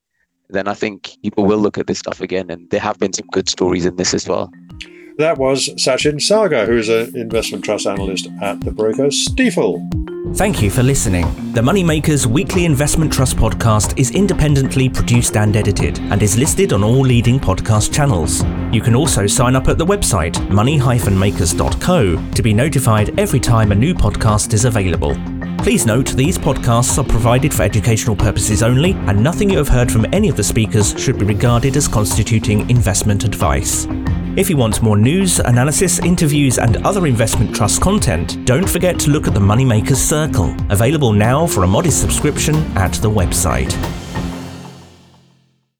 then 0.50 0.66
I 0.66 0.74
think 0.74 1.16
people 1.22 1.44
will 1.44 1.58
look 1.58 1.78
at 1.78 1.86
this 1.86 2.00
stuff 2.00 2.20
again. 2.20 2.50
And 2.50 2.68
there 2.70 2.80
have 2.80 2.98
been 2.98 3.12
some 3.12 3.28
good 3.32 3.48
stories 3.48 3.86
in 3.86 3.96
this 3.96 4.12
as 4.12 4.28
well. 4.28 4.50
That 5.22 5.38
was 5.38 5.68
Sachin 5.76 6.16
Saggar, 6.16 6.66
who 6.66 6.76
is 6.76 6.88
an 6.88 7.16
investment 7.16 7.64
trust 7.64 7.86
analyst 7.86 8.26
at 8.40 8.60
the 8.62 8.72
broker 8.72 9.06
Stifel. 9.06 9.80
Thank 10.36 10.60
you 10.60 10.68
for 10.68 10.82
listening. 10.82 11.26
The 11.52 11.60
Moneymakers 11.60 12.26
Weekly 12.26 12.64
Investment 12.64 13.12
Trust 13.12 13.36
podcast 13.36 13.96
is 13.96 14.10
independently 14.10 14.88
produced 14.88 15.36
and 15.36 15.56
edited 15.56 16.00
and 16.00 16.20
is 16.24 16.36
listed 16.36 16.72
on 16.72 16.82
all 16.82 17.02
leading 17.02 17.38
podcast 17.38 17.94
channels. 17.94 18.42
You 18.74 18.80
can 18.80 18.96
also 18.96 19.28
sign 19.28 19.54
up 19.54 19.68
at 19.68 19.78
the 19.78 19.86
website 19.86 20.50
money-makers.co 20.50 22.30
to 22.32 22.42
be 22.42 22.52
notified 22.52 23.16
every 23.20 23.38
time 23.38 23.70
a 23.70 23.76
new 23.76 23.94
podcast 23.94 24.52
is 24.54 24.64
available. 24.64 25.14
Please 25.58 25.86
note 25.86 26.08
these 26.16 26.36
podcasts 26.36 26.98
are 26.98 27.06
provided 27.06 27.54
for 27.54 27.62
educational 27.62 28.16
purposes 28.16 28.64
only, 28.64 28.94
and 29.06 29.22
nothing 29.22 29.48
you 29.48 29.58
have 29.58 29.68
heard 29.68 29.92
from 29.92 30.04
any 30.12 30.28
of 30.28 30.36
the 30.36 30.42
speakers 30.42 31.00
should 31.00 31.16
be 31.16 31.24
regarded 31.24 31.76
as 31.76 31.86
constituting 31.86 32.68
investment 32.68 33.22
advice. 33.22 33.86
If 34.34 34.48
you 34.48 34.56
want 34.56 34.82
more 34.82 34.96
news, 34.96 35.40
analysis, 35.40 35.98
interviews, 35.98 36.58
and 36.58 36.78
other 36.86 37.06
investment 37.06 37.54
trust 37.54 37.82
content, 37.82 38.42
don't 38.46 38.66
forget 38.66 38.98
to 39.00 39.10
look 39.10 39.28
at 39.28 39.34
the 39.34 39.40
Moneymakers 39.40 39.96
Circle, 39.96 40.56
available 40.70 41.12
now 41.12 41.46
for 41.46 41.64
a 41.64 41.66
modest 41.66 42.00
subscription 42.00 42.54
at 42.74 42.94
the 42.94 43.10
website. 43.10 43.70